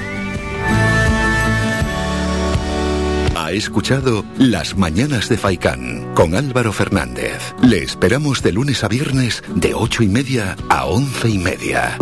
Ha 3.35 3.51
escuchado 3.51 4.23
Las 4.37 4.77
Mañanas 4.77 5.27
de 5.27 5.37
Faicán 5.37 6.13
con 6.13 6.35
Álvaro 6.35 6.71
Fernández. 6.71 7.53
Le 7.61 7.83
esperamos 7.83 8.41
de 8.41 8.53
lunes 8.53 8.83
a 8.83 8.87
viernes 8.87 9.43
de 9.55 9.73
ocho 9.73 10.03
y 10.03 10.07
media 10.07 10.55
a 10.69 10.85
once 10.85 11.27
y 11.27 11.37
media. 11.37 11.97